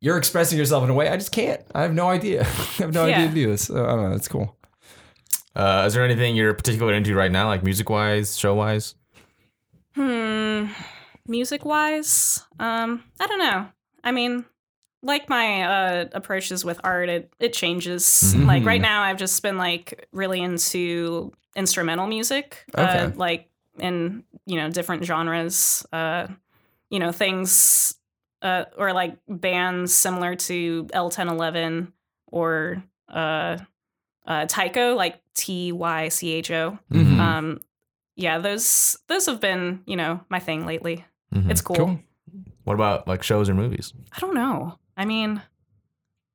you're 0.00 0.18
expressing 0.18 0.58
yourself 0.58 0.84
in 0.84 0.90
a 0.90 0.94
way 0.94 1.08
I 1.08 1.16
just 1.16 1.32
can't. 1.32 1.62
I 1.74 1.82
have 1.82 1.94
no 1.94 2.08
idea. 2.08 2.42
I 2.42 2.44
have 2.82 2.92
no 2.92 3.04
idea 3.04 3.28
to 3.28 3.34
do 3.34 3.46
this. 3.46 3.62
So, 3.62 3.84
I 3.84 3.88
don't 3.88 4.10
know. 4.10 4.16
It's 4.16 4.28
cool. 4.28 4.54
Uh, 5.56 5.84
is 5.86 5.94
there 5.94 6.04
anything 6.04 6.36
you're 6.36 6.52
particularly 6.52 6.96
into 6.98 7.14
right 7.14 7.30
now, 7.32 7.46
like 7.46 7.62
music 7.62 7.88
wise, 7.88 8.36
show 8.36 8.54
wise? 8.54 8.96
Hmm. 9.94 10.66
Music 11.26 11.64
wise, 11.64 12.42
um, 12.60 13.02
I 13.18 13.26
don't 13.26 13.38
know. 13.38 13.66
I 14.02 14.12
mean, 14.12 14.44
like 15.02 15.28
my 15.30 15.62
uh, 15.62 16.04
approaches 16.12 16.64
with 16.64 16.78
art, 16.84 17.08
it 17.08 17.32
it 17.40 17.52
changes. 17.54 18.34
Mhm. 18.36 18.46
Like 18.46 18.64
right 18.64 18.80
now, 18.80 19.02
I've 19.02 19.16
just 19.16 19.42
been 19.42 19.56
like 19.56 20.06
really 20.12 20.40
into 20.42 21.32
instrumental 21.56 22.06
music, 22.06 22.64
uh, 22.74 23.10
like 23.16 23.48
in 23.78 24.24
you 24.44 24.56
know 24.56 24.68
different 24.70 25.04
genres. 25.04 25.86
Uh, 25.92 26.26
you 26.90 26.98
know 26.98 27.10
things, 27.10 27.94
uh, 28.42 28.66
or 28.76 28.92
like 28.92 29.16
bands 29.26 29.94
similar 29.94 30.36
to 30.36 30.86
El 30.92 31.08
Ten 31.10 31.28
Eleven 31.28 31.92
or 32.26 32.82
uh, 33.08 33.56
uh, 34.26 34.44
Tycho, 34.46 34.94
like 34.94 35.20
T 35.34 35.72
Y 35.72 36.08
C 36.10 36.32
H 36.34 36.50
O. 36.50 36.78
Mhm. 36.92 37.18
Um, 37.18 37.60
yeah, 38.14 38.38
those 38.38 38.98
those 39.08 39.24
have 39.26 39.40
been 39.40 39.82
you 39.86 39.96
know 39.96 40.20
my 40.28 40.38
thing 40.38 40.66
lately. 40.66 41.04
Mhm. 41.34 41.50
It's 41.50 41.60
cool. 41.60 41.76
Cool. 41.76 42.00
What 42.64 42.74
about 42.74 43.06
like 43.08 43.22
shows 43.22 43.48
or 43.48 43.54
movies? 43.54 43.92
I 44.12 44.20
don't 44.20 44.34
know. 44.34 44.78
I 44.96 45.04
mean, 45.04 45.42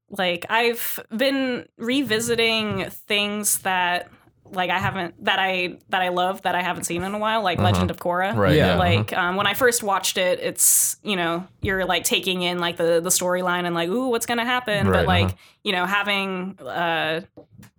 like 0.10 0.45
I've 0.50 1.00
been 1.16 1.68
revisiting 1.78 2.89
things 2.89 3.60
that 3.60 4.10
like 4.52 4.72
I 4.72 4.80
haven't 4.80 5.24
that 5.26 5.38
I 5.39 5.78
that 5.89 6.02
I 6.02 6.10
love 6.10 6.41
that 6.41 6.56
I 6.56 6.62
haven't 6.64 6.84
seen 6.86 7.04
in 7.04 7.14
a 7.14 7.20
while, 7.20 7.43
like 7.43 7.60
Uh-huh. 7.60 7.72
Legend 7.72 7.91
of 7.91 7.97
Korra. 7.97 8.36
Right. 8.36 8.56
Yeah. 8.56 8.74
Yeah. 8.74 8.78
Like 8.78 9.14
um, 9.14 9.36
when 9.36 9.45
I 9.47 9.54
first 9.54 9.84
watched 9.84 10.18
it, 10.18 10.39
it's 10.39 10.97
you 11.04 11.16
know 11.16 11.47
you're 11.62 11.86
like 11.86 12.04
taking 12.04 12.41
in 12.41 12.58
like 12.60 12.78
the 12.78 13.00
the 13.00 13.10
storyline 13.10 13.66
and 13.66 13.76
like 13.76 13.89
ooh 13.89 14.10
what's 14.10 14.26
gonna 14.26 14.45
happen, 14.45 14.88
Right, 14.88 14.93
but 15.02 15.08
like 15.08 15.26
uh-huh. 15.26 15.36
you 15.64 15.72
know 15.72 15.86
having 15.86 16.58
uh 16.60 17.22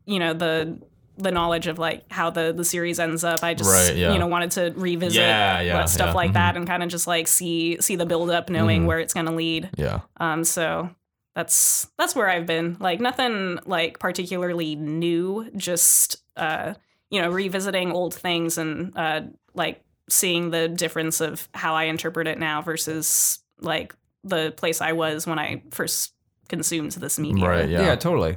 you 0.06 0.18
know 0.20 0.32
the 0.32 0.78
the 1.22 1.30
knowledge 1.30 1.66
of 1.66 1.78
like 1.78 2.10
how 2.10 2.30
the 2.30 2.52
the 2.52 2.64
series 2.64 2.98
ends 3.00 3.24
up. 3.24 3.42
I 3.42 3.54
just 3.54 3.70
Right, 3.70 3.96
yeah. 3.96 4.12
you 4.12 4.18
know 4.18 4.26
wanted 4.26 4.50
to 4.52 4.72
revisit 4.76 5.20
Yeah, 5.20 5.60
yeah, 5.60 5.74
what- 5.80 5.88
stuff 5.90 6.08
yeah, 6.08 6.14
like 6.14 6.30
mhm. 6.30 6.34
that 6.34 6.56
and 6.56 6.66
kind 6.66 6.82
of 6.82 6.88
just 6.88 7.06
like 7.06 7.26
see 7.28 7.76
see 7.80 7.96
the 7.96 8.06
build 8.06 8.30
up, 8.30 8.48
knowing 8.50 8.82
Mhm. 8.82 8.86
where 8.86 8.98
it's 8.98 9.14
gonna 9.14 9.34
lead. 9.34 9.70
Yeah. 9.76 10.00
Um, 10.18 10.44
so 10.44 10.90
that's 11.34 11.88
that's 11.98 12.14
where 12.16 12.28
I've 12.28 12.46
been. 12.46 12.76
Like 12.80 13.00
nothing 13.00 13.58
like 13.66 13.98
particularly 13.98 14.74
new, 14.76 15.50
just 15.56 16.16
uh, 16.36 16.74
you 17.10 17.20
know, 17.20 17.30
revisiting 17.30 17.92
old 17.92 18.14
things 18.14 18.58
and 18.58 18.96
uh 18.96 19.22
like 19.54 19.82
seeing 20.08 20.50
the 20.50 20.68
difference 20.68 21.20
of 21.20 21.48
how 21.54 21.74
I 21.74 21.84
interpret 21.84 22.26
it 22.26 22.38
now 22.38 22.62
versus 22.62 23.38
like 23.60 23.94
the 24.24 24.52
place 24.56 24.80
I 24.80 24.92
was 24.92 25.26
when 25.26 25.38
I 25.38 25.62
first 25.70 26.12
consumed 26.48 26.92
this 26.92 27.18
media. 27.18 27.48
Right. 27.48 27.68
Yeah, 27.68 27.82
Yeah. 27.82 27.94
totally. 27.94 28.36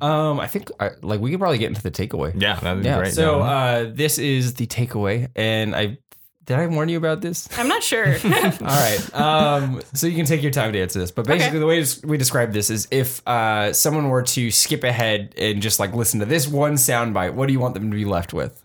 Um, 0.00 0.40
I 0.40 0.46
think 0.46 0.70
I, 0.80 0.90
like 1.02 1.20
we 1.20 1.30
could 1.30 1.40
probably 1.40 1.58
get 1.58 1.68
into 1.68 1.82
the 1.82 1.90
takeaway. 1.90 2.32
Yeah. 2.40 2.58
That'd 2.60 2.82
be 2.82 2.88
Yeah. 2.88 2.98
great. 2.98 3.14
So 3.14 3.40
uh, 3.40 3.90
this 3.92 4.18
is 4.18 4.54
the 4.54 4.66
takeaway, 4.66 5.28
and 5.36 5.74
I 5.74 5.98
did 6.44 6.58
I 6.58 6.66
warn 6.66 6.88
you 6.88 6.96
about 6.96 7.20
this? 7.20 7.46
I'm 7.58 7.68
not 7.68 7.82
sure. 7.82 8.06
All 8.24 8.50
right. 8.60 9.14
Um, 9.14 9.82
so 9.92 10.06
you 10.06 10.16
can 10.16 10.24
take 10.24 10.42
your 10.42 10.50
time 10.50 10.72
to 10.72 10.80
answer 10.80 10.98
this, 10.98 11.10
but 11.10 11.26
basically 11.26 11.58
Okay. 11.58 11.58
the 11.58 11.66
way 11.66 11.84
we 12.10 12.16
describe 12.16 12.52
this 12.54 12.70
is 12.70 12.88
if 12.90 13.26
uh, 13.28 13.72
someone 13.74 14.08
were 14.08 14.22
to 14.22 14.50
skip 14.50 14.82
ahead 14.82 15.34
and 15.36 15.60
just 15.60 15.78
like 15.78 15.92
listen 15.94 16.20
to 16.20 16.26
this 16.26 16.48
one 16.48 16.74
soundbite, 16.74 17.34
what 17.34 17.48
do 17.48 17.52
you 17.52 17.60
want 17.60 17.74
them 17.74 17.90
to 17.90 17.94
be 17.96 18.06
left 18.06 18.32
with? 18.32 18.62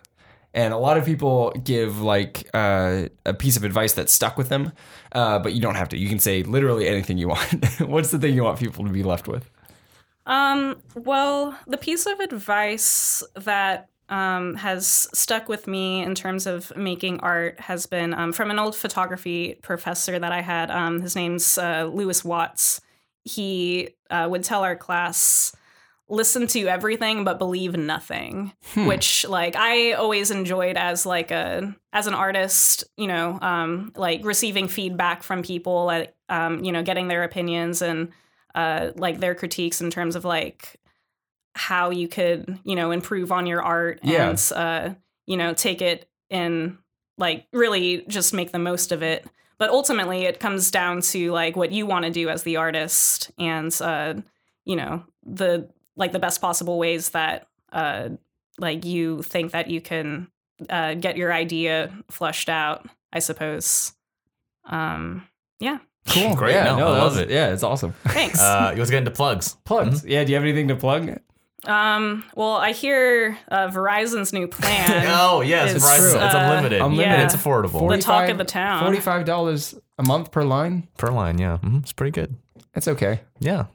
And 0.54 0.74
a 0.74 0.78
lot 0.78 0.98
of 0.98 1.04
people 1.04 1.52
give 1.64 2.00
like 2.00 2.48
uh, 2.54 3.08
a 3.26 3.34
piece 3.34 3.58
of 3.58 3.64
advice 3.66 3.94
that 3.94 4.10
stuck 4.10 4.38
with 4.38 4.48
them, 4.50 4.72
uh, 5.12 5.40
but 5.40 5.52
you 5.54 5.60
don't 5.60 5.76
have 5.76 5.90
to. 5.90 5.98
You 5.98 6.08
can 6.08 6.20
say 6.20 6.44
literally 6.44 6.88
anything 6.88 7.18
you 7.18 7.28
want. 7.28 7.66
What's 7.82 8.12
the 8.12 8.20
thing 8.20 8.34
you 8.34 8.44
want 8.44 8.60
people 8.60 8.86
to 8.86 8.92
be 8.92 9.04
left 9.04 9.28
with? 9.28 9.50
Um, 10.26 10.82
well, 10.96 11.58
the 11.68 11.78
piece 11.78 12.06
of 12.06 12.20
advice 12.20 13.24
that 13.36 13.90
um, 14.10 14.56
has 14.56 15.08
stuck 15.14 15.50
with 15.50 15.68
me 15.68 16.04
in 16.04 16.16
terms 16.16 16.46
of 16.46 16.76
making 16.76 17.20
art 17.22 17.60
has 17.60 17.86
been 17.86 18.14
um, 18.14 18.32
from 18.32 18.52
an 18.52 18.60
old 18.60 18.76
photography 18.76 19.56
professor 19.62 20.20
that 20.20 20.32
I 20.32 20.42
had. 20.42 20.70
Um, 20.70 21.02
his 21.02 21.16
name's 21.16 21.58
uh, 21.58 21.90
Lewis 21.92 22.24
Watts. 22.24 22.82
He 23.24 23.90
uh, 24.10 24.28
would 24.30 24.44
tell 24.44 24.64
our 24.64 24.76
class, 24.76 25.56
listen 26.10 26.48
to 26.48 26.68
everything 26.68 27.24
but 27.24 27.40
believe 27.40 27.76
nothing 27.78 28.52
which 28.76 29.26
like 29.26 29.56
i 29.56 29.94
always 29.94 30.32
enjoyed 30.32 30.76
as 30.76 31.06
like 31.06 31.32
a 31.32 31.74
as 31.94 32.08
an 32.08 32.14
artist 32.14 32.84
you 32.98 33.08
know 33.08 33.40
um 33.42 33.92
like 33.96 34.24
receiving 34.26 34.68
feedback 34.68 35.24
from 35.24 35.42
people 35.42 35.86
like 35.86 36.14
um 36.28 36.64
you 36.64 36.74
know 36.74 36.84
getting 36.84 37.08
their 37.08 37.24
opinions 37.24 37.82
and 37.82 38.12
uh 38.56 38.92
like 38.96 39.20
their 39.20 39.36
critiques 39.36 39.82
in 39.82 39.90
terms 39.90 40.16
of 40.16 40.26
like 40.26 40.80
how 41.56 41.90
you 41.92 42.08
could 42.08 42.60
you 42.64 42.76
know 42.76 42.92
improve 42.92 43.32
on 43.32 43.46
your 43.46 43.62
art 43.62 44.00
Yeah. 44.04 44.30
and 44.30 44.52
uh 44.56 44.94
you 45.28 45.38
know 45.38 45.54
take 45.54 45.82
it 45.82 46.10
and 46.30 46.78
like 47.18 47.46
really 47.54 48.04
just 48.08 48.34
make 48.34 48.52
the 48.52 48.60
most 48.60 48.92
of 48.92 49.04
it. 49.04 49.26
But 49.60 49.70
ultimately 49.70 50.24
it 50.26 50.40
comes 50.40 50.72
down 50.72 51.02
to 51.02 51.32
like 51.32 51.56
what 51.56 51.72
you 51.72 51.86
want 51.86 52.06
to 52.06 52.12
do 52.12 52.28
as 52.30 52.44
the 52.44 52.58
artist 52.58 53.32
and 53.38 53.72
uh 53.82 54.16
you 54.66 54.76
know 54.76 55.04
the 55.26 55.70
like 55.96 56.12
the 56.12 56.20
best 56.20 56.42
possible 56.42 56.80
ways 56.80 57.10
that 57.10 57.48
uh 57.72 58.10
like 58.60 58.84
you 58.86 59.22
think 59.22 59.52
that 59.52 59.70
you 59.70 59.80
can 59.80 60.28
uh 60.70 60.96
get 60.96 61.18
your 61.18 61.32
idea 61.32 61.92
flushed 62.10 62.50
out 62.50 62.88
i 63.12 63.20
suppose. 63.20 63.94
Um 64.66 65.28
yeah 65.60 65.78
Cool. 66.10 66.36
Great. 66.36 66.54
Yeah, 66.54 66.66
No, 66.66 66.78
no, 66.78 66.88
I 66.88 66.92
that 66.96 66.98
love 67.02 67.12
was- 67.14 67.18
it. 67.22 67.30
Yeah, 67.30 67.54
it's 67.54 67.64
awesome. 67.64 67.94
thanks 68.06 68.40
uh, 68.40 68.74
let's 68.78 68.90
get 68.92 69.00
into 69.00 69.12
plugs. 69.12 69.56
Plugs. 69.66 70.06
Yeah. 70.06 70.24
Do 70.24 70.32
you 70.32 70.36
have 70.36 70.44
anything 70.44 70.68
to 70.70 70.76
plug? 70.76 71.20
um 71.66 72.26
well 72.36 72.56
i 72.58 72.74
hear 72.74 73.38
uh 73.50 73.70
verizon's 73.70 74.34
new 74.34 74.48
plan 74.50 75.06
Oh 75.18 75.40
yes, 75.40 75.74
It's 75.74 75.86
Verizon. 75.86 75.98
true. 75.98 76.26
It's 76.26 76.36
Uh, 76.36 76.40
unlimited. 76.44 76.82
Unlimited. 76.82 77.10
yeah. 77.12 77.24
It's 77.24 77.34
affordable 77.36 77.90
The 77.90 78.02
talk 78.02 78.28
of 78.28 78.38
the 78.38 78.44
town. 78.44 78.84
Forty-five 78.84 79.24
dollars 79.26 79.74
a 79.98 80.04
month 80.04 80.32
per 80.32 80.44
line. 80.44 80.90
per 80.98 81.08
line. 81.08 81.38
Yeah, 81.38 81.58
hmm 81.60 81.78
it's 81.78 81.94
pretty 81.94 82.12
good. 82.12 82.36
That's 82.74 82.90
okay. 82.90 83.22
Yeah, 83.40 83.68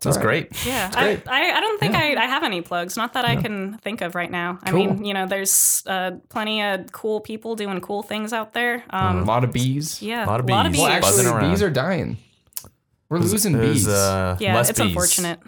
that's 0.00 0.16
all 0.16 0.22
right. 0.24 0.48
great. 0.50 0.66
Yeah, 0.66 0.90
I, 0.94 1.02
great. 1.02 1.28
I, 1.28 1.52
I 1.56 1.60
don't 1.60 1.80
think 1.80 1.94
I, 1.94 2.14
I 2.14 2.26
have 2.26 2.44
any 2.44 2.60
plugs. 2.60 2.96
Not 2.96 3.14
that 3.14 3.24
I 3.24 3.36
can 3.36 3.78
think 3.78 4.00
of 4.00 4.14
right 4.14 4.30
now. 4.30 4.58
I 4.62 4.70
mean, 4.72 5.04
you 5.04 5.12
know, 5.14 5.26
there's 5.26 5.82
uh, 5.86 6.12
plenty 6.28 6.62
of 6.62 6.92
cool 6.92 7.20
people 7.20 7.56
doing 7.56 7.80
cool 7.80 8.02
things 8.02 8.32
out 8.32 8.52
there. 8.52 8.84
A 8.90 8.96
Um, 8.96 9.24
lot 9.26 9.44
of 9.44 9.52
bees. 9.52 10.00
yeah, 10.02 10.24
lot 10.26 10.40
of 10.40 10.46
a 10.48 10.52
lot 10.52 10.66
of 10.66 10.72
bees. 10.72 10.80
bees. 10.80 10.88
Well, 10.88 11.00
Buzzing 11.00 11.26
actually, 11.26 11.40
around. 11.40 11.50
bees 11.50 11.62
are 11.62 11.70
dying. 11.70 12.16
We're 13.10 13.18
losing 13.18 13.52
There's, 13.54 13.72
bees. 13.86 13.88
uh, 13.88 14.36
yeah, 14.38 14.54
less 14.54 14.68
it's 14.70 14.78
bees. 14.78 14.88
unfortunate. 14.88 15.40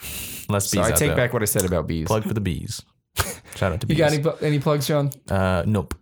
Less 0.49 0.71
bees. 0.71 0.71
so 0.71 0.83
I 0.83 0.91
take 0.93 1.09
there. 1.11 1.17
back 1.17 1.33
what 1.33 1.43
I 1.43 1.45
said 1.45 1.65
about 1.65 1.87
bees. 1.87 2.07
plug 2.07 2.25
for 2.25 2.33
the 2.35 2.41
bees. 2.41 2.83
Shout 3.55 3.73
out 3.73 3.81
to 3.83 3.87
You 3.87 3.95
bees. 3.97 4.13
You 4.17 4.21
got 4.23 4.43
any 4.43 4.47
any 4.55 4.59
plugs, 4.61 4.87
John? 4.87 5.11
Uh, 5.29 5.63
nope. 5.67 5.95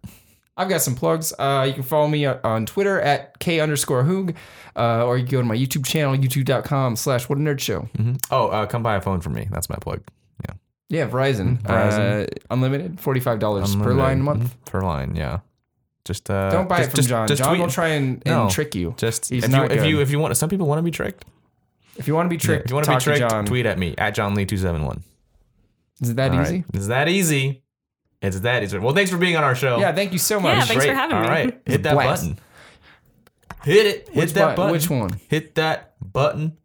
I've 0.58 0.68
got 0.68 0.82
some 0.82 0.94
plugs. 0.96 1.32
Uh, 1.38 1.64
you 1.68 1.72
can 1.72 1.82
follow 1.84 2.08
me 2.08 2.26
on- 2.26 2.40
on 2.44 2.66
Twitter 2.66 3.00
at 3.00 3.38
k 3.38 3.60
underscore 3.60 4.02
hoog, 4.04 4.34
uh, 4.76 5.06
or 5.06 5.16
you 5.16 5.24
can 5.24 5.32
go 5.32 5.40
to 5.40 5.46
my 5.46 5.56
YouTube 5.56 5.86
channel, 5.86 6.16
youtube.com 6.16 6.96
slash 6.96 7.28
what 7.28 7.38
a 7.38 7.40
nerd 7.40 7.60
show. 7.60 7.82
hmm 7.96 8.14
Oh, 8.30 8.48
uh, 8.48 8.66
come 8.66 8.82
buy 8.82 8.96
a 8.96 9.00
phone 9.00 9.20
from 9.20 9.34
me. 9.34 9.46
That's 9.50 9.70
my 9.70 9.76
plug. 9.76 10.02
Yeah. 10.48 10.54
Yeah, 10.88 11.08
Verizon. 11.08 11.62
Verizon. 11.62 12.24
Uh, 12.24 12.26
unlimited, 12.50 12.96
$45 13.00 13.76
per 13.82 13.94
line 13.94 14.20
a 14.20 14.22
month. 14.22 14.42
Mhm. 14.44 14.64
Per 14.70 14.80
line, 14.82 15.14
yeah. 15.16 15.38
Just 16.04 16.30
uh, 16.30 16.50
Don't 16.50 16.68
buy 16.68 16.78
just, 16.78 16.88
it 16.88 16.90
from 16.90 16.96
just- 16.96 17.08
John. 17.08 17.28
Just 17.28 17.42
John 17.42 17.50
tweet. 17.50 17.60
will 17.60 17.70
try 17.70 17.88
and, 17.88 18.22
and 18.26 18.34
No. 18.34 18.48
trick 18.50 18.74
you. 18.74 18.94
Just 18.96 19.28
He's 19.30 19.44
if 19.44 19.52
you 19.52 19.62
if 19.64 19.84
you 19.84 20.00
if 20.00 20.10
you 20.10 20.18
want, 20.18 20.36
some 20.36 20.48
people 20.50 20.66
want 20.66 20.78
to 20.78 20.82
be 20.82 20.90
tricked. 20.90 21.24
If 21.96 22.08
you 22.08 22.14
want 22.14 22.26
to 22.26 22.30
be 22.30 22.36
Yeah, 22.36 22.40
tricked, 22.40 22.64
if 22.66 22.70
you 22.70 22.74
want 22.76 22.86
to 22.86 22.92
be 22.94 23.00
tricked, 23.00 23.28
to 23.30 23.42
tweet 23.44 23.66
at 23.66 23.78
me 23.78 23.94
at 23.98 24.14
John 24.14 24.34
Lee 24.34 24.46
two 24.46 24.56
seven 24.56 24.84
one. 24.84 25.02
Is 26.00 26.10
it 26.10 26.16
that 26.16 26.32
easy? 26.34 26.64
Is 26.72 26.86
that 26.88 27.08
easy. 27.08 27.62
It's 28.20 28.40
that 28.40 28.62
easy. 28.62 28.78
Well, 28.78 28.94
thanks 28.94 29.10
for 29.10 29.16
being 29.18 29.36
on 29.36 29.44
our 29.44 29.54
show. 29.54 29.78
Yeah, 29.78 29.92
thank 29.94 30.12
you 30.12 30.18
so 30.18 30.40
much. 30.40 30.56
Yeah, 30.56 30.64
thanks 30.64 30.84
for 30.84 30.88
Great. 30.90 30.96
having 30.96 31.16
All 31.16 31.22
me. 31.22 31.28
All 31.28 31.32
right, 31.34 31.60
hit 31.66 31.82
that 31.84 31.94
blast. 31.94 32.22
button. 32.22 32.38
Hit 33.64 33.86
it. 33.86 34.08
Hit 34.08 34.16
Which 34.16 34.32
that 34.34 34.40
button? 34.42 34.56
button. 34.56 34.72
Which 34.72 34.90
one? 34.90 35.20
Hit 35.28 35.54
that 35.56 35.94
button. 36.00 36.56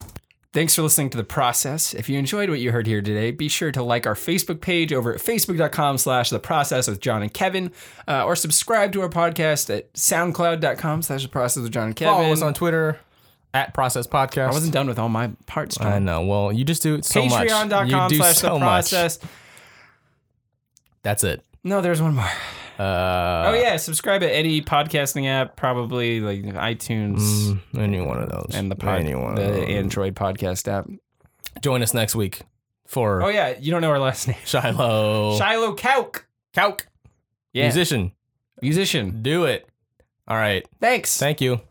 Thanks 0.51 0.75
for 0.75 0.83
listening 0.83 1.09
to 1.09 1.17
The 1.17 1.23
Process. 1.23 1.95
If 1.95 2.09
you 2.09 2.19
enjoyed 2.19 2.47
what 2.49 2.59
you 2.59 2.71
heard 2.71 2.85
here 2.85 3.01
today, 3.01 3.31
be 3.31 3.47
sure 3.47 3.71
to 3.71 3.81
like 3.81 4.05
our 4.05 4.13
Facebook 4.13 4.61
page 4.61 4.93
over 4.93 5.11
at 5.15 5.19
facebook.com 5.19 5.97
slash 5.97 6.29
The 6.29 6.37
Process 6.39 6.87
with 6.87 6.99
John 6.99 7.23
and 7.23 7.33
Kevin, 7.33 7.71
uh, 8.07 8.23
or 8.23 8.35
subscribe 8.35 8.91
to 8.93 9.01
our 9.01 9.09
podcast 9.09 9.75
at 9.75 9.91
soundcloud.com 9.93 11.01
slash 11.01 11.23
The 11.23 11.29
Process 11.29 11.63
with 11.63 11.71
John 11.71 11.85
and 11.87 11.95
Kevin. 11.95 12.13
Follow 12.13 12.31
us 12.31 12.43
on 12.43 12.53
Twitter 12.53 12.99
at 13.55 13.73
Process 13.73 14.05
Podcast. 14.05 14.49
I 14.49 14.51
wasn't 14.51 14.73
done 14.73 14.87
with 14.87 14.99
all 14.99 15.09
my 15.09 15.31
parts, 15.47 15.77
John. 15.77 15.91
I 15.91 15.97
know. 15.97 16.21
Well, 16.23 16.51
you 16.51 16.63
just 16.63 16.83
do 16.83 16.93
it 16.95 17.05
so 17.05 17.25
much. 17.25 17.47
Patreon.com 17.47 17.87
You 17.89 18.09
do 18.09 18.15
slash 18.17 18.37
so 18.37 18.53
The 18.53 18.59
much. 18.59 18.93
That's 21.03 21.23
it. 21.23 21.43
No, 21.63 21.81
there's 21.81 22.01
one 22.01 22.15
more. 22.15 22.29
Uh, 22.79 23.49
oh, 23.49 23.53
yeah. 23.53 23.77
Subscribe 23.77 24.23
at 24.23 24.31
any 24.31 24.61
podcasting 24.61 25.27
app, 25.27 25.55
probably 25.55 26.19
like 26.19 26.41
iTunes 26.43 27.19
mm, 27.19 27.59
any 27.77 28.01
one 28.01 28.21
of 28.21 28.29
those. 28.29 28.51
and 28.53 28.71
the, 28.71 28.75
pod, 28.75 28.99
any 28.99 29.13
one 29.15 29.35
the. 29.35 29.43
Android 29.43 30.15
podcast 30.15 30.67
app. 30.67 30.89
Join 31.61 31.83
us 31.83 31.93
next 31.93 32.15
week 32.15 32.41
for 32.87 33.21
Oh, 33.21 33.27
yeah. 33.29 33.55
You 33.59 33.71
don't 33.71 33.81
know 33.81 33.91
our 33.91 33.99
last 33.99 34.27
name. 34.27 34.37
Shiloh. 34.45 35.37
Shiloh 35.37 35.75
Kauk. 35.75 36.23
Kauk. 36.55 36.81
Yeah. 37.53 37.63
Musician. 37.65 38.11
Musician. 38.61 39.21
Do 39.21 39.45
it. 39.45 39.69
All 40.27 40.37
right. 40.37 40.65
Thanks. 40.81 41.17
Thank 41.19 41.41
you. 41.41 41.61